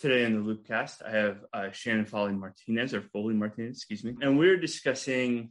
Today 0.00 0.24
on 0.24 0.32
the 0.34 0.54
Loopcast, 0.54 1.06
I 1.06 1.10
have 1.12 1.38
uh, 1.52 1.70
Shannon 1.70 2.04
Foley 2.04 2.32
Martinez, 2.32 2.92
or 2.94 3.00
Foley 3.00 3.34
Martinez, 3.34 3.76
excuse 3.76 4.02
me, 4.02 4.14
and 4.20 4.36
we're 4.36 4.56
discussing 4.56 5.50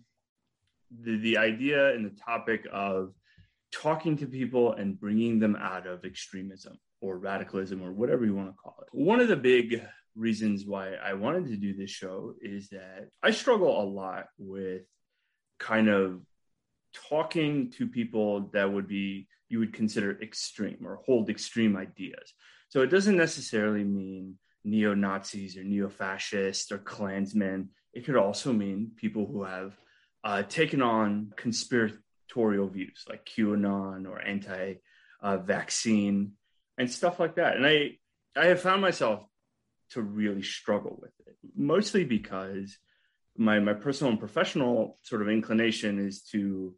the, 0.92 1.18
the 1.18 1.38
idea 1.38 1.94
and 1.94 2.06
the 2.06 2.22
topic 2.22 2.68
of 2.72 3.14
talking 3.72 4.18
to 4.18 4.28
people 4.28 4.74
and 4.74 5.00
bringing 5.00 5.40
them 5.40 5.56
out 5.56 5.88
of 5.88 6.04
extremism 6.04 6.78
or 7.00 7.18
radicalism 7.18 7.82
or 7.82 7.94
whatever 7.94 8.26
you 8.26 8.36
want 8.36 8.50
to 8.50 8.54
call 8.54 8.76
it. 8.82 8.90
One 8.92 9.22
of 9.22 9.30
the 9.30 9.38
big 9.38 9.82
reasons 10.16 10.66
why 10.66 10.94
I 10.94 11.14
wanted 11.14 11.48
to 11.48 11.58
do 11.58 11.74
this 11.76 11.90
show 11.90 12.36
is 12.42 12.70
that 12.70 13.10
I 13.24 13.32
struggle 13.32 13.82
a 13.82 13.88
lot 13.88 14.28
with 14.38 14.84
kind 15.58 15.88
of 15.88 16.22
talking 17.10 17.72
to 17.78 17.88
people 17.88 18.50
that 18.54 18.72
would 18.72 18.88
be 18.88 19.28
you 19.50 19.60
would 19.60 19.74
consider 19.74 20.20
extreme 20.22 20.80
or 20.86 21.00
hold 21.06 21.30
extreme 21.30 21.78
ideas. 21.78 22.34
So 22.70 22.82
it 22.82 22.88
doesn't 22.88 23.18
necessarily 23.18 23.84
mean 23.84 24.40
neo 24.64 24.94
Nazis 24.94 25.58
or 25.58 25.64
neo 25.64 25.90
fascists 25.90 26.72
or 26.72 26.78
Klansmen. 26.78 27.70
It 27.94 28.06
could 28.06 28.16
also 28.16 28.54
mean 28.54 28.92
people 28.96 29.26
who 29.26 29.44
have 29.44 29.78
uh, 30.24 30.44
taken 30.44 30.82
on 30.82 31.34
conspiratorial 31.36 32.70
views 32.70 33.06
like 33.10 33.26
QAnon 33.26 34.08
or 34.08 34.22
anti 34.22 34.76
uh, 35.22 35.38
vaccine 35.38 36.34
and 36.78 36.90
stuff 36.90 37.20
like 37.20 37.36
that. 37.36 37.56
And 37.56 37.66
I, 37.66 37.98
I 38.36 38.48
have 38.48 38.62
found 38.62 38.82
myself 38.82 39.24
to 39.92 40.02
really 40.02 40.42
struggle 40.42 40.98
with 41.00 41.12
it, 41.28 41.36
mostly 41.56 42.04
because 42.04 42.78
my, 43.38 43.60
my 43.60 43.74
personal 43.74 44.12
and 44.12 44.20
professional 44.20 44.98
sort 45.04 45.22
of 45.22 45.30
inclination 45.30 46.00
is 46.00 46.24
to 46.32 46.76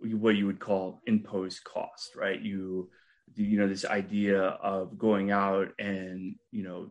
what 0.00 0.36
you 0.36 0.46
would 0.46 0.60
call 0.60 1.00
imposed 1.06 1.64
cost, 1.64 2.16
right? 2.16 2.40
You 2.40 2.90
you 3.36 3.58
know 3.58 3.68
this 3.68 3.84
idea 3.84 4.40
of 4.40 4.98
going 4.98 5.30
out 5.30 5.68
and 5.78 6.36
you 6.50 6.64
know 6.64 6.90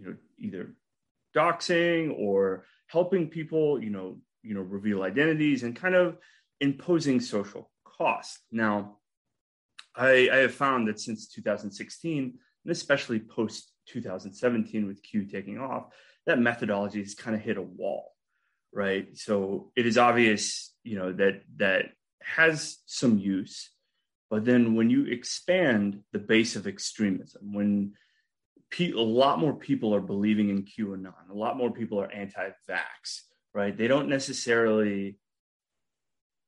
you 0.00 0.06
know 0.06 0.16
either 0.38 0.74
doxing 1.36 2.18
or 2.18 2.64
helping 2.86 3.28
people 3.28 3.82
you 3.82 3.90
know 3.90 4.18
you 4.42 4.54
know 4.54 4.60
reveal 4.60 5.02
identities 5.02 5.62
and 5.62 5.76
kind 5.76 5.94
of 5.94 6.16
imposing 6.60 7.20
social 7.20 7.70
cost 7.84 8.38
now 8.50 8.96
i 9.96 10.28
i 10.32 10.36
have 10.36 10.54
found 10.54 10.88
that 10.88 10.98
since 10.98 11.28
2016 11.28 12.38
and 12.64 12.72
especially 12.72 13.20
post 13.20 13.72
2017 13.86 14.86
with 14.86 15.02
q 15.02 15.24
taking 15.26 15.58
off 15.58 15.86
that 16.26 16.38
methodology 16.38 17.00
has 17.00 17.14
kind 17.14 17.36
of 17.36 17.42
hit 17.42 17.56
a 17.56 17.62
wall 17.62 18.12
right? 18.72 19.18
So 19.18 19.72
it 19.74 19.84
is 19.84 19.98
obvious 19.98 20.72
you 20.84 20.96
know 20.96 21.12
that 21.14 21.42
that 21.56 21.86
has 22.22 22.78
some 22.86 23.18
use 23.18 23.70
but 24.30 24.44
then 24.44 24.76
when 24.76 24.88
you 24.88 25.06
expand 25.06 26.00
the 26.12 26.20
base 26.20 26.54
of 26.54 26.68
extremism, 26.68 27.52
when 27.52 27.94
pe- 28.70 28.92
a 28.92 29.00
lot 29.00 29.38
more 29.38 29.54
people 29.54 29.94
are 29.94 30.00
believing 30.00 30.48
in 30.50 30.64
QAnon, 30.64 31.30
a 31.30 31.34
lot 31.34 31.56
more 31.56 31.70
people 31.70 32.00
are 32.00 32.10
anti-vax, 32.10 33.22
right? 33.54 33.76
They 33.76 33.88
don't 33.88 34.08
necessarily 34.08 35.18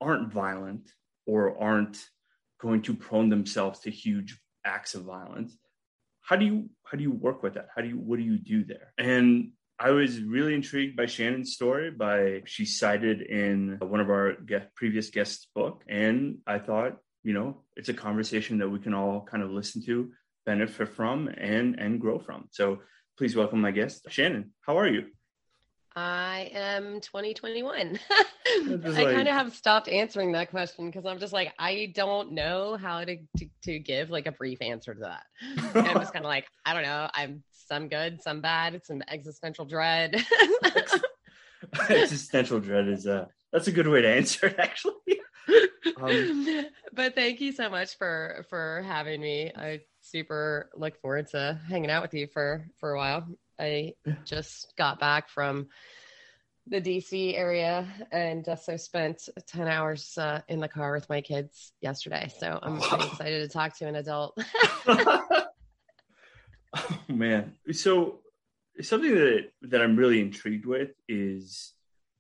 aren't 0.00 0.32
violent 0.32 0.90
or 1.26 1.60
aren't 1.60 1.98
going 2.60 2.82
to 2.82 2.94
prone 2.94 3.28
themselves 3.28 3.80
to 3.80 3.90
huge 3.90 4.38
acts 4.64 4.94
of 4.94 5.02
violence. 5.02 5.56
How 6.20 6.36
do 6.36 6.44
you 6.44 6.70
how 6.84 6.96
do 6.96 7.02
you 7.02 7.10
work 7.10 7.42
with 7.42 7.54
that? 7.54 7.68
How 7.74 7.82
do 7.82 7.88
you 7.88 7.98
what 7.98 8.18
do 8.18 8.22
you 8.22 8.38
do 8.38 8.64
there? 8.64 8.92
And 8.98 9.52
I 9.78 9.90
was 9.90 10.20
really 10.20 10.54
intrigued 10.54 10.96
by 10.96 11.06
Shannon's 11.06 11.54
story. 11.54 11.90
By 11.90 12.42
she 12.44 12.64
cited 12.64 13.22
in 13.22 13.78
one 13.80 13.98
of 13.98 14.10
our 14.10 14.34
get, 14.34 14.72
previous 14.76 15.10
guests' 15.10 15.48
book, 15.54 15.82
and 15.88 16.38
I 16.46 16.60
thought 16.60 16.98
you 17.24 17.32
know, 17.32 17.58
it's 17.76 17.88
a 17.88 17.94
conversation 17.94 18.58
that 18.58 18.68
we 18.68 18.78
can 18.78 18.94
all 18.94 19.22
kind 19.22 19.42
of 19.42 19.50
listen 19.50 19.84
to, 19.86 20.10
benefit 20.44 20.88
from, 20.88 21.28
and 21.28 21.78
and 21.78 22.00
grow 22.00 22.18
from. 22.18 22.48
So 22.50 22.80
please 23.18 23.36
welcome 23.36 23.60
my 23.60 23.70
guest, 23.70 24.06
Shannon. 24.08 24.52
How 24.62 24.78
are 24.78 24.88
you? 24.88 25.06
I 25.94 26.50
am 26.54 27.00
2021. 27.02 27.98
I 28.10 29.04
kind 29.04 29.28
of 29.28 29.34
have 29.34 29.54
stopped 29.54 29.88
answering 29.88 30.32
that 30.32 30.50
question 30.50 30.86
because 30.86 31.04
I'm 31.04 31.18
just 31.18 31.34
like, 31.34 31.52
I 31.58 31.92
don't 31.94 32.32
know 32.32 32.78
how 32.78 33.04
to, 33.04 33.18
to, 33.36 33.46
to 33.64 33.78
give 33.78 34.08
like 34.08 34.26
a 34.26 34.32
brief 34.32 34.62
answer 34.62 34.94
to 34.94 35.00
that. 35.00 35.24
And 35.74 35.86
I'm 35.86 35.98
just 35.98 36.14
kind 36.14 36.24
of 36.24 36.30
like, 36.30 36.46
I 36.64 36.72
don't 36.72 36.84
know. 36.84 37.10
I'm 37.12 37.42
some 37.50 37.88
good, 37.88 38.22
some 38.22 38.40
bad. 38.40 38.74
It's 38.74 38.88
some 38.88 39.02
existential 39.06 39.66
dread. 39.66 40.24
existential 41.88 42.60
dread 42.60 42.88
is 42.88 43.06
uh 43.06 43.24
that's 43.52 43.68
a 43.68 43.72
good 43.72 43.86
way 43.86 44.02
to 44.02 44.08
answer 44.08 44.46
it 44.46 44.58
actually. 44.58 44.94
Um, 46.00 46.66
but 46.92 47.14
thank 47.14 47.40
you 47.40 47.52
so 47.52 47.68
much 47.68 47.96
for 47.96 48.44
for 48.48 48.82
having 48.86 49.20
me. 49.20 49.52
I 49.54 49.80
super 50.12 50.70
look 50.76 51.00
forward 51.00 51.26
to 51.28 51.58
hanging 51.68 51.90
out 51.90 52.02
with 52.02 52.12
you 52.14 52.26
for 52.26 52.66
for 52.76 52.92
a 52.92 52.98
while. 52.98 53.26
I 53.58 53.94
just 54.24 54.74
got 54.76 55.00
back 55.00 55.30
from 55.30 55.68
the 56.66 56.80
DC 56.80 57.36
area 57.36 57.88
and 58.12 58.48
uh, 58.48 58.54
so 58.54 58.76
spent 58.76 59.28
10 59.48 59.66
hours 59.66 60.16
uh, 60.16 60.42
in 60.48 60.60
the 60.60 60.68
car 60.68 60.92
with 60.92 61.08
my 61.08 61.20
kids 61.20 61.72
yesterday. 61.80 62.30
So 62.38 62.58
I'm 62.62 62.80
pretty 62.80 63.06
excited 63.06 63.40
to 63.40 63.48
talk 63.48 63.76
to 63.78 63.86
an 63.86 63.96
adult. 63.96 64.38
oh 64.86 65.46
man. 67.08 67.54
So 67.72 68.20
something 68.80 69.14
that 69.14 69.50
that 69.62 69.82
I'm 69.82 69.96
really 69.96 70.20
intrigued 70.20 70.66
with 70.66 70.90
is 71.08 71.72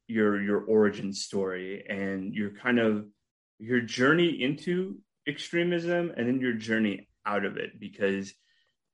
your 0.08 0.42
your 0.42 0.62
origin 0.62 1.12
story 1.12 1.84
and 1.88 2.34
your 2.34 2.50
kind 2.50 2.78
of 2.78 3.06
your 3.58 3.80
journey 3.80 4.42
into 4.42 4.98
extremism 5.28 6.12
and 6.16 6.26
then 6.26 6.40
your 6.40 6.54
journey 6.54 7.08
out 7.26 7.44
of 7.44 7.56
it 7.56 7.78
because 7.78 8.32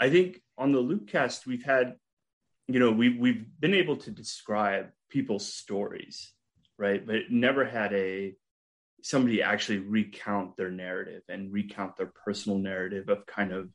i 0.00 0.10
think 0.10 0.40
on 0.56 0.72
the 0.72 0.82
loopcast 0.82 1.46
we've 1.46 1.64
had 1.64 1.96
you 2.66 2.80
know 2.80 2.90
we 2.90 3.16
we've 3.18 3.46
been 3.60 3.74
able 3.74 3.96
to 3.96 4.10
describe 4.10 4.90
people's 5.10 5.52
stories 5.52 6.32
right? 6.78 7.04
But 7.04 7.30
never 7.30 7.64
had 7.64 7.92
a 7.92 8.34
somebody 9.02 9.42
actually 9.42 9.78
recount 9.78 10.56
their 10.56 10.70
narrative 10.70 11.22
and 11.28 11.52
recount 11.52 11.96
their 11.96 12.12
personal 12.24 12.58
narrative 12.58 13.08
of 13.08 13.26
kind 13.26 13.52
of 13.52 13.68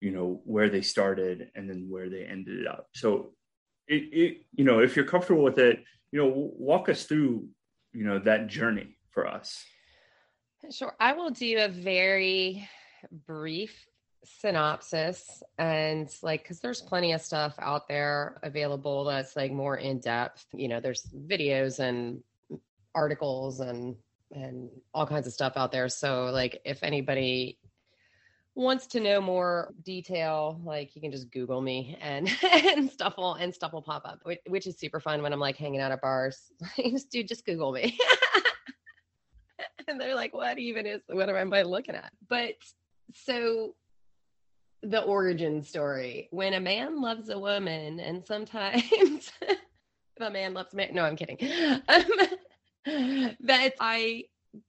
you 0.00 0.12
know 0.12 0.40
where 0.44 0.70
they 0.70 0.82
started 0.82 1.50
and 1.54 1.68
then 1.68 1.88
where 1.90 2.08
they 2.08 2.24
ended 2.24 2.66
up. 2.66 2.86
So 2.94 3.32
it, 3.88 4.02
it 4.12 4.36
you 4.52 4.64
know 4.64 4.78
if 4.78 4.96
you're 4.96 5.04
comfortable 5.04 5.42
with 5.42 5.58
it 5.58 5.82
you 6.12 6.20
know 6.20 6.32
walk 6.56 6.88
us 6.88 7.04
through 7.04 7.48
you 7.92 8.04
know 8.04 8.20
that 8.20 8.46
journey 8.46 8.96
for 9.10 9.26
us. 9.26 9.62
Sure. 10.70 10.94
I 10.98 11.12
will 11.12 11.30
do 11.30 11.58
a 11.58 11.68
very 11.68 12.68
brief 13.10 13.86
synopsis 14.24 15.42
and 15.58 16.10
like 16.22 16.42
because 16.42 16.58
there's 16.58 16.82
plenty 16.82 17.12
of 17.12 17.20
stuff 17.20 17.54
out 17.60 17.86
there 17.86 18.40
available 18.42 19.04
that's 19.04 19.36
like 19.36 19.52
more 19.52 19.76
in 19.76 20.00
depth 20.00 20.46
you 20.52 20.66
know 20.66 20.80
there's 20.80 21.06
videos 21.28 21.78
and 21.78 22.20
articles 22.96 23.60
and 23.60 23.94
and 24.32 24.68
all 24.92 25.06
kinds 25.06 25.26
of 25.26 25.32
stuff 25.32 25.52
out 25.56 25.70
there. 25.70 25.88
So 25.88 26.24
like 26.32 26.60
if 26.64 26.82
anybody 26.82 27.58
wants 28.54 28.86
to 28.86 29.00
know 29.00 29.20
more 29.20 29.74
detail 29.84 30.58
like 30.64 30.96
you 30.96 31.02
can 31.02 31.12
just 31.12 31.30
google 31.30 31.60
me 31.60 31.98
and 32.00 32.26
and 32.42 32.90
stuff 32.90 33.14
will 33.18 33.34
and 33.34 33.54
stuff 33.54 33.70
will 33.70 33.82
pop 33.82 34.02
up 34.06 34.18
which, 34.46 34.66
is 34.66 34.78
super 34.78 34.98
fun 34.98 35.20
when 35.20 35.30
i'm 35.30 35.38
like 35.38 35.58
hanging 35.58 35.78
out 35.78 35.92
at 35.92 36.00
bars. 36.00 36.50
Just 36.78 37.10
dude 37.10 37.28
just 37.28 37.44
google 37.44 37.72
me. 37.72 37.98
And 39.88 40.00
they're 40.00 40.16
like, 40.16 40.34
what 40.34 40.58
even 40.58 40.84
is, 40.84 41.00
what 41.06 41.28
am 41.28 41.52
I 41.52 41.62
looking 41.62 41.94
at? 41.94 42.10
But 42.28 42.54
so 43.14 43.74
the 44.82 45.02
origin 45.02 45.62
story 45.62 46.28
when 46.30 46.54
a 46.54 46.60
man 46.60 47.00
loves 47.00 47.28
a 47.28 47.38
woman, 47.38 48.00
and 48.00 48.24
sometimes 48.24 48.82
if 49.42 49.60
a 50.20 50.30
man 50.30 50.54
loves 50.54 50.72
a 50.72 50.76
man, 50.76 50.90
no, 50.92 51.04
I'm 51.04 51.16
kidding. 51.16 51.38
Um, 52.88 53.32
that 53.40 53.72
I 53.80 54.24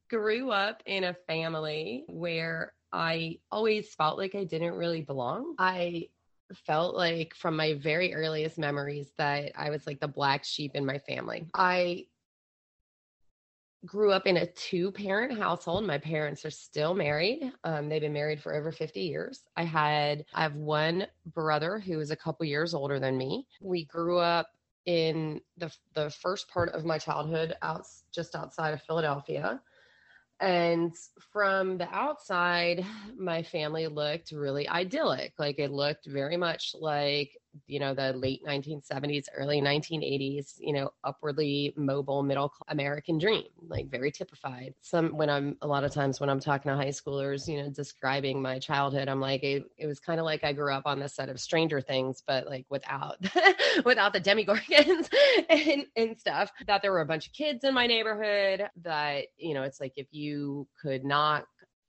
grew 0.09 0.49
up 0.49 0.81
in 0.87 1.03
a 1.03 1.15
family 1.27 2.03
where 2.07 2.73
I 2.91 3.37
always 3.51 3.93
felt 3.93 4.17
like 4.17 4.33
I 4.33 4.43
didn't 4.43 4.73
really 4.73 5.01
belong. 5.01 5.53
I 5.59 6.07
felt 6.65 6.95
like 6.95 7.35
from 7.35 7.55
my 7.55 7.73
very 7.75 8.13
earliest 8.13 8.57
memories 8.57 9.11
that 9.17 9.51
I 9.55 9.69
was 9.69 9.85
like 9.85 9.99
the 9.99 10.07
black 10.07 10.45
sheep 10.45 10.71
in 10.75 10.85
my 10.85 10.97
family. 10.99 11.45
I 11.53 12.07
grew 13.87 14.11
up 14.11 14.27
in 14.27 14.37
a 14.37 14.45
two 14.45 14.91
parent 14.91 15.37
household. 15.37 15.85
My 15.85 15.97
parents 15.97 16.45
are 16.45 16.51
still 16.51 16.93
married. 16.93 17.51
Um, 17.63 17.89
they've 17.89 18.01
been 18.01 18.13
married 18.13 18.41
for 18.41 18.53
over 18.53 18.71
50 18.71 18.99
years. 18.99 19.43
I 19.55 19.63
had, 19.63 20.25
I 20.33 20.43
have 20.43 20.55
one 20.55 21.07
brother 21.33 21.79
who 21.79 21.99
is 21.99 22.11
a 22.11 22.15
couple 22.15 22.45
years 22.45 22.73
older 22.73 22.99
than 22.99 23.17
me. 23.17 23.47
We 23.61 23.85
grew 23.85 24.19
up 24.19 24.47
in 24.85 25.41
the 25.57 25.71
the 25.95 26.09
first 26.09 26.49
part 26.49 26.69
of 26.69 26.85
my 26.85 26.97
childhood 26.97 27.53
out 27.61 27.85
just 28.11 28.35
outside 28.35 28.73
of 28.73 28.81
Philadelphia. 28.83 29.61
And 30.39 30.93
from 31.33 31.77
the 31.77 31.89
outside, 31.93 32.85
my 33.17 33.41
family 33.41 33.87
looked 33.87 34.31
really 34.31 34.67
idyllic. 34.69 35.33
Like 35.39 35.59
it 35.59 35.71
looked 35.71 36.05
very 36.05 36.37
much 36.37 36.75
like 36.79 37.31
you 37.67 37.79
know 37.79 37.93
the 37.93 38.13
late 38.13 38.41
1970s 38.45 39.25
early 39.35 39.61
1980s 39.61 40.55
you 40.59 40.73
know 40.73 40.91
upwardly 41.03 41.73
mobile 41.75 42.23
middle 42.23 42.53
american 42.69 43.17
dream 43.17 43.43
like 43.67 43.89
very 43.89 44.11
typified. 44.11 44.73
Some 44.81 45.09
when 45.17 45.29
i'm 45.29 45.57
a 45.61 45.67
lot 45.67 45.83
of 45.83 45.91
times 45.91 46.19
when 46.19 46.29
i'm 46.29 46.39
talking 46.39 46.69
to 46.69 46.75
high 46.75 46.87
schoolers 46.87 47.47
you 47.47 47.61
know 47.61 47.69
describing 47.69 48.41
my 48.41 48.59
childhood 48.59 49.07
i'm 49.07 49.19
like 49.19 49.43
it, 49.43 49.65
it 49.77 49.87
was 49.87 49.99
kind 49.99 50.19
of 50.19 50.25
like 50.25 50.43
i 50.43 50.53
grew 50.53 50.71
up 50.73 50.83
on 50.85 50.99
the 50.99 51.09
set 51.09 51.29
of 51.29 51.39
stranger 51.39 51.81
things 51.81 52.23
but 52.25 52.47
like 52.47 52.65
without 52.69 53.17
without 53.85 54.13
the 54.13 54.21
demogorgons 54.21 55.09
and, 55.49 55.85
and 55.95 56.17
stuff. 56.17 56.51
That 56.67 56.81
there 56.81 56.91
were 56.91 57.01
a 57.01 57.05
bunch 57.05 57.27
of 57.27 57.33
kids 57.33 57.63
in 57.63 57.73
my 57.73 57.87
neighborhood 57.87 58.69
that 58.83 59.25
you 59.37 59.53
know 59.53 59.63
it's 59.63 59.79
like 59.79 59.93
if 59.95 60.07
you 60.11 60.67
could 60.81 61.03
knock 61.03 61.45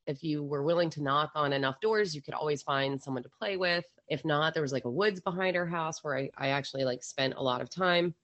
if 0.08 0.25
you 0.25 0.43
were 0.43 0.62
willing 0.62 0.90
to 0.90 1.02
knock 1.02 1.31
on 1.34 1.52
enough 1.52 1.81
doors, 1.81 2.14
you 2.14 2.22
could 2.22 2.34
always 2.34 2.62
find 2.62 3.00
someone 3.00 3.22
to 3.22 3.28
play 3.28 3.56
with. 3.56 3.84
If 4.08 4.25
not, 4.25 4.55
there 4.55 4.62
was 4.62 4.72
like 4.72 4.87
a 4.87 4.90
woods 4.90 5.20
behind 5.20 5.55
our 5.56 5.66
house 5.66 6.02
where 6.02 6.16
I, 6.16 6.31
I 6.37 6.49
actually 6.49 6.84
like 6.84 7.05
spent 7.05 7.34
a 7.37 7.43
lot 7.43 7.60
of 7.60 7.69
time. 7.69 8.14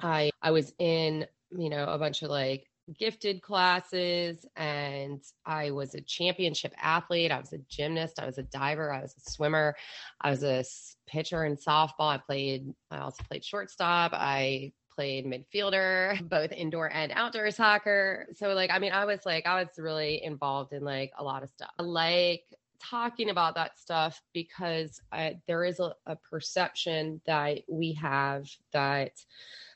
I 0.00 0.30
I 0.40 0.52
was 0.52 0.72
in, 0.78 1.26
you 1.50 1.70
know, 1.70 1.84
a 1.84 1.98
bunch 1.98 2.22
of 2.22 2.30
like 2.30 2.70
gifted 2.96 3.42
classes 3.42 4.46
and 4.54 5.20
I 5.44 5.72
was 5.72 5.96
a 5.96 6.00
championship 6.02 6.72
athlete. 6.80 7.32
I 7.32 7.40
was 7.40 7.52
a 7.52 7.58
gymnast. 7.68 8.20
I 8.20 8.26
was 8.26 8.38
a 8.38 8.44
diver. 8.44 8.92
I 8.92 9.02
was 9.02 9.14
a 9.16 9.30
swimmer. 9.30 9.74
I 10.20 10.30
was 10.30 10.44
a 10.44 10.64
pitcher 11.08 11.44
in 11.44 11.56
softball. 11.56 12.14
I 12.14 12.18
played, 12.18 12.72
I 12.92 12.98
also 12.98 13.24
played 13.28 13.44
shortstop. 13.44 14.12
I 14.14 14.72
played 14.96 15.26
midfielder, 15.26 16.28
both 16.28 16.50
indoor 16.50 16.90
and 16.92 17.12
outdoor 17.12 17.50
soccer. 17.50 18.26
So 18.34 18.48
like, 18.48 18.70
I 18.70 18.78
mean, 18.78 18.92
I 18.92 19.04
was 19.04 19.24
like, 19.24 19.46
I 19.46 19.62
was 19.62 19.78
really 19.78 20.24
involved 20.24 20.72
in 20.72 20.82
like 20.82 21.12
a 21.18 21.22
lot 21.22 21.42
of 21.42 21.50
stuff. 21.50 21.70
Like 21.78 22.42
talking 22.80 23.30
about 23.30 23.54
that 23.54 23.78
stuff 23.78 24.20
because 24.32 25.00
there 25.46 25.64
is 25.64 25.80
a, 25.80 25.94
a 26.06 26.16
perception 26.16 27.20
that 27.26 27.60
we 27.68 27.92
have 27.94 28.46
that 28.72 29.12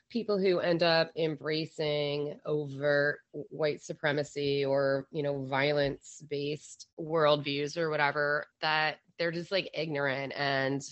people 0.09 0.37
who 0.37 0.59
end 0.59 0.83
up 0.83 1.09
embracing 1.15 2.37
overt 2.45 3.19
white 3.31 3.81
supremacy 3.81 4.65
or 4.65 5.07
you 5.11 5.23
know 5.23 5.45
violence 5.45 6.21
based 6.29 6.87
worldviews 6.99 7.77
or 7.77 7.89
whatever 7.89 8.45
that 8.61 8.97
they're 9.17 9.31
just 9.31 9.51
like 9.51 9.69
ignorant 9.73 10.33
and 10.35 10.83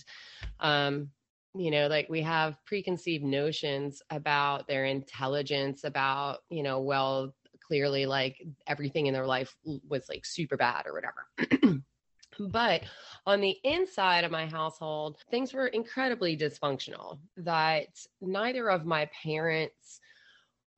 um 0.60 1.10
you 1.54 1.70
know 1.70 1.88
like 1.88 2.08
we 2.08 2.22
have 2.22 2.56
preconceived 2.64 3.24
notions 3.24 4.02
about 4.10 4.68
their 4.68 4.84
intelligence 4.84 5.84
about 5.84 6.38
you 6.48 6.62
know 6.62 6.80
well 6.80 7.34
clearly 7.70 8.04
like 8.04 8.42
everything 8.66 9.06
in 9.06 9.14
their 9.14 9.26
life 9.26 9.54
was 9.88 10.08
like 10.08 10.26
super 10.26 10.56
bad 10.56 10.86
or 10.86 10.92
whatever. 10.92 11.82
But 12.38 12.84
on 13.26 13.40
the 13.42 13.58
inside 13.64 14.24
of 14.24 14.30
my 14.30 14.46
household 14.46 15.18
things 15.30 15.52
were 15.52 15.66
incredibly 15.66 16.36
dysfunctional 16.38 17.18
that 17.36 17.88
neither 18.22 18.70
of 18.70 18.86
my 18.86 19.10
parents 19.22 20.00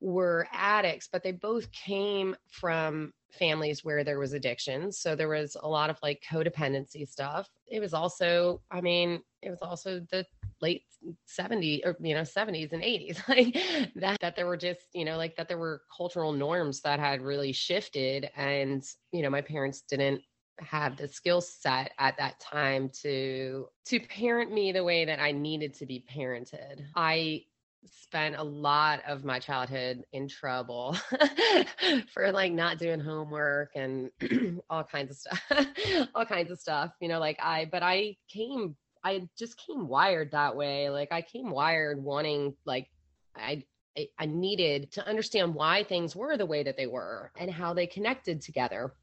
were 0.01 0.47
addicts 0.51 1.07
but 1.09 1.23
they 1.23 1.31
both 1.31 1.71
came 1.71 2.35
from 2.49 3.13
families 3.31 3.85
where 3.85 4.03
there 4.03 4.19
was 4.19 4.33
addiction. 4.33 4.91
So 4.91 5.15
there 5.15 5.29
was 5.29 5.55
a 5.61 5.67
lot 5.67 5.89
of 5.89 5.97
like 6.03 6.21
codependency 6.29 7.07
stuff. 7.07 7.47
It 7.67 7.79
was 7.79 7.93
also 7.93 8.61
i 8.69 8.81
mean 8.81 9.21
it 9.41 9.49
was 9.49 9.61
also 9.61 10.01
the 10.11 10.25
late 10.63 10.83
70s 11.27 11.81
or 11.85 11.95
you 11.99 12.15
know 12.15 12.21
70s 12.21 12.71
and 12.71 12.81
80s 12.81 13.27
like 13.27 13.53
that 13.95 14.17
that 14.21 14.35
there 14.35 14.47
were 14.47 14.57
just 14.57 14.87
you 14.93 15.05
know 15.05 15.17
like 15.17 15.35
that 15.35 15.47
there 15.47 15.57
were 15.57 15.81
cultural 15.95 16.31
norms 16.31 16.81
that 16.81 16.99
had 16.99 17.21
really 17.21 17.51
shifted 17.51 18.29
and 18.35 18.83
you 19.11 19.21
know 19.21 19.29
my 19.29 19.41
parents 19.41 19.81
didn't 19.81 20.21
have 20.59 20.97
the 20.97 21.07
skill 21.07 21.41
set 21.41 21.91
at 21.99 22.17
that 22.17 22.39
time 22.39 22.89
to 23.01 23.67
to 23.85 23.99
parent 23.99 24.51
me 24.51 24.71
the 24.71 24.83
way 24.83 25.05
that 25.05 25.19
I 25.19 25.31
needed 25.31 25.73
to 25.75 25.85
be 25.85 26.05
parented. 26.09 26.85
I 26.95 27.43
spent 27.85 28.35
a 28.37 28.43
lot 28.43 29.01
of 29.07 29.25
my 29.25 29.39
childhood 29.39 30.03
in 30.13 30.27
trouble 30.27 30.95
for 32.13 32.31
like 32.31 32.53
not 32.53 32.77
doing 32.77 32.99
homework 32.99 33.71
and 33.75 34.09
all 34.69 34.85
kinds 34.85 35.11
of 35.11 35.17
stuff 35.17 35.67
all 36.15 36.25
kinds 36.25 36.49
of 36.49 36.57
stuff 36.59 36.91
you 37.01 37.09
know 37.09 37.19
like 37.19 37.37
i 37.41 37.67
but 37.69 37.83
i 37.83 38.15
came 38.29 38.75
I 39.03 39.27
just 39.37 39.57
came 39.57 39.87
wired 39.87 40.31
that 40.31 40.55
way. 40.55 40.89
Like 40.89 41.11
I 41.11 41.21
came 41.21 41.49
wired 41.49 42.03
wanting 42.03 42.55
like 42.65 42.89
I 43.35 43.65
I 44.17 44.25
needed 44.25 44.91
to 44.93 45.07
understand 45.07 45.53
why 45.53 45.83
things 45.83 46.15
were 46.15 46.35
the 46.37 46.45
way 46.45 46.63
that 46.63 46.77
they 46.77 46.87
were 46.87 47.31
and 47.37 47.51
how 47.51 47.73
they 47.73 47.85
connected 47.85 48.41
together 48.41 48.93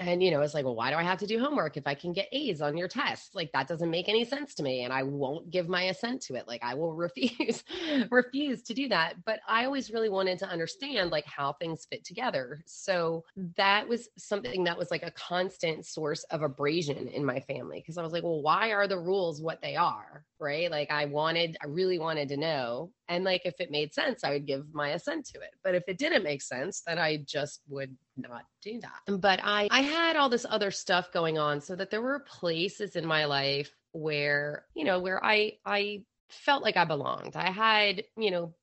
and 0.00 0.22
you 0.22 0.30
know 0.30 0.40
it's 0.40 0.54
like 0.54 0.64
well 0.64 0.74
why 0.74 0.90
do 0.90 0.96
i 0.96 1.02
have 1.02 1.18
to 1.18 1.26
do 1.26 1.38
homework 1.38 1.76
if 1.76 1.86
i 1.86 1.94
can 1.94 2.12
get 2.12 2.28
a's 2.32 2.60
on 2.60 2.76
your 2.76 2.88
tests? 2.88 3.34
Like 3.34 3.52
that 3.52 3.68
doesn't 3.68 3.90
make 3.90 4.08
any 4.08 4.24
sense 4.24 4.54
to 4.54 4.62
me 4.62 4.82
and 4.82 4.92
i 4.92 5.02
won't 5.02 5.50
give 5.50 5.68
my 5.68 5.84
assent 5.84 6.22
to 6.22 6.34
it. 6.34 6.48
Like 6.48 6.62
i 6.62 6.74
will 6.74 6.92
refuse 7.06 7.62
refuse 8.10 8.62
to 8.64 8.74
do 8.74 8.88
that. 8.88 9.24
But 9.24 9.40
i 9.48 9.64
always 9.64 9.90
really 9.90 10.08
wanted 10.08 10.38
to 10.40 10.48
understand 10.48 11.10
like 11.10 11.26
how 11.26 11.52
things 11.54 11.86
fit 11.90 12.04
together. 12.04 12.62
So 12.66 13.24
that 13.56 13.88
was 13.88 14.08
something 14.16 14.64
that 14.64 14.78
was 14.78 14.90
like 14.90 15.02
a 15.02 15.10
constant 15.12 15.86
source 15.86 16.24
of 16.24 16.42
abrasion 16.42 17.08
in 17.08 17.24
my 17.24 17.40
family 17.40 17.80
because 17.80 17.98
i 17.98 18.02
was 18.02 18.12
like 18.12 18.22
well 18.22 18.42
why 18.42 18.72
are 18.72 18.88
the 18.88 18.98
rules 18.98 19.40
what 19.40 19.60
they 19.62 19.76
are 19.76 20.24
right? 20.40 20.70
Like 20.70 20.90
i 20.90 21.04
wanted 21.04 21.56
i 21.62 21.66
really 21.66 21.98
wanted 21.98 22.28
to 22.28 22.36
know 22.36 22.92
and 23.08 23.24
like 23.24 23.42
if 23.44 23.54
it 23.60 23.70
made 23.70 23.94
sense 23.94 24.24
i 24.24 24.30
would 24.30 24.46
give 24.46 24.72
my 24.72 24.90
assent 24.90 25.26
to 25.26 25.40
it. 25.40 25.50
But 25.62 25.74
if 25.74 25.84
it 25.88 25.98
didn't 25.98 26.22
make 26.22 26.42
sense 26.42 26.82
then 26.86 26.98
i 26.98 27.18
just 27.18 27.62
would 27.68 27.96
not 28.16 28.44
do 28.62 28.80
that. 28.80 29.12
Um, 29.12 29.18
but 29.18 29.40
i 29.42 29.68
i 29.70 29.80
had 29.80 30.16
all 30.16 30.28
this 30.28 30.46
other 30.48 30.70
stuff 30.70 31.12
going 31.12 31.38
on 31.38 31.60
so 31.60 31.76
that 31.76 31.90
there 31.90 32.02
were 32.02 32.20
places 32.20 32.96
in 32.96 33.06
my 33.06 33.24
life 33.24 33.70
where 33.92 34.66
you 34.74 34.84
know 34.84 35.00
where 35.00 35.24
i 35.24 35.52
i 35.64 36.02
felt 36.28 36.62
like 36.62 36.76
i 36.76 36.84
belonged. 36.84 37.36
I 37.36 37.50
had 37.50 38.04
you 38.16 38.30
know 38.30 38.54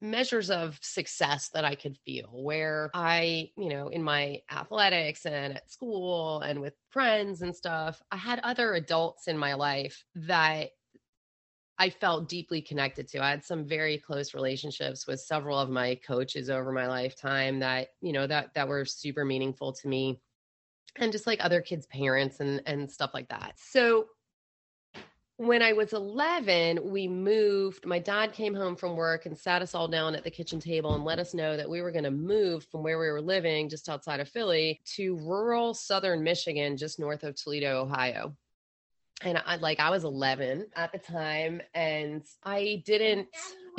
measures 0.00 0.50
of 0.50 0.78
success 0.82 1.48
that 1.54 1.64
I 1.64 1.74
could 1.74 1.96
feel 2.04 2.28
where 2.32 2.90
I, 2.94 3.50
you 3.56 3.68
know, 3.68 3.88
in 3.88 4.02
my 4.02 4.40
athletics 4.50 5.24
and 5.24 5.56
at 5.56 5.70
school 5.70 6.40
and 6.40 6.60
with 6.60 6.74
friends 6.90 7.42
and 7.42 7.54
stuff, 7.54 8.02
I 8.10 8.16
had 8.16 8.40
other 8.40 8.74
adults 8.74 9.28
in 9.28 9.38
my 9.38 9.54
life 9.54 10.04
that 10.14 10.70
I 11.78 11.90
felt 11.90 12.28
deeply 12.28 12.62
connected 12.62 13.08
to. 13.08 13.22
I 13.22 13.30
had 13.30 13.44
some 13.44 13.64
very 13.66 13.98
close 13.98 14.34
relationships 14.34 15.06
with 15.06 15.20
several 15.20 15.58
of 15.58 15.68
my 15.68 15.96
coaches 16.06 16.48
over 16.48 16.72
my 16.72 16.86
lifetime 16.86 17.58
that, 17.60 17.88
you 18.00 18.12
know, 18.12 18.26
that 18.26 18.54
that 18.54 18.68
were 18.68 18.84
super 18.84 19.24
meaningful 19.24 19.72
to 19.74 19.88
me. 19.88 20.20
And 20.96 21.12
just 21.12 21.26
like 21.26 21.44
other 21.44 21.60
kids' 21.60 21.86
parents 21.86 22.40
and 22.40 22.62
and 22.66 22.90
stuff 22.90 23.10
like 23.12 23.28
that. 23.28 23.54
So 23.56 24.06
when 25.38 25.60
I 25.60 25.74
was 25.74 25.92
11, 25.92 26.80
we 26.90 27.06
moved. 27.06 27.84
My 27.84 27.98
dad 27.98 28.32
came 28.32 28.54
home 28.54 28.74
from 28.74 28.96
work 28.96 29.26
and 29.26 29.36
sat 29.36 29.60
us 29.60 29.74
all 29.74 29.86
down 29.86 30.14
at 30.14 30.24
the 30.24 30.30
kitchen 30.30 30.60
table 30.60 30.94
and 30.94 31.04
let 31.04 31.18
us 31.18 31.34
know 31.34 31.58
that 31.58 31.68
we 31.68 31.82
were 31.82 31.90
going 31.92 32.04
to 32.04 32.10
move 32.10 32.64
from 32.72 32.82
where 32.82 32.98
we 32.98 33.10
were 33.10 33.20
living 33.20 33.68
just 33.68 33.90
outside 33.90 34.20
of 34.20 34.30
Philly 34.30 34.80
to 34.94 35.16
rural 35.16 35.74
southern 35.74 36.22
Michigan, 36.22 36.78
just 36.78 36.98
north 36.98 37.22
of 37.22 37.34
Toledo, 37.34 37.82
Ohio 37.82 38.34
and 39.22 39.42
I 39.44 39.56
like 39.56 39.80
I 39.80 39.90
was 39.90 40.04
11 40.04 40.66
at 40.76 40.92
the 40.92 40.98
time 40.98 41.60
and 41.74 42.22
I 42.44 42.82
didn't 42.84 43.28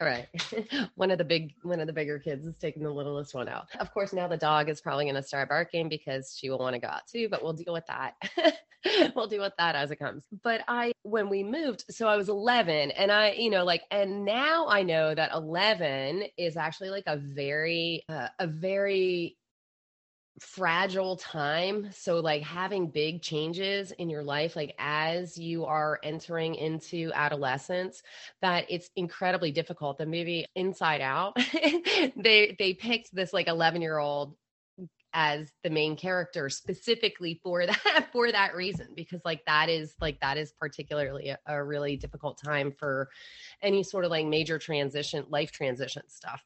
all 0.00 0.06
right. 0.06 0.26
One 0.94 1.10
of 1.10 1.18
the 1.18 1.24
big 1.24 1.54
one 1.62 1.80
of 1.80 1.86
the 1.86 1.92
bigger 1.92 2.18
kids 2.18 2.46
is 2.46 2.56
taking 2.58 2.82
the 2.82 2.90
littlest 2.90 3.34
one 3.34 3.48
out. 3.48 3.66
Of 3.80 3.92
course 3.92 4.12
now 4.12 4.28
the 4.28 4.36
dog 4.36 4.68
is 4.68 4.80
probably 4.80 5.04
going 5.06 5.14
to 5.14 5.22
start 5.22 5.48
barking 5.48 5.88
because 5.88 6.36
she 6.38 6.50
will 6.50 6.58
want 6.58 6.74
to 6.74 6.80
go 6.80 6.88
out 6.88 7.06
too 7.10 7.28
but 7.30 7.42
we'll 7.42 7.54
deal 7.54 7.72
with 7.72 7.86
that. 7.86 8.14
We'll 9.16 9.26
deal 9.26 9.42
with 9.42 9.54
that 9.58 9.74
as 9.74 9.90
it 9.90 9.96
comes. 9.96 10.24
But 10.44 10.62
i 10.68 10.92
when 11.02 11.28
we 11.28 11.42
moved 11.42 11.84
so 11.90 12.06
i 12.06 12.16
was 12.16 12.28
11 12.28 12.92
and 12.92 13.10
i 13.10 13.32
you 13.32 13.50
know 13.50 13.64
like 13.64 13.82
and 13.90 14.24
now 14.24 14.68
i 14.68 14.82
know 14.82 15.14
that 15.14 15.32
11 15.34 16.24
is 16.36 16.56
actually 16.56 16.90
like 16.90 17.02
a 17.06 17.16
very 17.16 18.04
uh, 18.08 18.28
a 18.38 18.46
very 18.46 19.36
fragile 20.40 21.16
time. 21.16 21.90
So, 21.92 22.20
like 22.20 22.42
having 22.42 22.88
big 22.88 23.22
changes 23.22 23.92
in 23.92 24.10
your 24.10 24.22
life, 24.22 24.56
like 24.56 24.74
as 24.78 25.36
you 25.38 25.64
are 25.64 25.98
entering 26.02 26.54
into 26.54 27.10
adolescence, 27.14 28.02
that 28.42 28.66
it's 28.68 28.90
incredibly 28.96 29.50
difficult. 29.50 29.98
The 29.98 30.06
movie 30.06 30.46
Inside 30.54 31.00
Out, 31.00 31.36
they 32.16 32.56
they 32.58 32.74
picked 32.74 33.14
this 33.14 33.32
like 33.32 33.48
11 33.48 33.82
year 33.82 33.98
old 33.98 34.36
as 35.14 35.50
the 35.62 35.70
main 35.70 35.96
character 35.96 36.48
specifically 36.50 37.40
for 37.42 37.66
that 37.66 38.08
for 38.12 38.30
that 38.30 38.54
reason 38.54 38.88
because 38.94 39.20
like 39.24 39.44
that 39.46 39.68
is 39.68 39.94
like 40.00 40.20
that 40.20 40.36
is 40.36 40.52
particularly 40.52 41.30
a, 41.30 41.38
a 41.46 41.64
really 41.64 41.96
difficult 41.96 42.38
time 42.42 42.72
for 42.72 43.08
any 43.62 43.82
sort 43.82 44.04
of 44.04 44.10
like 44.10 44.26
major 44.26 44.58
transition 44.58 45.24
life 45.30 45.50
transition 45.50 46.02
stuff 46.08 46.44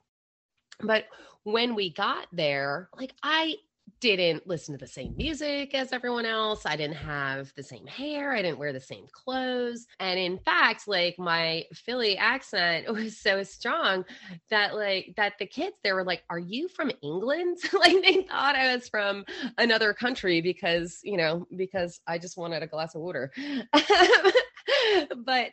but 0.80 1.06
when 1.42 1.74
we 1.74 1.92
got 1.92 2.28
there 2.32 2.88
like 2.96 3.12
i 3.22 3.56
didn't 4.02 4.48
listen 4.48 4.74
to 4.74 4.78
the 4.78 4.90
same 4.90 5.14
music 5.16 5.74
as 5.74 5.92
everyone 5.92 6.26
else. 6.26 6.66
I 6.66 6.74
didn't 6.74 6.96
have 6.96 7.52
the 7.54 7.62
same 7.62 7.86
hair. 7.86 8.32
I 8.32 8.42
didn't 8.42 8.58
wear 8.58 8.72
the 8.72 8.80
same 8.80 9.06
clothes. 9.12 9.86
And 10.00 10.18
in 10.18 10.38
fact, 10.38 10.88
like 10.88 11.16
my 11.18 11.64
Philly 11.72 12.18
accent 12.18 12.88
was 12.92 13.18
so 13.18 13.44
strong 13.44 14.04
that 14.50 14.74
like 14.74 15.14
that 15.16 15.34
the 15.38 15.46
kids 15.46 15.76
they 15.84 15.92
were 15.92 16.04
like, 16.04 16.24
"Are 16.28 16.38
you 16.38 16.68
from 16.68 16.90
England?" 17.00 17.58
like 17.72 18.02
they 18.02 18.22
thought 18.22 18.56
I 18.56 18.74
was 18.74 18.88
from 18.88 19.24
another 19.56 19.94
country 19.94 20.40
because, 20.40 20.98
you 21.04 21.16
know, 21.16 21.46
because 21.56 22.00
I 22.06 22.18
just 22.18 22.36
wanted 22.36 22.64
a 22.64 22.66
glass 22.66 22.96
of 22.96 23.02
water. 23.02 23.30
but 25.24 25.52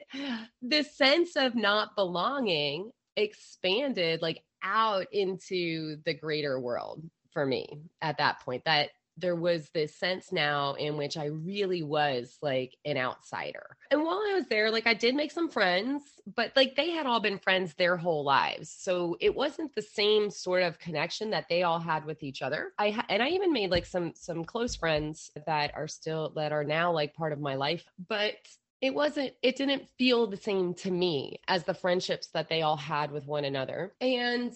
the 0.64 0.84
sense 0.84 1.36
of 1.36 1.56
not 1.56 1.96
belonging 1.96 2.92
expanded 3.16 4.22
like 4.22 4.42
out 4.64 5.08
into 5.12 5.98
the 6.06 6.14
greater 6.14 6.60
world 6.60 7.04
for 7.32 7.46
me 7.46 7.82
at 8.02 8.18
that 8.18 8.40
point 8.42 8.64
that 8.66 8.90
there 9.20 9.36
was 9.36 9.70
this 9.70 9.96
sense 9.96 10.32
now 10.32 10.74
in 10.74 10.98
which 10.98 11.18
I 11.18 11.26
really 11.26 11.84
was 11.84 12.38
like 12.42 12.78
an 12.86 12.98
outsider. 12.98 13.78
And 13.92 14.04
while 14.04 14.22
I 14.30 14.36
was 14.36 14.48
there, 14.48 14.72
like 14.72 14.88
I 14.88 14.94
did 14.94 15.16
make 15.16 15.32
some 15.32 15.50
friends, 15.50 16.04
but 16.36 16.54
like 16.56 16.76
they 16.76 16.92
had 16.92 17.06
all 17.06 17.20
been 17.20 17.40
friends 17.40 17.74
their 17.74 17.98
whole 17.98 18.24
lives. 18.24 18.70
So 18.70 19.18
it 19.20 19.36
wasn't 19.36 19.76
the 19.76 19.82
same 19.82 20.30
sort 20.30 20.64
of 20.64 20.80
connection 20.80 21.32
that 21.32 21.50
they 21.50 21.64
all 21.64 21.80
had 21.80 22.06
with 22.06 22.24
each 22.24 22.42
other. 22.42 22.72
I 22.78 22.92
ha- 22.92 23.06
and 23.10 23.22
I 23.22 23.30
even 23.30 23.52
made 23.52 23.72
like 23.72 23.86
some 23.86 24.14
some 24.16 24.46
close 24.46 24.76
friends 24.76 25.32
that 25.46 25.72
are 25.76 25.88
still 25.88 26.32
that 26.36 26.52
are 26.52 26.64
now 26.64 26.92
like 26.92 27.14
part 27.14 27.34
of 27.34 27.40
my 27.40 27.56
life, 27.56 27.86
but 28.08 28.36
it 28.82 28.94
wasn't 28.94 29.34
it 29.42 29.58
didn't 29.58 29.90
feel 29.98 30.28
the 30.28 30.38
same 30.38 30.74
to 30.74 30.92
me 30.92 31.42
as 31.48 31.64
the 31.64 31.74
friendships 31.74 32.28
that 32.28 32.48
they 32.48 32.62
all 32.62 32.78
had 32.78 33.12
with 33.12 33.26
one 33.26 33.44
another. 33.44 33.94
And 34.00 34.54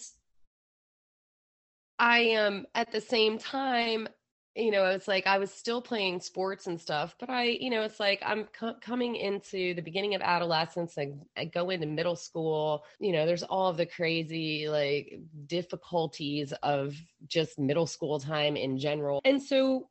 I 2.03 2.19
am 2.19 2.53
um, 2.53 2.65
at 2.75 2.91
the 2.91 2.99
same 2.99 3.37
time, 3.37 4.09
you 4.55 4.71
know, 4.71 4.87
it's 4.87 5.07
like 5.07 5.25
I 5.25 5.37
was 5.37 5.51
still 5.51 5.81
playing 5.81 6.19
sports 6.19 6.67
and 6.67 6.79
stuff, 6.79 7.15
but 7.17 7.29
I, 7.29 7.43
you 7.45 7.69
know, 7.69 7.83
it's 7.83 7.97
like 7.97 8.21
I'm 8.25 8.43
co- 8.59 8.75
coming 8.81 9.15
into 9.15 9.73
the 9.73 9.81
beginning 9.81 10.13
of 10.13 10.21
adolescence 10.21 10.97
and 10.97 11.21
I 11.37 11.45
go 11.45 11.69
into 11.69 11.87
middle 11.87 12.17
school. 12.17 12.83
You 12.99 13.13
know, 13.13 13.25
there's 13.25 13.43
all 13.43 13.69
of 13.69 13.77
the 13.77 13.85
crazy 13.85 14.67
like 14.67 15.17
difficulties 15.47 16.51
of 16.61 16.93
just 17.25 17.57
middle 17.57 17.87
school 17.87 18.19
time 18.19 18.57
in 18.57 18.77
general. 18.77 19.21
And 19.23 19.41
so 19.41 19.87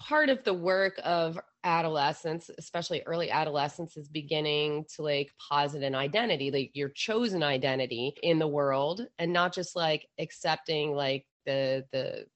part 0.00 0.30
of 0.30 0.42
the 0.42 0.54
work 0.54 1.00
of 1.04 1.38
adolescence 1.64 2.48
especially 2.58 3.02
early 3.06 3.28
adolescence 3.28 3.96
is 3.96 4.06
beginning 4.08 4.84
to 4.94 5.02
like 5.02 5.32
posit 5.50 5.82
an 5.82 5.96
identity 5.96 6.50
like 6.52 6.70
your 6.74 6.90
chosen 6.90 7.42
identity 7.42 8.14
in 8.22 8.38
the 8.38 8.46
world 8.46 9.04
and 9.18 9.32
not 9.32 9.52
just 9.52 9.74
like 9.74 10.06
accepting 10.18 10.94
like 10.94 11.26
the 11.44 11.84
the 11.92 12.26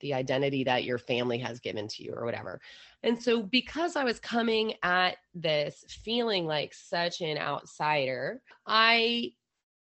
the 0.00 0.14
identity 0.14 0.64
that 0.64 0.84
your 0.84 0.98
family 0.98 1.38
has 1.38 1.60
given 1.60 1.88
to 1.88 2.04
you 2.04 2.12
or 2.14 2.24
whatever. 2.24 2.60
And 3.02 3.20
so 3.20 3.42
because 3.42 3.96
I 3.96 4.04
was 4.04 4.20
coming 4.20 4.74
at 4.82 5.16
this 5.34 5.84
feeling 5.88 6.46
like 6.46 6.72
such 6.72 7.20
an 7.20 7.36
outsider, 7.36 8.40
I 8.66 9.32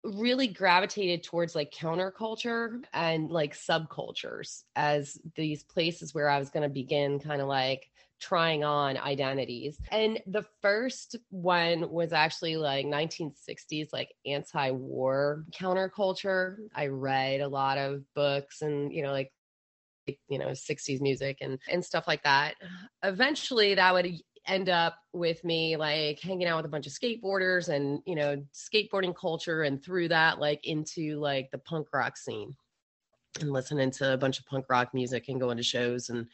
really 0.05 0.47
gravitated 0.47 1.23
towards 1.23 1.55
like 1.55 1.73
counterculture 1.73 2.85
and 2.93 3.31
like 3.31 3.57
subcultures 3.57 4.65
as 4.77 5.19
these 5.35 5.63
places 5.63 6.15
where 6.15 6.29
I 6.29 6.39
was 6.39 6.51
going 6.51 6.63
to 6.63 6.69
begin 6.69 7.19
kind 7.19 7.41
of 7.41 7.49
like 7.49 7.91
trying 8.25 8.65
on 8.65 8.97
identities. 8.97 9.79
And 9.91 10.21
the 10.27 10.45
first 10.63 11.17
one 11.31 11.91
was 11.91 12.13
actually 12.13 12.57
like 12.57 12.87
1960s, 12.87 13.93
like 13.93 14.15
anti 14.25 14.71
war 14.71 15.45
counterculture. 15.53 16.57
I 16.75 16.87
read 16.87 17.41
a 17.41 17.49
lot 17.49 17.77
of 17.77 18.03
books 18.15 18.63
and, 18.63 18.93
you 18.93 19.03
know, 19.03 19.13
like, 19.13 19.31
you 20.29 20.39
know 20.39 20.49
60s 20.49 21.01
music 21.01 21.39
and 21.41 21.59
and 21.67 21.83
stuff 21.83 22.05
like 22.07 22.23
that 22.25 22.57
eventually 23.03 23.75
that 23.75 23.95
would 23.95 24.21
end 24.47 24.69
up 24.69 24.99
with 25.15 25.43
me 25.45 25.79
like 25.79 26.21
hanging 26.21 26.47
out 26.47 26.59
with 26.59 26.67
a 26.67 26.69
bunch 26.69 26.87
of 26.87 26.93
skateboarders 26.93 27.71
and 27.71 28.01
you 28.05 28.15
know 28.15 28.37
skateboarding 28.53 29.17
culture 29.17 29.63
and 29.63 29.83
through 29.83 30.07
that 30.07 30.39
like 30.39 30.61
into 30.65 31.19
like 31.21 31.51
the 31.53 31.59
punk 31.59 31.87
rock 31.95 32.19
scene 32.19 32.55
and 33.41 33.51
listening 33.51 33.91
to 33.91 34.13
a 34.13 34.19
bunch 34.19 34.39
of 34.39 34.45
punk 34.45 34.67
rock 34.69 34.93
music 34.93 35.29
and 35.29 35.41
going 35.41 35.57
to 35.57 35.63
shows 35.63 36.11
and 36.11 36.27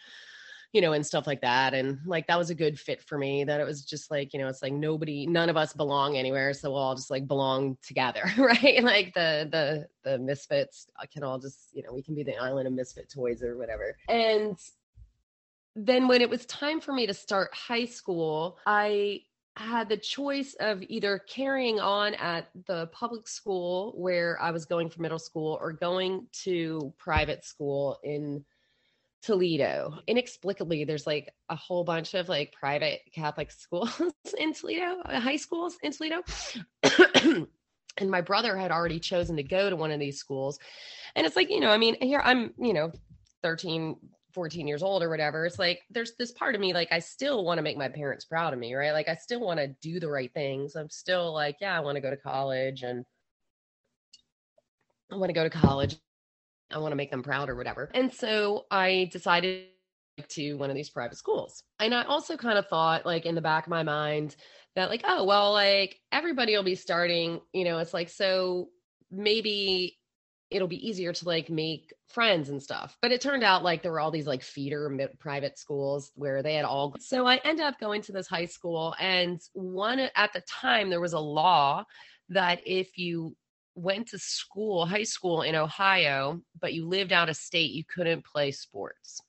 you 0.72 0.80
know, 0.80 0.92
and 0.92 1.04
stuff 1.04 1.26
like 1.26 1.40
that. 1.40 1.74
And 1.74 1.98
like 2.06 2.26
that 2.28 2.38
was 2.38 2.50
a 2.50 2.54
good 2.54 2.78
fit 2.78 3.02
for 3.02 3.18
me. 3.18 3.44
That 3.44 3.60
it 3.60 3.66
was 3.66 3.84
just 3.84 4.10
like, 4.10 4.32
you 4.32 4.38
know, 4.38 4.48
it's 4.48 4.62
like 4.62 4.72
nobody, 4.72 5.26
none 5.26 5.48
of 5.48 5.56
us 5.56 5.72
belong 5.72 6.16
anywhere, 6.16 6.52
so 6.52 6.70
we'll 6.70 6.80
all 6.80 6.94
just 6.94 7.10
like 7.10 7.26
belong 7.26 7.76
together, 7.82 8.22
right? 8.38 8.82
Like 8.82 9.12
the 9.14 9.48
the 9.50 9.86
the 10.10 10.18
misfits 10.18 10.86
can 11.12 11.22
all 11.22 11.38
just, 11.38 11.70
you 11.72 11.82
know, 11.82 11.92
we 11.92 12.02
can 12.02 12.14
be 12.14 12.22
the 12.22 12.36
island 12.36 12.66
of 12.66 12.72
misfit 12.72 13.10
toys 13.12 13.42
or 13.42 13.56
whatever. 13.56 13.96
And 14.08 14.56
then 15.76 16.08
when 16.08 16.20
it 16.20 16.28
was 16.28 16.46
time 16.46 16.80
for 16.80 16.92
me 16.92 17.06
to 17.06 17.14
start 17.14 17.54
high 17.54 17.84
school, 17.84 18.58
I 18.66 19.22
had 19.56 19.88
the 19.88 19.96
choice 19.96 20.54
of 20.60 20.82
either 20.88 21.18
carrying 21.28 21.80
on 21.80 22.14
at 22.14 22.48
the 22.66 22.86
public 22.88 23.28
school 23.28 23.92
where 23.96 24.40
I 24.40 24.50
was 24.50 24.64
going 24.64 24.88
for 24.88 25.02
middle 25.02 25.18
school 25.18 25.58
or 25.60 25.72
going 25.72 26.26
to 26.44 26.92
private 26.98 27.44
school 27.44 27.98
in 28.02 28.44
Toledo. 29.22 29.98
Inexplicably, 30.06 30.84
there's 30.84 31.06
like 31.06 31.32
a 31.48 31.56
whole 31.56 31.84
bunch 31.84 32.14
of 32.14 32.28
like 32.28 32.52
private 32.52 33.00
Catholic 33.14 33.50
schools 33.50 34.00
in 34.38 34.54
Toledo, 34.54 35.00
uh, 35.04 35.20
high 35.20 35.36
schools 35.36 35.76
in 35.82 35.92
Toledo. 35.92 36.22
and 37.98 38.10
my 38.10 38.20
brother 38.20 38.56
had 38.56 38.70
already 38.70 38.98
chosen 38.98 39.36
to 39.36 39.42
go 39.42 39.68
to 39.68 39.76
one 39.76 39.90
of 39.90 40.00
these 40.00 40.18
schools. 40.18 40.58
And 41.14 41.26
it's 41.26 41.36
like, 41.36 41.50
you 41.50 41.60
know, 41.60 41.70
I 41.70 41.76
mean, 41.76 41.96
here 42.00 42.22
I'm, 42.24 42.54
you 42.58 42.72
know, 42.72 42.92
13, 43.42 43.96
14 44.32 44.66
years 44.66 44.82
old 44.82 45.02
or 45.02 45.10
whatever. 45.10 45.44
It's 45.44 45.58
like 45.58 45.80
there's 45.90 46.12
this 46.18 46.32
part 46.32 46.54
of 46.54 46.60
me, 46.60 46.72
like, 46.72 46.88
I 46.92 47.00
still 47.00 47.44
want 47.44 47.58
to 47.58 47.62
make 47.62 47.76
my 47.76 47.88
parents 47.88 48.24
proud 48.24 48.52
of 48.52 48.58
me, 48.58 48.74
right? 48.74 48.92
Like, 48.92 49.08
I 49.08 49.16
still 49.16 49.40
want 49.40 49.58
to 49.60 49.68
do 49.82 50.00
the 50.00 50.08
right 50.08 50.32
things. 50.32 50.76
I'm 50.76 50.90
still 50.90 51.34
like, 51.34 51.56
yeah, 51.60 51.76
I 51.76 51.80
want 51.80 51.96
to 51.96 52.00
go 52.00 52.10
to 52.10 52.16
college 52.16 52.82
and 52.82 53.04
I 55.12 55.16
want 55.16 55.30
to 55.30 55.34
go 55.34 55.42
to 55.42 55.50
college 55.50 55.96
I 56.72 56.78
want 56.78 56.92
to 56.92 56.96
make 56.96 57.10
them 57.10 57.22
proud 57.22 57.48
or 57.48 57.56
whatever. 57.56 57.90
And 57.94 58.12
so 58.12 58.66
I 58.70 59.08
decided 59.12 59.66
to 60.28 60.54
one 60.54 60.70
of 60.70 60.76
these 60.76 60.90
private 60.90 61.16
schools. 61.16 61.64
And 61.78 61.94
I 61.94 62.02
also 62.04 62.36
kind 62.36 62.58
of 62.58 62.66
thought, 62.68 63.06
like, 63.06 63.26
in 63.26 63.34
the 63.34 63.40
back 63.40 63.66
of 63.66 63.70
my 63.70 63.82
mind, 63.82 64.36
that, 64.76 64.90
like, 64.90 65.02
oh, 65.04 65.24
well, 65.24 65.52
like, 65.52 65.98
everybody 66.12 66.54
will 66.54 66.62
be 66.62 66.74
starting, 66.74 67.40
you 67.52 67.64
know, 67.64 67.78
it's 67.78 67.94
like, 67.94 68.08
so 68.08 68.68
maybe 69.10 69.98
it'll 70.50 70.68
be 70.68 70.88
easier 70.88 71.12
to 71.12 71.24
like 71.24 71.48
make 71.48 71.94
friends 72.08 72.48
and 72.48 72.62
stuff. 72.62 72.96
But 73.00 73.12
it 73.12 73.20
turned 73.20 73.44
out 73.44 73.62
like 73.62 73.82
there 73.82 73.92
were 73.92 74.00
all 74.00 74.10
these 74.10 74.26
like 74.26 74.42
feeder 74.42 74.90
private 75.18 75.58
schools 75.58 76.10
where 76.16 76.42
they 76.42 76.54
had 76.54 76.64
all. 76.64 76.96
So 76.98 77.26
I 77.26 77.36
ended 77.44 77.64
up 77.64 77.78
going 77.78 78.02
to 78.02 78.12
this 78.12 78.26
high 78.26 78.46
school, 78.46 78.94
and 78.98 79.40
one 79.52 80.00
at 80.00 80.32
the 80.32 80.42
time 80.42 80.90
there 80.90 81.00
was 81.00 81.12
a 81.12 81.20
law 81.20 81.84
that 82.30 82.60
if 82.66 82.98
you 82.98 83.36
went 83.74 84.08
to 84.08 84.18
school, 84.18 84.86
high 84.86 85.04
school 85.04 85.42
in 85.42 85.54
Ohio, 85.54 86.40
but 86.60 86.74
you 86.74 86.86
lived 86.86 87.12
out 87.12 87.28
of 87.28 87.36
state, 87.36 87.72
you 87.72 87.84
couldn't 87.84 88.24
play 88.24 88.50
sports. 88.50 89.20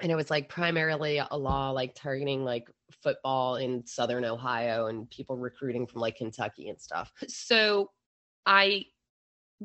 And 0.00 0.12
it 0.12 0.14
was 0.14 0.30
like 0.30 0.48
primarily 0.48 1.18
a 1.18 1.36
law 1.36 1.70
like 1.70 1.94
targeting 1.94 2.44
like 2.44 2.68
football 3.02 3.56
in 3.56 3.84
southern 3.86 4.24
Ohio 4.24 4.86
and 4.86 5.10
people 5.10 5.36
recruiting 5.36 5.86
from 5.86 6.00
like 6.00 6.16
Kentucky 6.16 6.68
and 6.68 6.80
stuff. 6.80 7.12
So 7.28 7.90
I 8.46 8.86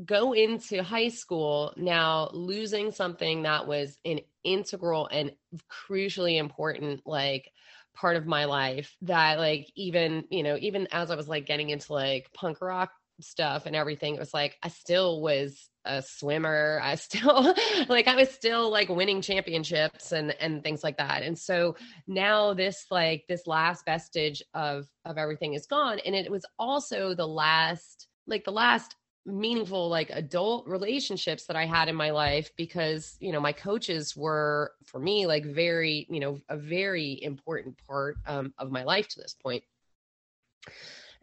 go 0.05 0.33
into 0.33 0.81
high 0.81 1.10
school 1.10 1.74
now 1.77 2.29
losing 2.33 2.91
something 2.91 3.43
that 3.43 3.67
was 3.67 4.00
an 4.05 4.19
integral 4.43 5.07
and 5.12 5.31
crucially 5.69 6.39
important 6.39 7.01
like 7.05 7.51
part 7.95 8.15
of 8.15 8.25
my 8.25 8.45
life 8.45 8.95
that 9.03 9.38
like 9.38 9.72
even 9.75 10.24
you 10.31 10.41
know 10.41 10.57
even 10.60 10.88
as 10.91 11.12
i 11.12 11.15
was 11.15 11.27
like 11.27 11.45
getting 11.45 11.69
into 11.69 11.93
like 11.93 12.27
punk 12.33 12.60
rock 12.60 12.89
stuff 13.24 13.65
and 13.65 13.75
everything, 13.75 14.15
it 14.15 14.20
was 14.20 14.34
like 14.34 14.58
I 14.62 14.70
still 14.70 15.22
was 15.22 15.70
a 15.86 16.01
swimmer. 16.01 16.80
I 16.82 16.96
still 16.96 17.56
like 17.89 18.08
I 18.08 18.15
was 18.15 18.30
still 18.30 18.70
like 18.70 18.89
winning 18.89 19.22
championships 19.22 20.12
and 20.12 20.32
and 20.39 20.63
things 20.63 20.84
like 20.84 20.98
that. 20.98 21.24
And 21.24 21.38
so 21.38 21.75
now 22.08 22.53
this 22.53 22.86
like 22.89 23.25
this 23.27 23.48
last 23.48 23.86
vestige 23.86 24.44
of 24.53 24.88
of 25.06 25.18
everything 25.18 25.53
is 25.53 25.65
gone 25.65 26.00
and 26.00 26.15
it 26.15 26.32
was 26.32 26.46
also 26.58 27.13
the 27.13 27.27
last 27.27 28.08
like 28.27 28.46
the 28.46 28.51
last 28.51 28.96
meaningful 29.25 29.88
like 29.88 30.10
adult 30.10 30.68
relationships 30.68 31.46
that 31.46 31.56
I 31.56 31.65
had 31.65 31.88
in 31.88 31.96
my 31.96 32.12
life 32.12 32.51
because 32.58 33.15
you 33.20 33.32
know 33.32 33.39
my 33.39 33.53
coaches 33.53 34.18
were 34.18 34.74
for 34.86 35.00
me 35.00 35.27
like 35.27 35.46
very 35.46 36.06
you 36.10 36.20
know 36.20 36.42
a 36.50 36.58
very 36.58 37.24
important 37.24 37.77
part 37.88 38.18
um, 38.27 38.53
of 38.58 38.70
my 38.70 38.84
life 38.84 39.08
to 39.10 39.22
this 39.22 39.34
point 39.34 39.63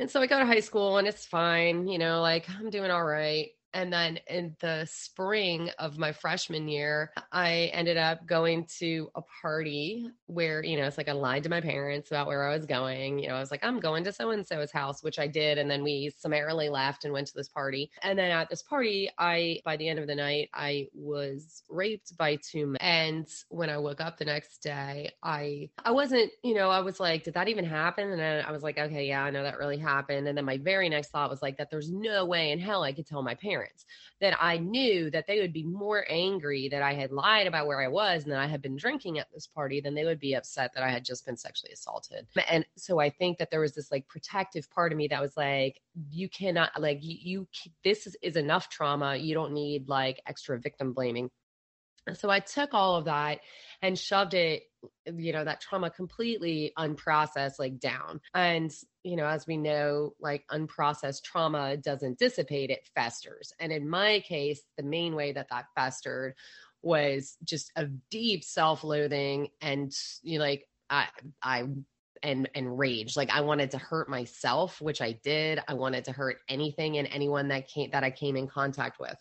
and 0.01 0.11
so 0.11 0.21
I 0.21 0.27
go 0.27 0.39
to 0.39 0.47
high 0.47 0.61
school 0.61 0.99
and 0.99 1.07
it's 1.07 1.27
fine, 1.27 1.87
you 1.89 1.99
know, 1.99 2.21
like 2.23 2.49
I'm 2.51 2.71
doing 2.71 2.91
all 2.91 3.05
right. 3.05 3.51
And 3.73 3.93
then 3.93 4.19
in 4.27 4.57
the 4.61 4.87
spring 4.91 5.71
of 5.79 5.99
my 5.99 6.13
freshman 6.13 6.69
year, 6.69 7.13
I 7.33 7.71
ended 7.73 7.97
up 7.97 8.27
going 8.27 8.67
to 8.79 9.11
a 9.15 9.23
party 9.43 10.09
where, 10.27 10.65
you 10.65 10.77
know, 10.77 10.87
it's 10.87 10.99
like 10.99 11.09
I 11.09 11.13
lied 11.13 11.45
to 11.45 11.49
my 11.49 11.61
parents 11.61 12.11
about 12.11 12.27
where 12.27 12.49
I 12.49 12.57
was 12.57 12.67
going. 12.67 13.19
You 13.19 13.29
know, 13.29 13.37
I 13.37 13.41
was 13.41 13.51
like, 13.51 13.65
I'm 13.65 13.79
going 13.79 14.05
to 14.05 14.13
so 14.13 14.31
and 14.31 14.47
so's 14.47 14.73
house, 14.73 15.03
which 15.03 15.19
I 15.19 15.27
did. 15.27 15.59
And 15.59 15.71
then 15.71 15.83
we 15.83 16.13
summarily 16.19 16.69
left 16.69 17.05
and 17.05 17.13
went 17.13 17.29
to 17.29 17.35
this 17.35 17.49
party. 17.49 17.91
And 18.03 18.19
then 18.19 18.31
at 18.31 18.49
this 18.51 18.63
party, 18.63 19.11
I, 19.19 19.61
by 19.65 19.77
the 19.77 19.89
end 19.89 19.99
of 19.99 20.07
the 20.07 20.15
night, 20.15 20.51
I 20.53 20.89
was 20.95 21.63
raped 21.69 22.17
by 22.17 22.37
two 22.37 22.67
men. 22.67 22.79
And 22.81 23.27
when 23.51 23.71
I 23.71 23.79
woke 23.79 24.01
up 24.01 24.19
the 24.19 24.25
next 24.25 24.59
day, 24.63 25.13
I, 25.23 25.71
I 25.85 25.93
wasn't, 25.93 26.31
you 26.43 26.55
know, 26.55 26.71
I 26.71 26.81
was 26.81 26.99
like, 26.99 27.25
did 27.25 27.35
that 27.35 27.49
even 27.49 27.65
happen? 27.65 28.11
And 28.11 28.21
then 28.21 28.45
I 28.45 28.51
was 28.51 28.63
like, 28.63 28.79
okay, 28.79 29.07
yeah, 29.07 29.23
I 29.23 29.31
know 29.31 29.43
that 29.43 29.59
really 29.59 29.79
happened. 29.79 30.27
And 30.27 30.37
then 30.37 30.45
my 30.45 30.59
very 30.59 30.89
next 30.89 31.11
thought 31.11 31.31
was 31.31 31.43
like, 31.43 31.59
that 31.59 31.71
there's 31.71 31.91
no 31.91 32.25
way 32.25 32.51
in 32.51 32.59
hell 32.59 32.83
I 32.83 32.93
could 32.93 33.07
tell 33.07 33.23
my 33.23 33.35
parents 33.35 33.60
parents 33.61 33.85
that 34.21 34.37
I 34.41 34.59
knew 34.59 35.11
that 35.11 35.27
they 35.27 35.41
would 35.41 35.53
be 35.53 35.65
more 35.65 36.05
angry 36.09 36.69
that 36.69 36.83
I 36.83 36.93
had 36.93 37.11
lied 37.11 37.47
about 37.47 37.67
where 37.67 37.81
I 37.81 37.89
was 37.89 38.25
and 38.25 38.33
that 38.33 38.41
I 38.41 38.47
had 38.47 38.61
been 38.61 38.77
drinking 38.77 39.19
at 39.19 39.33
this 39.33 39.47
party 39.47 39.81
than 39.81 39.95
they 39.95 40.05
would 40.05 40.21
be 40.21 40.35
upset 40.35 40.73
that 40.75 40.83
I 40.83 40.91
had 40.91 41.05
just 41.05 41.25
been 41.25 41.37
sexually 41.37 41.73
assaulted. 41.73 42.27
And 42.49 42.67
so 42.77 43.01
I 43.01 43.09
think 43.09 43.39
that 43.39 43.51
there 43.51 43.61
was 43.61 43.75
this 43.75 43.91
like 43.91 44.07
protective 44.09 44.71
part 44.71 44.93
of 44.93 44.99
me 44.99 45.09
that 45.09 45.21
was 45.21 45.37
like, 45.37 45.81
you 46.11 46.29
cannot, 46.29 46.79
like, 46.79 46.99
you, 47.03 47.17
you 47.21 47.49
this 47.83 48.07
is, 48.07 48.17
is 48.23 48.37
enough 48.37 48.69
trauma. 48.69 49.17
You 49.17 49.35
don't 49.35 49.53
need 49.53 49.89
like 49.89 50.21
extra 50.27 50.59
victim 50.59 50.93
blaming. 50.93 51.31
So 52.15 52.31
I 52.31 52.41
took 52.41 52.75
all 52.75 52.97
of 52.97 53.05
that 53.05 53.41
and 53.83 53.99
shoved 53.99 54.35
it, 54.35 54.63
you 55.07 55.33
know, 55.33 55.45
that 55.45 55.61
trauma 55.61 55.91
completely 55.91 56.73
unprocessed, 56.79 57.59
like 57.59 57.79
down. 57.79 58.21
And, 58.35 58.73
you 59.03 59.17
know, 59.17 59.27
as 59.27 59.47
we 59.47 59.57
know, 59.57 60.15
like 60.21 60.45
unprocessed 60.51 61.23
trauma 61.23 61.77
doesn't 61.77 62.19
dissipate, 62.19 62.71
it 62.71 62.89
festers. 62.95 63.53
And 63.59 63.73
in 63.73 63.89
my 63.89 64.21
case, 64.21 64.61
the 64.77 64.83
main 64.83 65.15
way 65.15 65.33
that 65.33 65.49
that 65.51 65.67
festered 65.77 66.35
was 66.83 67.37
just 67.45 67.71
a 67.77 67.87
deep 68.11 68.45
self 68.45 68.85
loathing 68.85 69.49
and, 69.61 69.93
you 70.23 70.39
know, 70.39 70.45
like, 70.45 70.67
I, 70.89 71.07
I, 71.43 71.65
and 72.23 72.51
and 72.55 72.79
rage 72.79 73.17
like 73.17 73.31
i 73.31 73.41
wanted 73.41 73.71
to 73.71 73.79
hurt 73.79 74.07
myself 74.07 74.79
which 74.83 75.01
i 75.01 75.13
did 75.25 75.59
i 75.69 75.73
wanted 75.73 76.05
to 76.05 76.13
hurt 76.13 76.37
anything 76.51 76.99
and 76.99 77.09
anyone 77.11 77.49
that 77.49 77.67
came 77.67 77.91
that 77.93 78.05
i 78.05 78.11
came 78.11 78.37
in 78.37 78.47
contact 78.47 79.01
with 79.01 79.17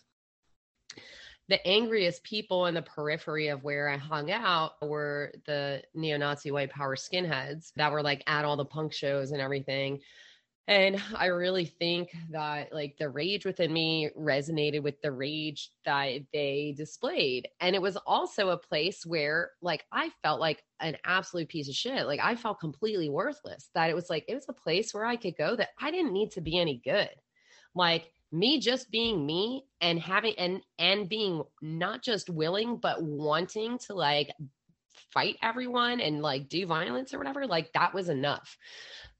the 1.50 1.66
angriest 1.66 2.22
people 2.22 2.66
in 2.66 2.74
the 2.74 2.82
periphery 2.82 3.48
of 3.48 3.64
where 3.64 3.88
I 3.88 3.96
hung 3.96 4.30
out 4.30 4.74
were 4.80 5.32
the 5.46 5.82
neo 5.94 6.16
Nazi 6.16 6.52
white 6.52 6.70
power 6.70 6.94
skinheads 6.94 7.72
that 7.74 7.90
were 7.90 8.04
like 8.04 8.22
at 8.28 8.44
all 8.44 8.56
the 8.56 8.64
punk 8.64 8.92
shows 8.92 9.32
and 9.32 9.40
everything. 9.40 9.98
And 10.68 11.02
I 11.16 11.26
really 11.26 11.64
think 11.64 12.10
that 12.30 12.72
like 12.72 12.94
the 13.00 13.08
rage 13.08 13.44
within 13.44 13.72
me 13.72 14.10
resonated 14.16 14.84
with 14.84 15.02
the 15.02 15.10
rage 15.10 15.72
that 15.84 16.20
they 16.32 16.72
displayed. 16.76 17.48
And 17.58 17.74
it 17.74 17.82
was 17.82 17.96
also 18.06 18.50
a 18.50 18.56
place 18.56 19.04
where 19.04 19.50
like 19.60 19.84
I 19.90 20.10
felt 20.22 20.38
like 20.38 20.62
an 20.78 20.96
absolute 21.04 21.48
piece 21.48 21.68
of 21.68 21.74
shit. 21.74 22.06
Like 22.06 22.20
I 22.22 22.36
felt 22.36 22.60
completely 22.60 23.08
worthless. 23.08 23.70
That 23.74 23.90
it 23.90 23.96
was 23.96 24.08
like 24.08 24.24
it 24.28 24.36
was 24.36 24.46
a 24.48 24.52
place 24.52 24.94
where 24.94 25.04
I 25.04 25.16
could 25.16 25.36
go 25.36 25.56
that 25.56 25.70
I 25.80 25.90
didn't 25.90 26.12
need 26.12 26.30
to 26.32 26.40
be 26.40 26.56
any 26.56 26.80
good. 26.84 27.10
Like 27.74 28.12
me 28.32 28.60
just 28.60 28.90
being 28.90 29.24
me 29.26 29.64
and 29.80 29.98
having 30.00 30.34
and 30.38 30.60
and 30.78 31.08
being 31.08 31.42
not 31.60 32.02
just 32.02 32.30
willing 32.30 32.76
but 32.76 33.02
wanting 33.02 33.78
to 33.78 33.94
like 33.94 34.30
fight 35.12 35.36
everyone 35.42 36.00
and 36.00 36.22
like 36.22 36.48
do 36.48 36.66
violence 36.66 37.12
or 37.12 37.18
whatever 37.18 37.46
like 37.46 37.72
that 37.72 37.92
was 37.92 38.08
enough 38.08 38.56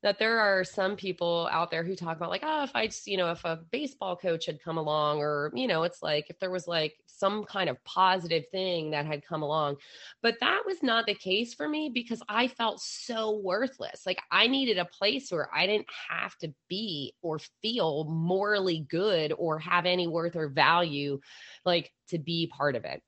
that 0.03 0.19
there 0.19 0.41
are 0.41 0.65
some 0.65 0.97
people 0.97 1.49
out 1.53 1.71
there 1.71 1.85
who 1.85 1.95
talk 1.95 2.17
about 2.17 2.31
like 2.31 2.43
oh 2.45 2.63
if 2.63 2.71
i 2.75 2.87
just 2.87 3.07
you 3.07 3.17
know 3.17 3.31
if 3.31 3.45
a 3.45 3.61
baseball 3.71 4.17
coach 4.17 4.47
had 4.47 4.63
come 4.63 4.79
along 4.79 5.19
or 5.19 5.53
you 5.55 5.67
know 5.67 5.83
it's 5.83 6.03
like 6.03 6.31
if 6.31 6.39
there 6.39 6.51
was 6.51 6.67
like 6.67 6.95
some 7.21 7.45
kind 7.45 7.69
of 7.69 7.83
positive 7.85 8.45
thing 8.51 8.91
that 8.91 9.05
had 9.05 9.25
come 9.25 9.43
along. 9.43 9.77
But 10.23 10.39
that 10.41 10.63
was 10.67 10.83
not 10.83 11.05
the 11.07 11.15
case 11.15 11.55
for 11.55 11.69
me 11.69 11.91
because 11.93 12.23
i 12.29 12.49
felt 12.49 12.81
so 12.81 13.37
worthless. 13.37 14.07
Like 14.07 14.21
i 14.33 14.47
needed 14.47 14.79
a 14.79 14.85
place 14.87 15.31
where 15.31 15.55
i 15.55 15.67
didn't 15.67 15.89
have 16.09 16.37
to 16.39 16.53
be 16.69 17.15
or 17.23 17.39
feel 17.63 18.05
morally 18.05 18.87
good 18.89 19.33
or 19.37 19.59
have 19.59 19.87
any 19.87 20.07
worth 20.07 20.35
or 20.35 20.49
value 20.49 21.21
like 21.65 21.93
to 22.09 22.19
be 22.19 22.47
part 22.47 22.75
of 22.75 22.85
it. 22.85 23.03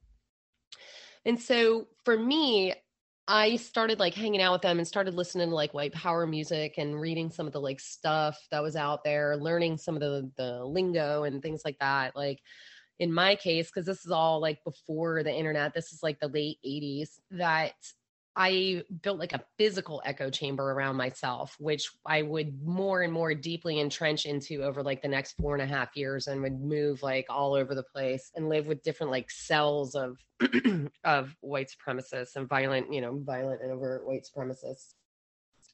And 1.24 1.40
so 1.40 1.88
for 2.04 2.18
me, 2.18 2.74
I 3.32 3.56
started 3.56 3.98
like 3.98 4.12
hanging 4.12 4.42
out 4.42 4.52
with 4.52 4.60
them 4.60 4.78
and 4.78 4.86
started 4.86 5.14
listening 5.14 5.48
to 5.48 5.54
like 5.54 5.72
white 5.72 5.94
power 5.94 6.26
music 6.26 6.74
and 6.76 7.00
reading 7.00 7.30
some 7.30 7.46
of 7.46 7.54
the 7.54 7.62
like 7.62 7.80
stuff 7.80 8.38
that 8.50 8.62
was 8.62 8.76
out 8.76 9.04
there, 9.04 9.38
learning 9.38 9.78
some 9.78 9.94
of 9.94 10.02
the 10.02 10.30
the 10.36 10.62
lingo 10.62 11.24
and 11.24 11.40
things 11.40 11.62
like 11.64 11.78
that. 11.78 12.14
Like 12.14 12.40
in 12.98 13.10
my 13.10 13.34
case, 13.34 13.68
because 13.68 13.86
this 13.86 14.04
is 14.04 14.10
all 14.10 14.38
like 14.38 14.62
before 14.64 15.22
the 15.22 15.32
internet, 15.32 15.72
this 15.72 15.94
is 15.94 16.02
like 16.02 16.20
the 16.20 16.28
late 16.28 16.58
80s, 16.62 17.20
that 17.30 17.72
I 18.34 18.82
built 19.02 19.18
like 19.18 19.34
a 19.34 19.44
physical 19.58 20.02
echo 20.04 20.30
chamber 20.30 20.72
around 20.72 20.96
myself, 20.96 21.54
which 21.58 21.90
I 22.06 22.22
would 22.22 22.62
more 22.62 23.02
and 23.02 23.12
more 23.12 23.34
deeply 23.34 23.78
entrench 23.78 24.24
into 24.24 24.62
over 24.62 24.82
like 24.82 25.02
the 25.02 25.08
next 25.08 25.34
four 25.38 25.54
and 25.54 25.62
a 25.62 25.66
half 25.66 25.96
years 25.96 26.28
and 26.28 26.42
would 26.42 26.60
move 26.60 27.02
like 27.02 27.26
all 27.28 27.54
over 27.54 27.74
the 27.74 27.82
place 27.82 28.30
and 28.34 28.48
live 28.48 28.66
with 28.66 28.82
different 28.82 29.12
like 29.12 29.30
cells 29.30 29.94
of 29.94 30.16
of 31.04 31.36
white 31.40 31.70
supremacists 31.70 32.36
and 32.36 32.48
violent, 32.48 32.92
you 32.92 33.00
know, 33.00 33.20
violent 33.22 33.60
and 33.62 33.70
overt 33.70 34.06
white 34.06 34.26
supremacists. 34.26 34.94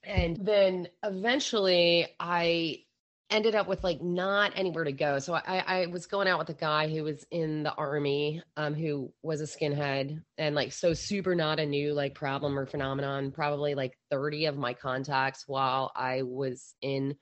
And 0.04 0.36
then 0.36 0.88
eventually 1.04 2.08
I 2.18 2.82
ended 3.30 3.54
up 3.54 3.68
with 3.68 3.84
like 3.84 4.02
not 4.02 4.52
anywhere 4.56 4.84
to 4.84 4.92
go. 4.92 5.18
So 5.18 5.34
I, 5.34 5.62
I 5.66 5.86
was 5.86 6.06
going 6.06 6.28
out 6.28 6.38
with 6.38 6.48
a 6.48 6.54
guy 6.54 6.88
who 6.88 7.04
was 7.04 7.26
in 7.30 7.62
the 7.62 7.74
army, 7.74 8.42
um, 8.56 8.74
who 8.74 9.12
was 9.22 9.40
a 9.40 9.44
skinhead 9.44 10.22
and 10.38 10.54
like 10.54 10.72
so 10.72 10.94
super 10.94 11.34
not 11.34 11.60
a 11.60 11.66
new 11.66 11.92
like 11.92 12.14
problem 12.14 12.58
or 12.58 12.66
phenomenon. 12.66 13.30
Probably 13.30 13.74
like 13.74 13.98
30 14.10 14.46
of 14.46 14.56
my 14.56 14.72
contacts 14.72 15.44
while 15.46 15.92
I 15.94 16.22
was 16.22 16.74
in 16.80 17.16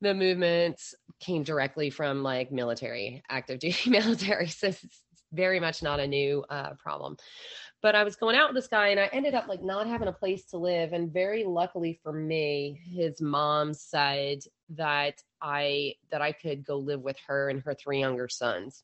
the 0.00 0.14
movement 0.14 0.80
came 1.20 1.42
directly 1.42 1.90
from 1.90 2.22
like 2.22 2.50
military, 2.50 3.22
active 3.28 3.58
duty 3.60 3.90
military. 3.90 4.48
So 4.48 4.68
it's 4.68 4.84
very 5.32 5.60
much 5.60 5.82
not 5.82 6.00
a 6.00 6.06
new 6.06 6.44
uh, 6.48 6.70
problem 6.78 7.16
but 7.80 7.94
I 7.94 8.02
was 8.02 8.16
going 8.16 8.34
out 8.34 8.48
with 8.48 8.56
this 8.56 8.68
guy 8.68 8.88
and 8.88 8.98
I 8.98 9.08
ended 9.12 9.34
up 9.34 9.46
like 9.46 9.62
not 9.62 9.86
having 9.86 10.08
a 10.08 10.12
place 10.12 10.44
to 10.46 10.58
live. 10.58 10.92
And 10.92 11.12
very 11.12 11.44
luckily 11.44 12.00
for 12.02 12.12
me, 12.12 12.80
his 12.92 13.20
mom 13.20 13.72
said 13.72 14.40
that 14.70 15.22
I 15.40 15.94
that 16.10 16.22
I 16.22 16.32
could 16.32 16.64
go 16.64 16.78
live 16.78 17.00
with 17.00 17.16
her 17.26 17.48
and 17.48 17.62
her 17.62 17.74
three 17.74 18.00
younger 18.00 18.28
sons. 18.28 18.82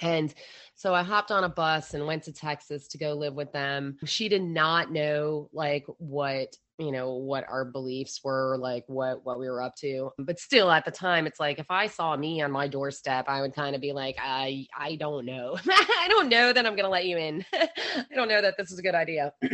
And 0.00 0.32
so 0.74 0.94
I 0.94 1.02
hopped 1.02 1.30
on 1.30 1.44
a 1.44 1.48
bus 1.48 1.94
and 1.94 2.06
went 2.06 2.24
to 2.24 2.32
Texas 2.32 2.88
to 2.88 2.98
go 2.98 3.14
live 3.14 3.34
with 3.34 3.52
them. 3.52 3.96
She 4.04 4.28
did 4.28 4.42
not 4.42 4.92
know 4.92 5.48
like 5.52 5.86
what 5.98 6.56
you 6.78 6.92
know 6.92 7.14
what 7.14 7.44
our 7.48 7.64
beliefs 7.64 8.20
were 8.22 8.56
like 8.56 8.84
what 8.86 9.24
what 9.24 9.40
we 9.40 9.50
were 9.50 9.60
up 9.60 9.74
to. 9.76 10.10
But 10.18 10.38
still 10.38 10.70
at 10.70 10.84
the 10.84 10.92
time 10.92 11.26
it's 11.26 11.40
like 11.40 11.58
if 11.58 11.66
i 11.70 11.88
saw 11.88 12.16
me 12.16 12.40
on 12.40 12.52
my 12.52 12.68
doorstep 12.68 13.24
i 13.28 13.40
would 13.40 13.52
kind 13.54 13.74
of 13.74 13.82
be 13.82 13.92
like 13.92 14.16
i 14.20 14.66
i 14.78 14.94
don't 14.94 15.26
know. 15.26 15.58
I 15.68 16.06
don't 16.08 16.28
know 16.28 16.52
that 16.52 16.64
i'm 16.64 16.76
gonna 16.76 16.88
let 16.88 17.06
you 17.06 17.18
in. 17.18 17.44
I 17.52 18.04
don't 18.14 18.28
know 18.28 18.40
that 18.40 18.56
this 18.56 18.70
is 18.70 18.78
a 18.78 18.82
good 18.82 18.94
idea. 18.94 19.32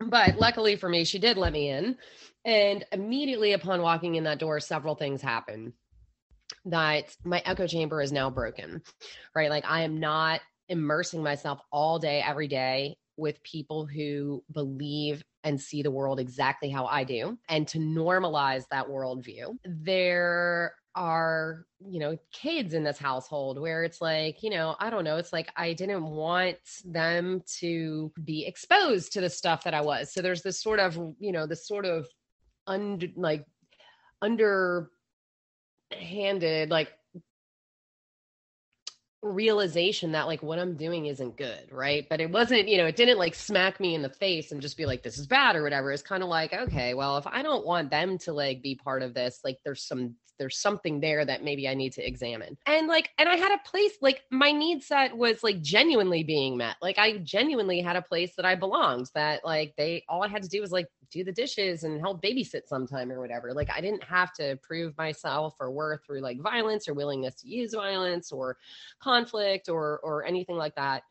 But 0.00 0.38
luckily 0.38 0.76
for 0.76 0.88
me 0.88 1.04
she 1.04 1.18
did 1.18 1.36
let 1.36 1.52
me 1.52 1.70
in 1.70 1.96
and 2.44 2.84
immediately 2.92 3.52
upon 3.52 3.82
walking 3.82 4.14
in 4.14 4.24
that 4.24 4.38
door 4.38 4.60
several 4.60 4.94
things 4.94 5.22
happen 5.22 5.72
that 6.64 7.14
my 7.24 7.42
echo 7.44 7.66
chamber 7.66 8.00
is 8.00 8.12
now 8.12 8.30
broken 8.30 8.82
right 9.34 9.50
like 9.50 9.64
i 9.66 9.82
am 9.82 10.00
not 10.00 10.40
immersing 10.68 11.22
myself 11.22 11.60
all 11.72 11.98
day 11.98 12.22
every 12.24 12.48
day 12.48 12.96
with 13.16 13.42
people 13.42 13.84
who 13.84 14.42
believe 14.52 15.22
and 15.44 15.60
see 15.60 15.82
the 15.82 15.90
world 15.90 16.20
exactly 16.20 16.70
how 16.70 16.86
I 16.86 17.04
do 17.04 17.38
and 17.48 17.66
to 17.68 17.78
normalize 17.78 18.64
that 18.70 18.86
worldview. 18.86 19.56
There 19.64 20.74
are, 20.94 21.64
you 21.80 22.00
know, 22.00 22.16
kids 22.32 22.74
in 22.74 22.84
this 22.84 22.98
household 22.98 23.60
where 23.60 23.84
it's 23.84 24.00
like, 24.00 24.42
you 24.42 24.50
know, 24.50 24.74
I 24.78 24.90
don't 24.90 25.04
know, 25.04 25.16
it's 25.16 25.32
like 25.32 25.48
I 25.56 25.72
didn't 25.72 26.04
want 26.04 26.56
them 26.84 27.42
to 27.60 28.12
be 28.22 28.46
exposed 28.46 29.12
to 29.12 29.20
the 29.20 29.30
stuff 29.30 29.64
that 29.64 29.74
I 29.74 29.80
was. 29.80 30.12
So 30.12 30.22
there's 30.22 30.42
this 30.42 30.60
sort 30.60 30.80
of, 30.80 30.96
you 31.18 31.32
know, 31.32 31.46
this 31.46 31.66
sort 31.66 31.86
of 31.86 32.06
under 32.68 33.08
like 33.16 33.44
underhanded 34.22 34.90
like 36.70 36.90
realization 39.22 40.12
that 40.12 40.26
like 40.26 40.42
what 40.42 40.58
I'm 40.58 40.76
doing 40.76 41.06
isn't 41.06 41.36
good, 41.36 41.70
right? 41.72 42.06
But 42.08 42.20
it 42.20 42.30
wasn't, 42.30 42.68
you 42.68 42.76
know, 42.76 42.86
it 42.86 42.96
didn't 42.96 43.18
like 43.18 43.34
smack 43.34 43.80
me 43.80 43.94
in 43.94 44.02
the 44.02 44.08
face 44.08 44.52
and 44.52 44.62
just 44.62 44.76
be 44.76 44.86
like 44.86 45.02
this 45.02 45.18
is 45.18 45.26
bad 45.26 45.56
or 45.56 45.62
whatever. 45.62 45.90
It's 45.90 46.02
kind 46.02 46.22
of 46.22 46.28
like, 46.28 46.52
okay, 46.52 46.94
well, 46.94 47.16
if 47.18 47.26
I 47.26 47.42
don't 47.42 47.66
want 47.66 47.90
them 47.90 48.18
to 48.18 48.32
like 48.32 48.62
be 48.62 48.74
part 48.76 49.02
of 49.02 49.14
this, 49.14 49.40
like 49.44 49.58
there's 49.64 49.82
some 49.82 50.14
there's 50.38 50.58
something 50.58 51.00
there 51.00 51.24
that 51.24 51.42
maybe 51.42 51.68
I 51.68 51.74
need 51.74 51.92
to 51.94 52.06
examine. 52.06 52.56
And 52.66 52.86
like 52.86 53.10
and 53.18 53.28
I 53.28 53.36
had 53.36 53.52
a 53.52 53.68
place 53.68 53.94
like 54.00 54.22
my 54.30 54.52
need 54.52 54.82
set 54.82 55.16
was 55.16 55.42
like 55.42 55.60
genuinely 55.60 56.22
being 56.22 56.56
met. 56.56 56.76
Like 56.80 56.98
I 56.98 57.18
genuinely 57.18 57.80
had 57.80 57.96
a 57.96 58.02
place 58.02 58.34
that 58.36 58.46
I 58.46 58.54
belonged 58.54 59.10
that 59.14 59.44
like 59.44 59.74
they 59.76 60.04
all 60.08 60.22
I 60.22 60.28
had 60.28 60.42
to 60.42 60.48
do 60.48 60.60
was 60.60 60.72
like 60.72 60.86
do 61.10 61.24
the 61.24 61.32
dishes 61.32 61.84
and 61.84 62.00
help 62.00 62.22
babysit 62.22 62.66
sometime 62.66 63.10
or 63.10 63.20
whatever. 63.20 63.52
Like 63.52 63.70
I 63.74 63.80
didn't 63.80 64.04
have 64.04 64.32
to 64.34 64.58
prove 64.62 64.96
myself 64.96 65.56
or 65.58 65.70
worth 65.70 66.04
through 66.04 66.20
like 66.20 66.40
violence 66.40 66.88
or 66.88 66.94
willingness 66.94 67.34
to 67.36 67.48
use 67.48 67.74
violence 67.74 68.30
or 68.30 68.56
conflict 69.08 69.68
or 69.68 70.00
or 70.02 70.24
anything 70.24 70.56
like 70.56 70.74
that. 70.74 71.02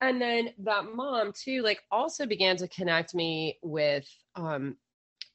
And 0.00 0.20
then 0.20 0.50
that 0.64 0.84
mom 0.94 1.32
too, 1.32 1.62
like 1.62 1.80
also 1.90 2.26
began 2.26 2.56
to 2.56 2.68
connect 2.68 3.14
me 3.14 3.58
with 3.62 4.08
um 4.34 4.76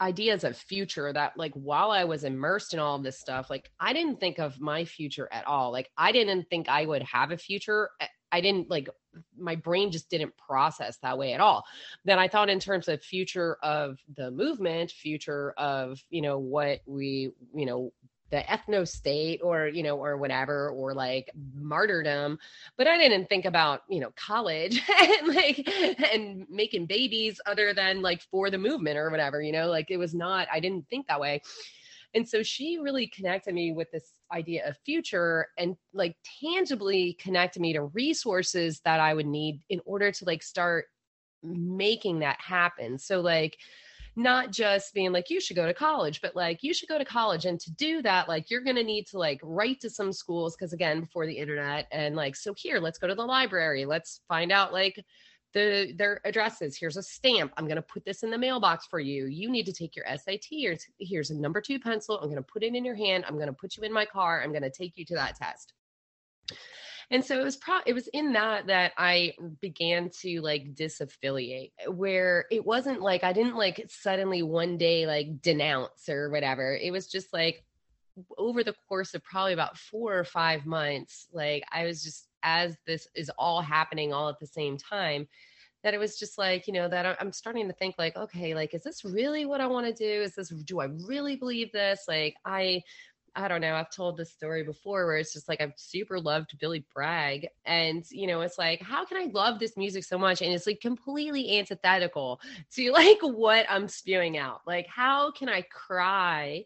ideas 0.01 0.43
of 0.43 0.57
future 0.57 1.13
that 1.13 1.37
like 1.37 1.53
while 1.53 1.91
I 1.91 2.03
was 2.05 2.23
immersed 2.23 2.73
in 2.73 2.79
all 2.79 2.97
this 2.99 3.19
stuff, 3.19 3.49
like 3.49 3.69
I 3.79 3.93
didn't 3.93 4.19
think 4.19 4.39
of 4.39 4.59
my 4.59 4.83
future 4.83 5.29
at 5.31 5.45
all. 5.45 5.71
Like 5.71 5.91
I 5.95 6.11
didn't 6.11 6.49
think 6.49 6.67
I 6.67 6.85
would 6.85 7.03
have 7.03 7.31
a 7.31 7.37
future. 7.37 7.89
I 8.31 8.41
didn't 8.41 8.69
like 8.69 8.89
my 9.37 9.55
brain 9.55 9.91
just 9.91 10.09
didn't 10.09 10.37
process 10.37 10.97
that 11.03 11.17
way 11.17 11.33
at 11.33 11.41
all. 11.41 11.63
Then 12.05 12.17
I 12.17 12.27
thought 12.27 12.49
in 12.49 12.59
terms 12.59 12.87
of 12.87 13.03
future 13.03 13.57
of 13.61 13.99
the 14.15 14.31
movement, 14.31 14.91
future 14.91 15.53
of, 15.57 16.01
you 16.09 16.21
know, 16.21 16.39
what 16.39 16.79
we, 16.85 17.31
you 17.53 17.65
know, 17.65 17.91
the 18.31 18.43
ethno 18.49 18.87
state 18.87 19.41
or 19.43 19.67
you 19.67 19.83
know 19.83 19.97
or 19.97 20.17
whatever 20.17 20.69
or 20.69 20.93
like 20.93 21.29
martyrdom. 21.53 22.39
But 22.77 22.87
i 22.87 22.97
didn't 22.97 23.27
think 23.29 23.45
about 23.45 23.81
you 23.89 23.99
know 23.99 24.11
college 24.15 24.81
and 24.99 25.35
like 25.35 25.67
and 26.13 26.45
making 26.49 26.87
babies 26.87 27.39
other 27.45 27.73
than 27.73 28.01
like 28.01 28.21
for 28.31 28.49
the 28.49 28.57
movement 28.57 28.97
or 28.97 29.09
whatever 29.09 29.41
you 29.41 29.51
know? 29.51 29.67
Like 29.67 29.91
it 29.91 29.97
was 29.97 30.13
not 30.13 30.47
i 30.51 30.59
didn't 30.59 30.87
think 30.89 31.07
that 31.07 31.19
way. 31.19 31.41
And 32.13 32.27
so 32.27 32.43
she 32.43 32.77
really 32.77 33.07
connected 33.07 33.53
me 33.53 33.71
with 33.71 33.89
this 33.91 34.11
idea 34.33 34.67
of 34.67 34.75
future 34.85 35.47
and 35.57 35.77
like 35.93 36.17
tangibly 36.41 37.13
connected 37.13 37.61
me 37.61 37.73
to 37.73 37.83
resources 37.83 38.81
that 38.85 38.99
i 38.99 39.13
would 39.13 39.27
need 39.27 39.61
in 39.69 39.81
order 39.85 40.11
to 40.11 40.25
like 40.25 40.41
start 40.43 40.85
making 41.43 42.19
that 42.19 42.39
happen. 42.39 42.97
So 42.97 43.21
like 43.21 43.57
not 44.15 44.51
just 44.51 44.93
being 44.93 45.13
like 45.13 45.29
you 45.29 45.39
should 45.39 45.55
go 45.55 45.65
to 45.65 45.73
college 45.73 46.19
but 46.21 46.35
like 46.35 46.61
you 46.61 46.73
should 46.73 46.89
go 46.89 46.97
to 46.97 47.05
college 47.05 47.45
and 47.45 47.61
to 47.61 47.71
do 47.71 48.01
that 48.01 48.27
like 48.27 48.49
you're 48.49 48.61
going 48.61 48.75
to 48.75 48.83
need 48.83 49.07
to 49.07 49.17
like 49.17 49.39
write 49.41 49.79
to 49.79 49.89
some 49.89 50.11
schools 50.11 50.55
because 50.55 50.73
again 50.73 50.99
before 50.99 51.25
the 51.25 51.33
internet 51.33 51.87
and 51.91 52.15
like 52.15 52.35
so 52.35 52.53
here 52.57 52.79
let's 52.79 52.97
go 52.97 53.07
to 53.07 53.15
the 53.15 53.25
library. 53.25 53.85
Let's 53.85 54.21
find 54.27 54.51
out 54.51 54.73
like 54.73 55.03
the 55.53 55.93
their 55.97 56.21
addresses. 56.25 56.77
Here's 56.77 56.97
a 56.97 57.03
stamp. 57.03 57.53
I'm 57.57 57.65
going 57.65 57.75
to 57.75 57.81
put 57.81 58.05
this 58.05 58.23
in 58.23 58.31
the 58.31 58.37
mailbox 58.37 58.85
for 58.87 58.99
you. 58.99 59.25
You 59.27 59.49
need 59.49 59.65
to 59.65 59.73
take 59.73 59.95
your 59.95 60.05
sat 60.17 60.39
here's, 60.49 60.85
here's 60.99 61.29
a 61.29 61.35
number 61.35 61.61
two 61.61 61.79
pencil. 61.79 62.17
I'm 62.17 62.29
going 62.29 62.37
to 62.37 62.41
put 62.41 62.63
it 62.63 62.75
in 62.75 62.85
your 62.85 62.95
hand. 62.95 63.25
I'm 63.27 63.35
going 63.35 63.47
to 63.47 63.53
put 63.53 63.77
you 63.77 63.83
in 63.83 63.93
my 63.93 64.05
car. 64.05 64.41
I'm 64.41 64.51
going 64.51 64.63
to 64.63 64.71
take 64.71 64.97
you 64.97 65.05
to 65.05 65.15
that 65.15 65.35
test 65.35 65.73
and 67.11 67.23
so 67.23 67.39
it 67.39 67.43
was 67.43 67.57
pro 67.57 67.79
it 67.85 67.93
was 67.93 68.07
in 68.07 68.33
that 68.33 68.65
that 68.67 68.93
i 68.97 69.33
began 69.59 70.09
to 70.09 70.41
like 70.41 70.73
disaffiliate 70.73 71.71
where 71.87 72.45
it 72.49 72.65
wasn't 72.65 73.01
like 73.01 73.23
i 73.23 73.33
didn't 73.33 73.57
like 73.57 73.85
suddenly 73.89 74.41
one 74.41 74.77
day 74.77 75.05
like 75.05 75.41
denounce 75.41 76.09
or 76.09 76.29
whatever. 76.29 76.75
It 76.75 76.91
was 76.91 77.07
just 77.07 77.33
like 77.33 77.63
over 78.37 78.63
the 78.63 78.75
course 78.87 79.13
of 79.13 79.23
probably 79.23 79.53
about 79.53 79.77
four 79.77 80.17
or 80.17 80.23
five 80.23 80.65
months 80.65 81.27
like 81.31 81.63
i 81.71 81.85
was 81.85 82.03
just 82.03 82.27
as 82.43 82.75
this 82.85 83.07
is 83.15 83.31
all 83.37 83.61
happening 83.61 84.11
all 84.11 84.27
at 84.27 84.39
the 84.39 84.47
same 84.47 84.77
time 84.77 85.27
that 85.83 85.93
it 85.93 85.99
was 85.99 86.19
just 86.19 86.37
like 86.37 86.67
you 86.67 86.73
know 86.73 86.87
that 86.87 87.17
i'm 87.19 87.31
starting 87.31 87.67
to 87.67 87.73
think 87.73 87.95
like 87.97 88.15
okay 88.15 88.53
like 88.53 88.73
is 88.73 88.83
this 88.83 89.03
really 89.03 89.45
what 89.45 89.61
i 89.61 89.67
want 89.67 89.85
to 89.85 89.93
do? 89.93 90.21
Is 90.21 90.35
this 90.35 90.49
do 90.49 90.79
i 90.79 90.89
really 91.07 91.35
believe 91.35 91.71
this? 91.71 92.03
Like 92.07 92.35
i 92.45 92.83
I 93.35 93.47
don't 93.47 93.61
know. 93.61 93.75
I've 93.75 93.89
told 93.89 94.17
this 94.17 94.31
story 94.31 94.63
before 94.63 95.05
where 95.05 95.17
it's 95.17 95.33
just 95.33 95.47
like 95.47 95.61
I've 95.61 95.73
super 95.77 96.19
loved 96.19 96.57
Billy 96.59 96.85
Bragg. 96.93 97.47
And, 97.65 98.03
you 98.11 98.27
know, 98.27 98.41
it's 98.41 98.57
like, 98.57 98.81
how 98.81 99.05
can 99.05 99.17
I 99.17 99.31
love 99.31 99.57
this 99.57 99.77
music 99.77 100.03
so 100.03 100.17
much? 100.17 100.41
And 100.41 100.53
it's 100.53 100.67
like 100.67 100.81
completely 100.81 101.57
antithetical 101.57 102.41
to 102.75 102.91
like 102.93 103.19
what 103.21 103.65
I'm 103.69 103.87
spewing 103.87 104.37
out. 104.37 104.61
Like, 104.67 104.87
how 104.87 105.31
can 105.31 105.47
I 105.47 105.61
cry 105.61 106.65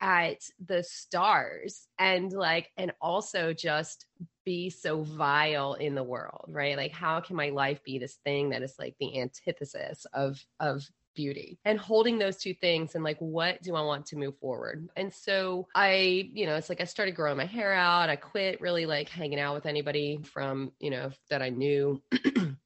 at 0.00 0.38
the 0.64 0.84
stars 0.84 1.88
and 1.98 2.32
like, 2.32 2.70
and 2.76 2.92
also 3.00 3.52
just 3.52 4.06
be 4.44 4.70
so 4.70 5.02
vile 5.02 5.74
in 5.74 5.94
the 5.94 6.02
world, 6.02 6.44
right? 6.48 6.76
Like, 6.76 6.92
how 6.92 7.20
can 7.20 7.34
my 7.34 7.48
life 7.48 7.82
be 7.82 7.98
this 7.98 8.18
thing 8.24 8.50
that 8.50 8.62
is 8.62 8.74
like 8.78 8.94
the 9.00 9.20
antithesis 9.20 10.06
of, 10.12 10.44
of 10.60 10.88
beauty 11.14 11.58
and 11.64 11.78
holding 11.78 12.18
those 12.18 12.36
two 12.36 12.54
things 12.54 12.94
and 12.94 13.04
like 13.04 13.18
what 13.18 13.62
do 13.62 13.74
i 13.74 13.80
want 13.80 14.06
to 14.06 14.16
move 14.16 14.36
forward? 14.38 14.88
And 14.96 15.12
so 15.12 15.68
i 15.74 16.28
you 16.32 16.46
know 16.46 16.56
it's 16.56 16.68
like 16.68 16.80
i 16.80 16.84
started 16.84 17.14
growing 17.14 17.36
my 17.36 17.46
hair 17.46 17.72
out. 17.72 18.10
I 18.10 18.16
quit 18.16 18.60
really 18.60 18.86
like 18.86 19.08
hanging 19.08 19.40
out 19.40 19.54
with 19.54 19.66
anybody 19.66 20.20
from 20.22 20.72
you 20.80 20.90
know 20.90 21.10
that 21.30 21.42
i 21.42 21.48
knew. 21.50 22.02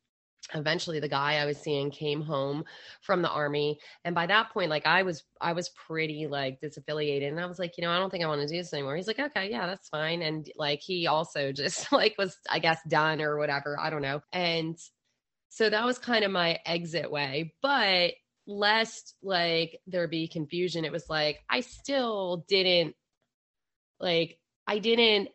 Eventually 0.54 0.98
the 0.98 1.08
guy 1.08 1.34
i 1.34 1.44
was 1.44 1.58
seeing 1.58 1.90
came 1.90 2.22
home 2.22 2.64
from 3.02 3.20
the 3.20 3.28
army 3.28 3.78
and 4.04 4.14
by 4.14 4.24
that 4.26 4.50
point 4.50 4.70
like 4.70 4.86
i 4.86 5.02
was 5.02 5.24
i 5.42 5.52
was 5.52 5.68
pretty 5.70 6.26
like 6.26 6.58
disaffiliated 6.62 7.28
and 7.28 7.38
i 7.38 7.44
was 7.44 7.58
like 7.58 7.76
you 7.76 7.84
know 7.84 7.90
i 7.90 7.98
don't 7.98 8.08
think 8.08 8.24
i 8.24 8.26
want 8.26 8.40
to 8.40 8.46
do 8.46 8.56
this 8.56 8.72
anymore. 8.72 8.96
He's 8.96 9.06
like 9.06 9.18
okay 9.18 9.50
yeah 9.50 9.66
that's 9.66 9.90
fine. 9.90 10.22
And 10.22 10.50
like 10.56 10.80
he 10.80 11.06
also 11.06 11.52
just 11.52 11.92
like 11.92 12.14
was 12.16 12.38
i 12.50 12.58
guess 12.60 12.78
done 12.88 13.20
or 13.20 13.36
whatever 13.36 13.78
i 13.78 13.90
don't 13.90 14.02
know. 14.02 14.22
And 14.32 14.78
so 15.50 15.68
that 15.68 15.84
was 15.84 15.98
kind 15.98 16.24
of 16.24 16.30
my 16.30 16.58
exit 16.64 17.10
way 17.10 17.52
but 17.60 18.12
lest 18.48 19.14
like 19.22 19.78
there 19.86 20.08
be 20.08 20.26
confusion 20.26 20.84
it 20.84 20.90
was 20.90 21.08
like 21.10 21.38
i 21.50 21.60
still 21.60 22.46
didn't 22.48 22.96
like 24.00 24.38
i 24.66 24.78
didn't 24.78 25.28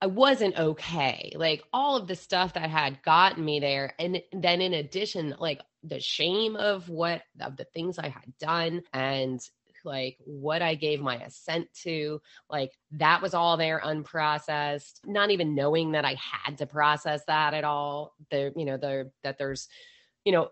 i 0.00 0.06
wasn't 0.06 0.56
okay 0.56 1.32
like 1.34 1.64
all 1.72 1.96
of 1.96 2.06
the 2.06 2.14
stuff 2.14 2.54
that 2.54 2.70
had 2.70 3.02
gotten 3.02 3.44
me 3.44 3.58
there 3.58 3.94
and 3.98 4.22
then 4.32 4.60
in 4.60 4.74
addition 4.74 5.34
like 5.40 5.60
the 5.82 5.98
shame 5.98 6.54
of 6.54 6.88
what 6.88 7.22
of 7.40 7.56
the 7.56 7.66
things 7.74 7.98
i 7.98 8.08
had 8.08 8.32
done 8.38 8.80
and 8.92 9.40
like 9.84 10.16
what 10.24 10.62
I 10.62 10.76
gave 10.76 11.00
my 11.00 11.16
assent 11.16 11.66
to, 11.82 12.20
like 12.48 12.70
that 12.92 13.20
was 13.20 13.34
all 13.34 13.56
there 13.56 13.80
unprocessed, 13.84 15.00
not 15.04 15.32
even 15.32 15.56
knowing 15.56 15.92
that 15.92 16.04
I 16.04 16.14
had 16.14 16.58
to 16.58 16.66
process 16.66 17.22
that 17.26 17.52
at 17.52 17.64
all. 17.64 18.14
The, 18.30 18.52
you 18.54 18.64
know, 18.64 18.76
the 18.76 19.10
that 19.24 19.38
there's, 19.38 19.66
you 20.24 20.30
know, 20.30 20.50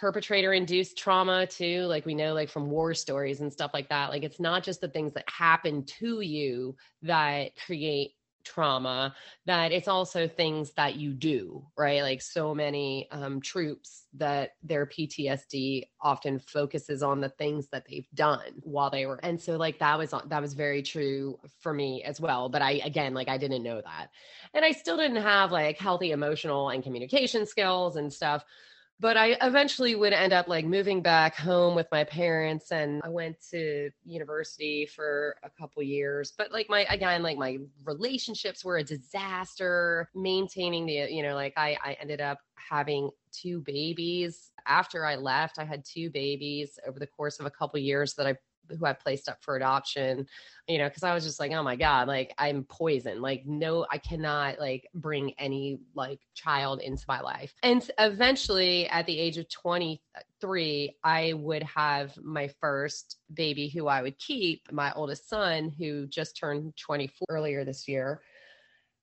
perpetrator 0.00 0.52
induced 0.52 0.98
trauma 0.98 1.46
too 1.46 1.82
like 1.82 2.06
we 2.06 2.14
know 2.14 2.34
like 2.34 2.48
from 2.48 2.70
war 2.70 2.94
stories 2.94 3.40
and 3.40 3.52
stuff 3.52 3.72
like 3.74 3.88
that. 3.88 4.10
Like 4.10 4.22
it's 4.22 4.40
not 4.40 4.62
just 4.62 4.80
the 4.80 4.88
things 4.88 5.14
that 5.14 5.24
happen 5.28 5.84
to 5.84 6.20
you 6.20 6.76
that 7.02 7.52
create 7.66 8.12
trauma 8.44 9.14
that 9.46 9.72
it's 9.72 9.88
also 9.88 10.28
things 10.28 10.72
that 10.72 10.96
you 10.96 11.14
do 11.14 11.64
right? 11.78 12.02
Like 12.02 12.20
so 12.20 12.54
many 12.54 13.08
um, 13.10 13.40
troops 13.40 14.04
that 14.16 14.50
their 14.62 14.84
ptsd 14.86 15.84
often 16.00 16.38
focuses 16.38 17.02
on 17.02 17.20
the 17.20 17.30
things 17.30 17.68
that 17.72 17.84
they've 17.88 18.08
done 18.14 18.60
while 18.62 18.90
they 18.90 19.06
were 19.06 19.18
and 19.22 19.40
so 19.40 19.56
like 19.56 19.78
that 19.78 19.98
was 19.98 20.12
that 20.26 20.42
was 20.42 20.52
very 20.52 20.82
true 20.82 21.38
for 21.60 21.72
me 21.72 22.02
as 22.04 22.20
well 22.20 22.48
but 22.50 22.60
i 22.60 22.72
again 22.84 23.14
like 23.14 23.28
i 23.28 23.38
didn't 23.38 23.62
know 23.62 23.80
that. 23.80 24.10
And 24.52 24.64
i 24.64 24.72
still 24.72 24.98
didn't 24.98 25.22
have 25.22 25.50
like 25.50 25.78
healthy 25.78 26.10
emotional 26.10 26.68
and 26.68 26.82
communication 26.82 27.46
skills 27.46 27.96
and 27.96 28.12
stuff 28.12 28.44
but 29.00 29.16
I 29.16 29.36
eventually 29.42 29.94
would 29.94 30.12
end 30.12 30.32
up 30.32 30.48
like 30.48 30.64
moving 30.64 31.02
back 31.02 31.36
home 31.36 31.74
with 31.74 31.86
my 31.90 32.04
parents 32.04 32.70
and 32.70 33.00
I 33.04 33.08
went 33.08 33.36
to 33.50 33.90
university 34.04 34.86
for 34.86 35.36
a 35.42 35.50
couple 35.50 35.82
years. 35.82 36.32
But 36.36 36.52
like 36.52 36.68
my 36.68 36.86
again 36.88 37.22
like 37.22 37.36
my 37.36 37.58
relationships 37.84 38.64
were 38.64 38.78
a 38.78 38.84
disaster. 38.84 40.08
Maintaining 40.14 40.86
the 40.86 41.08
you 41.10 41.22
know 41.22 41.34
like 41.34 41.54
I 41.56 41.76
I 41.84 41.96
ended 42.00 42.20
up 42.20 42.38
having 42.54 43.10
two 43.32 43.60
babies. 43.60 44.52
After 44.66 45.04
I 45.04 45.16
left 45.16 45.58
I 45.58 45.64
had 45.64 45.84
two 45.84 46.10
babies 46.10 46.78
over 46.86 46.98
the 46.98 47.06
course 47.06 47.40
of 47.40 47.46
a 47.46 47.50
couple 47.50 47.78
years 47.80 48.14
that 48.14 48.26
I 48.26 48.36
who 48.68 48.86
I 48.86 48.92
placed 48.92 49.28
up 49.28 49.38
for 49.42 49.56
adoption, 49.56 50.26
you 50.68 50.78
know, 50.78 50.88
because 50.88 51.02
I 51.02 51.14
was 51.14 51.24
just 51.24 51.40
like, 51.40 51.52
oh 51.52 51.62
my 51.62 51.76
God, 51.76 52.08
like 52.08 52.34
I'm 52.38 52.64
poison. 52.64 53.20
Like, 53.20 53.44
no, 53.46 53.86
I 53.90 53.98
cannot 53.98 54.58
like 54.58 54.88
bring 54.94 55.32
any 55.38 55.78
like 55.94 56.20
child 56.34 56.80
into 56.80 57.04
my 57.08 57.20
life. 57.20 57.54
And 57.62 57.88
eventually 57.98 58.88
at 58.88 59.06
the 59.06 59.18
age 59.18 59.38
of 59.38 59.48
23, 59.50 60.96
I 61.04 61.32
would 61.34 61.62
have 61.62 62.16
my 62.22 62.48
first 62.60 63.16
baby 63.32 63.68
who 63.68 63.88
I 63.88 64.02
would 64.02 64.18
keep, 64.18 64.70
my 64.72 64.92
oldest 64.94 65.28
son, 65.28 65.72
who 65.78 66.06
just 66.06 66.36
turned 66.36 66.76
24 66.76 67.26
earlier 67.28 67.64
this 67.64 67.86
year. 67.86 68.22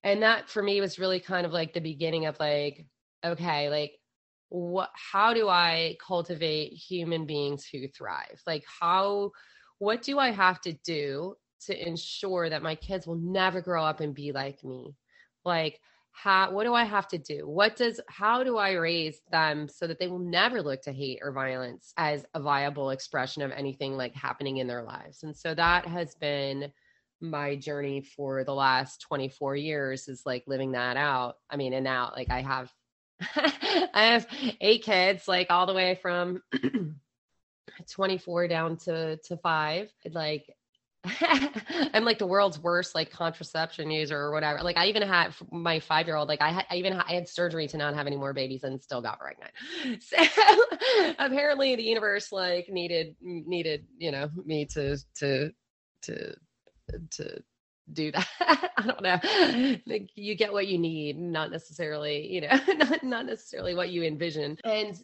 And 0.03 0.23
that 0.23 0.49
for 0.49 0.63
me 0.63 0.81
was 0.81 0.99
really 0.99 1.19
kind 1.19 1.45
of 1.45 1.51
like 1.51 1.73
the 1.73 1.79
beginning 1.79 2.25
of 2.25 2.39
like, 2.39 2.85
okay, 3.23 3.69
like 3.69 3.93
what 4.51 4.89
how 4.93 5.33
do 5.33 5.47
i 5.47 5.95
cultivate 6.05 6.73
human 6.73 7.25
beings 7.25 7.65
who 7.65 7.87
thrive 7.87 8.41
like 8.45 8.63
how 8.79 9.31
what 9.81 10.03
do 10.03 10.19
I 10.19 10.29
have 10.29 10.61
to 10.61 10.73
do 10.85 11.33
to 11.65 11.87
ensure 11.87 12.51
that 12.51 12.61
my 12.61 12.75
kids 12.75 13.07
will 13.07 13.15
never 13.15 13.61
grow 13.61 13.83
up 13.83 13.99
and 13.99 14.13
be 14.13 14.31
like 14.31 14.63
me? 14.63 14.95
Like, 15.43 15.79
how 16.11 16.51
what 16.51 16.65
do 16.65 16.75
I 16.75 16.83
have 16.83 17.07
to 17.07 17.17
do? 17.17 17.49
What 17.49 17.77
does 17.77 17.99
how 18.07 18.43
do 18.43 18.59
I 18.59 18.73
raise 18.73 19.21
them 19.31 19.67
so 19.67 19.87
that 19.87 19.97
they 19.97 20.05
will 20.05 20.19
never 20.19 20.61
look 20.61 20.83
to 20.83 20.91
hate 20.91 21.17
or 21.23 21.31
violence 21.31 21.93
as 21.97 22.27
a 22.35 22.39
viable 22.39 22.91
expression 22.91 23.41
of 23.41 23.49
anything 23.49 23.97
like 23.97 24.13
happening 24.13 24.57
in 24.57 24.67
their 24.67 24.83
lives? 24.83 25.23
And 25.23 25.35
so 25.35 25.55
that 25.55 25.87
has 25.87 26.13
been 26.13 26.71
my 27.19 27.55
journey 27.55 28.01
for 28.01 28.43
the 28.43 28.53
last 28.53 29.01
24 29.01 29.55
years 29.55 30.07
is 30.07 30.21
like 30.27 30.43
living 30.45 30.73
that 30.73 30.95
out. 30.95 31.37
I 31.49 31.57
mean, 31.57 31.73
and 31.73 31.83
now 31.83 32.13
like 32.15 32.29
I 32.29 32.41
have 32.41 32.71
I 33.93 34.03
have 34.03 34.27
eight 34.59 34.83
kids, 34.83 35.27
like 35.27 35.47
all 35.49 35.65
the 35.65 35.73
way 35.73 35.95
from 36.01 36.41
24 37.91 38.47
down 38.47 38.77
to 38.77 39.17
to 39.17 39.37
five 39.37 39.89
like 40.11 40.45
I'm 41.93 42.05
like 42.05 42.19
the 42.19 42.27
world's 42.27 42.59
worst 42.59 42.93
like 42.93 43.11
contraception 43.11 43.89
user 43.89 44.17
or 44.17 44.31
whatever. 44.31 44.61
Like 44.61 44.77
I 44.77 44.87
even 44.87 45.01
had 45.01 45.33
my 45.51 45.79
five 45.79 46.05
year 46.05 46.15
old. 46.15 46.27
Like 46.27 46.41
I, 46.41 46.63
I 46.69 46.75
even 46.75 46.93
I 46.93 47.13
had 47.13 47.27
surgery 47.27 47.67
to 47.69 47.77
not 47.77 47.95
have 47.95 48.05
any 48.05 48.17
more 48.17 48.33
babies 48.33 48.63
and 48.63 48.81
still 48.81 49.01
got 49.01 49.19
pregnant. 49.19 49.51
So 50.01 50.17
apparently 51.17 51.75
the 51.75 51.83
universe 51.83 52.31
like 52.31 52.69
needed 52.69 53.15
needed 53.21 53.85
you 53.97 54.11
know 54.11 54.29
me 54.45 54.65
to 54.65 54.97
to 55.15 55.51
to 56.03 56.35
to 57.11 57.43
do 57.93 58.11
that. 58.11 58.27
I 58.77 58.85
don't 58.85 59.01
know. 59.01 59.77
Like 59.85 60.09
you 60.15 60.35
get 60.35 60.53
what 60.53 60.67
you 60.67 60.77
need, 60.77 61.17
not 61.17 61.51
necessarily 61.51 62.31
you 62.31 62.41
know 62.41 62.59
not 62.75 63.03
not 63.03 63.25
necessarily 63.25 63.75
what 63.75 63.89
you 63.89 64.03
envision. 64.03 64.57
And 64.63 64.97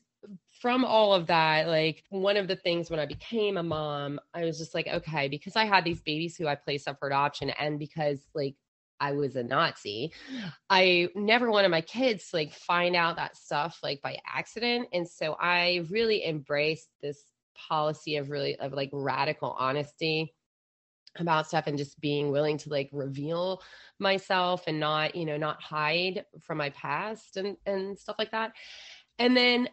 from 0.61 0.83
all 0.83 1.13
of 1.13 1.27
that, 1.27 1.67
like 1.67 2.03
one 2.09 2.37
of 2.37 2.47
the 2.47 2.55
things 2.55 2.89
when 2.89 2.99
I 2.99 3.05
became 3.05 3.57
a 3.57 3.63
mom, 3.63 4.19
I 4.33 4.43
was 4.43 4.57
just 4.57 4.73
like, 4.73 4.87
okay, 4.87 5.27
because 5.27 5.55
I 5.55 5.65
had 5.65 5.83
these 5.83 6.01
babies 6.01 6.35
who 6.35 6.47
I 6.47 6.55
placed 6.55 6.87
up 6.87 6.99
for 6.99 7.07
adoption, 7.07 7.51
and 7.51 7.79
because 7.79 8.19
like 8.33 8.55
I 8.99 9.11
was 9.11 9.35
a 9.35 9.43
Nazi, 9.43 10.11
I 10.69 11.09
never 11.15 11.51
wanted 11.51 11.69
my 11.69 11.81
kids 11.81 12.29
to 12.29 12.37
like 12.37 12.53
find 12.53 12.95
out 12.95 13.17
that 13.17 13.37
stuff 13.37 13.79
like 13.83 14.01
by 14.01 14.17
accident. 14.25 14.89
And 14.93 15.07
so 15.07 15.35
I 15.39 15.85
really 15.89 16.25
embraced 16.25 16.89
this 17.01 17.23
policy 17.55 18.17
of 18.17 18.29
really 18.29 18.55
of 18.57 18.73
like 18.73 18.89
radical 18.93 19.55
honesty 19.57 20.33
about 21.19 21.47
stuff 21.47 21.67
and 21.67 21.77
just 21.77 21.99
being 21.99 22.31
willing 22.31 22.57
to 22.57 22.69
like 22.69 22.89
reveal 22.91 23.61
myself 23.99 24.63
and 24.67 24.79
not 24.79 25.15
you 25.15 25.25
know 25.25 25.37
not 25.37 25.61
hide 25.61 26.25
from 26.41 26.57
my 26.57 26.69
past 26.71 27.37
and 27.37 27.57
and 27.65 27.97
stuff 27.97 28.15
like 28.19 28.31
that 28.31 28.53
and 29.19 29.35
then 29.35 29.67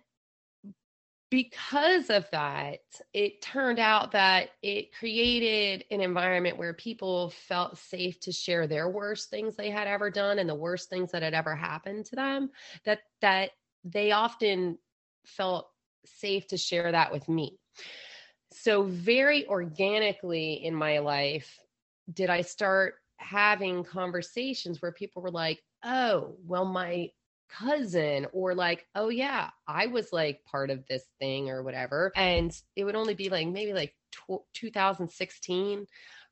because 1.34 2.10
of 2.10 2.30
that, 2.30 2.78
it 3.12 3.42
turned 3.42 3.80
out 3.80 4.12
that 4.12 4.50
it 4.62 4.94
created 4.96 5.84
an 5.90 6.00
environment 6.00 6.56
where 6.56 6.72
people 6.72 7.30
felt 7.30 7.76
safe 7.76 8.20
to 8.20 8.30
share 8.30 8.68
their 8.68 8.88
worst 8.88 9.30
things 9.30 9.56
they 9.56 9.68
had 9.68 9.88
ever 9.88 10.10
done 10.10 10.38
and 10.38 10.48
the 10.48 10.54
worst 10.54 10.88
things 10.88 11.10
that 11.10 11.22
had 11.22 11.34
ever 11.34 11.56
happened 11.56 12.04
to 12.06 12.14
them. 12.14 12.50
That 12.84 13.00
that 13.20 13.50
they 13.82 14.12
often 14.12 14.78
felt 15.26 15.68
safe 16.04 16.46
to 16.48 16.56
share 16.56 16.92
that 16.92 17.10
with 17.10 17.28
me. 17.28 17.58
So 18.54 18.84
very 18.84 19.46
organically 19.48 20.64
in 20.64 20.74
my 20.74 21.00
life 21.00 21.58
did 22.12 22.30
I 22.30 22.42
start 22.42 22.94
having 23.16 23.84
conversations 23.84 24.80
where 24.80 24.92
people 24.92 25.22
were 25.22 25.30
like, 25.30 25.62
"Oh, 25.82 26.36
well 26.46 26.64
my 26.64 27.10
cousin 27.48 28.26
or 28.32 28.54
like 28.54 28.86
oh 28.94 29.08
yeah 29.08 29.50
i 29.68 29.86
was 29.86 30.12
like 30.12 30.42
part 30.44 30.70
of 30.70 30.84
this 30.88 31.04
thing 31.20 31.50
or 31.50 31.62
whatever. 31.62 32.10
And 32.16 32.52
it 32.74 32.84
would 32.84 32.96
only 32.96 33.14
be 33.14 33.28
like 33.28 33.46
maybe 33.46 33.72
like 33.72 33.94
tw- 34.10 34.42
2016 34.54 35.86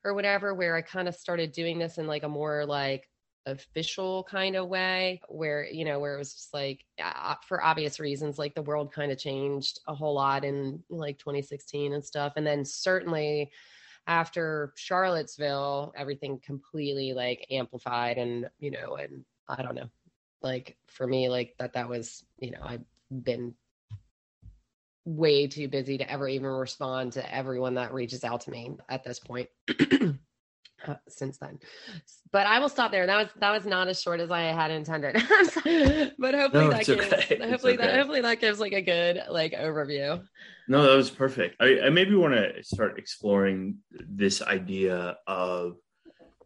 or 0.04 0.14
whatever 0.14 0.54
where 0.54 0.74
i 0.74 0.82
kind 0.82 1.08
of 1.08 1.14
started 1.14 1.52
doing 1.52 1.78
this 1.78 1.98
in 1.98 2.06
like 2.06 2.22
a 2.24 2.28
more 2.28 2.66
like 2.66 3.08
official 3.46 4.24
kind 4.24 4.54
of 4.56 4.68
way 4.68 5.20
where 5.28 5.66
you 5.66 5.84
know 5.84 5.98
where 5.98 6.14
it 6.14 6.18
was 6.18 6.34
just 6.34 6.54
like 6.54 6.84
uh, 7.02 7.34
for 7.46 7.62
obvious 7.62 7.98
reasons 7.98 8.38
like 8.38 8.54
the 8.54 8.62
world 8.62 8.92
kind 8.92 9.10
of 9.10 9.18
changed 9.18 9.80
a 9.88 9.94
whole 9.94 10.14
lot 10.14 10.44
in 10.44 10.82
like 10.88 11.18
2016 11.18 11.92
and 11.92 12.04
stuff. 12.04 12.34
And 12.36 12.46
then 12.46 12.64
certainly 12.64 13.50
after 14.06 14.72
charlottesville 14.76 15.92
everything 15.96 16.40
completely 16.44 17.12
like 17.12 17.46
amplified 17.50 18.18
and 18.18 18.48
you 18.58 18.70
know 18.70 18.96
and 18.96 19.24
i 19.48 19.62
don't 19.62 19.76
know 19.76 19.88
like 20.42 20.76
for 20.88 21.06
me 21.06 21.28
like 21.28 21.54
that 21.58 21.72
that 21.74 21.88
was 21.88 22.24
you 22.40 22.50
know 22.50 22.58
i've 22.64 22.82
been 23.22 23.54
way 25.04 25.46
too 25.46 25.68
busy 25.68 25.98
to 25.98 26.10
ever 26.10 26.28
even 26.28 26.48
respond 26.48 27.12
to 27.12 27.34
everyone 27.34 27.74
that 27.74 27.92
reaches 27.92 28.24
out 28.24 28.40
to 28.40 28.50
me 28.50 28.72
at 28.88 29.04
this 29.04 29.20
point 29.20 29.48
Uh, 30.86 30.94
since 31.08 31.38
then 31.38 31.58
but 32.32 32.46
i 32.46 32.58
will 32.58 32.68
stop 32.68 32.90
there 32.90 33.06
that 33.06 33.16
was 33.16 33.28
that 33.38 33.50
was 33.50 33.64
not 33.64 33.88
as 33.88 34.00
short 34.00 34.20
as 34.20 34.30
i 34.30 34.42
had 34.42 34.70
intended 34.70 35.14
but 36.18 36.34
hopefully 36.34 36.64
no, 36.64 36.70
that 36.70 36.84
gives 36.84 37.12
okay. 37.12 37.38
hopefully 37.48 37.74
okay. 37.74 37.86
that 37.86 37.94
hopefully 37.94 38.20
that 38.20 38.40
gives 38.40 38.58
like 38.58 38.72
a 38.72 38.82
good 38.82 39.22
like 39.30 39.52
overview 39.52 40.20
no 40.66 40.82
that 40.82 40.96
was 40.96 41.10
perfect 41.10 41.56
i, 41.60 41.82
I 41.86 41.90
maybe 41.90 42.14
want 42.14 42.34
to 42.34 42.64
start 42.64 42.98
exploring 42.98 43.78
this 43.90 44.42
idea 44.42 45.18
of 45.26 45.76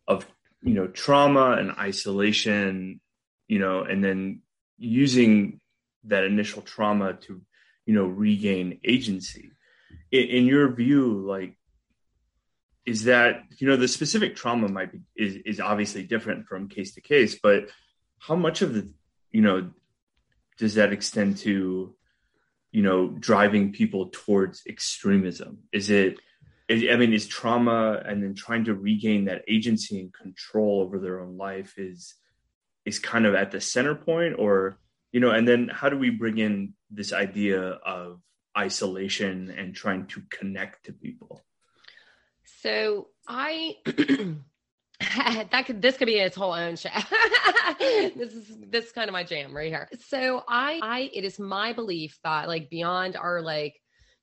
of 0.06 0.26
you 0.62 0.74
know 0.74 0.86
trauma 0.86 1.52
and 1.52 1.70
isolation 1.72 3.00
you 3.48 3.58
know, 3.58 3.82
and 3.82 4.02
then 4.02 4.42
using 4.78 5.60
that 6.04 6.24
initial 6.24 6.62
trauma 6.62 7.14
to, 7.14 7.40
you 7.86 7.94
know, 7.94 8.04
regain 8.04 8.80
agency. 8.84 9.52
In, 10.10 10.22
in 10.22 10.46
your 10.46 10.72
view, 10.74 11.24
like, 11.26 11.56
is 12.86 13.04
that 13.04 13.42
you 13.58 13.68
know 13.68 13.76
the 13.76 13.88
specific 13.88 14.36
trauma 14.36 14.68
might 14.68 14.92
be 14.92 15.00
is 15.16 15.36
is 15.44 15.60
obviously 15.60 16.04
different 16.04 16.46
from 16.46 16.68
case 16.68 16.94
to 16.94 17.00
case, 17.00 17.38
but 17.42 17.68
how 18.18 18.36
much 18.36 18.62
of 18.62 18.72
the 18.74 18.88
you 19.32 19.42
know 19.42 19.70
does 20.56 20.74
that 20.76 20.92
extend 20.92 21.36
to 21.38 21.94
you 22.70 22.82
know 22.82 23.08
driving 23.08 23.72
people 23.72 24.10
towards 24.12 24.62
extremism? 24.66 25.58
Is 25.72 25.90
it 25.90 26.18
I 26.68 26.96
mean, 26.96 27.12
is 27.12 27.28
trauma 27.28 28.02
and 28.04 28.22
then 28.22 28.34
trying 28.34 28.64
to 28.64 28.74
regain 28.74 29.26
that 29.26 29.44
agency 29.46 30.00
and 30.00 30.12
control 30.12 30.80
over 30.80 30.98
their 30.98 31.20
own 31.20 31.36
life 31.36 31.74
is 31.78 32.14
is 32.84 32.98
kind 32.98 33.26
of 33.26 33.34
at 33.34 33.50
the 33.50 33.60
center 33.60 33.94
point 33.94 34.36
or 34.38 34.78
you 35.12 35.20
know 35.20 35.30
and 35.30 35.46
then 35.46 35.68
how 35.72 35.88
do 35.88 35.96
we 35.96 36.10
bring 36.10 36.38
in 36.38 36.74
this 36.90 37.12
idea 37.12 37.60
of 37.60 38.20
isolation 38.56 39.50
and 39.50 39.74
trying 39.74 40.06
to 40.06 40.22
connect 40.30 40.86
to 40.86 40.92
people 40.92 41.44
so 42.62 43.08
i 43.28 43.74
that 45.00 45.64
could 45.66 45.82
this 45.82 45.96
could 45.96 46.06
be 46.06 46.16
its 46.16 46.36
whole 46.36 46.54
own 46.54 46.76
show. 46.76 46.88
This 47.78 48.32
is 48.32 48.56
this 48.70 48.86
is 48.86 48.92
kind 48.92 49.08
of 49.08 49.12
my 49.12 49.24
jam 49.24 49.54
right 49.54 49.68
here. 49.68 49.88
So 50.08 50.42
i 50.48 50.80
i 50.82 51.10
it 51.12 51.24
is 51.24 51.38
my 51.38 51.72
belief 51.72 52.18
that 52.24 52.48
like 52.48 52.70
beyond 52.70 53.16
our 53.16 53.42
like 53.42 53.74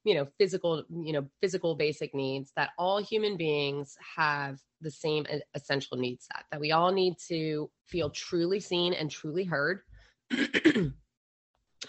you 0.04 0.16
know 0.16 0.28
physical 0.40 0.84
you 0.90 1.14
know 1.14 1.28
physical 1.42 1.76
basic 1.76 2.16
needs 2.16 2.52
that 2.56 2.72
all 2.80 3.02
human 3.02 3.38
beings 3.38 3.96
have 4.16 4.60
the 4.82 4.90
same 4.90 5.26
essential 5.54 5.98
needs 5.98 6.26
set 6.26 6.44
that 6.52 6.60
we 6.60 6.72
all 6.72 6.92
need 6.92 7.16
to 7.28 7.70
feel 7.86 8.10
truly 8.10 8.60
seen 8.60 8.94
and 8.94 9.12
truly 9.12 9.44
heard. 9.44 9.82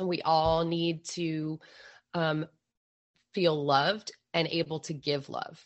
And 0.00 0.08
we 0.08 0.22
all 0.22 0.64
need 0.64 1.04
to 1.10 1.60
um, 2.14 2.46
feel 3.32 3.64
loved 3.64 4.10
and 4.32 4.48
able 4.48 4.80
to 4.80 4.92
give 4.92 5.28
love 5.28 5.64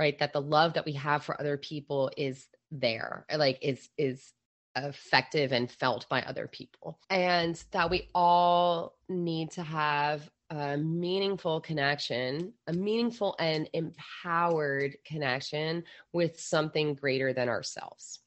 right 0.00 0.18
that 0.18 0.32
the 0.32 0.40
love 0.40 0.74
that 0.74 0.86
we 0.86 0.92
have 0.92 1.22
for 1.22 1.38
other 1.40 1.56
people 1.56 2.10
is 2.16 2.48
there 2.72 3.24
like 3.36 3.58
is 3.62 3.88
is 3.96 4.32
effective 4.76 5.52
and 5.52 5.70
felt 5.70 6.08
by 6.08 6.22
other 6.22 6.48
people 6.48 6.98
and 7.10 7.62
that 7.72 7.90
we 7.90 8.08
all 8.14 8.96
need 9.08 9.50
to 9.50 9.62
have 9.62 10.28
a 10.50 10.76
meaningful 10.76 11.60
connection, 11.60 12.52
a 12.66 12.72
meaningful 12.72 13.36
and 13.38 13.70
empowered 13.72 14.96
connection 15.04 15.84
with 16.12 16.40
something 16.40 16.94
greater 16.94 17.32
than 17.32 17.48
ourselves. 17.48 18.18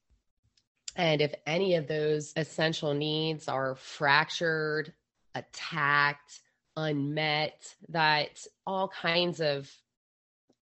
And 0.95 1.21
if 1.21 1.33
any 1.45 1.75
of 1.75 1.87
those 1.87 2.31
essential 2.37 2.93
needs 2.93 3.49
are 3.49 3.75
fractured, 3.75 4.93
attacked, 5.35 6.39
unmet, 6.77 7.75
that 7.89 8.45
all 8.65 8.87
kinds 8.87 9.41
of 9.41 9.69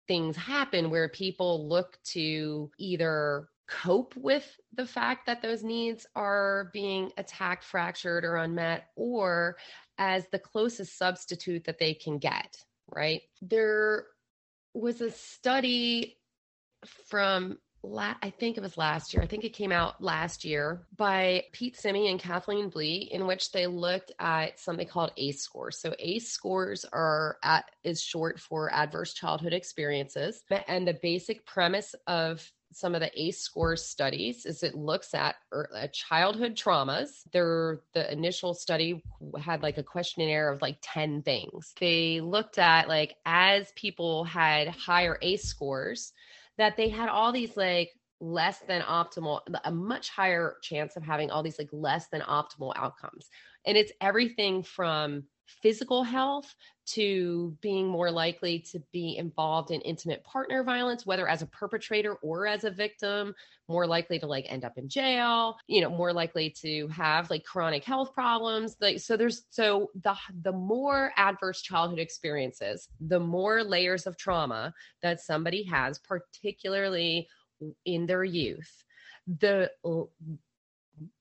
things 0.07 0.37
happen 0.37 0.91
where 0.91 1.09
people 1.09 1.69
look 1.69 1.99
to 2.05 2.71
either 2.79 3.49
cope 3.67 4.15
with 4.17 4.59
the 4.75 4.87
fact 4.87 5.27
that 5.27 5.41
those 5.43 5.63
needs 5.63 6.07
are 6.15 6.71
being 6.73 7.11
attacked, 7.17 7.65
fractured, 7.65 8.25
or 8.25 8.37
unmet, 8.37 8.89
or 8.97 9.57
as 9.99 10.27
the 10.31 10.39
closest 10.39 10.99
substitute 10.99 11.65
that 11.65 11.79
they 11.79 11.95
can 11.95 12.19
get, 12.19 12.57
right? 12.89 13.23
There 13.41 14.07
was 14.75 15.01
a 15.01 15.11
study 15.11 16.19
from 17.07 17.59
La- 17.85 18.15
I 18.23 18.31
think 18.31 18.57
it 18.57 18.63
was 18.63 18.79
last 18.79 19.13
year. 19.13 19.23
I 19.23 19.27
think 19.27 19.45
it 19.45 19.53
came 19.53 19.71
out 19.71 20.03
last 20.03 20.43
year 20.43 20.87
by 20.97 21.45
Pete 21.53 21.77
Simi 21.77 22.09
and 22.09 22.19
Kathleen 22.19 22.71
Blee, 22.71 23.11
in 23.13 23.27
which 23.27 23.53
they 23.53 23.67
looked 23.67 24.11
at 24.19 24.59
something 24.59 24.89
called 24.89 25.13
ACE 25.19 25.43
scores. 25.43 25.79
So 25.79 25.95
ACE 25.99 26.31
scores 26.31 26.87
are 26.93 27.37
at 27.43 27.67
is 27.83 28.01
short 28.01 28.41
for 28.41 28.73
adverse 28.73 29.13
childhood 29.13 29.53
experiences, 29.53 30.43
and 30.67 30.89
the 30.89 30.99
basic 31.03 31.45
premise 31.45 31.95
of 32.07 32.51
some 32.73 32.95
of 32.95 33.01
the 33.01 33.11
ACE 33.21 33.39
scores 33.39 33.85
studies 33.85 34.47
is 34.47 34.63
it 34.63 34.75
looks 34.75 35.15
at 35.15 35.37
er, 35.53 35.69
childhood 35.93 36.57
traumas. 36.57 37.23
There, 37.33 37.81
the 37.93 38.11
initial 38.11 38.55
study 38.55 39.03
had 39.41 39.63
like 39.63 39.79
a 39.79 39.83
questionnaire 39.83 40.51
of 40.51 40.63
like 40.63 40.79
10 40.81 41.23
things. 41.23 41.75
They 41.79 42.21
looked 42.21 42.59
at 42.59 42.89
like 42.89 43.17
as 43.27 43.73
people 43.77 44.25
had 44.25 44.69
higher 44.69 45.19
ACE 45.23 45.45
scores, 45.45 46.13
that 46.59 46.77
they 46.77 46.89
had 46.89 47.09
all 47.09 47.33
these 47.33 47.57
like 47.57 47.91
less 48.21 48.61
than 48.61 48.83
optimal, 48.83 49.41
a 49.65 49.71
much 49.71 50.09
higher 50.11 50.57
chance 50.63 50.97
of 50.97 51.03
having 51.03 51.31
all 51.31 51.43
these 51.43 51.59
like 51.59 51.71
less 51.73 52.09
than 52.09 52.21
optimal 52.23 52.73
outcomes. 52.77 53.29
And 53.67 53.77
it's 53.77 53.93
everything 54.01 54.63
from 54.63 55.25
physical 55.47 56.03
health 56.03 56.55
to 56.87 57.57
being 57.61 57.87
more 57.87 58.11
likely 58.11 58.59
to 58.59 58.79
be 58.93 59.17
involved 59.17 59.71
in 59.71 59.81
intimate 59.83 60.23
partner 60.25 60.63
violence 60.63 61.07
whether 61.07 61.29
as 61.29 61.43
a 61.43 61.47
perpetrator 61.47 62.15
or 62.17 62.47
as 62.47 62.65
a 62.65 62.71
victim 62.71 63.35
more 63.69 63.87
likely 63.87 64.19
to 64.19 64.27
like 64.27 64.45
end 64.49 64.65
up 64.65 64.77
in 64.77 64.89
jail 64.89 65.57
you 65.67 65.81
know 65.81 65.89
more 65.89 66.13
likely 66.13 66.51
to 66.51 66.87
have 66.89 67.31
like 67.31 67.45
chronic 67.45 67.85
health 67.85 68.13
problems 68.13 68.77
like 68.81 68.99
so 69.01 69.17
there's 69.17 69.45
so 69.51 69.91
the 70.03 70.15
the 70.43 70.53
more 70.53 71.13
adverse 71.17 71.63
childhood 71.63 71.99
experiences 71.99 72.89
the 73.01 73.21
more 73.21 73.65
layers 73.65 74.07
of 74.07 74.17
trauma 74.17 74.73
that 75.03 75.21
somebody 75.21 75.63
has 75.63 75.99
particularly 75.99 77.27
in 77.87 78.07
their 78.07 78.25
youth 78.25 78.85
the 79.41 79.71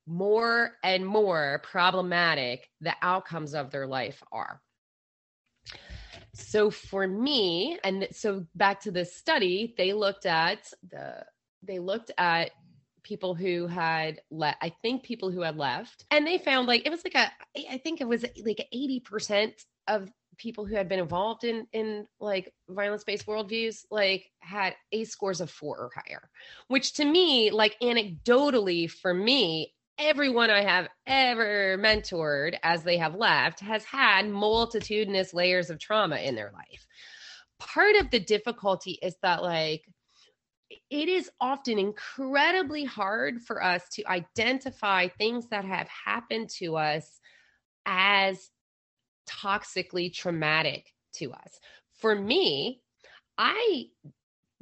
more 0.06 0.72
and 0.84 1.06
more 1.06 1.62
problematic 1.64 2.70
the 2.82 2.94
outcomes 3.02 3.54
of 3.54 3.72
their 3.72 3.88
life 3.88 4.22
are. 4.32 4.62
So 6.34 6.72
for 6.72 7.08
me, 7.08 7.78
and 7.84 8.08
so 8.12 8.46
back 8.56 8.82
to 8.82 8.92
this 8.92 9.16
study, 9.16 9.74
they 9.78 9.94
looked 9.94 10.26
at 10.26 10.72
the 10.90 11.26
they 11.62 11.80
looked 11.80 12.12
at 12.18 12.52
people 13.04 13.36
who 13.36 13.68
had 13.68 14.22
left 14.32 14.58
i 14.62 14.70
think 14.82 15.04
people 15.04 15.30
who 15.30 15.42
had 15.42 15.58
left 15.58 16.06
and 16.10 16.26
they 16.26 16.38
found 16.38 16.68
like 16.68 16.86
it 16.86 16.90
was 16.90 17.04
like 17.04 17.16
a 17.16 17.30
i 17.70 17.78
think 17.78 18.00
it 18.00 18.08
was 18.08 18.24
like 18.46 18.66
80% 18.74 19.52
of 19.88 20.10
people 20.38 20.66
who 20.66 20.76
had 20.76 20.90
been 20.90 21.00
involved 21.00 21.44
in 21.44 21.68
in 21.74 22.06
like 22.20 22.54
violence 22.70 23.04
based 23.04 23.26
worldviews 23.26 23.86
like 23.92 24.26
had 24.40 24.76
ACE 24.92 25.12
scores 25.12 25.42
of 25.42 25.50
four 25.50 25.78
or 25.78 25.92
higher 25.96 26.30
which 26.68 26.94
to 26.94 27.06
me 27.06 27.52
like 27.52 27.76
anecdotally 27.82 28.90
for 28.90 29.14
me 29.14 29.74
everyone 29.98 30.50
I 30.50 30.64
have 30.64 30.88
ever 31.06 31.78
mentored 31.78 32.58
as 32.64 32.84
they 32.84 32.98
have 32.98 33.16
left 33.16 33.60
has 33.60 33.84
had 33.86 34.30
multitudinous 34.30 35.34
layers 35.34 35.70
of 35.70 35.80
trauma 35.80 36.18
in 36.18 36.36
their 36.36 36.52
life. 36.54 36.88
Part 37.60 37.96
of 37.98 38.10
the 38.10 38.20
difficulty 38.20 38.98
is 39.02 39.16
that, 39.22 39.42
like, 39.42 39.84
it 40.90 41.08
is 41.08 41.30
often 41.40 41.78
incredibly 41.78 42.84
hard 42.84 43.42
for 43.42 43.64
us 43.64 43.88
to 43.94 44.06
identify 44.08 45.08
things 45.08 45.48
that 45.50 45.66
have 45.66 45.88
happened 45.88 46.50
to 46.58 46.78
us 46.78 47.20
as 47.86 48.50
toxically 49.28 50.14
traumatic 50.14 50.94
to 51.16 51.32
us. 51.32 51.60
For 52.00 52.16
me, 52.16 52.82
I 53.38 53.86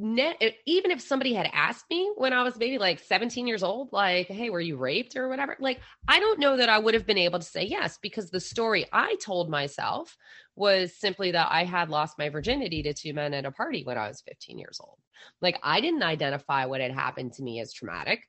ne- 0.02 0.56
even 0.65 0.91
if 0.91 1.00
somebody 1.00 1.34
had 1.34 1.50
asked 1.54 1.86
me 1.89 2.12
when 2.15 2.34
I 2.34 2.43
was 2.43 2.58
maybe 2.58 2.78
like 2.78 3.00
17 3.00 3.47
years 3.47 3.63
old, 3.63 3.89
like, 3.91 4.28
hey, 4.28 4.50
were 4.50 4.60
you 4.60 4.78
raped 4.78 5.15
or 5.15 5.30
whatever? 5.30 5.56
Like, 5.60 5.80
I 6.08 6.19
don't 6.19 6.39
know 6.39 6.58
that 6.58 6.69
I 6.69 6.80
would 6.80 6.93
have 6.93 7.06
been 7.06 7.17
able 7.17 7.39
to 7.39 7.45
say 7.45 7.63
yes 7.63 8.00
because 8.02 8.30
the 8.30 8.39
story 8.39 8.86
I 8.91 9.15
told 9.24 9.50
myself 9.50 10.17
was 10.56 11.00
simply 11.00 11.32
that 11.32 11.47
I 11.52 11.63
had 11.63 11.89
lost 11.89 12.17
my 12.17 12.30
virginity 12.30 12.84
to 12.84 12.93
two 12.93 13.13
men 13.13 13.34
at 13.34 13.45
a 13.45 13.52
party 13.52 13.84
when 13.84 13.97
I 13.97 14.08
was 14.08 14.21
15 14.21 14.58
years 14.58 14.80
old. 14.82 14.97
Like, 15.41 15.60
I 15.63 15.80
didn't 15.82 16.04
identify 16.04 16.65
what 16.65 16.82
had 16.82 16.91
happened 16.91 17.34
to 17.34 17.43
me 17.43 17.60
as 17.60 17.74
traumatic. 17.74 18.28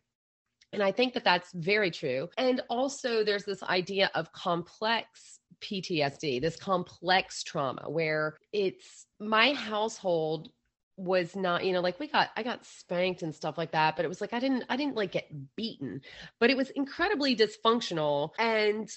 And 0.73 0.83
I 0.83 0.93
think 0.93 1.15
that 1.15 1.25
that's 1.25 1.53
very 1.53 1.91
true. 1.91 2.29
And 2.39 2.63
also, 2.71 3.25
there's 3.25 3.45
this 3.45 3.63
idea 3.63 4.11
of 4.15 4.33
complex 4.33 5.41
PTSD, 5.63 6.41
this 6.41 6.57
complex 6.57 7.43
trauma 7.43 7.89
where 7.89 8.37
it's 8.53 9.07
my 9.21 9.53
household 9.53 10.51
was 10.97 11.35
not 11.35 11.65
you 11.65 11.73
know 11.73 11.81
like 11.81 11.99
we 11.99 12.07
got 12.07 12.29
i 12.37 12.43
got 12.43 12.67
spanked 12.67 13.23
and 13.23 13.35
stuff 13.35 13.57
like 13.57 13.73
that 13.73 13.97
but 13.97 14.05
it 14.05 14.09
was 14.09 14.21
like 14.21 14.35
i 14.35 14.39
didn't 14.39 14.63
i 14.69 14.77
didn't 14.77 14.95
like 14.95 15.13
get 15.13 15.27
beaten 15.57 16.03
but 16.39 16.51
it 16.51 16.57
was 16.57 16.69
incredibly 16.71 17.35
dysfunctional 17.35 18.31
and 18.39 18.91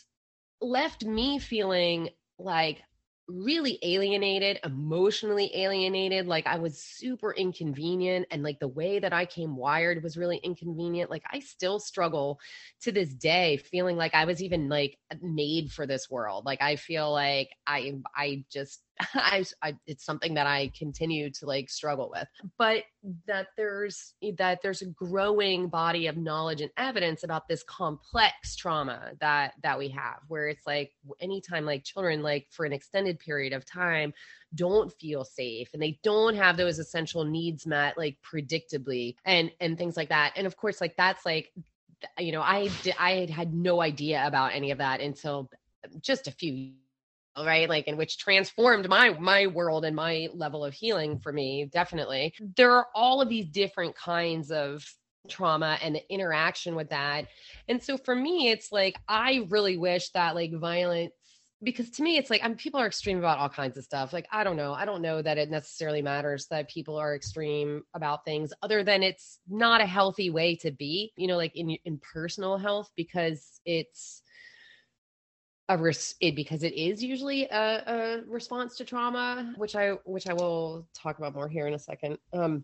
left 0.62 1.06
me 1.06 1.40
feeling 1.40 2.10
like 2.38 2.82
really 3.28 3.80
alienated, 3.82 4.60
emotionally 4.64 5.52
alienated. 5.56 6.28
Like 6.28 6.46
I 6.48 6.58
was 6.58 6.80
super 6.80 7.34
inconvenient. 7.34 8.28
And 8.32 8.44
like 8.44 8.60
the 8.60 8.68
way 8.68 9.00
that 9.00 9.14
I 9.14 9.26
came 9.26 9.56
wired 9.56 10.04
was 10.04 10.18
really 10.18 10.38
inconvenient. 10.38 11.10
Like 11.10 11.24
I 11.32 11.40
still 11.40 11.80
struggle 11.80 12.40
to 12.82 12.92
this 12.92 13.14
day 13.14 13.58
feeling 13.58 13.98
like 13.98 14.14
I 14.14 14.26
was 14.26 14.44
even 14.44 14.70
like 14.70 14.98
made 15.22 15.72
for 15.72 15.88
this 15.88 16.10
world. 16.10 16.46
Like 16.46 16.62
I 16.62 16.76
feel 16.76 17.12
like 17.12 17.50
I, 17.66 17.94
I 18.16 18.46
just, 18.52 18.82
I, 19.14 19.46
I, 19.62 19.76
it's 19.88 20.06
something 20.06 20.34
that 20.36 20.48
I 20.48 20.72
continue 20.78 21.30
to 21.32 21.46
like 21.46 21.70
struggle 21.70 22.10
with, 22.14 22.28
but 22.58 22.84
that 23.28 23.48
there's 23.58 24.14
eh, 24.24 24.32
that 24.38 24.62
there's 24.62 24.82
a 24.82 24.88
growing 24.88 25.68
body 25.68 26.08
of 26.08 26.18
knowledge 26.18 26.62
and 26.62 26.72
evidence 26.78 27.24
about 27.24 27.48
this 27.48 27.64
complex 27.64 28.56
trauma 28.56 29.12
that 29.20 29.54
that 29.64 29.78
we 29.78 29.90
have, 29.90 30.20
where 30.28 30.48
it's 30.48 30.66
like 30.66 30.92
anytime 31.20 31.66
like 31.66 31.84
children 31.84 32.24
like 32.24 32.48
for 32.52 32.66
an 32.66 32.74
extended 32.74 33.20
period 33.20 33.54
of 33.54 33.66
time 33.66 34.14
don't 34.54 34.94
feel 34.94 35.26
safe 35.26 35.70
and 35.74 35.82
they 35.82 36.00
don't 36.02 36.36
have 36.36 36.56
those 36.56 36.80
essential 36.80 37.26
needs 37.26 37.68
met 37.68 37.98
like 37.98 38.18
predictably 38.24 39.16
and 39.26 39.52
and 39.60 39.78
things 39.78 39.98
like 39.98 40.10
that, 40.10 40.32
and 40.36 40.48
of 40.48 40.56
course 40.56 40.80
like 40.80 40.96
that's 40.96 41.26
like 41.26 41.52
you 42.18 42.32
know 42.32 42.42
I 42.42 42.70
I 42.98 43.28
had 43.30 43.54
no 43.54 43.82
idea 43.82 44.26
about 44.26 44.54
any 44.54 44.72
of 44.72 44.78
that 44.78 45.02
until 45.02 45.50
just 46.02 46.28
a 46.28 46.32
few 46.32 46.72
right? 47.38 47.70
Like 47.70 47.88
and 47.88 47.98
which 47.98 48.18
transformed 48.18 48.88
my 48.90 49.10
my 49.20 49.48
world 49.48 49.86
and 49.86 49.96
my 49.96 50.30
level 50.34 50.64
of 50.64 50.74
healing 50.74 51.20
for 51.20 51.32
me 51.32 51.66
definitely. 51.72 52.34
Mm-hmm. 52.36 52.52
There 52.56 52.72
are 52.72 52.88
all 52.96 53.22
of 53.22 53.30
these 53.30 53.48
different 53.48 53.96
kinds 53.96 54.52
of 54.52 54.86
trauma 55.28 55.78
and 55.82 55.96
the 55.96 56.14
interaction 56.14 56.76
with 56.76 56.90
that. 56.90 57.28
And 57.68 57.82
so 57.82 57.98
for 57.98 58.16
me 58.16 58.50
it's 58.50 58.72
like 58.72 58.96
i 59.08 59.46
really 59.50 59.78
wish 59.78 60.10
that 60.10 60.36
like 60.36 60.54
violence 60.54 61.12
because 61.64 61.90
to 61.90 62.04
me 62.04 62.18
it's 62.18 62.30
like 62.30 62.44
I 62.44 62.48
mean, 62.48 62.58
people 62.58 62.80
are 62.80 62.86
extreme 62.86 63.18
about 63.18 63.40
all 63.40 63.50
kinds 63.50 63.78
of 63.78 63.84
stuff. 63.84 64.14
Like 64.14 64.28
i 64.32 64.44
don't 64.44 64.58
know. 64.58 64.74
I 64.74 64.86
don't 64.86 65.02
know 65.02 65.22
that 65.22 65.38
it 65.38 65.50
necessarily 65.50 66.02
matters 66.02 66.48
that 66.48 66.70
people 66.70 66.98
are 66.98 67.16
extreme 67.16 67.84
about 67.94 68.24
things 68.24 68.54
other 68.62 68.84
than 68.84 69.04
it's 69.04 69.40
not 69.50 69.82
a 69.82 69.86
healthy 69.86 70.30
way 70.30 70.56
to 70.58 70.72
be 70.72 71.12
you 71.18 71.28
know 71.28 71.38
like 71.38 71.56
in 71.56 71.72
in 71.86 72.00
personal 72.00 72.58
health 72.58 72.92
because 72.96 73.60
it's 73.66 74.22
a 75.70 75.78
res- 75.78 76.16
it, 76.22 76.36
because 76.36 76.64
it 76.64 76.74
is 76.74 77.04
usually 77.04 77.46
a, 77.46 77.84
a, 77.88 78.22
response 78.28 78.78
to 78.78 78.86
trauma 78.86 79.54
which 79.58 79.76
i 79.76 79.92
which 80.06 80.28
i 80.28 80.34
will 80.34 80.88
talk 80.94 81.18
about 81.18 81.34
more 81.34 81.50
here 81.50 81.68
in 81.68 81.74
a 81.74 81.80
second. 81.80 82.18
Um 82.34 82.64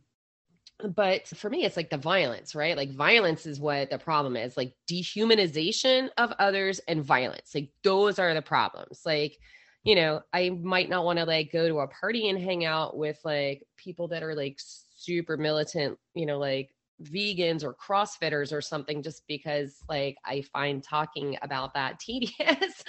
but 0.96 1.28
for 1.28 1.50
me 1.50 1.64
it's 1.64 1.78
like 1.78 1.90
the 1.90 1.98
violence 1.98 2.56
right? 2.56 2.78
Like 2.78 2.92
violence 2.92 3.46
is 3.46 3.60
what 3.60 3.90
the 3.90 3.98
problem 3.98 4.36
is. 4.36 4.58
Like 4.58 4.74
dehumanization 4.90 6.10
of 6.18 6.34
others 6.40 6.80
and 6.88 7.04
violence. 7.04 7.54
Like 7.54 7.72
those 7.84 8.20
are 8.20 8.34
the 8.34 8.42
problems. 8.42 9.02
Like 9.06 9.38
you 9.84 9.96
know 9.96 10.22
i 10.34 10.50
might 10.50 10.90
not 10.90 11.06
want 11.06 11.18
to 11.18 11.26
like 11.26 11.52
go 11.52 11.68
to 11.68 11.80
a 11.80 11.88
party 11.88 12.30
and 12.30 12.40
hang 12.40 12.66
out 12.66 12.98
with 12.98 13.20
like 13.24 13.64
people 13.78 14.08
that 14.08 14.24
are 14.24 14.36
like 14.36 14.60
super 14.96 15.38
militant 15.38 15.98
you 16.14 16.26
know 16.26 16.38
like 16.38 16.70
vegans 17.04 17.64
or 17.64 17.74
crossfitters 17.74 18.52
or 18.54 18.62
something 18.62 19.02
just 19.02 19.24
because 19.28 19.78
like 19.90 20.18
i 20.26 20.42
find 20.54 20.84
talking 20.84 21.38
about 21.42 21.74
that 21.74 22.00
tedious 22.00 22.84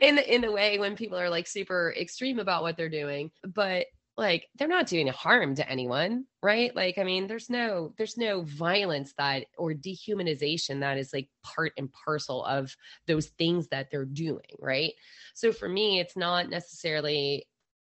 in 0.00 0.18
in 0.18 0.44
a 0.44 0.52
way 0.52 0.78
when 0.78 0.96
people 0.96 1.18
are 1.18 1.30
like 1.30 1.46
super 1.46 1.94
extreme 1.98 2.38
about 2.38 2.62
what 2.62 2.76
they're 2.76 2.88
doing. 2.88 3.30
But 3.44 3.86
like 4.16 4.48
they're 4.56 4.66
not 4.66 4.88
doing 4.88 5.06
harm 5.06 5.54
to 5.54 5.68
anyone 5.70 6.24
right? 6.42 6.74
Like 6.74 6.98
i 6.98 7.04
mean 7.04 7.26
there's 7.26 7.48
no 7.48 7.94
there's 7.96 8.16
no 8.16 8.42
violence 8.42 9.14
that 9.16 9.46
or 9.56 9.72
dehumanization 9.72 10.80
that 10.80 10.98
is 10.98 11.12
like 11.12 11.28
part 11.42 11.72
and 11.78 11.90
parcel 11.92 12.44
of 12.44 12.76
those 13.06 13.26
things 13.38 13.68
that 13.68 13.90
they're 13.90 14.04
doing 14.04 14.40
right? 14.58 14.92
So 15.34 15.52
for 15.52 15.68
me 15.68 16.00
it's 16.00 16.16
not 16.16 16.50
necessarily 16.50 17.46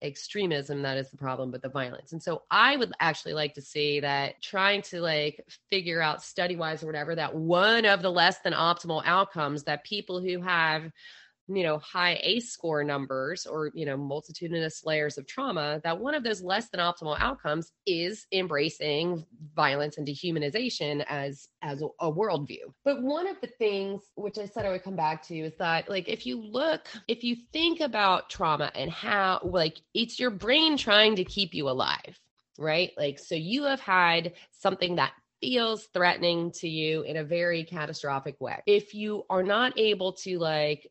extremism 0.02 0.82
that 0.82 0.96
is 0.96 1.10
the 1.10 1.16
problem 1.16 1.50
but 1.50 1.62
the 1.62 1.68
violence. 1.68 2.12
And 2.12 2.22
so 2.22 2.42
i 2.50 2.76
would 2.76 2.92
actually 3.00 3.34
like 3.34 3.54
to 3.54 3.62
see 3.62 4.00
that 4.00 4.40
trying 4.40 4.82
to 4.82 5.00
like 5.00 5.44
figure 5.70 6.00
out 6.00 6.22
study 6.22 6.56
wise 6.56 6.82
or 6.82 6.86
whatever 6.86 7.14
that 7.14 7.34
one 7.34 7.84
of 7.84 8.02
the 8.02 8.10
less 8.10 8.38
than 8.40 8.52
optimal 8.52 9.02
outcomes 9.04 9.64
that 9.64 9.84
people 9.84 10.20
who 10.20 10.40
have 10.40 10.90
you 11.48 11.62
know 11.62 11.78
high 11.78 12.18
ACE 12.22 12.50
score 12.50 12.84
numbers 12.84 13.46
or 13.46 13.70
you 13.74 13.86
know 13.86 13.96
multitudinous 13.96 14.84
layers 14.84 15.18
of 15.18 15.26
trauma 15.26 15.80
that 15.82 15.98
one 15.98 16.14
of 16.14 16.22
those 16.22 16.42
less 16.42 16.68
than 16.68 16.80
optimal 16.80 17.18
outcomes 17.20 17.72
is 17.86 18.26
embracing 18.32 19.24
violence 19.54 19.98
and 19.98 20.06
dehumanization 20.06 21.04
as 21.08 21.48
as 21.62 21.82
a, 21.82 22.08
worldview 22.08 22.72
but 22.84 23.02
one 23.02 23.26
of 23.26 23.40
the 23.40 23.46
things 23.58 24.02
which 24.14 24.38
i 24.38 24.46
said 24.46 24.64
i 24.64 24.70
would 24.70 24.82
come 24.82 24.96
back 24.96 25.22
to 25.22 25.36
is 25.36 25.54
that 25.58 25.88
like 25.88 26.08
if 26.08 26.26
you 26.26 26.40
look 26.40 26.88
if 27.06 27.22
you 27.22 27.36
think 27.52 27.80
about 27.80 28.30
trauma 28.30 28.70
and 28.74 28.90
how 28.90 29.40
like 29.44 29.80
it's 29.94 30.18
your 30.18 30.30
brain 30.30 30.76
trying 30.76 31.16
to 31.16 31.24
keep 31.24 31.54
you 31.54 31.68
alive 31.68 32.18
right 32.58 32.92
like 32.96 33.18
so 33.18 33.34
you 33.34 33.64
have 33.64 33.80
had 33.80 34.32
something 34.50 34.96
that 34.96 35.12
feels 35.40 35.88
threatening 35.94 36.50
to 36.50 36.68
you 36.68 37.02
in 37.02 37.16
a 37.16 37.24
very 37.24 37.64
catastrophic 37.64 38.40
way. 38.40 38.60
If 38.66 38.94
you 38.94 39.24
are 39.30 39.42
not 39.42 39.78
able 39.78 40.12
to 40.14 40.38
like 40.38 40.90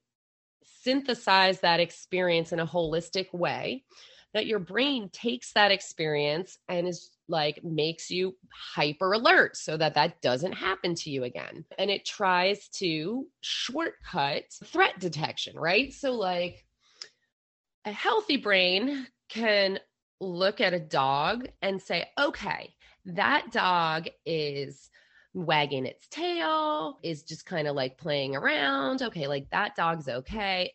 synthesize 0.88 1.60
that 1.60 1.82
experience 1.82 2.54
in 2.54 2.62
a 2.62 2.66
holistic 2.66 3.34
way 3.34 3.84
that 4.34 4.46
your 4.46 4.60
brain 4.60 5.10
takes 5.12 5.52
that 5.52 5.70
experience 5.70 6.58
and 6.70 6.88
is 6.88 7.12
like 7.28 7.62
makes 7.62 8.10
you 8.10 8.34
hyper 8.74 9.12
alert 9.12 9.58
so 9.58 9.76
that 9.76 9.96
that 9.96 10.22
doesn't 10.22 10.54
happen 10.54 10.96
to 10.96 11.10
you 11.10 11.26
again. 11.26 11.66
And 11.78 11.90
it 11.90 12.06
tries 12.06 12.70
to 12.76 13.28
shortcut 13.42 14.44
threat 14.64 14.98
detection 14.98 15.58
right? 15.60 15.92
So 15.92 16.14
like 16.14 16.64
a 17.84 17.92
healthy 17.92 18.38
brain 18.38 19.08
can 19.28 19.80
look 20.22 20.62
at 20.62 20.74
a 20.74 20.80
dog 20.80 21.50
and 21.62 21.82
say, 21.82 22.08
okay, 22.18 22.74
that 23.04 23.52
dog 23.52 24.08
is 24.26 24.90
wagging 25.38 25.86
its 25.86 26.08
tail, 26.08 26.98
is 27.04 27.24
just 27.24 27.46
kind 27.46 27.68
of 27.68 27.76
like 27.76 27.98
playing 27.98 28.36
around. 28.36 29.02
Okay, 29.02 29.28
like 29.28 29.50
that 29.52 29.76
dog's 29.76 30.10
okay. 30.10 30.74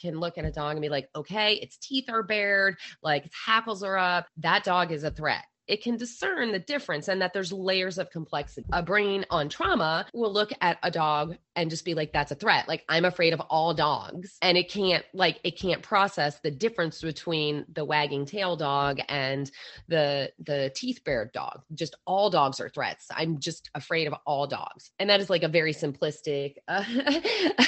Can 0.00 0.18
look 0.18 0.36
at 0.36 0.44
a 0.44 0.50
dog 0.50 0.72
and 0.72 0.82
be 0.82 0.88
like, 0.88 1.08
okay, 1.14 1.54
its 1.54 1.76
teeth 1.76 2.06
are 2.08 2.24
bared, 2.24 2.76
like 3.02 3.26
its 3.26 3.36
hackles 3.46 3.84
are 3.84 3.96
up. 3.96 4.26
That 4.38 4.64
dog 4.64 4.90
is 4.90 5.04
a 5.04 5.10
threat 5.10 5.44
it 5.66 5.82
can 5.82 5.96
discern 5.96 6.52
the 6.52 6.58
difference 6.58 7.08
and 7.08 7.22
that 7.22 7.32
there's 7.32 7.52
layers 7.52 7.98
of 7.98 8.10
complexity. 8.10 8.68
A 8.72 8.82
brain 8.82 9.24
on 9.30 9.48
trauma 9.48 10.06
will 10.12 10.32
look 10.32 10.50
at 10.60 10.78
a 10.82 10.90
dog 10.90 11.36
and 11.54 11.70
just 11.70 11.84
be 11.84 11.94
like, 11.94 12.12
that's 12.12 12.32
a 12.32 12.34
threat. 12.34 12.66
Like, 12.66 12.84
I'm 12.88 13.04
afraid 13.04 13.32
of 13.32 13.40
all 13.40 13.74
dogs. 13.74 14.36
And 14.42 14.58
it 14.58 14.70
can't, 14.70 15.04
like, 15.12 15.38
it 15.44 15.58
can't 15.58 15.82
process 15.82 16.40
the 16.40 16.50
difference 16.50 17.00
between 17.00 17.64
the 17.72 17.84
wagging 17.84 18.26
tail 18.26 18.56
dog 18.56 19.00
and 19.08 19.50
the, 19.88 20.32
the 20.40 20.72
teeth 20.74 21.02
bared 21.04 21.32
dog. 21.32 21.62
Just 21.74 21.94
all 22.06 22.30
dogs 22.30 22.60
are 22.60 22.68
threats. 22.68 23.06
I'm 23.14 23.38
just 23.38 23.70
afraid 23.74 24.06
of 24.08 24.14
all 24.26 24.46
dogs. 24.46 24.90
And 24.98 25.10
that 25.10 25.20
is 25.20 25.30
like 25.30 25.42
a 25.42 25.48
very 25.48 25.72
simplistic, 25.74 26.56
uh, 26.68 26.82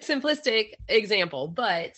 simplistic 0.00 0.72
example. 0.88 1.48
But 1.48 1.92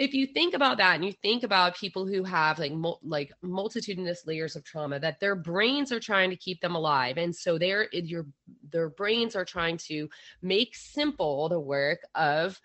if 0.00 0.14
you 0.14 0.26
think 0.26 0.54
about 0.54 0.78
that 0.78 0.94
and 0.94 1.04
you 1.04 1.12
think 1.12 1.42
about 1.42 1.76
people 1.76 2.06
who 2.06 2.24
have 2.24 2.58
like 2.58 2.72
mul- 2.72 3.00
like 3.04 3.30
multitudinous 3.42 4.26
layers 4.26 4.56
of 4.56 4.64
trauma 4.64 4.98
that 4.98 5.20
their 5.20 5.36
brains 5.36 5.92
are 5.92 6.00
trying 6.00 6.30
to 6.30 6.36
keep 6.36 6.58
them 6.62 6.74
alive. 6.74 7.18
And 7.18 7.36
so 7.36 7.58
their 7.58 7.86
your 7.92 8.24
their 8.72 8.88
brains 8.88 9.36
are 9.36 9.44
trying 9.44 9.76
to 9.88 10.08
make 10.40 10.74
simple 10.74 11.50
the 11.50 11.60
work 11.60 12.00
of 12.14 12.58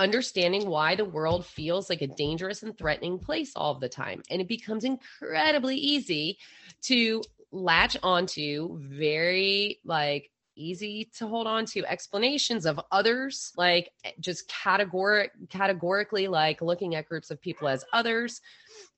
understanding 0.00 0.68
why 0.68 0.96
the 0.96 1.04
world 1.04 1.46
feels 1.46 1.88
like 1.88 2.02
a 2.02 2.08
dangerous 2.08 2.64
and 2.64 2.76
threatening 2.76 3.20
place 3.20 3.52
all 3.54 3.78
the 3.78 3.88
time. 3.88 4.22
And 4.28 4.40
it 4.40 4.48
becomes 4.48 4.82
incredibly 4.82 5.76
easy 5.76 6.38
to 6.82 7.22
latch 7.52 7.96
onto 8.02 8.80
very 8.82 9.78
like 9.84 10.32
easy 10.58 11.08
to 11.16 11.26
hold 11.26 11.46
on 11.46 11.64
to 11.64 11.84
explanations 11.86 12.66
of 12.66 12.80
others 12.90 13.52
like 13.56 13.90
eh, 14.04 14.10
just 14.20 14.50
categoric 14.50 15.28
categorically 15.48 16.28
like 16.28 16.60
looking 16.60 16.94
at 16.94 17.08
groups 17.08 17.30
of 17.30 17.40
people 17.40 17.68
as 17.68 17.84
others 17.92 18.40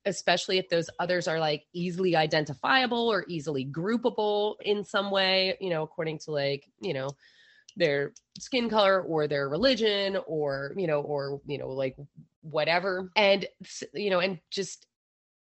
especially 0.07 0.59
if 0.59 0.69
those 0.69 0.89
others 0.99 1.29
are 1.29 1.39
like 1.39 1.65
easily 1.73 2.17
identifiable 2.17 3.09
or 3.09 3.25
easily 3.29 3.67
groupable 3.67 4.55
in 4.63 4.85
some 4.85 5.11
way 5.11 5.57
you 5.61 5.71
know 5.71 5.83
according 5.83 6.19
to 6.19 6.31
like 6.31 6.67
you 6.81 6.95
know 6.95 7.09
their 7.77 8.13
skin 8.39 8.69
color 8.69 9.01
or 9.03 9.29
their 9.29 9.49
religion 9.49 10.19
or 10.27 10.73
you 10.77 10.87
know 10.87 11.01
or 11.01 11.41
you 11.47 11.59
know 11.59 11.69
like 11.69 11.97
whatever. 12.43 13.11
And 13.17 13.47
you 13.95 14.11
know 14.11 14.21
and 14.21 14.39
just 14.51 14.87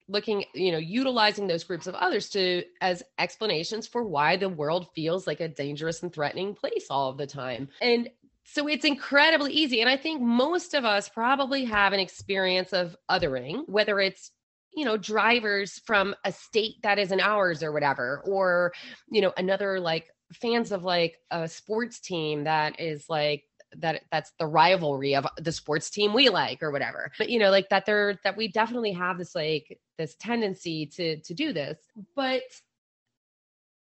looking 0.08 0.46
you 0.54 0.72
know 0.72 0.78
utilizing 0.78 1.48
those 1.48 1.64
groups 1.64 1.88
of 1.88 1.96
others 1.96 2.30
to 2.30 2.64
as 2.82 3.04
explanations 3.18 3.88
for 3.88 4.04
why 4.04 4.36
the 4.36 4.50
world 4.50 4.88
feels 4.94 5.28
like 5.28 5.40
a 5.40 5.48
dangerous 5.48 6.04
and 6.04 6.14
threatening 6.14 6.54
place 6.54 6.88
all 6.90 7.10
of 7.10 7.18
the 7.18 7.28
time. 7.28 7.70
And 7.82 8.10
so 8.44 8.68
it's 8.68 8.86
incredibly 8.86 9.54
easy. 9.54 9.82
And 9.82 9.90
i 9.90 9.98
think 9.98 10.22
most 10.22 10.74
of 10.74 10.86
us 10.86 11.10
probably 11.10 11.66
have 11.66 11.94
an 11.94 12.00
experience 12.00 12.74
of 12.74 12.96
othering 13.10 13.68
whether 13.68 14.00
it's 14.00 14.32
you 14.74 14.86
know 14.86 14.98
drivers 14.98 15.80
from 15.86 16.16
a 16.24 16.32
state 16.32 16.76
that 16.84 17.00
isn't 17.00 17.22
ours 17.22 17.64
or 17.64 17.72
whatever 17.72 18.24
or 18.26 18.72
you 19.10 19.22
know 19.22 19.34
another 19.38 19.80
like 19.80 20.08
fans 20.34 20.72
of 20.72 20.84
like 20.84 21.18
a 21.30 21.48
sports 21.48 22.00
team 22.00 22.46
that 22.46 22.80
is 22.80 23.06
like 23.10 23.44
that 23.78 24.02
that's 24.12 24.32
the 24.40 24.48
rivalry 24.48 25.16
of 25.16 25.26
the 25.38 25.52
sports 25.52 25.90
team 25.90 26.14
we 26.14 26.30
like 26.30 26.62
or 26.62 26.72
whatever. 26.72 27.12
But 27.18 27.30
you 27.30 27.40
know 27.40 27.50
like 27.50 27.70
that 27.70 27.86
there 27.86 28.20
that 28.24 28.38
we 28.38 28.48
definitely 28.48 28.92
have 28.94 29.18
this 29.18 29.36
like 29.36 29.80
this 29.98 30.16
tendency 30.16 30.86
to 30.88 31.18
to 31.18 31.34
do 31.34 31.54
this. 31.54 31.78
But 32.16 32.44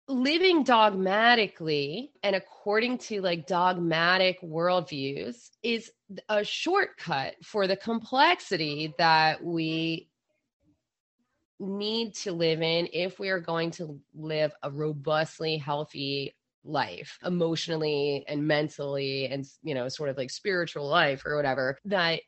living 0.08 0.64
dogmatically 0.64 2.12
and 2.22 2.36
according 2.36 3.00
to 3.00 3.22
like 3.22 3.48
dogmatic 3.48 4.40
worldviews 4.42 5.50
is 5.64 5.92
a 6.30 6.44
shortcut 6.44 7.34
for 7.44 7.66
the 7.66 7.76
complexity 7.76 8.94
that 9.00 9.44
we 9.44 10.08
need 11.60 12.14
to 12.14 12.32
live 12.32 12.62
in 12.62 12.88
if 12.94 13.18
we 13.18 13.30
are 13.30 13.40
going 13.40 13.72
to 13.72 14.00
live 14.14 14.54
a 14.62 14.70
robustly 14.70 15.58
healthy 15.58 16.36
life 16.66 17.18
emotionally 17.24 18.26
and 18.28 18.48
mentally 18.48 19.28
and 19.28 19.46
you 19.64 19.76
know 19.76 19.88
sort 19.88 20.10
of 20.10 20.18
like 20.18 20.32
spiritual 20.32 20.88
life 20.88 21.24
or 21.26 21.36
whatever 21.36 21.78
that 21.86 22.22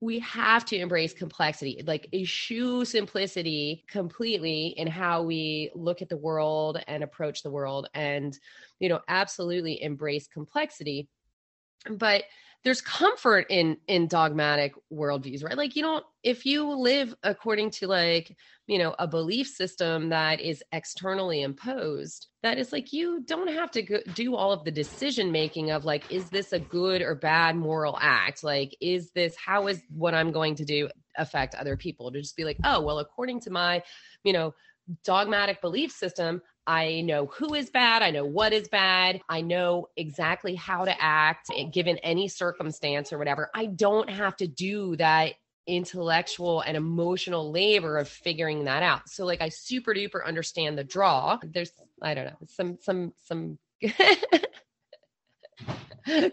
we 0.00 0.18
have 0.20 0.64
to 0.64 0.76
embrace 0.76 1.12
complexity, 1.12 1.82
like 1.86 2.08
eschew 2.14 2.84
simplicity 2.86 3.84
completely 3.86 4.68
in 4.68 4.86
how 4.86 5.22
we 5.22 5.70
look 5.74 6.00
at 6.00 6.08
the 6.08 6.16
world 6.16 6.82
and 6.86 7.04
approach 7.04 7.42
the 7.42 7.50
world, 7.50 7.88
and, 7.92 8.38
you 8.78 8.88
know, 8.88 9.00
absolutely 9.08 9.82
embrace 9.82 10.26
complexity. 10.26 11.08
But 11.90 12.24
there's 12.62 12.80
comfort 12.80 13.46
in 13.48 13.76
in 13.86 14.06
dogmatic 14.06 14.72
worldviews 14.92 15.42
right? 15.42 15.56
Like 15.56 15.76
you 15.76 15.82
don't 15.82 16.04
if 16.22 16.44
you 16.44 16.74
live 16.74 17.14
according 17.22 17.70
to 17.72 17.86
like 17.86 18.36
you 18.66 18.78
know 18.78 18.94
a 18.98 19.06
belief 19.06 19.48
system 19.48 20.10
that 20.10 20.40
is 20.40 20.62
externally 20.72 21.42
imposed 21.42 22.28
that 22.42 22.58
is 22.58 22.72
like 22.72 22.92
you 22.92 23.22
don't 23.26 23.48
have 23.48 23.70
to 23.70 23.82
go, 23.82 23.98
do 24.14 24.34
all 24.34 24.52
of 24.52 24.64
the 24.64 24.70
decision 24.70 25.32
making 25.32 25.70
of 25.70 25.84
like 25.84 26.10
is 26.10 26.30
this 26.30 26.52
a 26.52 26.58
good 26.58 27.02
or 27.02 27.14
bad 27.14 27.56
moral 27.56 27.98
act? 28.00 28.44
Like 28.44 28.76
is 28.80 29.10
this 29.12 29.36
how 29.36 29.66
is 29.66 29.82
what 29.94 30.14
i'm 30.14 30.32
going 30.32 30.54
to 30.56 30.64
do 30.64 30.88
affect 31.16 31.54
other 31.54 31.76
people? 31.76 32.10
To 32.12 32.20
just 32.20 32.36
be 32.36 32.44
like 32.44 32.58
oh 32.64 32.80
well 32.80 32.98
according 32.98 33.40
to 33.40 33.50
my 33.50 33.82
you 34.24 34.32
know 34.32 34.54
dogmatic 35.04 35.60
belief 35.60 35.92
system 35.92 36.42
I 36.66 37.00
know 37.00 37.26
who 37.26 37.54
is 37.54 37.70
bad. 37.70 38.02
I 38.02 38.10
know 38.10 38.24
what 38.24 38.52
is 38.52 38.68
bad. 38.68 39.20
I 39.28 39.40
know 39.40 39.88
exactly 39.96 40.54
how 40.54 40.84
to 40.84 41.02
act 41.02 41.50
given 41.72 41.98
any 41.98 42.28
circumstance 42.28 43.12
or 43.12 43.18
whatever. 43.18 43.50
I 43.54 43.66
don't 43.66 44.10
have 44.10 44.36
to 44.36 44.46
do 44.46 44.96
that 44.96 45.34
intellectual 45.66 46.60
and 46.60 46.76
emotional 46.76 47.50
labor 47.50 47.98
of 47.98 48.08
figuring 48.08 48.64
that 48.64 48.82
out. 48.82 49.08
So 49.08 49.24
like 49.24 49.40
I 49.40 49.48
super 49.48 49.94
duper 49.94 50.24
understand 50.24 50.76
the 50.76 50.84
draw. 50.84 51.38
There's 51.42 51.72
I 52.02 52.14
don't 52.14 52.26
know, 52.26 52.36
some 52.48 52.78
some 52.80 53.12
some 53.24 53.58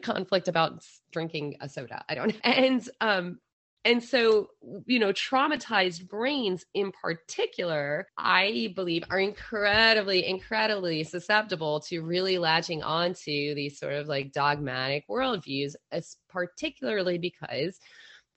conflict 0.01 0.47
about 0.47 0.83
drinking 1.11 1.57
a 1.61 1.69
soda. 1.69 2.03
I 2.09 2.15
don't. 2.15 2.35
And 2.43 2.89
um 3.01 3.39
and 3.87 4.03
so, 4.03 4.49
you 4.85 4.99
know, 4.99 5.13
traumatized 5.13 6.09
brains 6.09 6.65
in 6.73 6.91
particular, 6.91 8.09
I 8.17 8.73
believe, 8.75 9.05
are 9.09 9.19
incredibly, 9.19 10.27
incredibly 10.27 11.05
susceptible 11.05 11.79
to 11.87 12.01
really 12.01 12.37
latching 12.37 12.83
onto 12.83 13.55
these 13.55 13.79
sort 13.79 13.93
of 13.93 14.09
like 14.09 14.33
dogmatic 14.33 15.05
worldviews, 15.09 15.75
particularly 16.27 17.17
because 17.17 17.79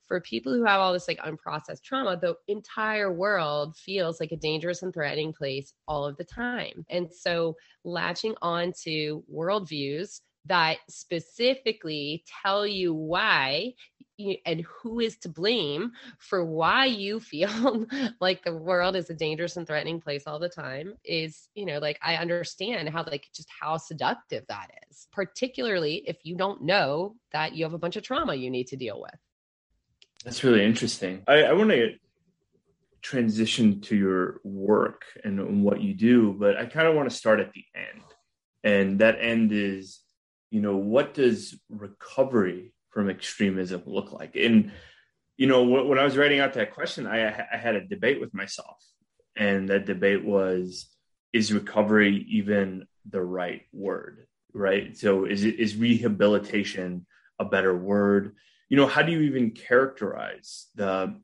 for 0.06 0.20
people 0.20 0.54
who 0.54 0.64
have 0.64 0.78
all 0.78 0.92
this 0.92 1.08
like 1.08 1.18
unprocessed 1.18 1.82
trauma, 1.82 2.16
the 2.16 2.36
entire 2.46 3.12
world 3.12 3.76
feels 3.76 4.20
like 4.20 4.30
a 4.30 4.36
dangerous 4.36 4.84
and 4.84 4.94
threatening 4.94 5.32
place 5.32 5.74
all 5.88 6.06
of 6.06 6.16
the 6.16 6.24
time. 6.24 6.86
And 6.88 7.12
so 7.12 7.56
latching 7.82 8.36
on 8.40 8.72
to 8.84 9.24
worldviews 9.32 10.20
that 10.46 10.78
specifically 10.88 12.24
tell 12.42 12.66
you 12.66 12.94
why 12.94 13.74
and 14.46 14.62
who 14.62 15.00
is 15.00 15.16
to 15.18 15.28
blame 15.28 15.92
for 16.18 16.44
why 16.44 16.84
you 16.84 17.20
feel 17.20 17.86
like 18.20 18.42
the 18.44 18.56
world 18.56 18.96
is 18.96 19.10
a 19.10 19.14
dangerous 19.14 19.56
and 19.56 19.66
threatening 19.66 20.00
place 20.00 20.24
all 20.26 20.38
the 20.38 20.48
time 20.48 20.94
is 21.04 21.48
you 21.54 21.66
know 21.66 21.78
like 21.78 21.98
i 22.02 22.16
understand 22.16 22.88
how 22.88 23.04
like 23.04 23.28
just 23.34 23.48
how 23.60 23.76
seductive 23.76 24.44
that 24.48 24.70
is 24.90 25.08
particularly 25.12 26.02
if 26.06 26.18
you 26.22 26.36
don't 26.36 26.62
know 26.62 27.16
that 27.32 27.54
you 27.54 27.64
have 27.64 27.74
a 27.74 27.78
bunch 27.78 27.96
of 27.96 28.02
trauma 28.02 28.34
you 28.34 28.50
need 28.50 28.66
to 28.68 28.76
deal 28.76 29.00
with. 29.00 29.18
That's 30.24 30.44
really 30.44 30.64
interesting. 30.64 31.22
I, 31.26 31.44
I 31.44 31.52
want 31.52 31.70
to 31.70 31.94
transition 33.02 33.80
to 33.80 33.96
your 33.96 34.40
work 34.44 35.04
and, 35.24 35.40
and 35.40 35.64
what 35.64 35.80
you 35.80 35.94
do 35.94 36.34
but 36.38 36.58
i 36.58 36.66
kind 36.66 36.86
of 36.86 36.94
want 36.94 37.08
to 37.08 37.16
start 37.16 37.40
at 37.40 37.50
the 37.54 37.64
end. 37.74 38.02
And 38.62 38.98
that 38.98 39.16
end 39.20 39.52
is 39.52 40.00
you 40.50 40.60
know 40.60 40.76
what 40.76 41.14
does 41.14 41.58
recovery 41.70 42.74
from 42.90 43.10
extremism 43.10 43.82
look 43.86 44.12
like? 44.12 44.36
And 44.36 44.72
you 45.36 45.46
know, 45.46 45.62
when 45.64 45.98
I 45.98 46.04
was 46.04 46.18
writing 46.18 46.40
out 46.40 46.52
that 46.54 46.74
question, 46.74 47.06
I, 47.06 47.26
I 47.26 47.56
had 47.56 47.74
a 47.74 47.86
debate 47.86 48.20
with 48.20 48.34
myself, 48.34 48.84
and 49.34 49.70
that 49.70 49.86
debate 49.86 50.22
was: 50.22 50.86
Is 51.32 51.52
recovery 51.52 52.26
even 52.28 52.86
the 53.08 53.22
right 53.22 53.62
word? 53.72 54.26
Right? 54.52 54.96
So, 54.98 55.24
is 55.24 55.44
is 55.44 55.76
rehabilitation 55.76 57.06
a 57.38 57.46
better 57.46 57.74
word? 57.74 58.36
You 58.68 58.76
know, 58.76 58.86
how 58.86 59.00
do 59.00 59.12
you 59.12 59.20
even 59.20 59.52
characterize 59.52 60.66
the 60.74 61.18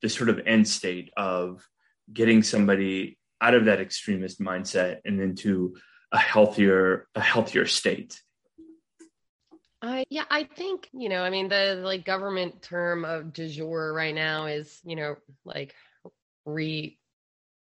the 0.00 0.08
sort 0.08 0.30
of 0.30 0.40
end 0.46 0.66
state 0.66 1.10
of 1.16 1.66
getting 2.12 2.42
somebody 2.42 3.18
out 3.40 3.54
of 3.54 3.66
that 3.66 3.80
extremist 3.80 4.40
mindset 4.40 5.00
and 5.04 5.20
into 5.20 5.76
a 6.12 6.18
healthier 6.18 7.06
a 7.14 7.20
healthier 7.20 7.66
state 7.66 8.20
I 9.80 10.04
yeah, 10.10 10.24
I 10.30 10.44
think, 10.44 10.88
you 10.92 11.08
know, 11.08 11.22
I 11.22 11.30
mean 11.30 11.48
the 11.48 11.80
like 11.84 12.04
government 12.04 12.62
term 12.62 13.04
of 13.04 13.32
du 13.32 13.48
jour 13.48 13.92
right 13.92 14.14
now 14.14 14.46
is, 14.46 14.80
you 14.84 14.96
know, 14.96 15.16
like 15.44 15.74
re 16.44 16.98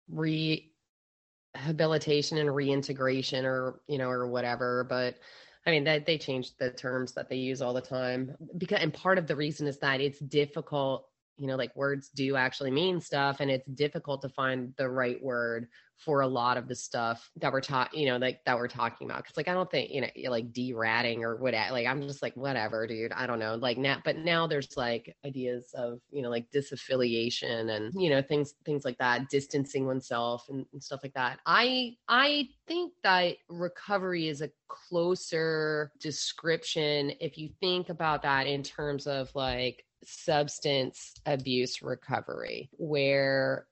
rehabilitation 0.09 2.37
and 2.37 2.53
reintegration 2.53 3.45
or, 3.45 3.81
you 3.87 3.97
know, 3.97 4.09
or 4.09 4.27
whatever, 4.27 4.85
but 4.85 5.17
I 5.65 5.71
mean 5.71 5.83
that 5.85 6.05
they 6.05 6.17
change 6.17 6.55
the 6.57 6.71
terms 6.71 7.13
that 7.13 7.29
they 7.29 7.35
use 7.35 7.61
all 7.61 7.73
the 7.73 7.81
time 7.81 8.35
because 8.57 8.81
and 8.81 8.93
part 8.93 9.17
of 9.17 9.27
the 9.27 9.35
reason 9.35 9.67
is 9.67 9.77
that 9.79 10.01
it's 10.01 10.19
difficult 10.19 11.07
you 11.37 11.47
know 11.47 11.55
like 11.55 11.75
words 11.75 12.09
do 12.09 12.35
actually 12.35 12.71
mean 12.71 12.99
stuff 12.99 13.39
and 13.39 13.51
it's 13.51 13.67
difficult 13.67 14.21
to 14.21 14.29
find 14.29 14.73
the 14.77 14.89
right 14.89 15.21
word 15.23 15.67
for 15.99 16.21
a 16.21 16.27
lot 16.27 16.57
of 16.57 16.67
the 16.67 16.75
stuff 16.75 17.29
that 17.37 17.51
we're 17.51 17.61
talking 17.61 17.99
you 17.99 18.07
know 18.07 18.17
like 18.17 18.43
that 18.45 18.57
we're 18.57 18.67
talking 18.67 19.09
about. 19.09 19.23
Because 19.23 19.37
like 19.37 19.47
i 19.47 19.53
don't 19.53 19.69
think 19.69 19.91
you 19.91 20.01
know 20.01 20.31
like 20.31 20.51
de-ratting 20.53 21.23
or 21.23 21.35
whatever, 21.35 21.73
like 21.73 21.87
i'm 21.87 22.01
just 22.01 22.21
like 22.21 22.35
whatever 22.35 22.87
dude 22.87 23.11
i 23.11 23.27
don't 23.27 23.39
know 23.39 23.55
like 23.55 23.77
now 23.77 23.97
but 24.03 24.17
now 24.17 24.47
there's 24.47 24.77
like 24.77 25.15
ideas 25.25 25.71
of 25.75 25.99
you 26.11 26.21
know 26.21 26.29
like 26.29 26.49
disaffiliation 26.51 27.75
and 27.75 27.93
you 28.01 28.09
know 28.09 28.21
things 28.21 28.53
things 28.65 28.85
like 28.85 28.97
that 28.97 29.29
distancing 29.29 29.85
oneself 29.85 30.45
and, 30.49 30.65
and 30.73 30.83
stuff 30.83 31.01
like 31.03 31.13
that. 31.13 31.39
I 31.45 31.95
i 32.07 32.47
think 32.67 32.93
that 33.03 33.35
recovery 33.49 34.27
is 34.27 34.41
a 34.41 34.49
closer 34.67 35.91
description 35.99 37.11
if 37.19 37.37
you 37.37 37.49
think 37.59 37.89
about 37.89 38.21
that 38.21 38.47
in 38.47 38.63
terms 38.63 39.07
of 39.07 39.33
like 39.35 39.83
substance 40.03 41.13
abuse 41.25 41.81
recovery 41.81 42.69
where 42.77 43.67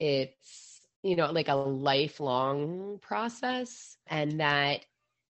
it's 0.00 0.79
you 1.02 1.16
know 1.16 1.30
like 1.30 1.48
a 1.48 1.54
lifelong 1.54 2.98
process 3.02 3.96
and 4.06 4.40
that 4.40 4.84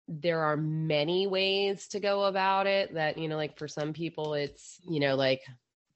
there 0.09 0.41
are 0.41 0.57
many 0.57 1.27
ways 1.27 1.87
to 1.89 2.01
go 2.01 2.25
about 2.25 2.67
it 2.67 2.93
that 2.95 3.17
you 3.17 3.29
know 3.29 3.37
like 3.37 3.57
for 3.57 3.69
some 3.69 3.93
people 3.93 4.35
it's 4.35 4.81
you 4.83 4.99
know 4.99 5.15
like 5.15 5.43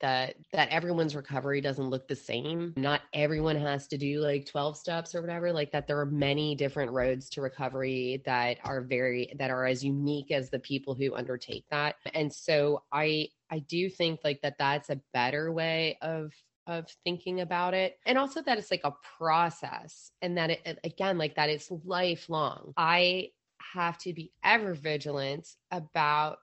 that 0.01 0.35
that 0.53 0.69
everyone's 0.69 1.17
recovery 1.17 1.63
doesn't 1.63 1.89
look 1.89 2.07
the 2.09 2.17
same. 2.17 2.75
Not 2.77 3.01
everyone 3.15 3.57
has 3.57 3.87
to 3.89 3.97
do 3.97 4.21
like 4.21 4.45
12 4.45 4.77
steps 4.77 5.15
or 5.15 5.23
whatever 5.23 5.51
like 5.53 5.73
that 5.73 5.87
there 5.87 5.99
are 5.99 6.07
many 6.07 6.55
different 6.55 6.93
roads 6.93 7.31
to 7.31 7.41
recovery 7.41 8.23
that 8.27 8.59
are 8.65 8.83
very 8.83 9.33
that 9.39 9.51
are 9.51 9.65
as 9.65 9.83
unique 9.83 10.31
as 10.31 10.51
the 10.51 10.59
people 10.59 10.95
who 10.95 11.15
undertake 11.15 11.65
that. 11.71 11.97
And 12.13 12.31
so 12.33 12.83
i 12.93 13.29
i 13.51 13.61
do 13.61 13.89
think 13.89 14.21
like 14.25 14.41
that 14.43 14.59
that's 14.59 14.91
a 14.91 15.01
better 15.15 15.53
way 15.53 15.97
of 16.03 16.33
of 16.67 16.87
thinking 17.05 17.41
about 17.41 17.75
it 17.75 17.99
and 18.07 18.17
also 18.17 18.41
that 18.43 18.59
it's 18.59 18.71
like 18.71 18.85
a 18.85 18.95
process 19.19 20.11
and 20.23 20.39
that 20.39 20.51
it 20.51 20.79
again 20.85 21.19
like 21.19 21.35
that 21.35 21.51
it's 21.51 21.71
lifelong 21.85 22.73
i 22.77 23.29
have 23.61 23.99
to 23.99 24.13
be 24.13 24.33
ever 24.43 24.75
vigilant 24.75 25.47
about 25.71 26.39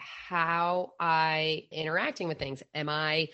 how 0.00 0.92
I 0.98 1.64
interacting 1.70 2.28
with 2.28 2.38
things. 2.38 2.62
Am 2.74 2.88
I 2.88 3.28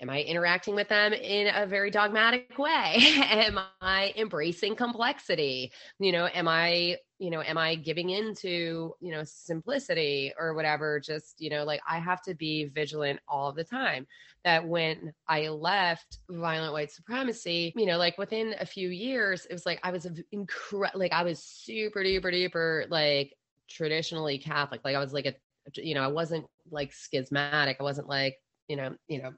am 0.00 0.10
I 0.10 0.22
interacting 0.22 0.74
with 0.74 0.88
them 0.88 1.12
in 1.12 1.48
a 1.54 1.66
very 1.66 1.90
dogmatic 1.90 2.58
way? 2.58 2.96
am 3.24 3.58
I 3.80 4.12
embracing 4.16 4.76
complexity? 4.76 5.72
You 5.98 6.12
know, 6.12 6.28
am 6.32 6.48
I, 6.48 6.96
you 7.18 7.30
know, 7.30 7.42
am 7.42 7.56
I 7.56 7.76
giving 7.76 8.10
into, 8.10 8.94
you 9.00 9.12
know, 9.12 9.22
simplicity 9.24 10.32
or 10.38 10.54
whatever? 10.54 11.00
Just, 11.00 11.40
you 11.40 11.48
know, 11.50 11.64
like 11.64 11.80
I 11.88 11.98
have 11.98 12.22
to 12.22 12.34
be 12.34 12.66
vigilant 12.66 13.20
all 13.26 13.52
the 13.52 13.64
time 13.64 14.06
that 14.44 14.66
when 14.66 15.12
I 15.28 15.48
left 15.48 16.18
violent 16.28 16.72
white 16.72 16.90
supremacy, 16.90 17.72
you 17.76 17.86
know, 17.86 17.96
like 17.96 18.18
within 18.18 18.54
a 18.60 18.66
few 18.66 18.90
years, 18.90 19.46
it 19.46 19.52
was 19.52 19.64
like 19.66 19.80
I 19.82 19.90
was 19.90 20.06
incredible, 20.30 21.00
like 21.00 21.12
I 21.12 21.22
was 21.22 21.42
super 21.42 22.00
duper 22.00 22.32
duper 22.32 22.90
like 22.90 23.32
traditionally 23.68 24.38
Catholic. 24.38 24.82
Like 24.84 24.96
I 24.96 25.00
was 25.00 25.12
like 25.12 25.26
a 25.26 25.34
you 25.74 25.94
know, 25.94 26.02
I 26.02 26.08
wasn't 26.08 26.46
like 26.70 26.92
schismatic. 26.92 27.78
I 27.80 27.82
wasn't 27.82 28.08
like, 28.08 28.36
you 28.68 28.76
know, 28.76 28.94
you 29.08 29.20
know, 29.20 29.32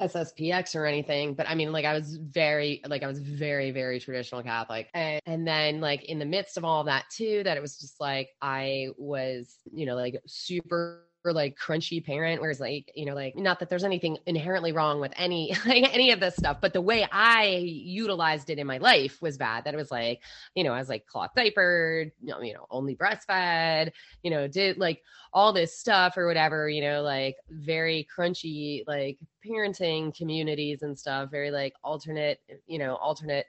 SSPX 0.00 0.74
or 0.74 0.86
anything, 0.86 1.34
but 1.34 1.48
I 1.48 1.54
mean, 1.54 1.72
like 1.72 1.84
I 1.84 1.92
was 1.92 2.16
very, 2.16 2.80
like 2.86 3.02
I 3.02 3.06
was 3.06 3.18
very, 3.18 3.70
very 3.70 4.00
traditional 4.00 4.42
Catholic. 4.42 4.88
And, 4.94 5.20
and 5.26 5.46
then 5.46 5.80
like 5.80 6.04
in 6.04 6.18
the 6.18 6.24
midst 6.24 6.56
of 6.56 6.64
all 6.64 6.84
that 6.84 7.04
too, 7.10 7.42
that 7.44 7.56
it 7.56 7.60
was 7.60 7.78
just 7.78 8.00
like, 8.00 8.30
I 8.40 8.88
was, 8.96 9.56
you 9.72 9.86
know, 9.86 9.94
like 9.96 10.20
super 10.26 11.04
like 11.24 11.56
crunchy 11.58 12.04
parent 12.04 12.40
whereas 12.40 12.60
like 12.60 12.90
you 12.94 13.04
know 13.04 13.14
like 13.14 13.36
not 13.36 13.58
that 13.58 13.68
there's 13.68 13.84
anything 13.84 14.16
inherently 14.26 14.72
wrong 14.72 15.00
with 15.00 15.12
any 15.16 15.54
like 15.66 15.92
any 15.92 16.10
of 16.10 16.20
this 16.20 16.34
stuff 16.36 16.58
but 16.60 16.72
the 16.72 16.80
way 16.80 17.06
i 17.12 17.44
utilized 17.44 18.50
it 18.50 18.58
in 18.58 18.66
my 18.66 18.78
life 18.78 19.20
was 19.20 19.36
bad 19.36 19.64
that 19.64 19.74
it 19.74 19.76
was 19.76 19.90
like 19.90 20.22
you 20.54 20.64
know 20.64 20.72
i 20.72 20.78
was 20.78 20.88
like 20.88 21.06
cloth 21.06 21.30
diapered 21.36 22.10
you 22.20 22.28
know, 22.28 22.40
you 22.40 22.54
know 22.54 22.66
only 22.70 22.96
breastfed 22.96 23.90
you 24.22 24.30
know 24.30 24.48
did 24.48 24.78
like 24.78 25.02
all 25.32 25.52
this 25.52 25.78
stuff 25.78 26.16
or 26.16 26.26
whatever 26.26 26.68
you 26.68 26.80
know 26.80 27.02
like 27.02 27.36
very 27.50 28.06
crunchy 28.16 28.82
like 28.86 29.18
parenting 29.46 30.16
communities 30.16 30.82
and 30.82 30.98
stuff 30.98 31.30
very 31.30 31.50
like 31.50 31.74
alternate 31.84 32.40
you 32.66 32.78
know 32.78 32.94
alternate 32.96 33.46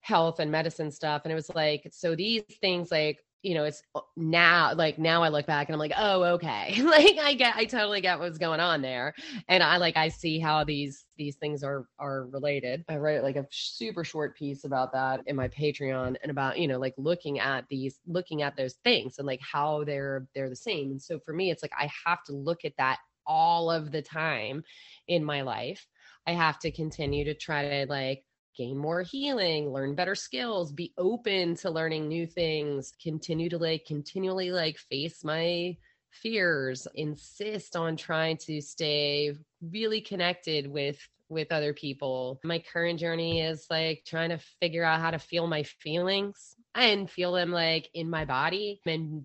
health 0.00 0.40
and 0.40 0.50
medicine 0.50 0.90
stuff 0.90 1.22
and 1.24 1.32
it 1.32 1.36
was 1.36 1.48
like 1.54 1.88
so 1.92 2.16
these 2.16 2.42
things 2.60 2.90
like 2.90 3.24
you 3.42 3.54
know, 3.54 3.64
it's 3.64 3.82
uh, 3.94 4.00
now 4.16 4.72
like 4.74 4.98
now 4.98 5.22
I 5.22 5.28
look 5.28 5.46
back 5.46 5.68
and 5.68 5.74
I'm 5.74 5.80
like, 5.80 5.92
oh, 5.96 6.22
okay. 6.34 6.80
like 6.82 7.18
I 7.18 7.34
get 7.34 7.56
I 7.56 7.64
totally 7.64 8.00
get 8.00 8.18
what's 8.18 8.38
going 8.38 8.60
on 8.60 8.82
there. 8.82 9.14
And 9.48 9.62
I 9.62 9.78
like 9.78 9.96
I 9.96 10.08
see 10.08 10.38
how 10.38 10.64
these 10.64 11.04
these 11.16 11.36
things 11.36 11.64
are 11.64 11.86
are 11.98 12.26
related. 12.26 12.84
I 12.88 12.96
write 12.96 13.22
like 13.22 13.36
a 13.36 13.46
super 13.50 14.04
short 14.04 14.36
piece 14.36 14.64
about 14.64 14.92
that 14.92 15.20
in 15.26 15.36
my 15.36 15.48
Patreon 15.48 16.16
and 16.22 16.30
about, 16.30 16.58
you 16.58 16.68
know, 16.68 16.78
like 16.78 16.94
looking 16.96 17.40
at 17.40 17.64
these 17.68 17.98
looking 18.06 18.42
at 18.42 18.56
those 18.56 18.74
things 18.84 19.18
and 19.18 19.26
like 19.26 19.40
how 19.40 19.84
they're 19.84 20.26
they're 20.34 20.50
the 20.50 20.56
same. 20.56 20.92
And 20.92 21.02
so 21.02 21.18
for 21.18 21.32
me 21.32 21.50
it's 21.50 21.62
like 21.62 21.72
I 21.78 21.90
have 22.06 22.22
to 22.24 22.32
look 22.32 22.64
at 22.64 22.76
that 22.78 22.98
all 23.26 23.70
of 23.70 23.90
the 23.92 24.02
time 24.02 24.62
in 25.08 25.24
my 25.24 25.42
life. 25.42 25.86
I 26.26 26.32
have 26.32 26.60
to 26.60 26.70
continue 26.70 27.24
to 27.24 27.34
try 27.34 27.68
to 27.68 27.86
like 27.88 28.24
gain 28.56 28.76
more 28.76 29.02
healing, 29.02 29.72
learn 29.72 29.94
better 29.94 30.14
skills, 30.14 30.72
be 30.72 30.92
open 30.98 31.54
to 31.56 31.70
learning 31.70 32.08
new 32.08 32.26
things, 32.26 32.92
continue 33.02 33.48
to 33.48 33.58
like 33.58 33.84
continually 33.86 34.50
like 34.50 34.78
face 34.78 35.24
my 35.24 35.76
fears, 36.10 36.86
insist 36.94 37.76
on 37.76 37.96
trying 37.96 38.36
to 38.36 38.60
stay 38.60 39.34
really 39.60 40.00
connected 40.00 40.66
with 40.66 40.98
with 41.28 41.50
other 41.50 41.72
people. 41.72 42.38
My 42.44 42.58
current 42.58 43.00
journey 43.00 43.40
is 43.40 43.66
like 43.70 44.04
trying 44.06 44.28
to 44.30 44.38
figure 44.60 44.84
out 44.84 45.00
how 45.00 45.10
to 45.10 45.18
feel 45.18 45.46
my 45.46 45.62
feelings 45.62 46.54
and 46.74 47.10
feel 47.10 47.32
them 47.32 47.50
like 47.50 47.88
in 47.94 48.10
my 48.10 48.26
body 48.26 48.80
and 48.84 49.24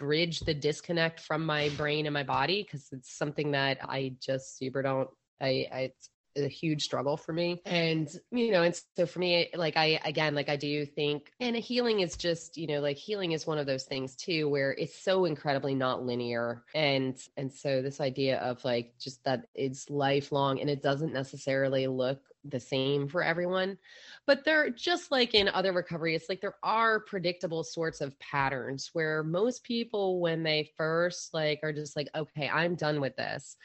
bridge 0.00 0.40
the 0.40 0.54
disconnect 0.54 1.20
from 1.20 1.44
my 1.44 1.68
brain 1.76 2.06
and 2.06 2.14
my 2.14 2.22
body 2.22 2.62
because 2.62 2.88
it's 2.90 3.16
something 3.16 3.52
that 3.52 3.78
I 3.82 4.14
just 4.20 4.56
super 4.56 4.82
don't 4.82 5.08
I, 5.40 5.68
I 5.72 5.78
it's 5.80 6.10
a 6.36 6.48
huge 6.48 6.82
struggle 6.82 7.16
for 7.16 7.32
me. 7.32 7.60
Mm-hmm. 7.66 7.74
And 7.74 8.08
you 8.30 8.52
know 8.52 8.62
and 8.62 8.78
so 8.96 9.06
for 9.06 9.18
me 9.18 9.50
like 9.54 9.76
i 9.76 10.00
again 10.04 10.34
like 10.34 10.48
i 10.48 10.56
do 10.56 10.84
think 10.86 11.32
and 11.40 11.56
healing 11.56 12.00
is 12.00 12.16
just 12.16 12.56
you 12.56 12.66
know 12.66 12.80
like 12.80 12.96
healing 12.96 13.32
is 13.32 13.46
one 13.46 13.58
of 13.58 13.66
those 13.66 13.84
things 13.84 14.16
too 14.16 14.48
where 14.48 14.72
it's 14.72 15.02
so 15.02 15.24
incredibly 15.24 15.74
not 15.74 16.04
linear. 16.04 16.64
And 16.74 17.16
and 17.36 17.52
so 17.52 17.82
this 17.82 18.00
idea 18.00 18.38
of 18.38 18.64
like 18.64 18.94
just 18.98 19.24
that 19.24 19.46
it's 19.54 19.90
lifelong 19.90 20.60
and 20.60 20.70
it 20.70 20.82
doesn't 20.82 21.12
necessarily 21.12 21.86
look 21.86 22.22
the 22.44 22.60
same 22.60 23.08
for 23.08 23.22
everyone. 23.22 23.78
But 24.26 24.44
they're 24.44 24.70
just 24.70 25.10
like 25.10 25.34
in 25.34 25.48
other 25.48 25.72
recovery 25.72 26.14
it's 26.14 26.28
like 26.28 26.40
there 26.40 26.56
are 26.62 27.00
predictable 27.00 27.64
sorts 27.64 28.00
of 28.00 28.18
patterns 28.18 28.90
where 28.92 29.22
most 29.22 29.64
people 29.64 30.20
when 30.20 30.42
they 30.42 30.70
first 30.76 31.34
like 31.34 31.60
are 31.62 31.72
just 31.72 31.96
like 31.96 32.08
okay 32.14 32.48
i'm 32.48 32.74
done 32.74 33.00
with 33.00 33.16
this 33.16 33.56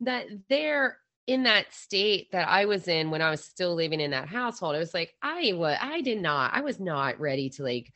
that 0.00 0.26
they're 0.48 0.98
in 1.26 1.44
that 1.44 1.72
state 1.72 2.30
that 2.32 2.48
I 2.48 2.66
was 2.66 2.88
in 2.88 3.10
when 3.10 3.22
I 3.22 3.30
was 3.30 3.42
still 3.42 3.74
living 3.74 4.00
in 4.00 4.10
that 4.10 4.28
household, 4.28 4.76
it 4.76 4.80
was 4.80 4.94
like 4.94 5.14
I 5.22 5.52
was 5.54 5.76
I 5.80 6.00
did 6.02 6.20
not 6.20 6.52
I 6.54 6.60
was 6.60 6.78
not 6.78 7.18
ready 7.18 7.48
to 7.50 7.62
like 7.62 7.92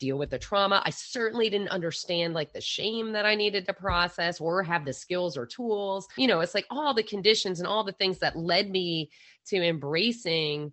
deal 0.00 0.18
with 0.18 0.30
the 0.30 0.38
trauma. 0.38 0.82
I 0.84 0.90
certainly 0.90 1.48
didn't 1.48 1.68
understand 1.68 2.34
like 2.34 2.52
the 2.52 2.60
shame 2.60 3.12
that 3.12 3.26
I 3.26 3.36
needed 3.36 3.66
to 3.66 3.72
process 3.72 4.40
or 4.40 4.62
have 4.64 4.84
the 4.84 4.92
skills 4.92 5.36
or 5.36 5.46
tools. 5.46 6.08
You 6.16 6.26
know, 6.26 6.40
it's 6.40 6.54
like 6.54 6.66
all 6.68 6.94
the 6.94 7.02
conditions 7.02 7.60
and 7.60 7.68
all 7.68 7.84
the 7.84 7.92
things 7.92 8.18
that 8.18 8.36
led 8.36 8.70
me 8.70 9.10
to 9.46 9.56
embracing 9.56 10.72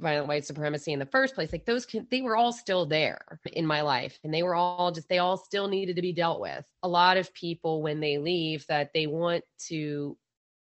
violent 0.00 0.26
white 0.26 0.44
supremacy 0.44 0.92
in 0.92 0.98
the 0.98 1.06
first 1.06 1.36
place 1.36 1.52
like 1.52 1.64
those 1.66 1.86
can, 1.86 2.04
they 2.10 2.20
were 2.20 2.36
all 2.36 2.52
still 2.52 2.84
there 2.84 3.38
in 3.52 3.64
my 3.64 3.80
life 3.80 4.18
and 4.24 4.34
they 4.34 4.42
were 4.42 4.54
all 4.54 4.90
just 4.90 5.08
they 5.08 5.18
all 5.18 5.36
still 5.36 5.68
needed 5.68 5.94
to 5.94 6.02
be 6.02 6.12
dealt 6.12 6.40
with 6.40 6.64
a 6.82 6.88
lot 6.88 7.16
of 7.16 7.32
people 7.32 7.80
when 7.80 8.00
they 8.00 8.18
leave 8.18 8.66
that 8.66 8.92
they 8.92 9.06
want 9.06 9.44
to 9.56 10.16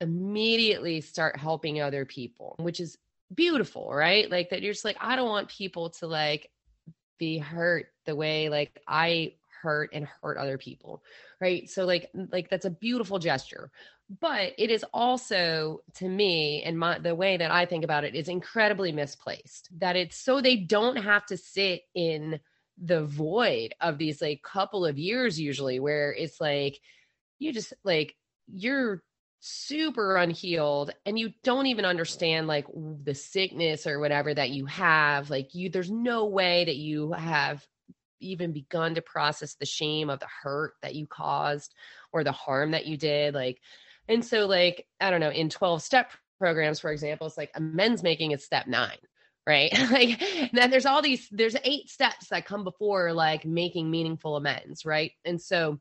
immediately 0.01 1.01
start 1.01 1.37
helping 1.37 1.81
other 1.81 2.05
people, 2.05 2.57
which 2.59 2.81
is 2.81 2.99
beautiful, 3.35 3.93
right? 3.93 4.31
Like 4.31 4.51
that 4.51 4.63
you're 4.63 4.73
just 4.73 4.85
like, 4.85 4.97
I 5.01 5.17
don't 5.17 5.29
want 5.29 5.49
people 5.49 5.91
to 5.91 6.07
like 6.07 6.51
be 7.19 7.39
hurt 7.39 7.89
the 8.07 8.15
way 8.15 8.49
like 8.49 8.81
I 8.87 9.35
hurt 9.63 9.91
and 9.93 10.09
hurt 10.23 10.39
other 10.39 10.59
people. 10.59 11.03
Right. 11.41 11.69
So 11.69 11.85
like 11.85 12.11
like 12.15 12.49
that's 12.49 12.65
a 12.65 12.71
beautiful 12.71 13.19
gesture. 13.19 13.71
But 14.21 14.55
it 14.57 14.71
is 14.71 14.85
also 14.95 15.83
to 15.97 16.09
me 16.09 16.63
and 16.63 16.79
my 16.79 16.99
the 16.99 17.15
way 17.15 17.37
that 17.37 17.51
I 17.51 17.67
think 17.67 17.85
about 17.85 18.05
it 18.05 18.15
is 18.15 18.29
incredibly 18.29 18.93
misplaced. 18.93 19.69
That 19.79 19.97
it's 19.97 20.17
so 20.17 20.41
they 20.41 20.57
don't 20.57 20.97
have 20.97 21.27
to 21.27 21.37
sit 21.37 21.83
in 21.95 22.41
the 22.81 23.05
void 23.05 23.75
of 23.81 23.99
these 23.99 24.23
like 24.23 24.43
couple 24.43 24.87
of 24.87 24.99
years 24.99 25.39
usually 25.39 25.81
where 25.81 26.13
it's 26.13 26.41
like 26.41 26.81
you 27.41 27.53
just 27.53 27.75
like 27.83 28.15
you're 28.47 29.03
super 29.41 30.17
unhealed 30.17 30.91
and 31.07 31.19
you 31.19 31.33
don't 31.45 31.67
even 31.67 31.85
understand 31.85 32.47
like 32.47 32.67
the 33.05 33.15
sickness 33.15 33.87
or 33.87 34.01
whatever 34.01 34.35
that 34.35 34.51
you 34.51 34.67
have 34.67 35.31
like 35.31 35.55
you 35.55 35.71
there's 35.71 35.91
no 35.91 36.27
way 36.27 36.65
that 36.65 36.77
you 36.77 37.13
have 37.13 37.65
even 38.21 38.53
begun 38.53 38.97
to 38.97 39.03
process 39.03 39.55
the 39.55 39.67
shame 39.67 40.11
of 40.11 40.19
the 40.19 40.27
hurt 40.43 40.73
that 40.83 40.97
you 40.97 41.07
caused 41.07 41.73
or 42.13 42.25
the 42.25 42.33
harm 42.33 42.73
that 42.73 42.87
you 42.87 42.97
did 42.97 43.33
like 43.33 43.61
and 44.09 44.25
so 44.25 44.47
like 44.47 44.85
i 45.01 45.09
don't 45.09 45.21
know 45.21 45.31
in 45.31 45.49
12 45.49 45.83
step 45.83 46.11
programs 46.39 46.81
for 46.81 46.91
example 46.91 47.27
it's 47.27 47.39
like 47.39 47.53
amends 47.55 48.03
making 48.03 48.33
is 48.33 48.45
step 48.45 48.67
9 48.67 48.91
right? 49.47 49.73
Like 49.91 50.51
then 50.53 50.71
there's 50.71 50.85
all 50.85 51.01
these 51.01 51.27
there's 51.31 51.57
eight 51.65 51.89
steps 51.89 52.29
that 52.29 52.45
come 52.45 52.65
before 52.65 53.15
like 53.15 53.47
making 53.47 53.91
meaningful 53.91 54.37
amends 54.37 54.85
right? 54.85 55.13
And 55.25 55.41
so 55.41 55.81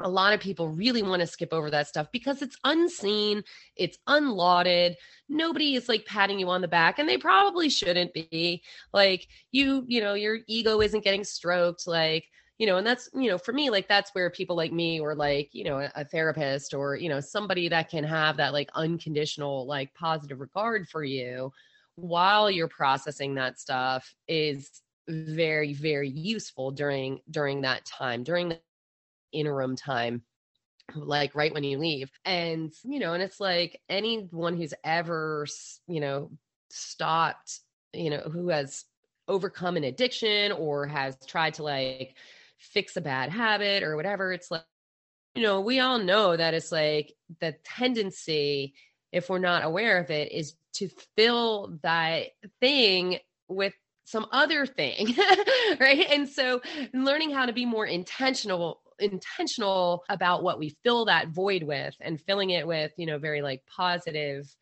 a 0.00 0.08
lot 0.08 0.32
of 0.32 0.40
people 0.40 0.68
really 0.68 1.02
want 1.02 1.20
to 1.20 1.26
skip 1.26 1.52
over 1.52 1.70
that 1.70 1.88
stuff 1.88 2.08
because 2.12 2.42
it's 2.42 2.56
unseen, 2.64 3.42
it's 3.76 3.98
unlauded. 4.06 4.96
Nobody 5.28 5.74
is 5.74 5.88
like 5.88 6.06
patting 6.06 6.38
you 6.38 6.48
on 6.48 6.60
the 6.60 6.68
back, 6.68 6.98
and 6.98 7.08
they 7.08 7.18
probably 7.18 7.68
shouldn't 7.68 8.12
be. 8.14 8.62
Like, 8.92 9.26
you, 9.52 9.84
you 9.86 10.00
know, 10.00 10.14
your 10.14 10.38
ego 10.46 10.80
isn't 10.80 11.04
getting 11.04 11.24
stroked. 11.24 11.86
Like, 11.86 12.24
you 12.58 12.66
know, 12.66 12.76
and 12.76 12.86
that's, 12.86 13.08
you 13.14 13.30
know, 13.30 13.38
for 13.38 13.52
me, 13.52 13.70
like, 13.70 13.88
that's 13.88 14.10
where 14.14 14.30
people 14.30 14.56
like 14.56 14.72
me 14.72 15.00
or 15.00 15.14
like, 15.14 15.48
you 15.52 15.64
know, 15.64 15.78
a, 15.78 15.90
a 15.94 16.04
therapist 16.04 16.74
or, 16.74 16.96
you 16.96 17.08
know, 17.08 17.20
somebody 17.20 17.68
that 17.68 17.88
can 17.88 18.04
have 18.04 18.36
that 18.36 18.52
like 18.52 18.70
unconditional, 18.74 19.66
like 19.66 19.94
positive 19.94 20.40
regard 20.40 20.88
for 20.88 21.04
you 21.04 21.52
while 21.96 22.50
you're 22.50 22.68
processing 22.68 23.34
that 23.34 23.58
stuff 23.58 24.14
is 24.28 24.82
very 25.08 25.72
very 25.72 26.08
useful 26.08 26.70
during 26.70 27.18
during 27.30 27.60
that 27.60 27.84
time 27.84 28.22
during 28.22 28.56
interim 29.32 29.76
time 29.76 30.22
like 30.94 31.34
right 31.34 31.52
when 31.54 31.64
you 31.64 31.78
leave. 31.78 32.10
And 32.24 32.72
you 32.84 32.98
know 32.98 33.14
and 33.14 33.22
it's 33.22 33.40
like 33.40 33.80
anyone 33.88 34.56
who's 34.56 34.74
ever 34.84 35.46
you 35.86 36.00
know 36.00 36.30
stopped 36.70 37.60
you 37.92 38.10
know 38.10 38.20
who 38.32 38.48
has 38.48 38.84
overcome 39.28 39.76
an 39.76 39.84
addiction 39.84 40.52
or 40.52 40.86
has 40.86 41.16
tried 41.26 41.54
to 41.54 41.62
like 41.62 42.14
fix 42.58 42.96
a 42.96 43.00
bad 43.00 43.30
habit 43.30 43.82
or 43.82 43.96
whatever 43.96 44.32
it's 44.32 44.50
like 44.50 44.64
you 45.34 45.42
know 45.42 45.60
we 45.60 45.80
all 45.80 45.98
know 45.98 46.36
that 46.36 46.54
it's 46.54 46.70
like 46.72 47.12
the 47.40 47.54
tendency 47.64 48.74
if 49.12 49.28
we're 49.28 49.38
not 49.38 49.64
aware 49.64 49.98
of 49.98 50.10
it 50.10 50.30
is 50.32 50.54
to 50.72 50.88
fill 51.16 51.78
that 51.82 52.28
thing 52.60 53.18
with 53.48 53.74
some 54.04 54.26
other 54.32 54.66
thing 54.66 55.14
right? 55.80 56.06
And 56.10 56.28
so 56.28 56.60
learning 56.92 57.30
how 57.30 57.46
to 57.46 57.52
be 57.52 57.64
more 57.64 57.86
intentional 57.86 58.80
intentional 59.00 60.04
about 60.08 60.42
what 60.42 60.58
we 60.58 60.76
fill 60.82 61.04
that 61.06 61.28
void 61.28 61.62
with 61.62 61.94
and 62.00 62.20
filling 62.20 62.50
it 62.50 62.66
with, 62.66 62.92
you 62.96 63.06
know, 63.06 63.18
very 63.18 63.42
like 63.42 63.62
positive 63.66 64.54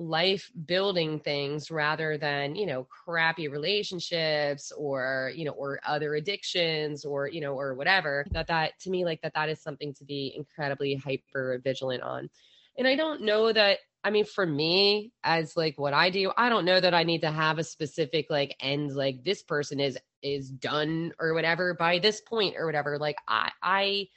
life 0.00 0.50
building 0.64 1.20
things 1.20 1.70
rather 1.70 2.16
than 2.16 2.56
you 2.56 2.64
know 2.64 2.84
crappy 2.84 3.48
relationships 3.48 4.72
or 4.72 5.30
you 5.34 5.44
know 5.44 5.52
or 5.52 5.78
other 5.86 6.14
addictions 6.14 7.04
or 7.04 7.28
you 7.28 7.40
know 7.40 7.52
or 7.52 7.74
whatever. 7.74 8.26
That 8.30 8.46
that 8.46 8.80
to 8.80 8.90
me 8.90 9.04
like 9.04 9.20
that 9.22 9.34
that 9.34 9.50
is 9.50 9.60
something 9.60 9.92
to 9.94 10.04
be 10.04 10.32
incredibly 10.34 10.94
hyper 10.94 11.60
vigilant 11.62 12.02
on. 12.02 12.30
And 12.78 12.88
i 12.88 12.96
don't 12.96 13.22
know 13.22 13.52
that 13.52 13.80
i 14.04 14.10
mean 14.10 14.24
for 14.24 14.46
me 14.46 15.12
as 15.22 15.54
like 15.54 15.78
what 15.78 15.92
i 15.92 16.08
do 16.08 16.32
i 16.36 16.48
don't 16.48 16.64
know 16.64 16.80
that 16.80 16.94
i 16.94 17.02
need 17.02 17.20
to 17.22 17.30
have 17.30 17.58
a 17.58 17.64
specific 17.64 18.30
like 18.30 18.56
end 18.60 18.94
like 18.94 19.22
this 19.22 19.42
person 19.42 19.80
is 19.80 19.98
is 20.22 20.50
done 20.50 21.12
or 21.18 21.34
whatever 21.34 21.74
by 21.74 21.98
this 21.98 22.20
point 22.20 22.56
or 22.56 22.66
whatever 22.66 22.98
like 22.98 23.16
i 23.28 23.50
i 23.62 24.08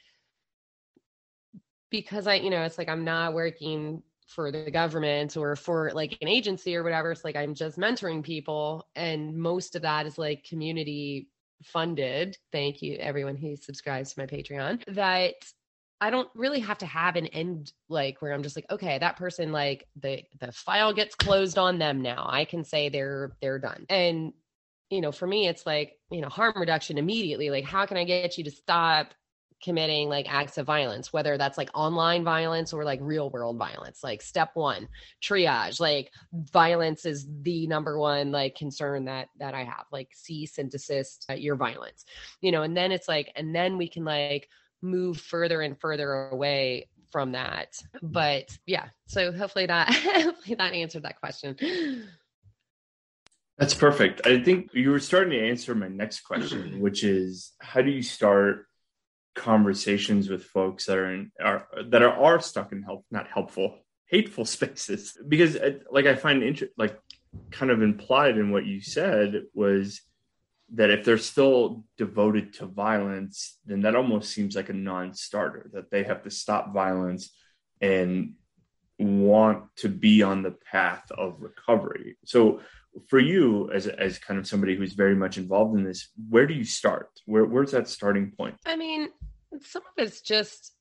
because 1.89 2.27
i 2.27 2.35
you 2.35 2.49
know 2.49 2.63
it's 2.63 2.77
like 2.77 2.89
i'm 2.89 3.03
not 3.03 3.33
working 3.33 4.01
for 4.27 4.51
the 4.51 4.71
government 4.71 5.37
or 5.37 5.55
for 5.55 5.91
like 5.93 6.17
an 6.21 6.27
agency 6.27 6.75
or 6.75 6.83
whatever 6.83 7.11
it's 7.11 7.23
like 7.23 7.35
i'm 7.35 7.53
just 7.53 7.77
mentoring 7.77 8.23
people 8.23 8.87
and 8.95 9.35
most 9.35 9.75
of 9.75 9.81
that 9.81 10.05
is 10.05 10.17
like 10.17 10.43
community 10.43 11.29
funded 11.63 12.37
thank 12.51 12.81
you 12.81 12.95
everyone 12.97 13.35
who 13.35 13.55
subscribes 13.55 14.13
to 14.13 14.19
my 14.19 14.25
patreon 14.25 14.83
that 14.93 15.35
I 16.03 16.09
don't 16.09 16.27
really 16.35 16.59
have 16.59 16.79
to 16.79 16.85
have 16.85 17.15
an 17.15 17.27
end 17.27 17.71
like 17.87 18.21
where 18.21 18.33
I'm 18.33 18.43
just 18.43 18.57
like, 18.57 18.69
okay, 18.69 18.97
that 18.99 19.15
person 19.15 19.53
like 19.53 19.87
the 20.01 20.21
the 20.41 20.51
file 20.51 20.91
gets 20.91 21.15
closed 21.15 21.57
on 21.57 21.79
them 21.79 22.01
now. 22.01 22.27
I 22.29 22.43
can 22.43 22.65
say 22.65 22.89
they're 22.89 23.37
they're 23.41 23.57
done. 23.57 23.85
And 23.87 24.33
you 24.93 25.01
know, 25.01 25.11
for 25.11 25.25
me, 25.25 25.47
it's 25.47 25.65
like, 25.65 25.97
you 26.11 26.21
know, 26.21 26.29
harm 26.29 26.53
reduction 26.55 26.99
immediately. 26.99 27.49
Like, 27.49 27.65
how 27.65 27.85
can 27.87 27.97
I 27.97 28.03
get 28.03 28.37
you 28.37 28.43
to 28.43 28.51
stop 28.51 29.13
committing 29.63 30.09
like 30.09 30.31
acts 30.31 30.57
of 30.57 30.67
violence, 30.67 31.11
whether 31.11 31.37
that's 31.37 31.57
like 31.57 31.69
online 31.73 32.23
violence 32.23 32.73
or 32.73 32.83
like 32.83 32.99
real 33.01 33.31
world 33.31 33.57
violence? 33.57 34.03
Like, 34.03 34.21
step 34.21 34.51
one, 34.53 34.87
triage. 35.19 35.79
Like, 35.79 36.11
violence 36.31 37.07
is 37.07 37.27
the 37.41 37.65
number 37.65 37.97
one 37.97 38.31
like 38.31 38.55
concern 38.55 39.05
that 39.05 39.29
that 39.39 39.55
I 39.55 39.63
have. 39.63 39.85
Like, 39.91 40.09
cease 40.13 40.59
and 40.59 40.69
desist 40.69 41.25
uh, 41.27 41.33
your 41.33 41.55
violence, 41.55 42.05
you 42.41 42.51
know. 42.51 42.61
And 42.61 42.77
then 42.77 42.91
it's 42.91 43.07
like, 43.07 43.31
and 43.35 43.55
then 43.55 43.77
we 43.77 43.87
can 43.87 44.05
like 44.05 44.47
move 44.83 45.19
further 45.19 45.61
and 45.61 45.79
further 45.79 46.29
away 46.29 46.87
from 47.11 47.31
that. 47.31 47.73
Mm-hmm. 47.95 48.07
But 48.11 48.55
yeah, 48.67 48.89
so 49.07 49.31
hopefully 49.31 49.65
that 49.65 49.91
hopefully 49.93 50.55
that 50.55 50.73
answered 50.73 51.03
that 51.03 51.19
question. 51.19 51.57
That's 53.63 53.73
perfect. 53.73 54.27
I 54.27 54.43
think 54.43 54.71
you 54.73 54.91
were 54.91 54.99
starting 54.99 55.39
to 55.39 55.47
answer 55.47 55.73
my 55.73 55.87
next 55.87 56.19
question, 56.19 56.79
which 56.81 57.05
is 57.05 57.53
how 57.61 57.81
do 57.81 57.91
you 57.91 58.01
start 58.01 58.65
conversations 59.35 60.29
with 60.29 60.43
folks 60.43 60.87
that 60.87 60.97
are 60.97 61.13
in 61.13 61.31
are 61.41 61.65
that 61.87 62.01
are, 62.01 62.11
are 62.11 62.41
stuck 62.41 62.73
in 62.73 62.83
help 62.83 63.05
not 63.09 63.25
helpful 63.33 63.77
hateful 64.05 64.45
spaces 64.45 65.17
because 65.27 65.55
uh, 65.55 65.71
like 65.89 66.05
i 66.05 66.13
find 66.13 66.43
inter- 66.43 66.69
like 66.77 66.99
kind 67.49 67.71
of 67.71 67.81
implied 67.81 68.37
in 68.37 68.51
what 68.51 68.63
you 68.63 68.79
said 68.79 69.41
was 69.55 70.01
that 70.75 70.91
if 70.91 71.03
they're 71.03 71.17
still 71.17 71.83
devoted 71.97 72.53
to 72.53 72.67
violence 72.67 73.57
then 73.65 73.81
that 73.81 73.95
almost 73.95 74.29
seems 74.29 74.55
like 74.55 74.69
a 74.69 74.73
non-starter 74.73 75.71
that 75.73 75.89
they 75.89 76.03
have 76.03 76.21
to 76.21 76.29
stop 76.29 76.71
violence 76.71 77.33
and 77.81 78.33
want 78.99 79.63
to 79.77 79.89
be 79.89 80.21
on 80.21 80.43
the 80.43 80.55
path 80.71 81.11
of 81.11 81.41
recovery 81.41 82.17
so 82.23 82.61
for 83.07 83.19
you 83.19 83.71
as 83.71 83.87
as 83.87 84.19
kind 84.19 84.39
of 84.39 84.47
somebody 84.47 84.75
who's 84.75 84.93
very 84.93 85.15
much 85.15 85.37
involved 85.37 85.77
in 85.77 85.83
this 85.83 86.09
where 86.29 86.45
do 86.45 86.53
you 86.53 86.63
start? 86.63 87.09
Where 87.25 87.45
where's 87.45 87.71
that 87.71 87.87
starting 87.87 88.31
point? 88.31 88.55
I 88.65 88.75
mean 88.75 89.09
some 89.61 89.83
of 89.83 90.03
it's 90.03 90.21
just 90.21 90.73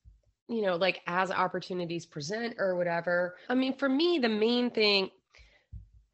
you 0.49 0.63
know 0.63 0.77
like 0.77 1.01
as 1.07 1.31
opportunities 1.31 2.07
present 2.07 2.57
or 2.59 2.77
whatever. 2.77 3.37
I 3.49 3.55
mean 3.55 3.75
for 3.75 3.89
me 3.89 4.19
the 4.19 4.29
main 4.29 4.71
thing 4.71 5.11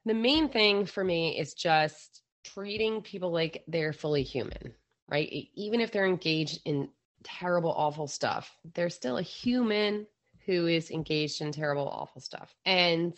the 0.04 0.14
main 0.14 0.48
thing 0.48 0.86
for 0.86 1.04
me 1.04 1.38
is 1.38 1.54
just 1.54 2.22
treating 2.44 3.02
people 3.02 3.30
like 3.30 3.64
they're 3.68 3.92
fully 3.92 4.22
human 4.22 4.74
right? 5.10 5.48
Even 5.54 5.80
if 5.80 5.90
they're 5.90 6.06
engaged 6.06 6.60
in 6.66 6.88
terrible 7.24 7.72
awful 7.72 8.06
stuff 8.06 8.54
they're 8.74 8.90
still 8.90 9.18
a 9.18 9.22
human 9.22 10.06
who 10.46 10.66
is 10.66 10.90
engaged 10.90 11.42
in 11.42 11.52
terrible 11.52 11.88
awful 11.88 12.20
stuff. 12.20 12.54
And 12.64 13.14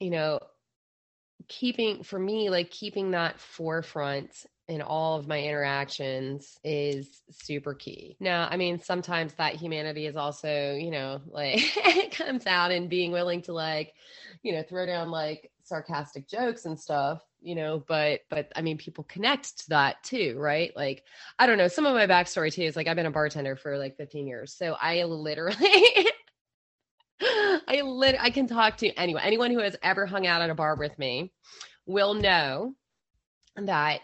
you 0.00 0.10
know 0.10 0.40
keeping 1.48 2.02
for 2.02 2.18
me 2.18 2.50
like 2.50 2.70
keeping 2.70 3.12
that 3.12 3.38
forefront 3.40 4.46
in 4.68 4.80
all 4.80 5.18
of 5.18 5.26
my 5.26 5.40
interactions 5.42 6.58
is 6.64 7.20
super 7.30 7.74
key. 7.74 8.16
Now, 8.20 8.48
I 8.50 8.56
mean, 8.56 8.80
sometimes 8.80 9.34
that 9.34 9.56
humanity 9.56 10.06
is 10.06 10.16
also, 10.16 10.74
you 10.74 10.90
know, 10.90 11.20
like 11.26 11.58
it 11.76 12.16
comes 12.16 12.46
out 12.46 12.70
in 12.70 12.88
being 12.88 13.12
willing 13.12 13.42
to 13.42 13.52
like, 13.52 13.94
you 14.42 14.52
know, 14.52 14.62
throw 14.62 14.86
down 14.86 15.10
like 15.10 15.50
sarcastic 15.64 16.28
jokes 16.28 16.64
and 16.64 16.78
stuff, 16.78 17.22
you 17.40 17.54
know, 17.54 17.82
but 17.86 18.20
but 18.30 18.52
I 18.56 18.62
mean 18.62 18.78
people 18.78 19.04
connect 19.04 19.58
to 19.60 19.68
that 19.70 20.02
too, 20.04 20.36
right? 20.38 20.72
Like, 20.76 21.04
I 21.38 21.46
don't 21.46 21.58
know, 21.58 21.68
some 21.68 21.86
of 21.86 21.94
my 21.94 22.06
backstory 22.06 22.52
too 22.52 22.62
is 22.62 22.76
like 22.76 22.86
I've 22.86 22.96
been 22.96 23.06
a 23.06 23.10
bartender 23.10 23.56
for 23.56 23.76
like 23.78 23.96
15 23.96 24.26
years. 24.26 24.54
So 24.54 24.76
I 24.80 25.02
literally 25.04 25.56
I 27.72 27.80
lit 27.80 28.16
I 28.20 28.30
can 28.30 28.46
talk 28.46 28.76
to 28.78 28.88
anyone. 28.94 29.22
Anyone 29.22 29.50
who 29.50 29.60
has 29.60 29.76
ever 29.82 30.04
hung 30.04 30.26
out 30.26 30.42
at 30.42 30.50
a 30.50 30.54
bar 30.54 30.76
with 30.76 30.98
me 30.98 31.32
will 31.86 32.14
know 32.14 32.74
that 33.56 34.00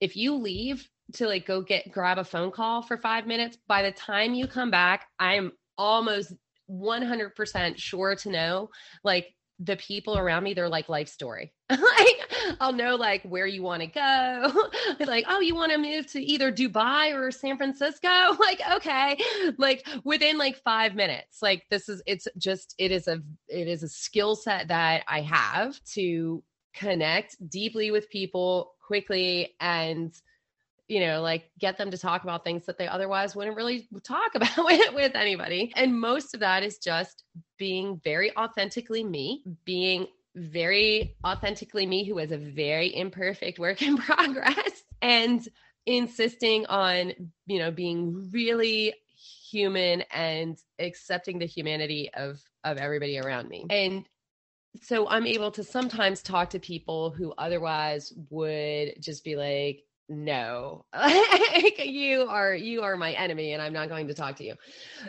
if 0.00 0.16
you 0.16 0.34
leave 0.34 0.88
to 1.14 1.26
like 1.26 1.46
go 1.46 1.60
get 1.60 1.90
grab 1.90 2.18
a 2.18 2.24
phone 2.24 2.50
call 2.50 2.82
for 2.82 2.96
5 2.96 3.26
minutes, 3.26 3.58
by 3.68 3.82
the 3.82 3.92
time 3.92 4.32
you 4.32 4.46
come 4.46 4.70
back, 4.70 5.06
I'm 5.18 5.52
almost 5.76 6.32
100% 6.70 7.76
sure 7.76 8.14
to 8.14 8.30
know 8.30 8.70
like 9.04 9.34
the 9.58 9.76
people 9.76 10.16
around 10.16 10.42
me, 10.44 10.54
they're 10.54 10.68
like 10.68 10.88
life 10.88 11.08
story. 11.08 11.52
like 11.70 12.29
I'll 12.60 12.72
know 12.72 12.96
like 12.96 13.22
where 13.22 13.46
you 13.46 13.62
want 13.62 13.82
to 13.82 13.86
go. 13.86 14.70
like, 15.06 15.24
oh, 15.28 15.40
you 15.40 15.54
want 15.54 15.72
to 15.72 15.78
move 15.78 16.06
to 16.12 16.22
either 16.22 16.52
Dubai 16.52 17.14
or 17.14 17.30
San 17.30 17.56
Francisco? 17.56 18.08
like, 18.40 18.60
okay. 18.76 19.18
Like 19.58 19.86
within 20.04 20.38
like 20.38 20.56
five 20.56 20.94
minutes. 20.94 21.42
Like 21.42 21.64
this 21.70 21.88
is 21.88 22.02
it's 22.06 22.26
just 22.38 22.74
it 22.78 22.90
is 22.90 23.08
a 23.08 23.20
it 23.48 23.68
is 23.68 23.82
a 23.82 23.88
skill 23.88 24.34
set 24.36 24.68
that 24.68 25.04
I 25.08 25.20
have 25.22 25.82
to 25.92 26.42
connect 26.74 27.36
deeply 27.48 27.90
with 27.90 28.08
people 28.10 28.72
quickly 28.86 29.54
and 29.60 30.14
you 30.90 30.98
know, 30.98 31.22
like 31.22 31.48
get 31.60 31.78
them 31.78 31.88
to 31.92 31.96
talk 31.96 32.24
about 32.24 32.42
things 32.42 32.66
that 32.66 32.76
they 32.76 32.88
otherwise 32.88 33.36
wouldn't 33.36 33.56
really 33.56 33.88
talk 34.02 34.32
about 34.34 34.56
with, 34.58 34.92
with 34.92 35.14
anybody. 35.14 35.72
And 35.76 35.98
most 35.98 36.34
of 36.34 36.40
that 36.40 36.64
is 36.64 36.78
just 36.78 37.22
being 37.58 38.00
very 38.02 38.36
authentically 38.36 39.04
me, 39.04 39.44
being 39.64 40.08
very 40.34 41.16
authentically 41.24 41.86
me 41.86 42.04
who 42.04 42.18
is 42.18 42.30
a 42.30 42.38
very 42.38 42.94
imperfect 42.94 43.58
work 43.58 43.82
in 43.82 43.96
progress 43.98 44.82
and 45.02 45.46
insisting 45.86 46.66
on, 46.66 47.12
you 47.46 47.58
know, 47.58 47.70
being 47.70 48.30
really 48.32 48.94
human 49.50 50.02
and 50.12 50.58
accepting 50.78 51.38
the 51.38 51.46
humanity 51.46 52.10
of 52.14 52.40
of 52.64 52.76
everybody 52.76 53.18
around 53.18 53.48
me. 53.48 53.66
And 53.70 54.06
so 54.82 55.08
I'm 55.08 55.26
able 55.26 55.50
to 55.52 55.64
sometimes 55.64 56.22
talk 56.22 56.50
to 56.50 56.60
people 56.60 57.10
who 57.10 57.32
otherwise 57.36 58.12
would 58.30 58.94
just 59.00 59.24
be 59.24 59.34
like, 59.34 59.82
no, 60.08 60.84
you 61.78 62.22
are 62.28 62.54
you 62.54 62.82
are 62.82 62.96
my 62.96 63.12
enemy, 63.12 63.52
and 63.52 63.62
I'm 63.62 63.72
not 63.72 63.88
going 63.88 64.08
to 64.08 64.14
talk 64.14 64.36
to 64.36 64.44
you. 64.44 64.54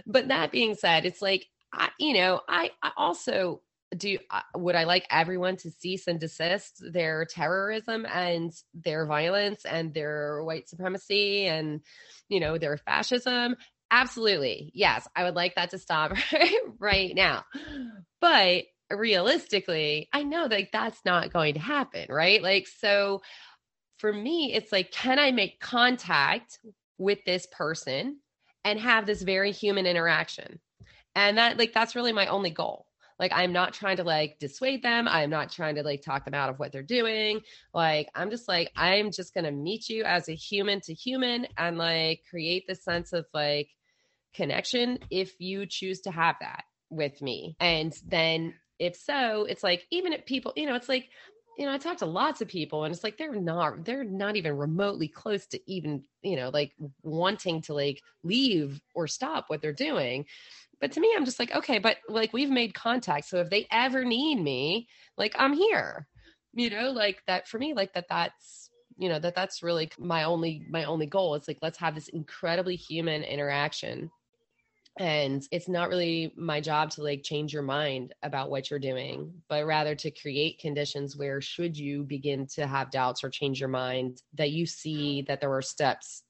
But 0.06 0.30
that 0.30 0.52
being 0.52 0.76
said, 0.76 1.06
it's 1.06 1.22
like 1.22 1.48
I, 1.74 1.90
you 2.00 2.14
know, 2.14 2.42
I, 2.48 2.72
I 2.84 2.92
also 2.98 3.62
do. 3.96 4.18
Uh, 4.30 4.42
would 4.56 4.76
I 4.76 4.86
like 4.86 5.06
everyone 5.10 5.58
to 5.58 5.72
cease 5.72 6.08
and 6.08 6.20
desist 6.20 6.84
their 6.92 7.26
terrorism 7.26 8.06
and 8.06 8.52
their 8.74 9.06
violence 9.06 9.66
and 9.66 9.94
their 9.94 10.44
white 10.44 10.70
supremacy 10.70 11.46
and 11.48 11.82
you 12.30 12.40
know 12.40 12.58
their 12.58 12.78
fascism? 12.78 13.56
Absolutely, 13.92 14.72
yes, 14.74 15.08
I 15.16 15.24
would 15.24 15.36
like 15.36 15.56
that 15.56 15.72
to 15.72 15.78
stop 15.78 16.14
right 16.80 17.14
now. 17.14 17.44
But 18.22 18.64
realistically, 18.90 20.10
I 20.14 20.24
know 20.24 20.48
that 20.48 20.70
that's 20.72 21.04
not 21.06 21.34
going 21.34 21.56
to 21.56 21.60
happen, 21.60 22.08
right? 22.10 22.42
Like, 22.42 22.68
so 22.68 23.22
for 23.98 24.12
me, 24.12 24.54
it's 24.54 24.72
like, 24.72 24.92
can 24.92 25.20
I 25.20 25.32
make 25.32 25.60
contact 25.60 26.60
with 26.98 27.20
this 27.26 27.48
person 27.52 28.20
and 28.64 28.80
have 28.80 29.06
this 29.06 29.22
very 29.22 29.52
human 29.52 29.86
interaction? 29.86 30.60
And 31.16 31.38
that, 31.38 31.58
like, 31.58 31.74
that's 31.74 31.96
really 31.96 32.14
my 32.14 32.28
only 32.28 32.50
goal. 32.50 32.88
Like, 33.22 33.32
I'm 33.34 33.54
not 33.54 33.74
trying 33.74 33.98
to 33.98 34.04
like 34.04 34.40
dissuade 34.40 34.82
them. 34.82 35.08
I'm 35.08 35.30
not 35.30 35.52
trying 35.52 35.76
to 35.76 35.84
like 35.84 36.02
talk 36.02 36.26
them 36.26 36.34
out 36.34 36.50
of 36.50 36.58
what 36.58 36.72
they're 36.72 36.82
doing. 36.82 37.42
Like, 37.74 38.10
I'm 38.16 38.32
just 38.32 38.48
like, 38.48 38.72
I'm 38.76 39.12
just 39.12 39.36
going 39.36 39.46
to 39.46 39.52
meet 39.52 39.88
you 39.90 40.04
as 40.04 40.28
a 40.28 40.34
human 40.34 40.82
to 40.82 40.94
human 40.94 41.48
and 41.56 41.78
like 41.78 42.24
create 42.30 42.66
the 42.68 42.74
sense 42.74 43.14
of 43.14 43.28
like 43.32 43.70
connection 44.34 44.98
if 45.12 45.40
you 45.40 45.68
choose 45.68 46.02
to 46.02 46.12
have 46.12 46.36
that 46.42 46.64
with 46.90 47.22
me. 47.22 47.56
And 47.60 47.94
then 48.08 48.56
if 48.80 48.96
so, 48.96 49.46
it's 49.46 49.64
like 49.64 49.86
even 49.92 50.14
if 50.14 50.26
people, 50.26 50.54
you 50.56 50.66
know, 50.66 50.76
it's 50.76 50.90
like 50.90 51.08
you 51.58 51.66
know, 51.66 51.74
I 51.74 51.78
talk 51.78 51.98
to 51.98 52.06
lots 52.06 52.42
of 52.42 52.48
people 52.48 52.86
and 52.86 52.94
it's 52.94 53.04
like 53.04 53.18
they're 53.18 53.36
not 53.36 53.86
they're 53.86 54.04
not 54.04 54.36
even 54.36 54.58
remotely 54.58 55.08
close 55.08 55.46
to 55.48 55.60
even, 55.72 56.04
you 56.24 56.36
know, 56.36 56.50
like 56.50 56.74
wanting 57.04 57.62
to 57.64 57.74
like 57.74 58.02
leave 58.24 58.82
or 58.96 59.06
stop 59.08 59.46
what 59.48 59.62
they're 59.62 59.74
doing. 59.74 60.26
But 60.82 60.92
to 60.94 61.00
me, 61.00 61.14
I'm 61.16 61.26
just 61.26 61.40
like, 61.40 61.56
okay, 61.56 61.78
but 61.80 61.98
like 62.10 62.34
we've 62.34 62.50
made 62.50 62.74
contact. 62.74 63.28
So 63.28 63.38
if 63.38 63.50
they 63.50 63.68
ever 63.72 64.04
need 64.04 64.42
me, 64.42 64.88
like 65.18 65.36
I'm 65.38 65.54
here. 65.54 66.08
You 66.54 66.70
know, 66.70 66.92
like 66.92 67.22
that 67.28 67.48
for 67.48 67.60
me, 67.60 67.74
like 67.74 67.94
that 67.94 68.08
that's 68.10 68.70
you 68.98 69.08
know, 69.08 69.20
that 69.20 69.36
that's 69.36 69.64
really 69.64 69.90
my 69.98 70.24
only 70.24 70.66
my 70.70 70.84
only 70.84 71.06
goal. 71.06 71.36
It's 71.36 71.48
like 71.48 71.60
let's 71.62 71.78
have 71.78 71.96
this 71.96 72.10
incredibly 72.10 72.76
human 72.76 73.24
interaction 73.24 74.12
and 75.00 75.44
it's 75.52 75.70
not 75.70 75.90
really 75.90 76.34
my 76.36 76.60
job 76.60 76.90
to 76.92 77.04
like 77.04 77.24
change 77.24 77.54
your 77.54 77.64
mind 77.64 78.14
about 78.24 78.50
what 78.50 78.70
you're 78.70 78.80
doing 78.80 79.32
but 79.48 79.66
rather 79.66 79.96
to 79.96 80.12
create 80.12 80.60
conditions 80.60 81.16
where 81.16 81.40
should 81.40 81.78
you 81.78 82.04
begin 82.04 82.46
to 82.46 82.68
have 82.68 82.92
doubts 82.92 83.24
or 83.24 83.30
change 83.30 83.60
your 83.60 83.70
mind 83.70 84.22
that 84.34 84.52
you 84.52 84.66
see 84.66 85.22
that 85.24 85.40
there 85.40 85.54
are 85.54 85.62
steps 85.62 86.24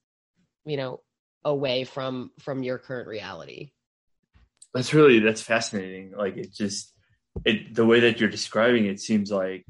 you 0.64 0.76
know 0.76 1.00
away 1.44 1.82
from 1.82 2.30
from 2.38 2.62
your 2.62 2.78
current 2.78 3.08
reality 3.08 3.72
that's 4.74 4.94
really 4.94 5.18
that's 5.18 5.42
fascinating 5.42 6.12
like 6.16 6.36
it 6.36 6.52
just 6.52 6.92
it 7.44 7.74
the 7.74 7.86
way 7.86 8.00
that 8.00 8.20
you're 8.20 8.28
describing 8.28 8.86
it 8.86 9.00
seems 9.00 9.30
like 9.30 9.64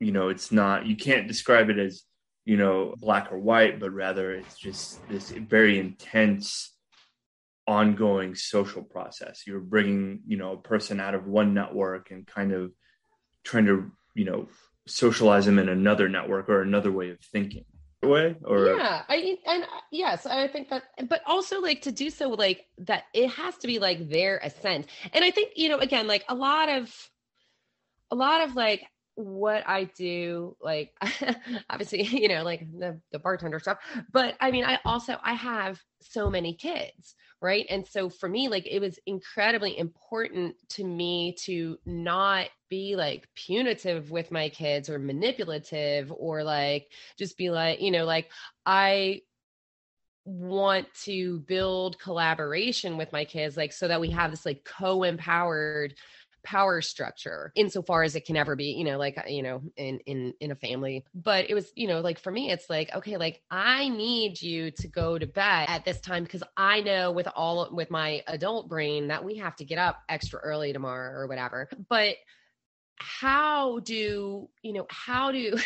you 0.00 0.12
know 0.12 0.28
it's 0.28 0.52
not 0.52 0.86
you 0.86 0.96
can't 0.96 1.28
describe 1.28 1.70
it 1.70 1.78
as 1.78 2.02
you 2.44 2.56
know 2.56 2.94
black 2.98 3.30
or 3.30 3.38
white 3.38 3.78
but 3.78 3.90
rather 3.92 4.32
it's 4.32 4.58
just 4.58 5.06
this 5.08 5.30
very 5.30 5.78
intense 5.78 6.72
ongoing 7.68 8.34
social 8.34 8.82
process. 8.82 9.46
You're 9.46 9.60
bringing, 9.60 10.20
you 10.26 10.38
know, 10.38 10.52
a 10.52 10.56
person 10.56 10.98
out 10.98 11.14
of 11.14 11.26
one 11.26 11.52
network 11.52 12.10
and 12.10 12.26
kind 12.26 12.52
of 12.52 12.72
trying 13.44 13.66
to, 13.66 13.92
you 14.14 14.24
know, 14.24 14.48
socialize 14.86 15.44
them 15.44 15.58
in 15.58 15.68
another 15.68 16.08
network 16.08 16.48
or 16.48 16.62
another 16.62 16.90
way 16.90 17.10
of 17.10 17.20
thinking 17.20 17.66
way 18.02 18.36
or? 18.44 18.66
Yeah 18.66 19.02
i 19.08 19.36
and 19.46 19.64
uh, 19.64 19.66
yes 19.90 20.24
i 20.24 20.46
think 20.46 20.68
that 20.70 20.84
but 21.08 21.20
also 21.26 21.60
like 21.60 21.82
to 21.82 21.92
do 21.92 22.10
so 22.10 22.28
like 22.28 22.66
that 22.78 23.04
it 23.12 23.28
has 23.28 23.56
to 23.58 23.66
be 23.66 23.78
like 23.78 24.08
their 24.08 24.38
ascent 24.38 24.86
and 25.12 25.24
i 25.24 25.30
think 25.30 25.52
you 25.56 25.68
know 25.68 25.78
again 25.78 26.06
like 26.06 26.24
a 26.28 26.34
lot 26.34 26.68
of 26.68 27.10
a 28.10 28.14
lot 28.14 28.42
of 28.42 28.54
like 28.54 28.82
what 29.18 29.68
I 29.68 29.84
do, 29.84 30.56
like 30.62 30.92
obviously, 31.70 32.02
you 32.04 32.28
know, 32.28 32.44
like 32.44 32.60
the, 32.78 33.00
the 33.10 33.18
bartender 33.18 33.58
stuff, 33.58 33.78
but 34.12 34.36
I 34.40 34.52
mean, 34.52 34.64
I 34.64 34.78
also 34.84 35.16
I 35.22 35.34
have 35.34 35.80
so 36.00 36.30
many 36.30 36.54
kids, 36.54 37.16
right? 37.40 37.66
And 37.70 37.86
so 37.86 38.08
for 38.08 38.28
me, 38.28 38.48
like 38.48 38.66
it 38.66 38.80
was 38.80 38.98
incredibly 39.06 39.78
important 39.78 40.56
to 40.70 40.84
me 40.84 41.34
to 41.44 41.78
not 41.86 42.46
be 42.68 42.96
like 42.96 43.28
punitive 43.34 44.10
with 44.10 44.30
my 44.30 44.48
kids 44.48 44.90
or 44.90 44.98
manipulative 44.98 46.12
or 46.16 46.42
like 46.42 46.90
just 47.16 47.38
be 47.38 47.50
like, 47.50 47.80
you 47.80 47.90
know, 47.90 48.04
like 48.04 48.30
I 48.66 49.22
want 50.24 50.86
to 51.04 51.40
build 51.40 51.98
collaboration 51.98 52.98
with 52.98 53.10
my 53.12 53.24
kids 53.24 53.56
like 53.56 53.72
so 53.72 53.88
that 53.88 54.00
we 54.00 54.10
have 54.10 54.30
this 54.30 54.44
like 54.44 54.62
co-empowered 54.64 55.94
power 56.42 56.80
structure 56.80 57.52
insofar 57.54 58.02
as 58.02 58.14
it 58.16 58.24
can 58.24 58.36
ever 58.36 58.56
be 58.56 58.66
you 58.66 58.84
know 58.84 58.98
like 58.98 59.18
you 59.28 59.42
know 59.42 59.62
in 59.76 59.98
in 60.00 60.34
in 60.40 60.50
a 60.50 60.54
family. 60.54 61.04
But 61.14 61.50
it 61.50 61.54
was 61.54 61.70
you 61.74 61.88
know 61.88 62.00
like 62.00 62.18
for 62.18 62.30
me 62.30 62.50
it's 62.50 62.68
like 62.70 62.94
okay 62.94 63.16
like 63.16 63.40
i 63.50 63.88
need 63.88 64.40
you 64.40 64.70
to 64.72 64.88
go 64.88 65.18
to 65.18 65.26
bed 65.26 65.66
at 65.68 65.84
this 65.84 66.00
time 66.00 66.24
because 66.24 66.42
i 66.56 66.80
know 66.80 67.12
with 67.12 67.28
all 67.34 67.68
with 67.72 67.90
my 67.90 68.22
adult 68.26 68.68
brain 68.68 69.08
that 69.08 69.24
we 69.24 69.36
have 69.36 69.56
to 69.56 69.64
get 69.64 69.78
up 69.78 69.98
extra 70.08 70.40
early 70.40 70.72
tomorrow 70.72 71.12
or 71.12 71.26
whatever. 71.26 71.68
But 71.88 72.16
how 73.00 73.78
do 73.80 74.48
you 74.62 74.72
know 74.72 74.86
how 74.90 75.30
do 75.30 75.56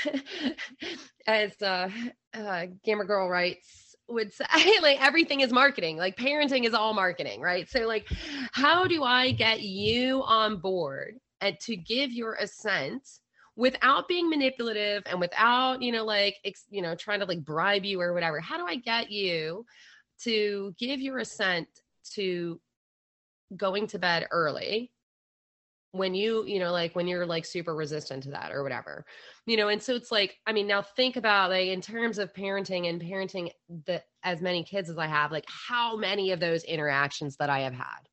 as 1.26 1.60
uh, 1.62 1.88
uh 2.34 2.66
gamer 2.84 3.04
girl 3.04 3.28
writes 3.28 3.81
would 4.08 4.32
say 4.32 4.44
like 4.82 5.02
everything 5.02 5.40
is 5.40 5.52
marketing 5.52 5.96
like 5.96 6.16
parenting 6.16 6.64
is 6.64 6.74
all 6.74 6.94
marketing 6.94 7.40
right? 7.40 7.68
So 7.68 7.80
like 7.80 8.06
how 8.52 8.86
do 8.86 9.02
i 9.04 9.32
get 9.32 9.62
you 9.62 10.22
on 10.22 10.58
board 10.58 11.18
and 11.40 11.58
to 11.60 11.76
give 11.76 12.12
your 12.12 12.34
assent 12.34 13.08
without 13.56 14.08
being 14.08 14.30
manipulative 14.30 15.02
and 15.06 15.20
without 15.20 15.82
you 15.82 15.92
know 15.92 16.04
like 16.04 16.36
ex, 16.44 16.64
you 16.70 16.82
know 16.82 16.94
trying 16.94 17.20
to 17.20 17.26
like 17.26 17.44
bribe 17.44 17.84
you 17.84 18.00
or 18.00 18.12
whatever? 18.12 18.40
How 18.40 18.56
do 18.56 18.66
i 18.66 18.76
get 18.76 19.10
you 19.10 19.64
to 20.24 20.74
give 20.78 21.00
your 21.00 21.18
assent 21.18 21.68
to 22.14 22.60
going 23.56 23.86
to 23.88 23.98
bed 23.98 24.26
early 24.30 24.90
when 25.92 26.14
you 26.14 26.44
you 26.46 26.58
know 26.58 26.72
like 26.72 26.96
when 26.96 27.06
you're 27.06 27.26
like 27.26 27.44
super 27.44 27.74
resistant 27.74 28.22
to 28.22 28.30
that 28.30 28.50
or 28.50 28.62
whatever 28.62 29.04
you 29.46 29.56
know 29.56 29.68
and 29.68 29.82
so 29.82 29.94
it's 29.94 30.10
like 30.10 30.38
i 30.46 30.52
mean 30.52 30.66
now 30.66 30.82
think 30.82 31.16
about 31.16 31.50
like 31.50 31.68
in 31.68 31.80
terms 31.80 32.18
of 32.18 32.32
parenting 32.32 32.88
and 32.88 33.00
parenting 33.00 33.50
the 33.86 34.02
as 34.24 34.40
many 34.40 34.64
kids 34.64 34.88
as 34.88 34.98
i 34.98 35.06
have 35.06 35.30
like 35.30 35.44
how 35.46 35.96
many 35.96 36.32
of 36.32 36.40
those 36.40 36.64
interactions 36.64 37.36
that 37.36 37.50
i 37.50 37.60
have 37.60 37.74
had 37.74 38.08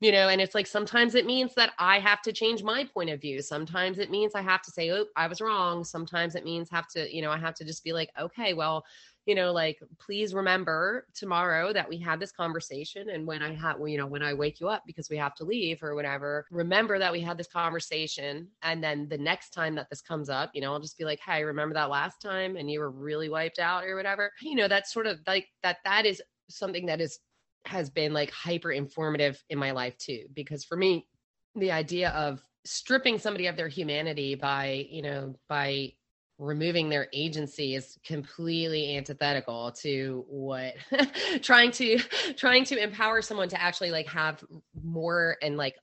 you 0.00 0.10
know 0.12 0.28
and 0.28 0.40
it's 0.40 0.54
like 0.54 0.66
sometimes 0.66 1.14
it 1.14 1.26
means 1.26 1.54
that 1.54 1.72
i 1.78 1.98
have 1.98 2.22
to 2.22 2.32
change 2.32 2.62
my 2.62 2.84
point 2.84 3.10
of 3.10 3.20
view. 3.20 3.42
Sometimes 3.42 3.98
it 3.98 4.10
means 4.10 4.34
i 4.34 4.40
have 4.42 4.62
to 4.62 4.70
say 4.70 4.90
oh 4.90 5.04
i 5.16 5.26
was 5.26 5.40
wrong. 5.40 5.84
Sometimes 5.84 6.34
it 6.34 6.44
means 6.44 6.70
have 6.70 6.88
to 6.88 7.14
you 7.14 7.22
know 7.22 7.30
i 7.30 7.38
have 7.38 7.54
to 7.54 7.64
just 7.64 7.84
be 7.84 7.92
like 7.92 8.10
okay 8.18 8.54
well 8.54 8.84
you 9.26 9.34
know, 9.34 9.52
like, 9.52 9.78
please 9.98 10.34
remember 10.34 11.06
tomorrow 11.14 11.72
that 11.72 11.88
we 11.88 11.98
had 11.98 12.20
this 12.20 12.32
conversation. 12.32 13.10
And 13.10 13.26
when 13.26 13.42
I 13.42 13.54
have, 13.54 13.76
you 13.86 13.98
know, 13.98 14.06
when 14.06 14.22
I 14.22 14.34
wake 14.34 14.60
you 14.60 14.68
up 14.68 14.82
because 14.86 15.10
we 15.10 15.16
have 15.18 15.34
to 15.36 15.44
leave 15.44 15.82
or 15.82 15.94
whatever, 15.94 16.46
remember 16.50 16.98
that 16.98 17.12
we 17.12 17.20
had 17.20 17.38
this 17.38 17.46
conversation. 17.46 18.48
And 18.62 18.82
then 18.82 19.08
the 19.08 19.18
next 19.18 19.50
time 19.50 19.74
that 19.76 19.88
this 19.90 20.00
comes 20.00 20.28
up, 20.30 20.50
you 20.54 20.60
know, 20.60 20.72
I'll 20.72 20.80
just 20.80 20.98
be 20.98 21.04
like, 21.04 21.20
hey, 21.20 21.44
remember 21.44 21.74
that 21.74 21.90
last 21.90 22.20
time 22.20 22.56
and 22.56 22.70
you 22.70 22.80
were 22.80 22.90
really 22.90 23.28
wiped 23.28 23.58
out 23.58 23.84
or 23.84 23.96
whatever. 23.96 24.32
You 24.40 24.56
know, 24.56 24.68
that's 24.68 24.92
sort 24.92 25.06
of 25.06 25.20
like 25.26 25.48
that, 25.62 25.78
that 25.84 26.06
is 26.06 26.22
something 26.48 26.86
that 26.86 27.00
is 27.00 27.20
has 27.66 27.90
been 27.90 28.12
like 28.12 28.30
hyper 28.30 28.72
informative 28.72 29.42
in 29.50 29.58
my 29.58 29.70
life 29.72 29.96
too 29.98 30.24
because 30.32 30.64
for 30.64 30.76
me 30.76 31.06
the 31.54 31.70
idea 31.70 32.10
of 32.10 32.40
stripping 32.64 33.18
somebody 33.18 33.46
of 33.46 33.56
their 33.56 33.68
humanity 33.68 34.34
by 34.34 34.86
you 34.90 35.02
know 35.02 35.34
by 35.48 35.92
removing 36.40 36.88
their 36.88 37.06
agency 37.12 37.74
is 37.74 37.98
completely 38.02 38.96
antithetical 38.96 39.70
to 39.72 40.24
what 40.26 40.74
trying 41.42 41.70
to 41.70 41.98
trying 42.34 42.64
to 42.64 42.82
empower 42.82 43.20
someone 43.20 43.48
to 43.48 43.60
actually 43.60 43.90
like 43.90 44.08
have 44.08 44.42
more 44.82 45.36
and 45.42 45.58
like 45.58 45.76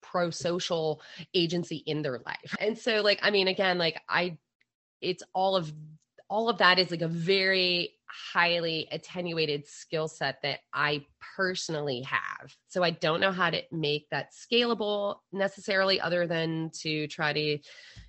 pro-social 0.00 1.02
agency 1.34 1.82
in 1.86 2.00
their 2.00 2.18
life 2.24 2.56
and 2.58 2.78
so 2.78 3.02
like 3.02 3.20
i 3.22 3.30
mean 3.30 3.46
again 3.46 3.76
like 3.76 4.00
i 4.08 4.36
it's 5.02 5.22
all 5.34 5.54
of 5.54 5.70
all 6.30 6.48
of 6.48 6.58
that 6.58 6.78
is 6.78 6.90
like 6.90 7.02
a 7.02 7.08
very 7.08 7.90
highly 8.06 8.88
attenuated 8.92 9.66
skill 9.66 10.08
set 10.08 10.40
that 10.42 10.60
I 10.72 11.04
personally 11.36 12.02
have. 12.02 12.54
So 12.68 12.82
I 12.82 12.90
don't 12.90 13.20
know 13.20 13.32
how 13.32 13.50
to 13.50 13.62
make 13.72 14.08
that 14.10 14.32
scalable 14.32 15.18
necessarily 15.32 16.00
other 16.00 16.26
than 16.26 16.70
to 16.82 17.06
try 17.08 17.32
to, 17.32 17.58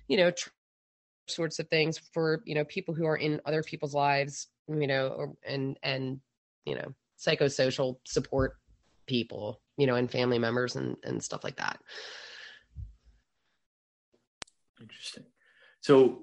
you 0.08 0.16
know, 0.16 0.30
sorts 1.28 1.58
of 1.58 1.68
things 1.68 1.98
for, 2.12 2.42
you 2.44 2.54
know, 2.54 2.64
people 2.64 2.94
who 2.94 3.06
are 3.06 3.16
in 3.16 3.40
other 3.44 3.62
people's 3.62 3.94
lives, 3.94 4.48
you 4.68 4.86
know, 4.86 5.08
or, 5.08 5.32
and 5.46 5.78
and 5.82 6.20
you 6.64 6.74
know, 6.74 6.94
psychosocial 7.18 7.96
support 8.04 8.56
people, 9.06 9.60
you 9.76 9.86
know, 9.86 9.94
and 9.94 10.10
family 10.10 10.38
members 10.38 10.76
and 10.76 10.96
and 11.04 11.22
stuff 11.22 11.44
like 11.44 11.56
that. 11.56 11.78
Interesting. 14.80 15.24
So 15.80 16.22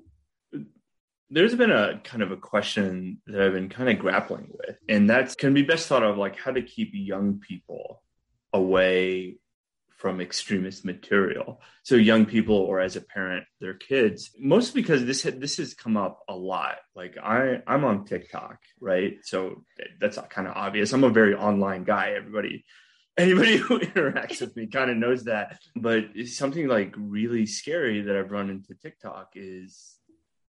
there's 1.29 1.55
been 1.55 1.71
a 1.71 1.99
kind 2.03 2.23
of 2.23 2.31
a 2.31 2.37
question 2.37 3.21
that 3.27 3.41
I've 3.41 3.53
been 3.53 3.69
kind 3.69 3.89
of 3.89 3.99
grappling 3.99 4.49
with, 4.51 4.77
and 4.87 5.09
that 5.09 5.37
can 5.37 5.53
be 5.53 5.61
best 5.61 5.87
thought 5.87 6.03
of 6.03 6.17
like 6.17 6.37
how 6.37 6.51
to 6.51 6.61
keep 6.61 6.89
young 6.93 7.39
people 7.39 8.01
away 8.53 9.37
from 9.99 10.21
extremist 10.21 10.85
material. 10.85 11.61
So 11.83 11.95
young 11.95 12.25
people, 12.25 12.55
or 12.55 12.79
as 12.79 12.95
a 12.95 13.01
parent, 13.01 13.43
their 13.59 13.73
kids, 13.73 14.31
mostly 14.39 14.81
because 14.81 15.03
this 15.03 15.23
this 15.23 15.57
has 15.57 15.73
come 15.73 15.97
up 15.97 16.21
a 16.29 16.35
lot. 16.35 16.77
Like 16.95 17.17
I 17.21 17.61
I'm 17.67 17.83
on 17.83 18.05
TikTok, 18.05 18.59
right? 18.79 19.17
So 19.23 19.65
that's 19.99 20.17
kind 20.29 20.47
of 20.47 20.55
obvious. 20.55 20.93
I'm 20.93 21.03
a 21.03 21.09
very 21.09 21.35
online 21.35 21.83
guy. 21.83 22.13
Everybody 22.15 22.63
anybody 23.17 23.57
who 23.63 23.79
interacts 23.79 24.39
with 24.39 24.55
me 24.55 24.67
kind 24.67 24.89
of 24.89 24.95
knows 24.95 25.25
that. 25.25 25.59
But 25.75 26.05
something 26.27 26.67
like 26.67 26.93
really 26.97 27.45
scary 27.45 28.01
that 28.03 28.15
I've 28.15 28.31
run 28.31 28.49
into 28.49 28.75
TikTok 28.75 29.33
is 29.35 29.97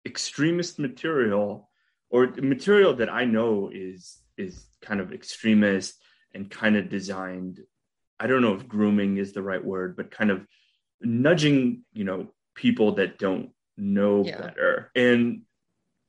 extremist 0.05 0.79
material 0.79 1.69
or 2.09 2.27
material 2.41 2.95
that 2.95 3.09
I 3.09 3.23
know 3.23 3.71
is 3.73 4.17
is 4.37 4.65
kind 4.81 4.99
of 4.99 5.13
extremist 5.13 5.95
and 6.33 6.51
kind 6.51 6.75
of 6.75 6.89
designed 6.89 7.61
I 8.19 8.27
don't 8.27 8.41
know 8.41 8.53
if 8.53 8.67
grooming 8.67 9.17
is 9.17 9.33
the 9.33 9.41
right 9.41 9.63
word 9.63 9.95
but 9.95 10.11
kind 10.11 10.31
of 10.31 10.45
nudging 11.01 11.83
you 11.93 12.03
know 12.03 12.33
people 12.55 12.93
that 12.95 13.17
don't 13.17 13.51
know 13.77 14.25
yeah. 14.25 14.37
better. 14.37 14.91
And 14.95 15.43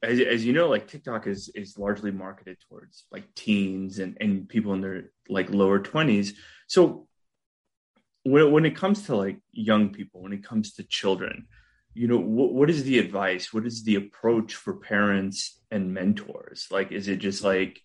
as, 0.03 0.19
as 0.21 0.45
you 0.45 0.53
know 0.53 0.69
like 0.69 0.89
TikTok 0.89 1.27
is 1.27 1.51
is 1.55 1.79
largely 1.79 2.11
marketed 2.11 2.59
towards 2.69 3.05
like 3.13 3.35
teens 3.35 3.99
and 3.99 4.17
and 4.21 4.49
people 4.49 4.73
in 4.73 4.81
their 4.81 5.11
like 5.29 5.51
lower 5.51 5.79
20s 5.79 6.33
so 6.69 7.07
when, 8.23 8.51
when 8.51 8.65
it 8.65 8.75
comes 8.75 9.07
to 9.07 9.15
like 9.15 9.39
young 9.53 9.91
people 9.91 10.23
when 10.23 10.33
it 10.33 10.43
comes 10.43 10.73
to 10.73 10.85
children 10.85 11.47
you 11.95 12.07
know 12.07 12.19
what, 12.19 12.53
what 12.53 12.71
is 12.71 12.85
the 12.85 12.99
advice? 12.99 13.53
What 13.53 13.67
is 13.67 13.83
the 13.83 13.97
approach 13.97 14.55
for 14.55 14.75
parents 14.75 15.61
and 15.71 15.93
mentors? 15.93 16.69
Like 16.71 16.93
is 16.93 17.09
it 17.09 17.17
just 17.17 17.43
like 17.43 17.81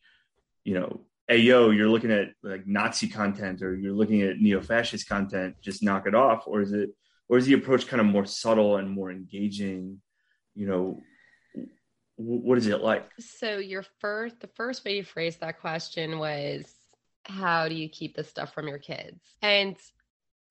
you 0.64 0.76
know 0.76 1.02
hey 1.28 1.38
yo 1.38 1.72
you're 1.72 1.90
looking 1.90 2.12
at 2.12 2.30
like 2.44 2.68
nazi 2.68 3.08
content 3.08 3.62
or 3.62 3.76
you're 3.76 3.94
looking 3.94 4.22
at 4.22 4.38
neo-fascist 4.38 5.08
content 5.10 5.56
just 5.62 5.84
knock 5.84 6.08
it 6.08 6.16
off? 6.16 6.44
Or 6.48 6.62
is 6.62 6.72
it 6.72 6.90
or 7.28 7.38
is 7.38 7.46
the 7.46 7.54
approach 7.54 7.88
kind 7.88 8.00
of 8.00 8.06
more 8.06 8.26
subtle 8.26 8.78
and 8.78 8.90
more 8.90 9.12
engaging? 9.12 10.02
You 10.54 10.68
know 10.68 11.02
what 12.18 12.58
is 12.58 12.68
it 12.68 12.82
like? 12.82 13.10
So 13.20 13.58
your 13.58 13.84
first 14.00 14.40
the 14.40 14.50
first 14.56 14.86
way 14.86 14.98
you 14.98 15.04
phrased 15.04 15.42
that 15.42 15.60
question 15.60 16.20
was 16.20 16.72
how 17.26 17.68
do 17.68 17.76
you 17.76 17.90
keep 17.90 18.16
this 18.16 18.30
stuff 18.30 18.54
from 18.54 18.68
your 18.68 18.78
kids? 18.78 19.20
And 19.42 19.76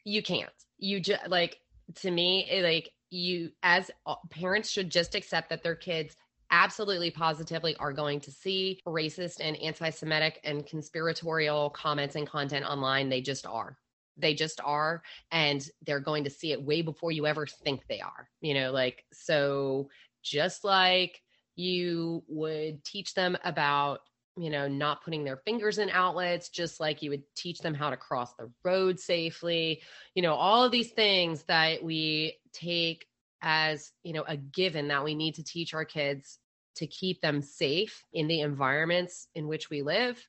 you 0.04 0.22
can't. 0.22 0.50
You 0.78 1.00
just 1.00 1.28
like 1.28 1.58
to 1.96 2.10
me 2.10 2.46
it, 2.50 2.64
like 2.64 2.90
you 3.10 3.52
as 3.62 3.90
parents 4.30 4.68
should 4.68 4.90
just 4.90 5.14
accept 5.14 5.50
that 5.50 5.62
their 5.62 5.76
kids 5.76 6.16
absolutely 6.50 7.10
positively 7.10 7.76
are 7.76 7.92
going 7.92 8.20
to 8.20 8.30
see 8.30 8.80
racist 8.86 9.36
and 9.40 9.56
anti-semitic 9.56 10.40
and 10.44 10.66
conspiratorial 10.66 11.70
comments 11.70 12.16
and 12.16 12.28
content 12.28 12.64
online 12.64 13.08
they 13.08 13.20
just 13.20 13.46
are 13.46 13.76
they 14.16 14.34
just 14.34 14.60
are 14.64 15.02
and 15.32 15.68
they're 15.86 16.00
going 16.00 16.24
to 16.24 16.30
see 16.30 16.52
it 16.52 16.62
way 16.62 16.82
before 16.82 17.10
you 17.10 17.26
ever 17.26 17.46
think 17.46 17.82
they 17.88 18.00
are 18.00 18.28
you 18.40 18.54
know 18.54 18.70
like 18.70 19.04
so 19.12 19.88
just 20.22 20.64
like 20.64 21.20
you 21.56 22.22
would 22.28 22.84
teach 22.84 23.14
them 23.14 23.36
about 23.44 24.00
you 24.36 24.50
know, 24.50 24.66
not 24.66 25.04
putting 25.04 25.24
their 25.24 25.36
fingers 25.36 25.78
in 25.78 25.88
outlets, 25.90 26.48
just 26.48 26.80
like 26.80 27.02
you 27.02 27.10
would 27.10 27.22
teach 27.36 27.60
them 27.60 27.74
how 27.74 27.90
to 27.90 27.96
cross 27.96 28.34
the 28.34 28.50
road 28.64 28.98
safely. 28.98 29.80
You 30.14 30.22
know, 30.22 30.34
all 30.34 30.64
of 30.64 30.72
these 30.72 30.90
things 30.90 31.44
that 31.44 31.82
we 31.82 32.38
take 32.52 33.06
as, 33.44 33.92
you 34.02 34.12
know, 34.12 34.24
a 34.26 34.36
given 34.36 34.88
that 34.88 35.04
we 35.04 35.14
need 35.14 35.36
to 35.36 35.44
teach 35.44 35.74
our 35.74 35.84
kids 35.84 36.38
to 36.76 36.86
keep 36.88 37.20
them 37.20 37.40
safe 37.40 38.02
in 38.12 38.26
the 38.26 38.40
environments 38.40 39.28
in 39.36 39.46
which 39.46 39.70
we 39.70 39.82
live 39.82 40.26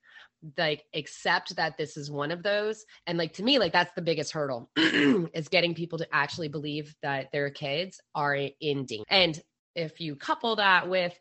like 0.58 0.84
accept 0.94 1.56
that 1.56 1.78
this 1.78 1.98
is 1.98 2.12
one 2.12 2.32
of 2.32 2.44
those. 2.44 2.86
And 3.08 3.18
like 3.18 3.34
to 3.34 3.44
me 3.44 3.60
like 3.60 3.74
that's 3.74 3.94
the 3.96 4.02
biggest 4.02 4.32
hurdle 4.32 4.70
is 4.78 5.48
getting 5.48 5.74
people 5.74 5.98
to 6.00 6.08
actually 6.12 6.50
believe 6.50 6.96
that 7.02 7.32
their 7.32 7.50
kids 7.50 8.00
are 8.14 8.36
in 8.36 8.86
danger. 8.86 9.04
And 9.10 9.40
if 9.76 10.00
you 10.00 10.16
couple 10.16 10.56
that 10.58 10.88
with 10.88 11.18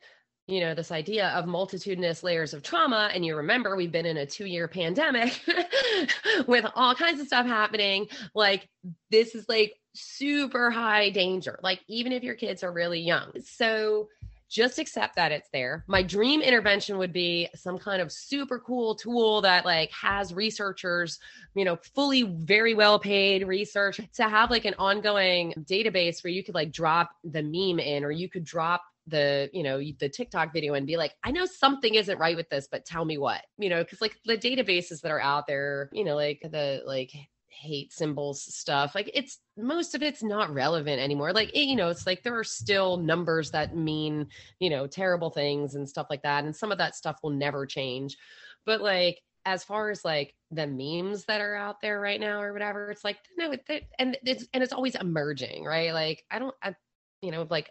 you 0.47 0.61
know 0.61 0.75
this 0.75 0.91
idea 0.91 1.29
of 1.29 1.47
multitudinous 1.47 2.23
layers 2.23 2.53
of 2.55 2.63
trauma 2.63 3.11
and 3.15 3.25
you 3.25 3.37
remember 3.37 3.77
we've 3.77 3.93
been 3.93 4.07
in 4.07 4.19
a 4.19 4.27
2 4.27 4.45
year 4.47 4.69
pandemic 4.69 5.41
with 6.47 6.67
all 6.75 6.95
kinds 6.95 7.21
of 7.21 7.27
stuff 7.27 7.47
happening 7.47 8.07
like 8.35 8.69
this 9.11 9.35
is 9.35 9.49
like 9.49 9.75
super 9.95 10.71
high 10.71 11.11
danger 11.11 11.59
like 11.63 11.81
even 11.89 12.13
if 12.13 12.23
your 12.23 12.35
kids 12.35 12.63
are 12.63 12.73
really 12.73 13.01
young 13.01 13.31
so 13.43 14.09
just 14.55 14.79
accept 14.79 15.17
that 15.17 15.33
it's 15.33 15.49
there. 15.53 15.85
My 15.89 16.01
dream 16.03 16.41
intervention 16.41 16.97
would 16.99 17.13
be 17.13 17.49
some 17.57 17.77
kind 17.77 18.01
of 18.01 18.13
super 18.13 18.61
cool 18.61 18.95
tool 18.95 19.41
that 19.41 19.65
like 19.65 19.91
has 19.91 20.33
researchers, 20.33 21.19
you 21.57 21.65
know, 21.65 21.77
fully 21.95 22.23
very 22.23 22.73
well 22.73 23.01
paid 23.01 23.49
research 23.49 24.01
to 24.15 24.29
have 24.29 24.53
like 24.53 24.65
an 24.65 24.75
ongoing 24.79 25.55
database 25.63 26.23
where 26.23 26.33
you 26.33 26.45
could 26.45 26.55
like 26.55 26.71
drop 26.71 27.11
the 27.25 27.43
meme 27.43 27.81
in 27.81 28.05
or 28.05 28.13
you 28.13 28.29
could 28.29 28.45
drop 28.45 28.83
the 29.07 29.51
you 29.53 29.63
know 29.63 29.81
the 29.99 30.09
tiktok 30.09 30.53
video 30.53 30.75
and 30.75 30.87
be 30.87 30.97
like 30.97 31.13
i 31.25 31.31
know 31.31 31.45
something 31.45 31.95
isn't 31.95 32.19
right 32.19 32.37
with 32.37 32.49
this 32.49 32.69
but 32.71 32.87
tell 32.87 33.05
me 33.05 33.19
what 33.19 33.43
you 33.59 33.69
know 33.69 33.85
because 33.85 34.01
like 34.01 34.17
the 34.25 34.37
databases 34.37 35.03
that 35.03 35.13
are 35.13 35.21
out 35.21 35.47
there 35.47 35.91
you 35.93 36.05
know 36.05 36.15
like 36.15 36.41
the 36.43 36.83
like 36.87 37.11
hate 37.55 37.93
symbols 37.93 38.43
stuff 38.43 38.95
like 38.95 39.11
it's 39.15 39.39
most 39.57 39.95
of 39.95 40.03
it's 40.03 40.23
not 40.23 40.53
relevant 40.53 41.01
anymore. 41.01 41.33
Like 41.33 41.51
it, 41.55 41.63
you 41.63 41.77
know 41.77 41.89
it's 41.89 42.07
like 42.07 42.23
there 42.23 42.39
are 42.39 42.45
still 42.45 42.97
numbers 42.97 43.51
that 43.53 43.77
mean 43.77 44.27
you 44.59 44.71
know 44.71 44.87
terrible 44.87 45.31
things 45.31 45.75
and 45.75 45.89
stuff 45.89 46.09
like 46.11 46.23
that 46.23 46.45
and 46.45 46.55
some 46.55 46.73
of 46.73 46.79
that 46.79 46.97
stuff 46.97 47.19
will 47.23 47.31
never 47.31 47.67
change. 47.67 48.17
But 48.67 48.81
like 48.81 49.21
as 49.47 49.63
far 49.63 49.91
as 49.91 50.05
like 50.05 50.35
the 50.51 50.67
memes 50.67 51.25
that 51.27 51.41
are 51.41 51.55
out 51.55 51.81
there 51.81 52.01
right 52.01 52.21
now 52.21 52.41
or 52.41 52.53
whatever 52.53 52.91
it's 52.91 53.05
like 53.05 53.19
no 53.37 53.53
it, 53.53 53.85
and 53.99 54.17
it's 54.25 54.47
and 54.53 54.63
it's 54.63 54.73
always 54.73 54.95
emerging 54.97 55.65
right? 55.65 55.93
Like 55.93 56.25
i 56.31 56.39
don't 56.39 56.55
I, 56.63 56.75
you 57.23 57.31
know 57.31 57.47
like 57.49 57.71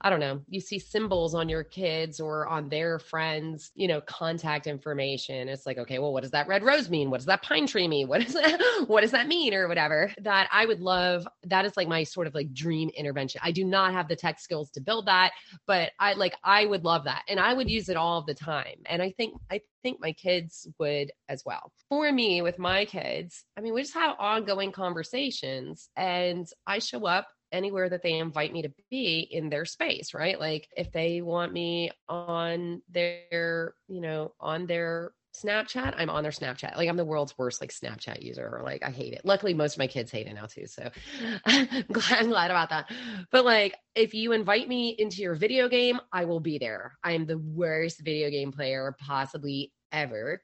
I 0.00 0.10
don't 0.10 0.20
know, 0.20 0.42
you 0.48 0.60
see 0.60 0.78
symbols 0.78 1.34
on 1.34 1.48
your 1.48 1.64
kids 1.64 2.20
or 2.20 2.46
on 2.46 2.68
their 2.68 2.98
friends, 2.98 3.70
you 3.74 3.88
know, 3.88 4.00
contact 4.02 4.66
information. 4.66 5.48
It's 5.48 5.64
like, 5.64 5.78
okay, 5.78 5.98
well, 5.98 6.12
what 6.12 6.22
does 6.22 6.32
that 6.32 6.48
red 6.48 6.62
rose 6.62 6.90
mean? 6.90 7.10
What 7.10 7.18
does 7.18 7.26
that 7.26 7.42
pine 7.42 7.66
tree 7.66 7.88
mean? 7.88 8.06
What 8.06 8.22
does 8.22 8.34
that, 8.34 8.84
what 8.88 9.00
does 9.00 9.12
that 9.12 9.26
mean 9.26 9.54
or 9.54 9.68
whatever? 9.68 10.12
That 10.20 10.48
I 10.52 10.66
would 10.66 10.80
love. 10.80 11.26
That 11.44 11.64
is 11.64 11.76
like 11.76 11.88
my 11.88 12.04
sort 12.04 12.26
of 12.26 12.34
like 12.34 12.52
dream 12.52 12.90
intervention. 12.90 13.40
I 13.42 13.52
do 13.52 13.64
not 13.64 13.92
have 13.94 14.08
the 14.08 14.16
tech 14.16 14.38
skills 14.38 14.70
to 14.72 14.80
build 14.80 15.06
that, 15.06 15.32
but 15.66 15.92
I 15.98 16.12
like, 16.12 16.36
I 16.44 16.66
would 16.66 16.84
love 16.84 17.04
that. 17.04 17.22
And 17.28 17.40
I 17.40 17.54
would 17.54 17.70
use 17.70 17.88
it 17.88 17.96
all 17.96 18.22
the 18.22 18.34
time. 18.34 18.82
And 18.86 19.00
I 19.00 19.12
think, 19.12 19.34
I 19.50 19.60
think 19.82 19.98
my 20.00 20.12
kids 20.12 20.68
would 20.78 21.10
as 21.28 21.42
well. 21.46 21.72
For 21.88 22.12
me, 22.12 22.42
with 22.42 22.58
my 22.58 22.84
kids, 22.84 23.44
I 23.56 23.60
mean, 23.62 23.72
we 23.72 23.82
just 23.82 23.94
have 23.94 24.16
ongoing 24.18 24.72
conversations 24.72 25.88
and 25.96 26.46
I 26.66 26.80
show 26.80 27.06
up 27.06 27.28
anywhere 27.52 27.88
that 27.88 28.02
they 28.02 28.18
invite 28.18 28.52
me 28.52 28.62
to 28.62 28.72
be 28.90 29.20
in 29.20 29.48
their 29.48 29.64
space, 29.64 30.14
right? 30.14 30.38
Like 30.38 30.68
if 30.76 30.92
they 30.92 31.20
want 31.20 31.52
me 31.52 31.90
on 32.08 32.82
their, 32.90 33.74
you 33.88 34.00
know, 34.00 34.32
on 34.40 34.66
their 34.66 35.12
Snapchat, 35.36 35.94
I'm 35.98 36.08
on 36.08 36.22
their 36.22 36.32
Snapchat. 36.32 36.76
Like 36.76 36.88
I'm 36.88 36.96
the 36.96 37.04
world's 37.04 37.36
worst 37.36 37.60
like 37.60 37.70
Snapchat 37.70 38.22
user. 38.22 38.48
Or 38.48 38.62
like 38.62 38.82
I 38.82 38.90
hate 38.90 39.12
it. 39.12 39.20
Luckily, 39.24 39.54
most 39.54 39.74
of 39.74 39.78
my 39.78 39.86
kids 39.86 40.10
hate 40.10 40.26
it 40.26 40.34
now 40.34 40.46
too. 40.46 40.66
So 40.66 40.90
I'm 41.46 41.84
glad, 41.92 42.20
I'm 42.20 42.28
glad 42.28 42.50
about 42.50 42.70
that. 42.70 42.90
But 43.30 43.44
like 43.44 43.76
if 43.94 44.14
you 44.14 44.32
invite 44.32 44.68
me 44.68 44.90
into 44.90 45.22
your 45.22 45.34
video 45.34 45.68
game, 45.68 46.00
I 46.12 46.24
will 46.24 46.40
be 46.40 46.58
there. 46.58 46.96
I 47.04 47.12
am 47.12 47.26
the 47.26 47.38
worst 47.38 48.00
video 48.02 48.30
game 48.30 48.52
player 48.52 48.96
possibly 48.98 49.72
ever. 49.92 50.40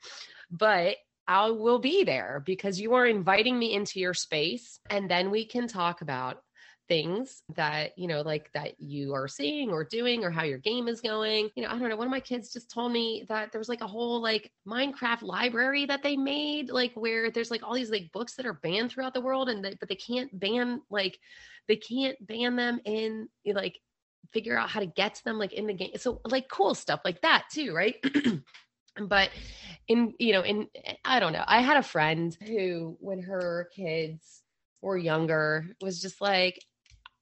But 0.50 0.96
I 1.26 1.50
will 1.50 1.78
be 1.78 2.04
there 2.04 2.42
because 2.44 2.80
you 2.80 2.94
are 2.94 3.06
inviting 3.06 3.58
me 3.58 3.72
into 3.74 4.00
your 4.00 4.14
space 4.14 4.80
and 4.90 5.10
then 5.10 5.30
we 5.30 5.46
can 5.46 5.68
talk 5.68 6.02
about 6.02 6.42
things 6.88 7.42
that 7.54 7.96
you 7.96 8.08
know 8.08 8.22
like 8.22 8.50
that 8.52 8.78
you 8.80 9.14
are 9.14 9.28
seeing 9.28 9.70
or 9.70 9.84
doing 9.84 10.24
or 10.24 10.30
how 10.30 10.42
your 10.42 10.58
game 10.58 10.88
is 10.88 11.00
going 11.00 11.48
you 11.54 11.62
know 11.62 11.68
i 11.68 11.78
don't 11.78 11.88
know 11.88 11.96
one 11.96 12.06
of 12.06 12.10
my 12.10 12.20
kids 12.20 12.52
just 12.52 12.70
told 12.70 12.92
me 12.92 13.24
that 13.28 13.52
there 13.52 13.58
was 13.58 13.68
like 13.68 13.80
a 13.80 13.86
whole 13.86 14.20
like 14.20 14.50
minecraft 14.66 15.22
library 15.22 15.86
that 15.86 16.02
they 16.02 16.16
made 16.16 16.70
like 16.70 16.92
where 16.94 17.30
there's 17.30 17.50
like 17.50 17.62
all 17.62 17.74
these 17.74 17.90
like 17.90 18.10
books 18.12 18.34
that 18.34 18.46
are 18.46 18.54
banned 18.54 18.90
throughout 18.90 19.14
the 19.14 19.20
world 19.20 19.48
and 19.48 19.64
they, 19.64 19.74
but 19.78 19.88
they 19.88 19.94
can't 19.94 20.38
ban 20.38 20.82
like 20.90 21.18
they 21.68 21.76
can't 21.76 22.16
ban 22.26 22.56
them 22.56 22.80
in 22.84 23.28
like 23.46 23.78
figure 24.32 24.58
out 24.58 24.70
how 24.70 24.80
to 24.80 24.86
get 24.86 25.14
to 25.14 25.24
them 25.24 25.38
like 25.38 25.52
in 25.52 25.66
the 25.66 25.74
game. 25.74 25.92
So 25.96 26.20
like 26.24 26.48
cool 26.48 26.74
stuff 26.74 27.00
like 27.04 27.20
that 27.22 27.44
too, 27.52 27.74
right? 27.74 27.96
but 29.00 29.30
in 29.88 30.12
you 30.18 30.32
know 30.32 30.42
in 30.42 30.68
i 31.04 31.18
don't 31.18 31.32
know 31.32 31.42
i 31.46 31.60
had 31.60 31.78
a 31.78 31.82
friend 31.82 32.36
who 32.46 32.96
when 33.00 33.20
her 33.22 33.68
kids 33.74 34.42
were 34.82 34.98
younger 34.98 35.66
was 35.80 36.00
just 36.00 36.20
like 36.20 36.62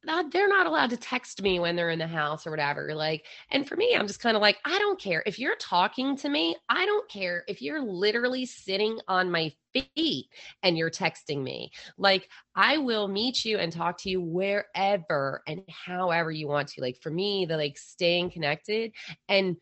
they're 0.04 0.48
not 0.48 0.66
allowed 0.66 0.90
to 0.90 0.96
text 0.96 1.42
me 1.42 1.60
when 1.60 1.76
they're 1.76 1.90
in 1.90 1.98
the 1.98 2.06
house 2.06 2.46
or 2.46 2.50
whatever. 2.50 2.94
Like, 2.94 3.26
and 3.50 3.68
for 3.68 3.76
me, 3.76 3.94
I'm 3.94 4.06
just 4.06 4.20
kind 4.20 4.36
of 4.36 4.40
like, 4.40 4.58
I 4.64 4.78
don't 4.78 4.98
care 4.98 5.22
if 5.26 5.38
you're 5.38 5.56
talking 5.56 6.16
to 6.18 6.28
me. 6.28 6.56
I 6.68 6.86
don't 6.86 7.08
care 7.08 7.44
if 7.48 7.60
you're 7.60 7.82
literally 7.82 8.46
sitting 8.46 8.98
on 9.08 9.30
my 9.30 9.52
feet 9.72 10.26
and 10.62 10.76
you're 10.76 10.90
texting 10.90 11.42
me. 11.42 11.70
Like, 11.98 12.28
I 12.54 12.78
will 12.78 13.08
meet 13.08 13.44
you 13.44 13.58
and 13.58 13.72
talk 13.72 13.98
to 13.98 14.10
you 14.10 14.20
wherever 14.20 15.42
and 15.46 15.62
however 15.68 16.30
you 16.30 16.48
want 16.48 16.68
to. 16.68 16.80
Like, 16.80 16.98
for 17.00 17.10
me, 17.10 17.46
the 17.46 17.56
like 17.56 17.78
staying 17.78 18.30
connected 18.30 18.92
and 19.28 19.56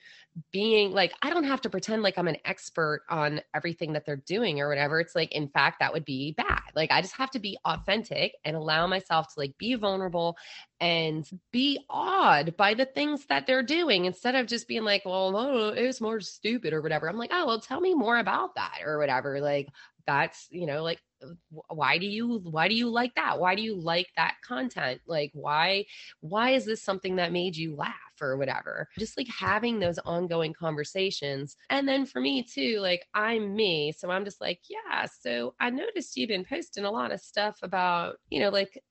being 0.53 0.93
like, 0.93 1.13
I 1.23 1.31
don't 1.31 1.45
have 1.45 1.61
to 1.63 1.71
pretend 1.71 2.03
like 2.03 2.17
I'm 2.17 2.29
an 2.29 2.37
expert 2.45 3.03
on 3.11 3.41
everything 3.55 3.93
that 3.93 4.05
they're 4.07 4.17
doing 4.17 4.61
or 4.61 4.69
whatever. 4.69 5.01
It's 5.01 5.15
like, 5.15 5.33
in 5.33 5.49
fact, 5.49 5.81
that 5.81 5.93
would 5.93 6.05
be 6.05 6.33
bad. 6.37 6.63
Like, 6.75 6.91
I 6.91 7.01
just 7.01 7.17
have 7.17 7.31
to 7.33 7.39
be 7.39 7.59
authentic 7.65 8.35
and 8.45 8.57
allow 8.57 8.87
myself 8.87 9.27
to 9.35 9.41
like 9.41 9.57
be 9.59 9.75
vulnerable 9.75 10.37
and 10.81 11.29
be 11.53 11.85
awed 11.91 12.57
by 12.57 12.75
the 12.75 12.85
things 12.85 13.27
that 13.27 13.47
they're 13.47 13.63
doing 13.63 14.05
instead 14.05 14.35
of 14.35 14.47
just 14.47 14.69
being 14.69 14.85
like, 14.85 15.05
well, 15.05 15.37
oh, 15.37 15.73
no, 15.75 15.83
was 15.83 16.01
more 16.01 16.21
stupid 16.21 16.73
or 16.73 16.81
whatever. 16.83 17.09
I'm 17.09 17.17
like, 17.17 17.31
oh, 17.33 17.47
well, 17.47 17.61
tell 17.61 17.81
me 17.81 17.95
more 17.95 18.19
about 18.19 18.55
that 18.55 18.79
or 18.85 18.99
whatever. 18.99 19.41
Like, 19.41 19.69
that's 20.09 20.49
you 20.51 20.65
know 20.65 20.83
like 20.83 21.03
uh, 21.23 21.27
why 21.69 21.99
do 21.99 22.07
you 22.07 22.41
why 22.45 22.67
do 22.67 22.75
you 22.75 22.89
like 22.89 23.15
that 23.15 23.39
why 23.39 23.55
do 23.55 23.61
you 23.61 23.79
like 23.79 24.07
that 24.17 24.37
content 24.43 25.03
like 25.07 25.31
why 25.35 25.85
why 26.21 26.51
is 26.51 26.65
this 26.65 26.83
something 26.83 27.17
that 27.17 27.31
made 27.31 27.55
you 27.55 27.77
laugh 27.77 27.93
or 28.23 28.39
whatever 28.39 28.89
just 28.99 29.19
like 29.19 29.29
having 29.29 29.79
those 29.79 29.99
ongoing 30.07 30.55
conversations 30.55 31.57
and 31.69 31.87
then 31.87 32.07
for 32.07 32.23
me 32.23 32.43
too 32.43 32.79
like 32.81 33.05
i'm 33.13 33.55
me 33.55 33.93
so 33.93 34.11
i'm 34.11 34.25
just 34.25 34.41
like 34.41 34.61
yeah 34.71 35.05
so 35.21 35.55
i 35.61 35.69
noticed 35.69 36.17
you've 36.17 36.29
been 36.29 36.45
posting 36.45 36.87
a 36.87 36.91
lot 36.91 37.13
of 37.13 37.21
stuff 37.21 37.59
about 37.63 38.17
you 38.31 38.41
know 38.41 38.49
like 38.49 38.83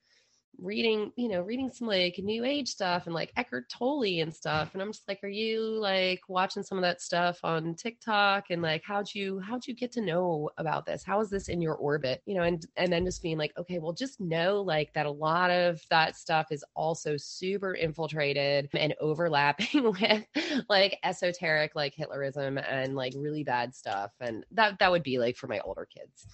reading, 0.60 1.12
you 1.16 1.28
know, 1.28 1.41
reading 1.41 1.72
some 1.72 1.88
like 1.88 2.20
new 2.20 2.43
age 2.43 2.68
stuff 2.68 3.05
and 3.05 3.16
like 3.16 3.32
Eckhart 3.38 3.70
Tolle 3.70 4.22
and 4.22 4.34
stuff. 4.34 4.72
And 4.74 4.82
I'm 4.82 4.91
just 4.91 5.08
like, 5.08 5.24
are 5.24 5.28
you 5.28 5.62
like 5.62 6.22
watching 6.28 6.64
some 6.64 6.78
of 6.78 6.82
that 6.82 7.01
stuff 7.01 7.39
on 7.43 7.76
TikTok? 7.76 8.45
And 8.49 8.62
like, 8.62 8.84
how'd 8.84 9.14
you, 9.14 9.39
how'd 9.39 9.68
you 9.68 9.74
get 9.74 9.91
to 9.93 10.01
know 10.01 10.49
about 10.58 10.86
this? 10.86 11.03
How 11.03 11.20
is 11.22 11.30
this 11.30 11.49
in 11.49 11.62
your 11.62 11.76
orbit? 11.76 12.22
You 12.26 12.36
know, 12.36 12.43
and, 12.43 12.66
and 12.76 12.91
then 12.91 13.05
just 13.05 13.22
being 13.22 13.38
like, 13.38 13.53
okay, 13.58 13.80
well, 13.80 13.93
just 13.93 14.20
know 14.20 14.62
like 14.62 14.93
that 14.93 15.05
a 15.05 15.12
lot 15.12 15.51
of 15.51 15.82
that 15.89 16.16
stuff 16.16 16.47
is 16.51 16.64
also 16.76 17.16
super 17.18 17.76
infiltrated 17.76 18.70
and 18.74 18.95
overlapping 18.99 19.84
with 20.01 20.26
like 20.70 20.97
esoteric, 21.03 21.76
like 21.76 21.95
Hitlerism 21.95 22.64
and 22.70 22.95
like 22.95 23.14
really 23.16 23.43
bad 23.43 23.76
stuff. 23.76 24.12
And 24.20 24.45
that, 24.51 24.80
that 24.80 24.91
would 24.91 25.03
be 25.03 25.20
like 25.20 25.38
for 25.38 25.47
my 25.47 25.60
older 25.60 25.86
kids 25.86 26.28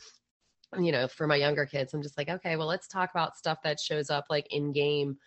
you 0.80 0.91
know, 0.91 1.07
for 1.07 1.28
my 1.28 1.36
younger 1.36 1.65
kids, 1.65 1.93
I'm 1.93 2.01
just 2.01 2.17
like, 2.17 2.30
okay, 2.30 2.55
well, 2.55 2.67
let's 2.67 2.88
talk 2.88 3.11
about 3.11 3.38
stuff 3.38 3.59
that 3.63 3.80
shows 3.80 4.09
up 4.09 4.26
like 4.30 4.47
in 4.51 4.71
game, 4.74 5.17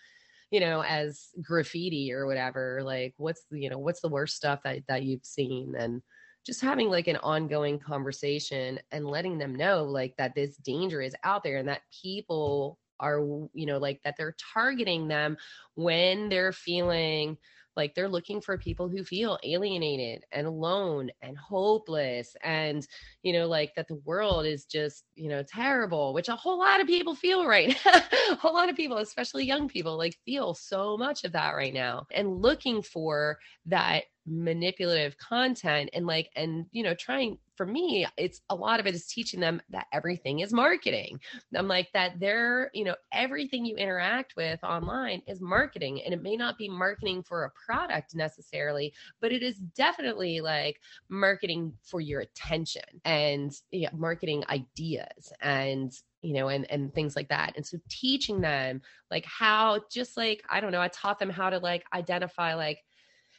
you 0.51 0.61
know, 0.61 0.83
as 0.83 1.29
graffiti 1.43 2.13
or 2.13 2.27
whatever. 2.27 2.83
Like, 2.83 3.15
what's 3.19 3.43
you 3.51 3.71
know, 3.71 3.79
what's 3.79 4.01
the 4.01 4.09
worst 4.09 4.37
stuff 4.37 4.61
that 4.65 4.81
that 4.89 5.05
you've 5.05 5.25
seen, 5.25 5.75
and 5.79 6.03
just 6.47 6.61
having 6.61 6.89
like 6.89 7.09
an 7.09 7.17
ongoing 7.19 7.79
conversation 7.79 8.79
and 8.93 9.07
letting 9.07 9.39
them 9.39 9.55
know 9.55 9.85
like 9.85 10.15
that 10.17 10.35
this 10.35 10.57
danger 10.59 11.01
is 11.03 11.17
out 11.25 11.43
there 11.43 11.59
and 11.59 11.69
that 11.69 11.83
people 12.03 12.79
are, 13.01 13.19
you 13.53 13.67
know, 13.67 13.79
like 13.79 14.01
that 14.05 14.15
they're 14.17 14.37
targeting 14.55 15.09
them 15.09 15.37
when 15.75 16.29
they're 16.29 16.53
feeling 16.53 17.37
like 17.77 17.95
they're 17.95 18.09
looking 18.09 18.41
for 18.41 18.59
people 18.59 18.89
who 18.89 19.05
feel 19.05 19.39
alienated 19.45 20.25
and 20.33 20.47
alone 20.47 21.11
and 21.23 21.37
hopeless 21.37 22.35
and, 22.43 22.87
you 23.23 23.33
know, 23.33 23.47
like 23.47 23.75
that 23.75 23.89
the 23.89 24.01
world 24.05 24.47
is 24.47 24.65
just, 24.65 25.05
you 25.15 25.29
know, 25.29 25.43
terrible, 25.43 26.15
which 26.15 26.29
a 26.29 26.37
whole 26.37 26.59
lot 26.59 26.81
of 26.81 26.87
people 26.87 27.15
feel 27.15 27.47
right. 27.47 27.77
now. 27.85 28.03
a 28.31 28.35
whole 28.37 28.55
lot 28.55 28.69
of 28.69 28.77
people, 28.77 28.99
especially 28.99 29.45
young 29.45 29.69
people, 29.69 29.97
like 29.97 30.17
feel 30.25 30.55
so 30.55 30.97
much 30.97 31.25
of 31.25 31.33
that 31.33 31.55
right 31.55 31.75
now 31.75 32.07
and 32.13 32.43
looking 32.43 32.83
for 32.83 33.39
that 33.67 34.05
manipulative 34.27 35.17
content 35.19 35.89
and 35.93 36.07
like 36.07 36.29
and 36.35 36.67
you 36.73 36.83
know 36.83 36.95
trying 36.95 37.39
for 37.57 37.67
me 37.67 38.07
it's 38.17 38.41
a 38.51 38.55
lot 38.55 38.81
of 38.81 38.87
it 38.87 38.95
is 38.95 39.07
teaching 39.07 39.41
them 39.41 39.61
that 39.71 39.87
everything 39.93 40.41
is 40.41 40.53
marketing. 40.53 41.19
I'm 41.55 41.69
like 41.69 41.89
that 41.95 42.19
they're 42.21 42.71
you 42.75 42.85
know 42.85 42.97
everything 43.13 43.65
you 43.65 43.77
interact 43.77 44.35
with 44.37 44.63
online 44.63 45.23
is 45.27 45.41
marketing 45.41 46.03
and 46.05 46.13
it 46.13 46.23
may 46.23 46.37
not 46.37 46.59
be 46.59 46.69
marketing 46.69 47.23
for 47.23 47.45
a 47.45 47.51
product 47.51 48.15
necessarily 48.15 48.93
but 49.21 49.33
it 49.33 49.43
is 49.43 49.57
definitely 49.77 50.41
like 50.41 50.81
marketing 51.09 51.73
for 51.83 52.01
your 52.01 52.21
attention 52.21 52.83
and 53.05 53.53
yeah, 53.71 53.91
marketing 53.93 54.45
ideas 54.49 55.33
and 55.41 55.93
you 56.23 56.33
know 56.33 56.49
and 56.49 56.71
and 56.71 56.95
things 56.95 57.17
like 57.17 57.29
that. 57.29 57.53
And 57.57 57.67
so 57.67 57.79
teaching 57.89 58.41
them 58.41 58.83
like 59.11 59.25
how 59.25 59.81
just 59.91 60.17
like 60.17 60.43
i 60.49 60.61
don't 60.61 60.73
know 60.73 60.81
i 60.81 60.89
taught 60.89 61.19
them 61.19 61.31
how 61.31 61.51
to 61.51 61.59
like 61.59 61.85
identify 61.95 62.55
like 62.55 62.79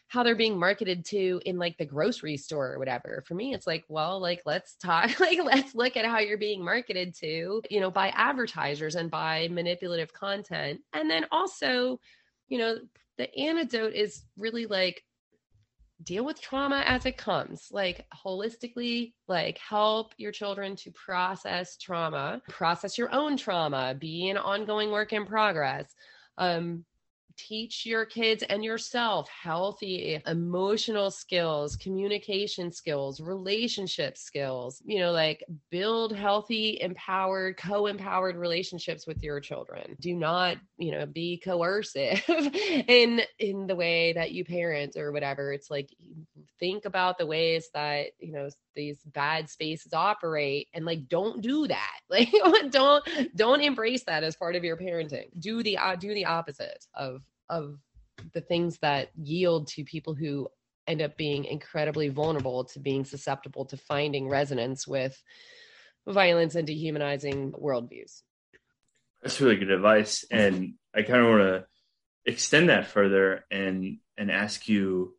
how 0.07 0.23
they're 0.23 0.35
being 0.35 0.57
marketed 0.57 1.03
to 1.05 1.41
in 1.45 1.57
like 1.57 1.77
the 1.77 1.85
grocery 1.85 2.37
store 2.37 2.73
or 2.73 2.79
whatever. 2.79 3.23
For 3.27 3.35
me, 3.35 3.53
it's 3.53 3.67
like, 3.67 3.83
well, 3.89 4.19
like 4.21 4.41
let's 4.45 4.75
talk, 4.75 5.19
like 5.19 5.39
let's 5.43 5.75
look 5.75 5.97
at 5.97 6.05
how 6.05 6.19
you're 6.19 6.37
being 6.37 6.63
marketed 6.63 7.13
to, 7.15 7.61
you 7.69 7.79
know, 7.79 7.91
by 7.91 8.09
advertisers 8.09 8.95
and 8.95 9.11
by 9.11 9.49
manipulative 9.51 10.13
content. 10.13 10.79
And 10.93 11.09
then 11.09 11.25
also, 11.31 11.99
you 12.47 12.57
know, 12.57 12.77
the 13.17 13.33
antidote 13.37 13.93
is 13.93 14.23
really 14.37 14.65
like 14.65 15.03
deal 16.03 16.23
with 16.23 16.39
trauma 16.39 16.83
as 16.85 17.07
it 17.07 17.17
comes 17.17 17.69
like 17.71 18.05
holistically 18.13 19.13
like 19.27 19.57
help 19.57 20.13
your 20.17 20.31
children 20.31 20.75
to 20.75 20.91
process 20.91 21.75
trauma 21.75 22.39
process 22.47 22.99
your 22.99 23.11
own 23.11 23.35
trauma 23.35 23.95
be 23.99 24.29
an 24.29 24.37
ongoing 24.37 24.91
work 24.91 25.11
in 25.11 25.25
progress 25.25 25.95
um 26.37 26.85
teach 27.37 27.85
your 27.85 28.05
kids 28.05 28.43
and 28.49 28.63
yourself 28.63 29.29
healthy 29.29 30.21
emotional 30.25 31.11
skills, 31.11 31.75
communication 31.75 32.71
skills, 32.71 33.21
relationship 33.21 34.17
skills, 34.17 34.81
you 34.85 34.99
know, 34.99 35.11
like 35.11 35.43
build 35.69 36.15
healthy, 36.15 36.79
empowered, 36.81 37.57
co 37.57 37.87
empowered 37.87 38.35
relationships 38.35 39.07
with 39.07 39.23
your 39.23 39.39
children. 39.39 39.95
Do 39.99 40.13
not, 40.13 40.57
you 40.77 40.91
know, 40.91 41.05
be 41.05 41.37
coercive 41.37 42.23
in 42.29 43.21
in 43.39 43.67
the 43.67 43.75
way 43.75 44.13
that 44.13 44.31
you 44.31 44.43
parent 44.43 44.95
or 44.97 45.11
whatever. 45.11 45.53
It's 45.53 45.69
like 45.69 45.89
think 46.59 46.85
about 46.85 47.17
the 47.17 47.25
ways 47.25 47.69
that, 47.73 48.07
you 48.19 48.31
know, 48.33 48.49
these 48.77 49.03
bad 49.03 49.49
spaces 49.49 49.91
operate 49.93 50.69
and 50.73 50.85
like 50.85 51.09
don't 51.09 51.41
do 51.41 51.67
that. 51.67 51.91
Like 52.09 52.29
don't 52.71 53.03
don't 53.35 53.59
embrace 53.59 54.03
that 54.05 54.23
as 54.23 54.37
part 54.37 54.55
of 54.55 54.63
your 54.63 54.77
parenting. 54.77 55.27
Do 55.37 55.61
the 55.61 55.77
uh, 55.77 55.97
do 55.97 56.13
the 56.13 56.25
opposite 56.25 56.85
of 56.93 57.21
of 57.49 57.77
the 58.33 58.39
things 58.39 58.77
that 58.79 59.09
yield 59.21 59.67
to 59.67 59.83
people 59.83 60.13
who 60.13 60.47
end 60.87 61.01
up 61.01 61.17
being 61.17 61.43
incredibly 61.43 62.07
vulnerable 62.07 62.63
to 62.63 62.79
being 62.79 63.03
susceptible 63.03 63.65
to 63.65 63.75
finding 63.75 64.29
resonance 64.29 64.87
with 64.87 65.21
violence 66.07 66.55
and 66.55 66.65
dehumanizing 66.65 67.51
worldviews. 67.51 68.21
That's 69.21 69.41
really 69.41 69.57
good 69.57 69.71
advice 69.71 70.23
and 70.31 70.75
i 70.95 71.01
kind 71.01 71.21
of 71.21 71.27
want 71.27 71.41
to 71.41 71.65
extend 72.25 72.69
that 72.69 72.87
further 72.87 73.45
and 73.51 73.97
and 74.17 74.31
ask 74.31 74.67
you 74.67 75.15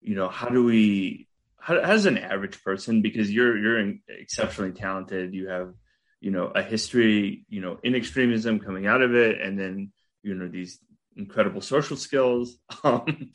you 0.00 0.14
know 0.14 0.28
how 0.28 0.48
do 0.48 0.64
we 0.64 1.28
how, 1.60 1.80
how 1.80 1.88
does 1.92 2.06
an 2.06 2.18
average 2.18 2.62
person 2.62 3.02
because 3.02 3.30
you're 3.30 3.56
you're 3.58 3.94
exceptionally 4.08 4.72
talented 4.72 5.34
you 5.34 5.48
have 5.48 5.74
you 6.20 6.30
know 6.30 6.46
a 6.46 6.62
history 6.62 7.44
you 7.48 7.60
know 7.60 7.78
in 7.82 7.94
extremism 7.94 8.58
coming 8.60 8.86
out 8.86 9.02
of 9.02 9.14
it 9.14 9.40
and 9.40 9.58
then 9.58 9.92
you 10.22 10.34
know 10.34 10.48
these 10.48 10.78
incredible 11.16 11.60
social 11.60 11.96
skills. 11.96 12.56
Um, 12.84 13.32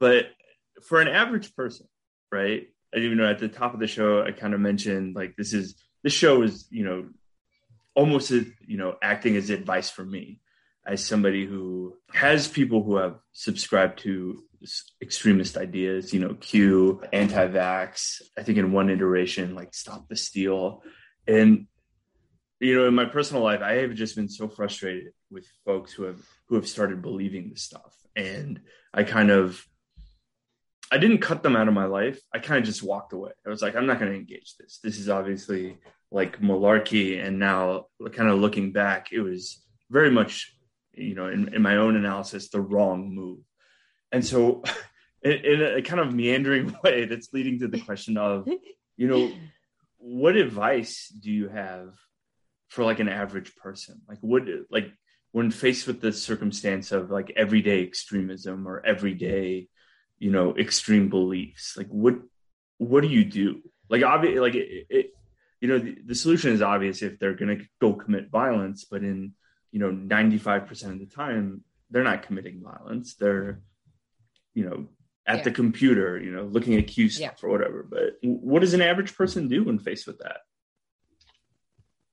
but 0.00 0.26
for 0.82 1.00
an 1.00 1.08
average 1.08 1.54
person 1.54 1.86
right 2.32 2.68
you 2.94 3.14
know 3.14 3.28
at 3.28 3.38
the 3.38 3.48
top 3.48 3.74
of 3.74 3.80
the 3.80 3.86
show 3.86 4.22
i 4.22 4.32
kind 4.32 4.54
of 4.54 4.60
mentioned 4.60 5.14
like 5.14 5.36
this 5.36 5.52
is 5.52 5.74
this 6.02 6.12
show 6.12 6.42
is 6.42 6.66
you 6.70 6.84
know 6.84 7.08
almost 7.94 8.30
you 8.30 8.76
know 8.76 8.96
acting 9.02 9.36
as 9.36 9.50
advice 9.50 9.90
for 9.90 10.04
me 10.04 10.40
as 10.86 11.04
somebody 11.04 11.46
who 11.46 11.96
has 12.12 12.48
people 12.48 12.82
who 12.82 12.96
have 12.96 13.16
subscribed 13.32 13.98
to 14.00 14.42
extremist 15.02 15.56
ideas, 15.56 16.14
you 16.14 16.20
know, 16.20 16.34
Q, 16.34 17.02
anti 17.12 17.46
vax, 17.48 18.22
I 18.38 18.42
think 18.42 18.58
in 18.58 18.72
one 18.72 18.90
iteration, 18.90 19.54
like 19.54 19.74
stop 19.74 20.08
the 20.08 20.16
steal. 20.16 20.82
And, 21.26 21.66
you 22.60 22.74
know, 22.74 22.86
in 22.86 22.94
my 22.94 23.04
personal 23.04 23.42
life, 23.42 23.60
I 23.62 23.74
have 23.78 23.94
just 23.94 24.16
been 24.16 24.28
so 24.28 24.48
frustrated 24.48 25.12
with 25.30 25.46
folks 25.64 25.92
who 25.92 26.04
have 26.04 26.20
who 26.48 26.54
have 26.54 26.68
started 26.68 27.02
believing 27.02 27.50
this 27.50 27.62
stuff. 27.62 27.94
And 28.14 28.60
I 28.94 29.02
kind 29.02 29.30
of 29.30 29.62
I 30.90 30.98
didn't 30.98 31.18
cut 31.18 31.42
them 31.42 31.56
out 31.56 31.68
of 31.68 31.74
my 31.74 31.86
life. 31.86 32.20
I 32.32 32.38
kind 32.38 32.58
of 32.58 32.64
just 32.64 32.82
walked 32.82 33.12
away. 33.12 33.32
I 33.44 33.50
was 33.50 33.60
like, 33.60 33.74
I'm 33.74 33.86
not 33.86 33.98
going 33.98 34.12
to 34.12 34.18
engage 34.18 34.54
this. 34.58 34.78
This 34.82 34.98
is 34.98 35.08
obviously 35.08 35.78
like 36.12 36.40
malarkey. 36.40 37.24
And 37.24 37.38
now, 37.38 37.86
kind 38.12 38.30
of 38.30 38.38
looking 38.38 38.72
back, 38.72 39.08
it 39.12 39.20
was 39.20 39.62
very 39.90 40.10
much, 40.10 40.55
you 40.96 41.14
know, 41.14 41.28
in, 41.28 41.54
in 41.54 41.62
my 41.62 41.76
own 41.76 41.96
analysis, 41.96 42.48
the 42.48 42.60
wrong 42.60 43.14
move. 43.14 43.40
And 44.12 44.24
so 44.24 44.62
in, 45.22 45.32
in 45.32 45.62
a 45.62 45.82
kind 45.82 46.00
of 46.00 46.14
meandering 46.14 46.74
way 46.84 47.04
that's 47.04 47.32
leading 47.32 47.60
to 47.60 47.68
the 47.68 47.80
question 47.80 48.16
of 48.16 48.48
you 48.96 49.08
know 49.08 49.30
what 49.98 50.36
advice 50.36 51.08
do 51.08 51.30
you 51.30 51.48
have 51.48 51.94
for 52.68 52.84
like 52.84 53.00
an 53.00 53.08
average 53.08 53.54
person? 53.56 54.00
Like 54.08 54.18
what 54.20 54.42
like 54.70 54.92
when 55.32 55.50
faced 55.50 55.86
with 55.86 56.00
the 56.00 56.12
circumstance 56.12 56.92
of 56.92 57.10
like 57.10 57.32
everyday 57.36 57.82
extremism 57.82 58.66
or 58.66 58.84
everyday 58.84 59.68
you 60.18 60.30
know 60.30 60.56
extreme 60.56 61.10
beliefs 61.10 61.74
like 61.76 61.88
what 61.88 62.14
what 62.78 63.02
do 63.02 63.08
you 63.08 63.24
do? 63.24 63.62
Like 63.88 64.02
obviously 64.02 64.40
like 64.40 64.54
it, 64.54 64.86
it 64.88 65.10
you 65.60 65.68
know 65.68 65.78
the, 65.78 65.96
the, 66.06 66.14
solution 66.14 66.52
is 66.52 66.62
obvious 66.62 67.02
if 67.02 67.18
they're 67.18 67.34
going 67.34 67.58
to 67.58 67.64
go 67.80 67.94
commit 67.94 68.30
violence 68.30 68.84
but 68.84 69.02
in 69.02 69.32
you 69.72 69.80
know 69.80 69.90
95% 69.90 70.84
of 70.92 70.98
the 70.98 71.06
time 71.06 71.62
they're 71.90 72.02
not 72.02 72.22
committing 72.22 72.62
violence 72.62 73.14
they're 73.14 73.60
you 74.54 74.64
know 74.64 74.86
at 75.26 75.38
yeah. 75.38 75.42
the 75.44 75.50
computer 75.50 76.18
you 76.18 76.30
know 76.30 76.44
looking 76.44 76.74
at 76.74 76.86
q 76.86 77.08
stuff 77.08 77.36
yeah. 77.42 77.46
or 77.46 77.50
whatever 77.50 77.86
but 77.88 78.16
what 78.22 78.60
does 78.60 78.74
an 78.74 78.82
average 78.82 79.14
person 79.16 79.48
do 79.48 79.64
when 79.64 79.78
faced 79.78 80.06
with 80.06 80.18
that 80.18 80.38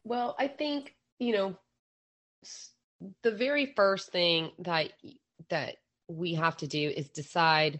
well 0.04 0.36
i 0.40 0.48
think 0.48 0.96
you 1.20 1.34
know 1.34 1.56
the 3.24 3.32
very 3.32 3.74
first 3.76 4.12
thing 4.12 4.52
that 4.60 4.92
that 5.50 5.76
we 6.08 6.36
have 6.36 6.58
to 6.58 6.68
do 6.68 6.92
is 6.96 7.10
decide 7.10 7.80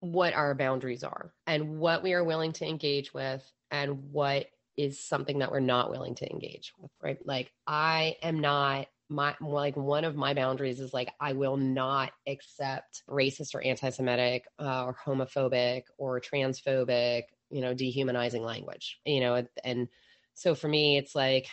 what 0.00 0.34
our 0.34 0.54
boundaries 0.54 1.04
are 1.04 1.32
and 1.46 1.78
what 1.78 2.02
we 2.02 2.12
are 2.12 2.24
willing 2.24 2.52
to 2.52 2.66
engage 2.66 3.12
with 3.12 3.42
and 3.70 4.12
what 4.12 4.46
is 4.82 5.02
something 5.02 5.38
that 5.38 5.50
we're 5.50 5.60
not 5.60 5.90
willing 5.90 6.14
to 6.14 6.30
engage 6.30 6.72
with 6.80 6.90
right? 7.02 7.18
Like 7.24 7.52
i 7.66 8.16
am 8.22 8.40
not 8.40 8.86
my 9.10 9.34
like 9.40 9.76
one 9.76 10.04
of 10.04 10.14
my 10.14 10.34
boundaries 10.34 10.78
is 10.80 10.94
like 10.94 11.12
i 11.20 11.32
will 11.32 11.56
not 11.56 12.12
accept 12.28 13.02
racist 13.08 13.54
or 13.54 13.62
anti-semitic 13.62 14.44
uh, 14.60 14.84
or 14.84 14.96
homophobic 15.04 15.82
or 15.98 16.20
transphobic 16.20 17.24
you 17.50 17.60
know 17.60 17.74
dehumanizing 17.74 18.44
language 18.44 19.00
you 19.04 19.20
know 19.20 19.44
and 19.64 19.88
so 20.34 20.54
for 20.54 20.68
me 20.68 20.96
it's 20.96 21.14
like 21.14 21.48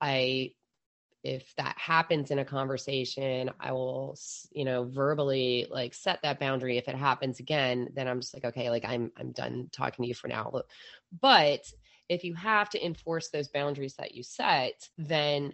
i 0.00 0.50
if 1.22 1.54
that 1.56 1.76
happens 1.78 2.30
in 2.30 2.38
a 2.38 2.44
conversation 2.44 3.50
i 3.60 3.72
will 3.72 4.16
you 4.52 4.64
know 4.64 4.84
verbally 4.84 5.66
like 5.70 5.94
set 5.94 6.20
that 6.22 6.40
boundary. 6.40 6.78
If 6.78 6.88
it 6.88 6.96
happens 6.96 7.38
again 7.38 7.90
then 7.94 8.08
i'm 8.08 8.20
just 8.20 8.34
like 8.34 8.44
okay 8.44 8.70
like 8.70 8.84
i'm 8.84 9.12
i'm 9.18 9.32
done 9.32 9.68
talking 9.70 10.02
to 10.02 10.08
you 10.08 10.14
for 10.14 10.28
now. 10.28 10.62
But 11.20 11.60
if 12.08 12.24
you 12.24 12.34
have 12.34 12.68
to 12.70 12.84
enforce 12.84 13.28
those 13.30 13.48
boundaries 13.48 13.94
that 13.94 14.14
you 14.14 14.22
set 14.22 14.88
then 14.98 15.52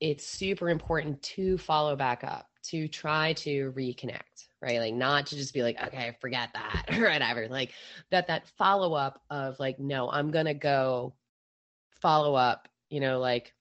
it's 0.00 0.26
super 0.26 0.68
important 0.70 1.20
to 1.22 1.58
follow 1.58 1.96
back 1.96 2.22
up 2.24 2.46
to 2.62 2.88
try 2.88 3.32
to 3.32 3.72
reconnect 3.76 4.48
right? 4.60 4.80
Like 4.80 4.94
not 4.94 5.26
to 5.26 5.36
just 5.36 5.54
be 5.54 5.62
like 5.62 5.80
okay 5.82 6.16
forget 6.20 6.50
that 6.54 6.86
or 6.98 7.08
whatever. 7.08 7.48
Like 7.48 7.72
that 8.10 8.28
that 8.28 8.48
follow 8.56 8.94
up 8.94 9.22
of 9.30 9.58
like 9.58 9.78
no 9.78 10.10
i'm 10.10 10.30
gonna 10.30 10.54
go 10.54 11.14
follow 12.00 12.34
up 12.34 12.68
you 12.90 13.00
know 13.00 13.18
like 13.18 13.52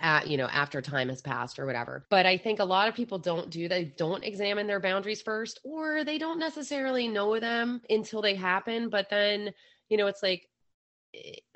at 0.00 0.26
you 0.26 0.36
know 0.36 0.46
after 0.46 0.82
time 0.82 1.08
has 1.08 1.22
passed 1.22 1.58
or 1.58 1.66
whatever. 1.66 2.06
But 2.10 2.26
i 2.26 2.36
think 2.36 2.58
a 2.58 2.64
lot 2.64 2.88
of 2.88 2.94
people 2.94 3.18
don't 3.18 3.50
do 3.50 3.68
they 3.68 3.84
don't 3.84 4.24
examine 4.24 4.66
their 4.66 4.80
boundaries 4.80 5.22
first 5.22 5.60
or 5.64 6.04
they 6.04 6.18
don't 6.18 6.38
necessarily 6.38 7.08
know 7.08 7.38
them 7.38 7.80
until 7.90 8.22
they 8.22 8.34
happen. 8.34 8.88
But 8.88 9.08
then 9.10 9.52
you 9.88 9.96
know 9.96 10.06
it's 10.06 10.22
like 10.22 10.48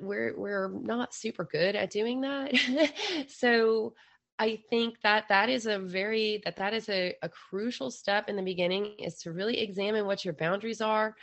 we're 0.00 0.38
we're 0.38 0.68
not 0.80 1.14
super 1.14 1.44
good 1.44 1.76
at 1.76 1.90
doing 1.90 2.20
that. 2.22 2.52
So 3.28 3.94
i 4.38 4.58
think 4.70 4.94
that 5.02 5.26
that 5.28 5.50
is 5.50 5.66
a 5.66 5.78
very 5.78 6.40
that 6.46 6.56
that 6.56 6.72
is 6.72 6.88
a, 6.88 7.14
a 7.20 7.28
crucial 7.28 7.90
step 7.90 8.28
in 8.28 8.36
the 8.36 8.42
beginning 8.42 8.94
is 8.98 9.18
to 9.18 9.32
really 9.32 9.60
examine 9.60 10.06
what 10.06 10.24
your 10.24 10.32
boundaries 10.32 10.80
are 10.80 11.14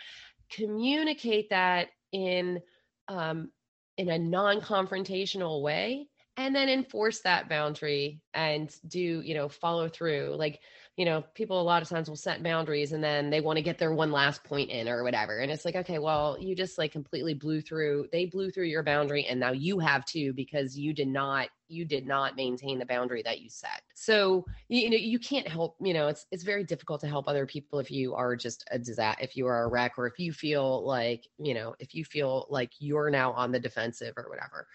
communicate 0.52 1.50
that 1.50 1.88
in 2.12 2.62
um 3.08 3.50
in 3.98 4.10
a 4.10 4.20
non-confrontational 4.20 5.64
way 5.64 6.08
and 6.38 6.56
then 6.56 6.70
enforce 6.70 7.22
that 7.22 7.50
boundary 7.50 8.22
and 8.34 8.74
do 8.88 9.22
you 9.22 9.34
know 9.34 9.50
follow 9.50 9.90
through. 9.90 10.36
Like 10.38 10.60
you 10.98 11.06
know 11.06 11.24
people 11.36 11.62
a 11.62 11.64
lot 11.64 11.82
of 11.82 11.88
times 11.88 12.10
will 12.10 12.18
set 12.18 12.44
boundaries 12.44 12.92
and 12.92 13.04
then 13.04 13.30
they 13.30 13.40
want 13.40 13.58
to 13.58 13.64
get 13.64 13.78
their 13.78 13.94
one 13.94 14.12
last 14.12 14.44
point 14.44 14.70
in 14.70 14.90
or 14.90 15.04
whatever 15.04 15.40
and 15.40 15.52
it's 15.52 15.64
like 15.64 15.76
okay 15.76 16.00
well 16.00 16.36
you 16.40 16.56
just 16.56 16.78
like 16.78 16.92
completely 16.92 17.34
blew 17.34 17.62
through 17.62 18.08
they 18.12 18.26
blew 18.26 18.50
through 18.50 18.66
your 18.66 18.84
boundary 18.84 19.26
and 19.26 19.40
now 19.40 19.52
you 19.52 19.80
have 19.80 20.04
to 20.06 20.34
because 20.34 20.78
you 20.78 20.94
did 20.94 21.08
not 21.08 21.48
you 21.70 21.86
did 21.86 22.08
not 22.08 22.36
maintain 22.36 22.80
the 22.80 22.86
boundary 22.86 23.22
that 23.24 23.42
you 23.42 23.50
set. 23.50 23.82
So 23.94 24.46
you 24.70 24.90
know 24.90 24.98
you 24.98 25.20
can't 25.20 25.48
help 25.48 25.76
you 25.82 25.94
know 25.94 26.08
it's 26.08 26.26
it's 26.32 26.44
very 26.44 26.64
difficult 26.64 27.02
to 27.02 27.08
help 27.08 27.28
other 27.28 27.46
people 27.46 27.80
if 27.80 27.92
you 27.92 28.16
are 28.16 28.36
just 28.36 28.68
a 28.72 28.80
disaster 28.80 29.24
if 29.24 29.36
you 29.36 29.48
are 29.48 29.64
a 29.64 29.68
wreck 29.68 29.94
or 29.98 30.08
if 30.08 30.20
you 30.20 30.32
feel 30.32 30.86
like 30.86 31.28
you 31.38 31.54
know 31.54 31.76
if 31.80 31.94
you 31.94 32.06
feel 32.06 32.48
like 32.50 32.72
you're 32.80 33.10
now 33.10 33.32
on 33.34 33.52
the 33.52 33.60
defensive 33.60 34.14
or 34.18 34.30
whatever 34.30 34.68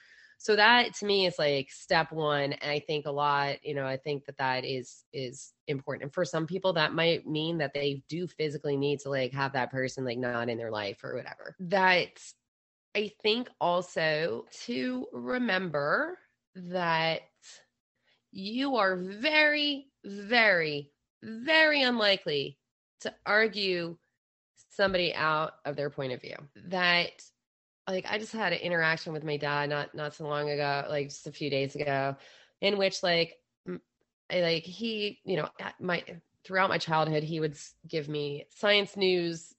so 0.43 0.57
that 0.57 0.93
to 0.93 1.07
me 1.07 1.27
is 1.27 1.39
like 1.39 1.71
step 1.71 2.11
one 2.11 2.53
and 2.53 2.71
i 2.71 2.81
think 2.81 3.07
a 3.07 3.11
lot 3.11 3.65
you 3.65 3.75
know 3.75 3.87
i 3.87 3.97
think 3.97 4.25
that 4.25 4.37
that 4.39 4.65
is 4.65 5.05
is 5.13 5.53
important. 5.69 6.03
And 6.03 6.13
for 6.13 6.25
some 6.25 6.47
people 6.47 6.73
that 6.73 6.95
might 6.95 7.27
mean 7.27 7.59
that 7.59 7.73
they 7.73 8.03
do 8.09 8.27
physically 8.27 8.77
need 8.77 8.99
to 9.01 9.09
like 9.09 9.33
have 9.33 9.53
that 9.53 9.71
person 9.71 10.05
like 10.05 10.19
not 10.19 10.49
in 10.49 10.59
their 10.59 10.71
life 10.73 11.05
or 11.05 11.15
whatever. 11.15 11.55
That 11.61 12.21
i 12.97 13.13
think 13.23 13.49
also 13.61 14.45
to 14.65 15.07
remember 15.13 16.19
that 16.57 17.21
you 18.33 18.77
are 18.77 18.97
very 18.97 19.87
very 20.05 20.91
very 21.23 21.83
unlikely 21.83 22.59
to 23.01 23.15
argue 23.25 23.97
somebody 24.71 25.15
out 25.15 25.53
of 25.65 25.77
their 25.77 25.91
point 25.91 26.13
of 26.13 26.21
view. 26.21 26.37
That 26.67 27.11
like 27.89 28.07
I 28.09 28.19
just 28.19 28.33
had 28.33 28.53
an 28.53 28.61
interaction 28.61 29.13
with 29.13 29.25
my 29.25 29.37
dad 29.37 29.69
not 29.71 29.95
not 29.95 30.15
so 30.15 30.27
long 30.27 30.51
ago, 30.51 30.85
like 30.89 31.09
just 31.09 31.27
a 31.27 31.33
few 31.33 31.51
days 31.51 31.75
ago, 31.75 32.17
in 32.61 32.79
which 32.79 33.03
like 33.03 33.37
I, 34.31 34.41
like 34.41 34.63
he, 34.65 35.21
you 35.25 35.37
know, 35.37 35.49
my 35.81 36.03
throughout 36.45 36.71
my 36.71 36.79
childhood, 36.79 37.23
he 37.23 37.41
would 37.41 37.57
give 37.89 38.09
me 38.09 38.47
science 38.51 38.97
news 38.97 39.55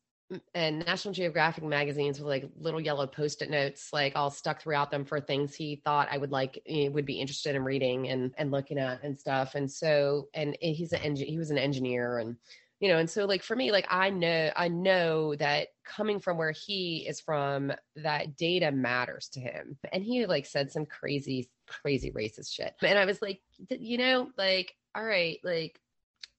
and 0.55 0.79
National 0.79 1.13
Geographic 1.13 1.63
magazines 1.63 2.19
with 2.19 2.27
like 2.27 2.49
little 2.57 2.81
yellow 2.81 3.05
post-it 3.05 3.49
notes, 3.49 3.89
like 3.93 4.13
all 4.15 4.31
stuck 4.31 4.61
throughout 4.61 4.89
them 4.89 5.05
for 5.05 5.19
things 5.19 5.53
he 5.53 5.81
thought 5.83 6.07
I 6.09 6.17
would 6.17 6.31
like, 6.31 6.61
eh, 6.67 6.87
would 6.87 7.05
be 7.05 7.19
interested 7.19 7.55
in 7.55 7.63
reading 7.63 8.07
and 8.09 8.33
and 8.37 8.51
looking 8.51 8.79
at 8.79 9.03
and 9.03 9.19
stuff. 9.19 9.55
And 9.55 9.69
so, 9.69 10.29
and 10.33 10.57
he's 10.61 10.93
an 10.93 11.15
he 11.15 11.37
was 11.37 11.51
an 11.51 11.57
engineer 11.57 12.19
and 12.19 12.37
you 12.83 12.89
know 12.89 12.97
and 12.97 13.09
so 13.09 13.23
like 13.23 13.41
for 13.41 13.55
me 13.55 13.71
like 13.71 13.87
i 13.89 14.09
know 14.09 14.51
i 14.57 14.67
know 14.67 15.33
that 15.35 15.69
coming 15.85 16.19
from 16.19 16.37
where 16.37 16.51
he 16.51 17.05
is 17.07 17.21
from 17.21 17.71
that 17.95 18.35
data 18.35 18.73
matters 18.73 19.29
to 19.29 19.39
him. 19.39 19.77
And 19.93 20.03
he 20.03 20.25
like 20.25 20.45
said 20.45 20.69
some 20.69 20.85
crazy 20.85 21.49
crazy 21.65 22.11
racist 22.11 22.53
shit. 22.53 22.75
And 22.81 22.99
i 22.99 23.05
was 23.05 23.21
like 23.21 23.39
you 23.69 23.97
know 23.97 24.29
like 24.37 24.75
all 24.93 25.03
right 25.03 25.39
like 25.45 25.79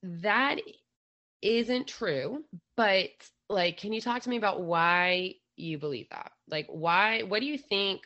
that 0.02 0.58
isn't 1.40 1.88
true 1.88 2.44
but 2.76 3.08
like 3.48 3.78
can 3.78 3.94
you 3.94 4.02
talk 4.02 4.20
to 4.20 4.28
me 4.28 4.36
about 4.36 4.60
why 4.60 5.36
you 5.56 5.78
believe 5.78 6.08
that? 6.10 6.32
Like 6.48 6.66
why 6.68 7.22
what 7.22 7.40
do 7.40 7.46
you 7.46 7.56
think 7.56 8.02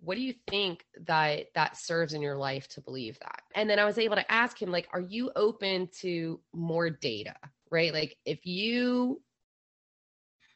what 0.00 0.16
do 0.16 0.20
you 0.20 0.34
think 0.48 0.84
that 1.06 1.46
that 1.54 1.76
serves 1.76 2.12
in 2.12 2.22
your 2.22 2.36
life 2.36 2.68
to 2.68 2.80
believe 2.80 3.18
that? 3.18 3.42
And 3.56 3.68
then 3.68 3.80
i 3.80 3.84
was 3.84 3.98
able 3.98 4.14
to 4.14 4.32
ask 4.32 4.62
him 4.62 4.70
like 4.70 4.86
are 4.92 5.00
you 5.00 5.32
open 5.34 5.88
to 6.02 6.38
more 6.52 6.88
data 6.88 7.34
right? 7.74 7.92
Like 7.92 8.16
if 8.24 8.46
you 8.46 9.20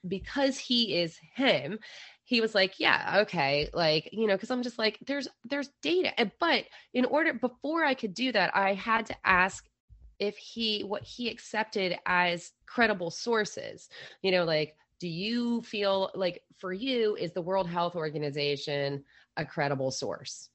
because 0.06 0.59
he 0.59 1.01
is 1.01 1.18
him, 1.34 1.78
he 2.24 2.40
was 2.40 2.55
like, 2.55 2.78
yeah, 2.78 3.20
okay, 3.22 3.68
like, 3.74 4.09
you 4.12 4.26
know, 4.26 4.38
cuz 4.38 4.51
I'm 4.51 4.62
just 4.62 4.78
like 4.78 4.98
there's 5.06 5.28
there's 5.44 5.70
data. 5.82 6.30
But 6.40 6.66
in 6.94 7.05
order 7.05 7.34
before 7.34 7.84
I 7.84 7.94
could 7.94 8.14
do 8.14 8.32
that, 8.32 8.56
I 8.56 8.74
had 8.74 9.06
to 9.06 9.16
ask 9.24 9.68
if 10.20 10.36
he 10.36 10.82
what 10.82 11.02
he 11.02 11.28
accepted 11.28 11.98
as 12.06 12.52
credible 12.66 13.10
sources. 13.10 13.88
You 14.22 14.30
know, 14.32 14.44
like 14.44 14.76
do 15.01 15.09
you 15.09 15.62
feel 15.62 16.10
like 16.14 16.43
for 16.59 16.72
you 16.72 17.16
is 17.16 17.32
the 17.32 17.43
World 17.43 17.68
Health 17.68 17.97
Organization 17.97 19.05
a 19.36 19.44
credible 19.44 19.90
source? 19.90 20.51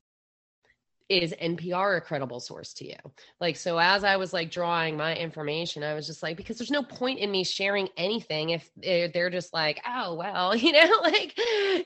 Is 1.10 1.34
NPR 1.42 1.98
a 1.98 2.02
credible 2.02 2.40
source 2.40 2.74
to 2.76 2.86
you? 2.86 2.96
Like, 3.40 3.56
so 3.56 3.78
as 3.78 4.04
I 4.04 4.18
was 4.18 4.34
like 4.34 4.52
drawing 4.52 4.98
my 4.98 5.16
information, 5.16 5.84
I 5.84 5.94
was 5.94 6.08
just 6.08 6.24
like, 6.24 6.38
because 6.38 6.58
there's 6.58 6.72
no 6.72 6.84
point 6.84 7.20
in 7.20 7.32
me 7.32 7.44
sharing 7.44 7.90
anything 7.98 8.52
if 8.52 8.70
eh, 8.84 9.10
they're 9.14 9.30
just 9.30 9.54
like, 9.54 9.82
oh, 9.88 10.16
well, 10.16 10.56
you 10.56 10.72
know, 10.72 11.00
like, 11.02 11.38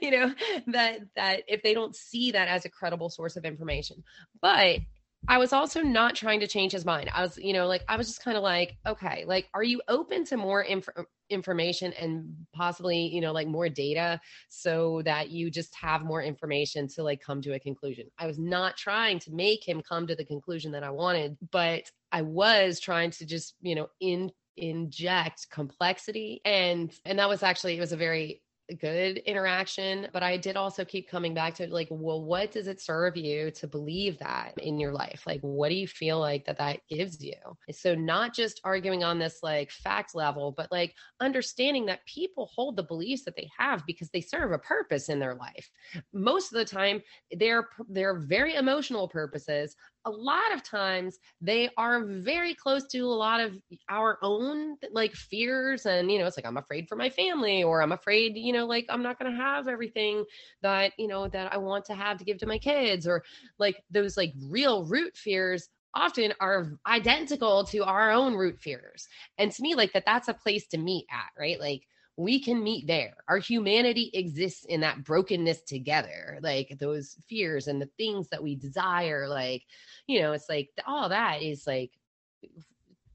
you 0.01 0.11
know, 0.11 0.33
that, 0.67 0.99
that 1.15 1.43
if 1.47 1.63
they 1.63 1.73
don't 1.73 1.95
see 1.95 2.31
that 2.31 2.47
as 2.47 2.65
a 2.65 2.69
credible 2.69 3.09
source 3.09 3.35
of 3.35 3.45
information. 3.45 4.03
But 4.41 4.79
I 5.27 5.37
was 5.37 5.51
also 5.51 5.81
not 5.81 6.15
trying 6.15 6.39
to 6.39 6.47
change 6.47 6.71
his 6.71 6.85
mind. 6.85 7.09
I 7.13 7.21
was, 7.21 7.37
you 7.37 7.53
know, 7.53 7.67
like 7.67 7.83
I 7.89 7.97
was 7.97 8.07
just 8.07 8.23
kind 8.23 8.37
of 8.37 8.43
like, 8.43 8.77
okay, 8.85 9.25
like, 9.25 9.49
are 9.53 9.63
you 9.63 9.81
open 9.87 10.23
to 10.25 10.37
more 10.37 10.61
inf- 10.61 10.89
uh, 10.95 11.03
information 11.29 11.91
and 11.93 12.33
possibly, 12.53 13.07
you 13.07 13.19
know, 13.19 13.33
like 13.33 13.47
more 13.47 13.67
data 13.67 14.21
so 14.47 15.01
that 15.03 15.29
you 15.29 15.51
just 15.51 15.75
have 15.75 16.03
more 16.03 16.21
information 16.21 16.87
to 16.89 17.03
like 17.03 17.19
come 17.21 17.41
to 17.41 17.53
a 17.53 17.59
conclusion? 17.59 18.07
I 18.17 18.27
was 18.27 18.39
not 18.39 18.77
trying 18.77 19.19
to 19.19 19.31
make 19.31 19.67
him 19.67 19.81
come 19.81 20.07
to 20.07 20.15
the 20.15 20.25
conclusion 20.25 20.71
that 20.71 20.83
I 20.83 20.91
wanted, 20.91 21.37
but 21.51 21.91
I 22.11 22.21
was 22.21 22.79
trying 22.79 23.11
to 23.11 23.25
just, 23.25 23.55
you 23.61 23.75
know, 23.75 23.87
in 23.99 24.31
inject 24.57 25.45
complexity 25.51 26.41
and 26.43 26.91
and 27.05 27.19
that 27.19 27.29
was 27.29 27.43
actually 27.43 27.77
it 27.77 27.79
was 27.79 27.91
a 27.91 27.97
very 27.97 28.41
good 28.79 29.17
interaction 29.19 30.07
but 30.11 30.23
i 30.23 30.35
did 30.35 30.57
also 30.57 30.83
keep 30.83 31.09
coming 31.09 31.33
back 31.33 31.55
to 31.55 31.67
like 31.67 31.87
well 31.89 32.23
what 32.23 32.51
does 32.51 32.67
it 32.67 32.81
serve 32.81 33.15
you 33.15 33.49
to 33.51 33.67
believe 33.67 34.17
that 34.19 34.53
in 34.57 34.79
your 34.79 34.91
life? 34.91 35.23
Like 35.25 35.41
what 35.41 35.69
do 35.69 35.75
you 35.75 35.87
feel 35.87 36.19
like 36.19 36.45
that 36.45 36.57
that 36.57 36.79
gives 36.89 37.23
you? 37.23 37.35
So 37.71 37.95
not 37.95 38.33
just 38.33 38.61
arguing 38.63 39.03
on 39.03 39.19
this 39.19 39.39
like 39.43 39.71
fact 39.71 40.15
level 40.15 40.53
but 40.55 40.71
like 40.71 40.93
understanding 41.19 41.85
that 41.87 42.05
people 42.05 42.49
hold 42.53 42.75
the 42.75 42.83
beliefs 42.83 43.23
that 43.25 43.35
they 43.35 43.49
have 43.57 43.83
because 43.85 44.09
they 44.09 44.21
serve 44.21 44.51
a 44.51 44.59
purpose 44.59 45.09
in 45.09 45.19
their 45.19 45.35
life. 45.35 45.69
Most 46.13 46.51
of 46.51 46.57
the 46.57 46.65
time 46.65 47.01
they're 47.31 47.67
they're 47.89 48.19
very 48.19 48.55
emotional 48.55 49.07
purposes 49.07 49.75
a 50.07 50.09
lot 50.09 50.53
of 50.53 50.63
times 50.63 51.19
they 51.41 51.69
are 51.77 52.05
very 52.05 52.55
close 52.55 52.87
to 52.87 52.99
a 52.99 53.05
lot 53.05 53.41
of 53.41 53.59
our 53.89 54.17
own 54.21 54.77
like 54.93 55.13
fears 55.13 55.85
and 55.85 56.09
you 56.09 56.17
know 56.17 56.25
it's 56.25 56.37
like 56.37 56.45
i'm 56.45 56.57
afraid 56.57 56.87
for 56.87 56.95
my 56.95 57.09
family 57.09 57.61
or 57.61 57.81
i'm 57.81 57.91
afraid 57.91 58.37
you 58.37 58.53
know 58.53 58.65
like 58.65 58.85
i'm 58.89 59.03
not 59.03 59.19
going 59.19 59.29
to 59.29 59.37
have 59.37 59.67
everything 59.67 60.23
that 60.61 60.93
you 60.97 61.07
know 61.07 61.27
that 61.27 61.53
i 61.53 61.57
want 61.57 61.83
to 61.83 61.93
have 61.93 62.17
to 62.17 62.23
give 62.23 62.37
to 62.37 62.45
my 62.45 62.57
kids 62.57 63.05
or 63.05 63.21
like 63.59 63.83
those 63.91 64.15
like 64.15 64.33
real 64.49 64.85
root 64.85 65.15
fears 65.17 65.67
often 65.93 66.33
are 66.39 66.73
identical 66.85 67.63
to 67.63 67.83
our 67.83 68.11
own 68.11 68.35
root 68.35 68.59
fears. 68.59 69.07
And 69.37 69.51
to 69.51 69.61
me 69.61 69.73
like 69.73 69.93
that 69.93 70.03
that's 70.05 70.27
a 70.27 70.33
place 70.33 70.67
to 70.67 70.77
meet 70.77 71.05
at 71.11 71.39
right? 71.39 71.59
Like 71.59 71.87
we 72.17 72.39
can 72.39 72.63
meet 72.63 72.87
there. 72.87 73.13
Our 73.27 73.37
humanity 73.37 74.09
exists 74.13 74.65
in 74.65 74.81
that 74.81 75.03
brokenness 75.03 75.61
together, 75.61 76.39
like 76.41 76.77
those 76.79 77.15
fears 77.29 77.67
and 77.67 77.79
the 77.79 77.89
things 77.97 78.27
that 78.29 78.41
we 78.41 78.55
desire. 78.55 79.27
Like, 79.29 79.63
you 80.07 80.21
know, 80.21 80.33
it's 80.33 80.49
like 80.49 80.71
all 80.87 81.09
that 81.09 81.43
is 81.43 81.67
like 81.67 81.91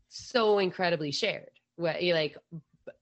so 0.08 0.60
incredibly 0.60 1.10
shared. 1.10 1.50
What 1.76 2.00
like 2.00 2.36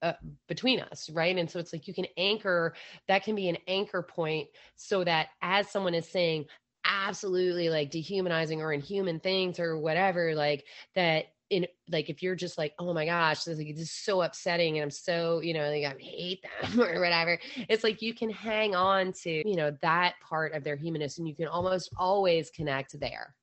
uh, 0.01 0.13
between 0.47 0.79
us, 0.79 1.09
right? 1.11 1.37
And 1.37 1.49
so 1.49 1.59
it's 1.59 1.71
like 1.71 1.87
you 1.87 1.93
can 1.93 2.07
anchor 2.17 2.73
that 3.07 3.23
can 3.23 3.35
be 3.35 3.49
an 3.49 3.57
anchor 3.67 4.01
point 4.01 4.47
so 4.75 5.03
that 5.03 5.29
as 5.41 5.69
someone 5.69 5.93
is 5.93 6.07
saying 6.07 6.45
absolutely 6.83 7.69
like 7.69 7.91
dehumanizing 7.91 8.61
or 8.61 8.73
inhuman 8.73 9.19
things 9.19 9.59
or 9.59 9.77
whatever, 9.77 10.33
like 10.33 10.65
that 10.95 11.25
in 11.51 11.67
like 11.89 12.09
if 12.09 12.23
you're 12.23 12.35
just 12.35 12.57
like 12.57 12.73
oh 12.79 12.93
my 12.93 13.05
gosh 13.05 13.43
this, 13.43 13.57
like, 13.57 13.67
this 13.75 13.83
is 13.83 13.91
so 13.91 14.21
upsetting 14.21 14.77
and 14.77 14.83
i'm 14.83 14.89
so 14.89 15.41
you 15.41 15.53
know 15.53 15.69
like 15.69 15.83
i 15.83 15.93
hate 16.01 16.43
them 16.61 16.79
or 16.81 17.01
whatever 17.01 17.37
it's 17.69 17.83
like 17.83 18.01
you 18.01 18.13
can 18.13 18.29
hang 18.29 18.73
on 18.73 19.11
to 19.11 19.47
you 19.47 19.55
know 19.55 19.75
that 19.81 20.15
part 20.27 20.53
of 20.53 20.63
their 20.63 20.77
humanness 20.77 21.19
and 21.19 21.27
you 21.27 21.35
can 21.35 21.47
almost 21.47 21.91
always 21.97 22.49
connect 22.49 22.97
there 22.99 23.35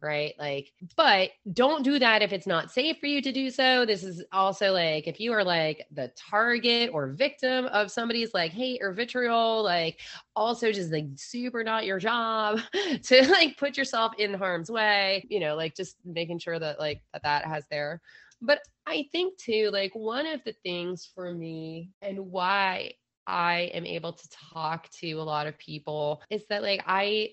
right? 0.00 0.34
Like, 0.38 0.72
but 0.96 1.30
don't 1.52 1.82
do 1.82 1.98
that 1.98 2.22
if 2.22 2.32
it's 2.32 2.46
not 2.46 2.70
safe 2.70 2.98
for 2.98 3.06
you 3.06 3.22
to 3.22 3.32
do 3.32 3.50
so. 3.50 3.86
This 3.86 4.04
is 4.04 4.22
also 4.32 4.72
like 4.72 5.06
if 5.06 5.18
you 5.20 5.32
are 5.32 5.44
like 5.44 5.86
the 5.90 6.12
target 6.16 6.90
or 6.92 7.08
victim 7.08 7.66
of 7.66 7.90
somebody's 7.90 8.34
like 8.34 8.52
hate 8.52 8.80
or 8.82 8.92
vitriol, 8.92 9.62
like 9.62 10.00
also 10.34 10.72
just 10.72 10.92
like 10.92 11.06
super 11.16 11.64
not 11.64 11.86
your 11.86 11.98
job 11.98 12.60
to 13.02 13.28
like 13.30 13.56
put 13.56 13.76
yourself 13.76 14.12
in 14.18 14.34
harm's 14.34 14.70
way, 14.70 15.26
you 15.30 15.40
know, 15.40 15.56
like 15.56 15.74
just 15.74 15.96
making 16.04 16.38
sure 16.38 16.58
that 16.58 16.78
like 16.78 17.02
that 17.12 17.22
that 17.22 17.44
has 17.46 17.64
there. 17.70 18.00
But 18.42 18.60
I 18.86 19.08
think 19.12 19.38
too, 19.38 19.70
like 19.72 19.92
one 19.94 20.26
of 20.26 20.44
the 20.44 20.54
things 20.62 21.10
for 21.14 21.32
me 21.32 21.90
and 22.02 22.18
why 22.30 22.92
I 23.26 23.70
am 23.74 23.84
able 23.86 24.12
to 24.12 24.28
talk 24.52 24.88
to 25.00 25.12
a 25.12 25.22
lot 25.22 25.46
of 25.46 25.58
people 25.58 26.22
is 26.30 26.44
that 26.48 26.62
like 26.62 26.84
I 26.86 27.30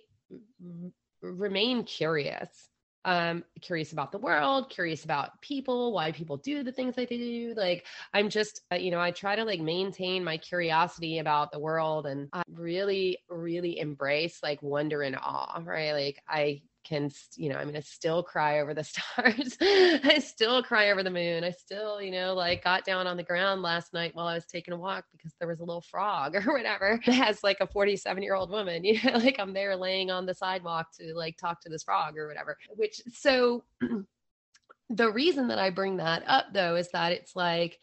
remain 1.23 1.83
curious 1.83 2.69
um 3.05 3.43
curious 3.61 3.91
about 3.91 4.11
the 4.13 4.17
world 4.17 4.69
curious 4.69 5.03
about 5.03 5.41
people 5.41 5.91
why 5.93 6.11
people 6.13 6.37
do 6.37 6.63
the 6.63 6.71
things 6.71 6.95
that 6.95 7.09
they 7.09 7.17
do. 7.17 7.53
Like 7.57 7.85
i'm 8.13 8.29
just 8.29 8.61
uh, 8.71 8.75
you 8.75 8.91
know 8.91 8.99
i 8.99 9.11
try 9.11 9.35
to 9.35 9.43
like 9.43 9.59
maintain 9.59 10.23
my 10.23 10.37
curiosity 10.37 11.19
about 11.19 11.51
the 11.51 11.59
world 11.59 12.05
and 12.07 12.29
I 12.31 12.43
really 12.53 13.17
really 13.29 13.77
embrace 13.79 14.39
like 14.41 14.61
wonder 14.63 15.01
and 15.01 15.17
awe 15.17 15.61
right? 15.65 15.91
Like 15.93 16.23
i 16.29 16.61
can 16.83 17.09
you 17.35 17.49
know 17.49 17.55
i'm 17.55 17.67
gonna 17.67 17.81
still 17.81 18.21
cry 18.21 18.59
over 18.59 18.73
the 18.73 18.83
stars. 18.93 19.57
I 19.61 20.19
still 20.19 20.61
cry 20.61 20.91
over 20.91 21.03
the 21.03 21.09
moon. 21.09 21.43
I 21.43 21.51
still 21.51 22.01
you 22.01 22.11
know 22.11 22.33
like 22.33 22.63
got 22.63 22.85
down 22.85 23.07
on 23.07 23.17
the 23.17 23.23
ground 23.23 23.61
last 23.61 23.93
night 23.93 24.13
while 24.15 24.27
i 24.27 24.35
was 24.35 24.45
taking 24.45 24.73
a 24.73 24.77
walk 24.77 25.05
because 25.11 25.33
there 25.39 25.47
was 25.47 25.59
a 25.59 25.63
little 25.63 25.81
frog 25.81 26.35
or 26.47 26.53
whatever 26.53 26.99
as 27.07 27.43
like 27.43 27.57
a 27.61 27.67
47 27.67 28.21
year 28.23 28.35
old 28.35 28.49
woman 28.49 28.83
you 28.83 28.99
know 29.03 29.17
like 29.17 29.37
i'm 29.39 29.53
there 29.53 29.75
laying 29.75 30.11
on 30.11 30.25
the 30.25 30.33
sidewalk 30.33 30.87
to 30.99 31.13
like 31.15 31.37
talk 31.37 31.61
to 31.61 31.69
this 31.69 31.83
frog 31.83 32.17
or 32.17 32.27
whatever 32.27 32.57
which 32.75 33.01
so 33.13 33.63
the 34.89 35.11
reason 35.11 35.47
that 35.47 35.59
i 35.59 35.69
bring 35.69 35.97
that 35.97 36.23
up 36.27 36.47
though 36.53 36.75
is 36.75 36.89
that 36.91 37.11
it's 37.11 37.35
like 37.35 37.79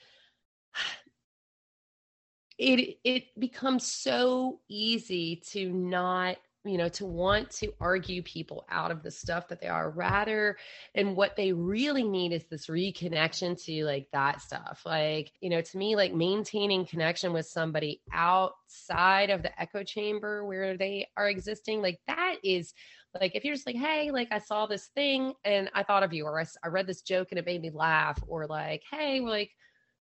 it 2.59 2.99
it 3.05 3.25
becomes 3.39 3.91
so 3.91 4.61
easy 4.69 5.43
to 5.51 5.73
not 5.73 6.37
you 6.65 6.77
know 6.77 6.89
to 6.89 7.07
want 7.07 7.51
to 7.51 7.73
argue 7.81 8.23
people 8.23 8.67
out 8.69 8.91
of 8.91 9.03
the 9.03 9.11
stuff 9.11 9.49
that 9.49 9.61
they 9.61 9.67
are 9.67 9.91
rather 9.91 10.57
and 10.95 11.17
what 11.17 11.35
they 11.37 11.53
really 11.53 12.03
need 12.03 12.33
is 12.33 12.45
this 12.45 12.67
reconnection 12.67 13.63
to 13.65 13.85
like 13.85 14.09
that 14.13 14.43
stuff. 14.43 14.83
Like 14.85 15.33
you 15.41 15.51
know 15.51 15.61
to 15.61 15.79
me 15.79 15.97
like 15.97 16.15
maintaining 16.15 16.85
connection 16.85 17.33
with 17.33 17.47
somebody 17.47 18.03
outside 18.13 19.31
of 19.31 19.43
the 19.43 19.61
echo 19.61 19.83
chamber 19.83 20.45
where 20.45 20.77
they 20.77 21.09
are 21.17 21.29
existing 21.29 21.83
like 21.83 22.01
that 22.07 22.37
is 22.45 22.75
like 23.19 23.35
if 23.35 23.45
you're 23.45 23.55
just 23.55 23.67
like 23.67 23.77
hey 23.77 24.11
like 24.13 24.29
i 24.31 24.39
saw 24.39 24.67
this 24.67 24.87
thing 24.95 25.33
and 25.45 25.69
i 25.75 25.83
thought 25.83 26.05
of 26.05 26.13
you 26.13 26.25
or 26.25 26.39
i, 26.39 26.45
I 26.63 26.69
read 26.69 26.87
this 26.87 27.03
joke 27.03 27.29
and 27.31 27.41
it 27.41 27.47
made 27.47 27.61
me 27.61 27.71
laugh 27.71 28.23
or 28.29 28.47
like 28.47 28.85
hey 28.89 29.19
like 29.19 29.51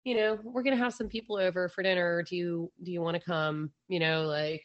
you 0.04 0.16
know 0.16 0.40
we're 0.44 0.64
gonna 0.64 0.76
have 0.76 0.94
some 0.94 1.08
people 1.08 1.38
over 1.38 1.70
for 1.70 1.84
dinner. 1.84 2.24
Do 2.24 2.36
you 2.36 2.72
do 2.82 2.92
you 2.92 3.02
want 3.02 3.16
to 3.16 3.24
come? 3.24 3.72
You 3.88 4.00
know 4.00 4.24
like 4.24 4.64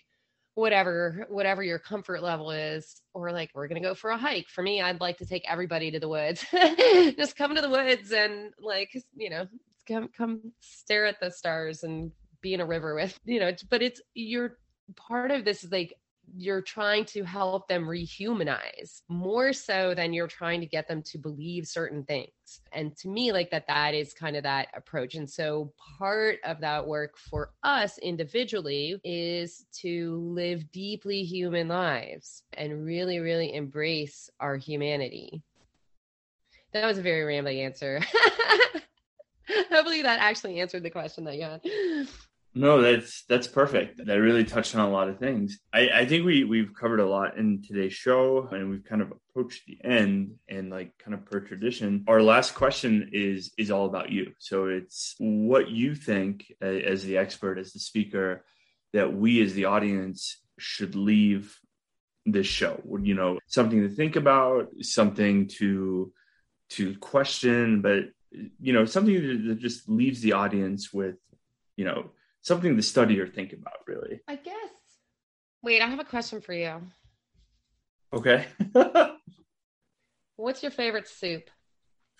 whatever 0.55 1.27
whatever 1.29 1.63
your 1.63 1.79
comfort 1.79 2.23
level 2.23 2.51
is 2.51 3.03
or 3.13 3.33
like 3.33 3.51
we're 3.55 3.67
gonna 3.69 3.81
go 3.81 3.95
for 3.95 4.11
a 4.11 4.17
hike. 4.17 4.49
For 4.49 4.63
me 4.63 4.81
i'd 4.81 5.01
like 5.01 5.19
to 5.19 5.27
take 5.27 5.45
everybody 5.51 5.91
to 5.91 6.01
the 6.01 6.09
woods. 6.09 6.45
Just 6.53 7.37
come 7.37 7.55
to 7.55 7.61
the 7.61 7.71
woods 7.71 8.13
and 8.13 8.53
like 8.61 8.91
you 9.17 9.31
know 9.31 9.47
come 9.87 10.09
come 10.17 10.53
stare 10.61 11.07
at 11.07 11.21
the 11.21 11.31
stars 11.31 11.83
and 11.83 12.13
be 12.41 12.55
in 12.55 12.61
a 12.61 12.67
river 12.67 12.95
with 12.95 13.19
you 13.25 13.41
know 13.41 13.53
but 13.71 13.83
it's 13.83 14.01
you're 14.15 14.57
part 14.97 15.31
of 15.31 15.45
this 15.45 15.65
is 15.65 15.73
like 15.73 15.95
you're 16.37 16.63
trying 16.63 17.05
to 17.05 17.23
help 17.23 17.69
them 17.69 17.85
rehumanize 17.85 19.03
more 19.09 19.53
so 19.53 19.95
than 19.95 20.13
you're 20.13 20.27
trying 20.27 20.61
to 20.61 20.67
get 20.67 20.89
them 20.89 21.03
to 21.03 21.19
believe 21.19 21.67
certain 21.67 22.05
things. 22.05 22.31
And 22.73 22.97
to 22.99 23.09
me 23.09 23.33
like 23.33 23.51
that 23.51 23.67
that 23.69 23.95
is 23.95 24.13
kind 24.13 24.37
of 24.37 24.43
that 24.43 24.69
approach. 24.75 25.15
And 25.15 25.29
so 25.29 25.73
part 25.99 26.39
of 26.45 26.61
that 26.61 26.87
work 26.87 27.17
for 27.17 27.51
us 27.63 27.99
individually 27.99 29.01
is 29.05 29.67
to 29.81 30.17
live 30.35 30.71
deeply 30.73 31.23
human 31.23 31.69
lives 31.69 32.43
and 32.55 32.85
really 32.85 33.19
really 33.21 33.55
embrace 33.55 34.29
our 34.41 34.57
humanity. 34.57 35.43
That 36.73 36.87
was 36.87 36.99
a 36.99 37.03
very 37.03 37.23
rambling 37.25 37.61
answer. 37.61 38.01
Hopefully 39.71 40.03
that 40.03 40.21
actually 40.21 40.61
answered 40.61 40.83
the 40.83 40.91
question 40.91 41.25
that 41.25 41.37
you 41.37 41.43
had 41.43 41.61
no, 42.57 42.81
that's 42.81 43.25
that's 43.29 43.49
perfect. 43.49 44.07
That 44.07 44.15
really 44.15 44.45
touched 44.45 44.77
on 44.77 44.89
a 44.89 44.91
lot 44.91 45.09
of 45.09 45.19
things. 45.19 45.59
I, 45.73 45.89
I 45.93 46.07
think 46.07 46.25
we 46.25 46.45
we've 46.45 46.73
covered 46.73 47.01
a 47.01 47.07
lot 47.07 47.37
in 47.37 47.63
today's 47.63 47.95
show, 47.95 48.49
and 48.53 48.71
we've 48.71 48.85
kind 48.85 49.03
of 49.03 49.13
approached 49.13 49.67
the 49.67 49.79
end. 49.83 50.37
And 50.49 50.71
like 50.71 50.97
kind 50.99 51.15
of 51.15 51.25
per 51.27 51.41
tradition, 51.41 52.05
our 52.07 52.23
last 52.23 52.55
question 52.55 53.11
is 53.13 53.53
is 53.59 53.73
all 53.73 53.87
about 53.87 54.11
you. 54.11 54.35
So 54.39 54.67
it's 54.67 55.17
what 55.19 55.69
you 55.69 55.97
think 55.97 56.53
as 56.61 57.03
the 57.03 57.19
expert, 57.19 57.59
as 57.59 57.73
the 57.73 57.81
speaker, 57.81 58.45
that 58.93 59.13
we 59.13 59.43
as 59.43 59.55
the 59.55 59.65
audience 59.65 60.41
should 60.57 60.95
leave 60.95 61.59
this 62.25 62.47
show. 62.47 62.81
You 63.03 63.15
know, 63.15 63.41
something 63.49 63.83
to 63.83 63.89
think 63.89 64.15
about, 64.15 64.69
something 64.81 65.49
to 65.59 66.13
to 66.71 66.97
question, 66.99 67.83
but 67.83 68.05
you 68.31 68.73
know, 68.73 68.85
something 68.85 69.49
that 69.49 69.59
just 69.59 69.89
leaves 69.89 70.21
the 70.21 70.35
audience 70.35 70.93
with, 70.93 71.17
you 71.77 71.85
know 71.85 72.11
something 72.45 72.77
to 72.77 72.83
study 72.83 73.19
or 73.19 73.27
think 73.27 73.53
about, 73.53 73.79
really. 73.89 74.21
I 74.29 74.37
guess. 74.37 74.55
Wait, 75.63 75.83
I 75.83 75.89
have 75.89 75.99
a 75.99 76.05
question 76.05 76.41
for 76.41 76.53
you. 76.53 76.81
Okay. 78.13 78.47
What's 80.37 80.63
your 80.63 80.71
favorite 80.71 81.09
soup? 81.09 81.51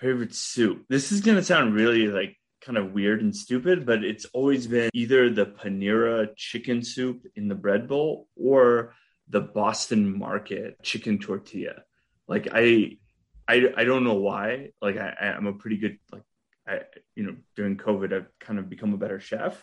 Favorite 0.01 0.35
soup. 0.35 0.87
This 0.89 1.13
is 1.13 1.21
going 1.21 1.37
to 1.37 1.45
sound 1.45 1.75
really 1.75 2.09
like 2.09 2.37
kind 2.63 2.79
of 2.79 2.93
weird 2.93 3.21
and 3.21 3.37
stupid, 3.37 3.85
but 3.85 4.03
it's 4.03 4.25
always 4.33 4.67
been 4.67 4.91
either 4.95 5.29
the 5.29 5.47
Panera 5.47 6.29
chicken 6.37 6.83
soup 6.83 7.27
in 7.37 7.49
the 7.49 7.55
bread 7.55 7.87
bowl 7.87 8.27
or 8.35 8.95
the 9.29 9.41
Boston 9.41 10.19
Market 10.19 10.83
chicken 10.83 11.19
tortilla. 11.19 11.83
Like 12.27 12.49
I, 12.51 12.97
I, 13.47 13.73
I 13.77 13.85
don't 13.85 14.05
know 14.05 14.15
why. 14.15 14.71
Like 14.81 14.97
I, 14.97 15.35
I'm 15.37 15.47
a 15.47 15.53
pretty 15.53 15.77
good 15.77 15.99
like 16.11 16.23
I, 16.67 16.81
you 17.15 17.25
know, 17.25 17.37
during 17.57 17.77
COVID, 17.77 18.15
I've 18.15 18.29
kind 18.41 18.59
of 18.59 18.71
become 18.71 18.95
a 18.95 18.99
better 18.99 19.21
chef 19.21 19.63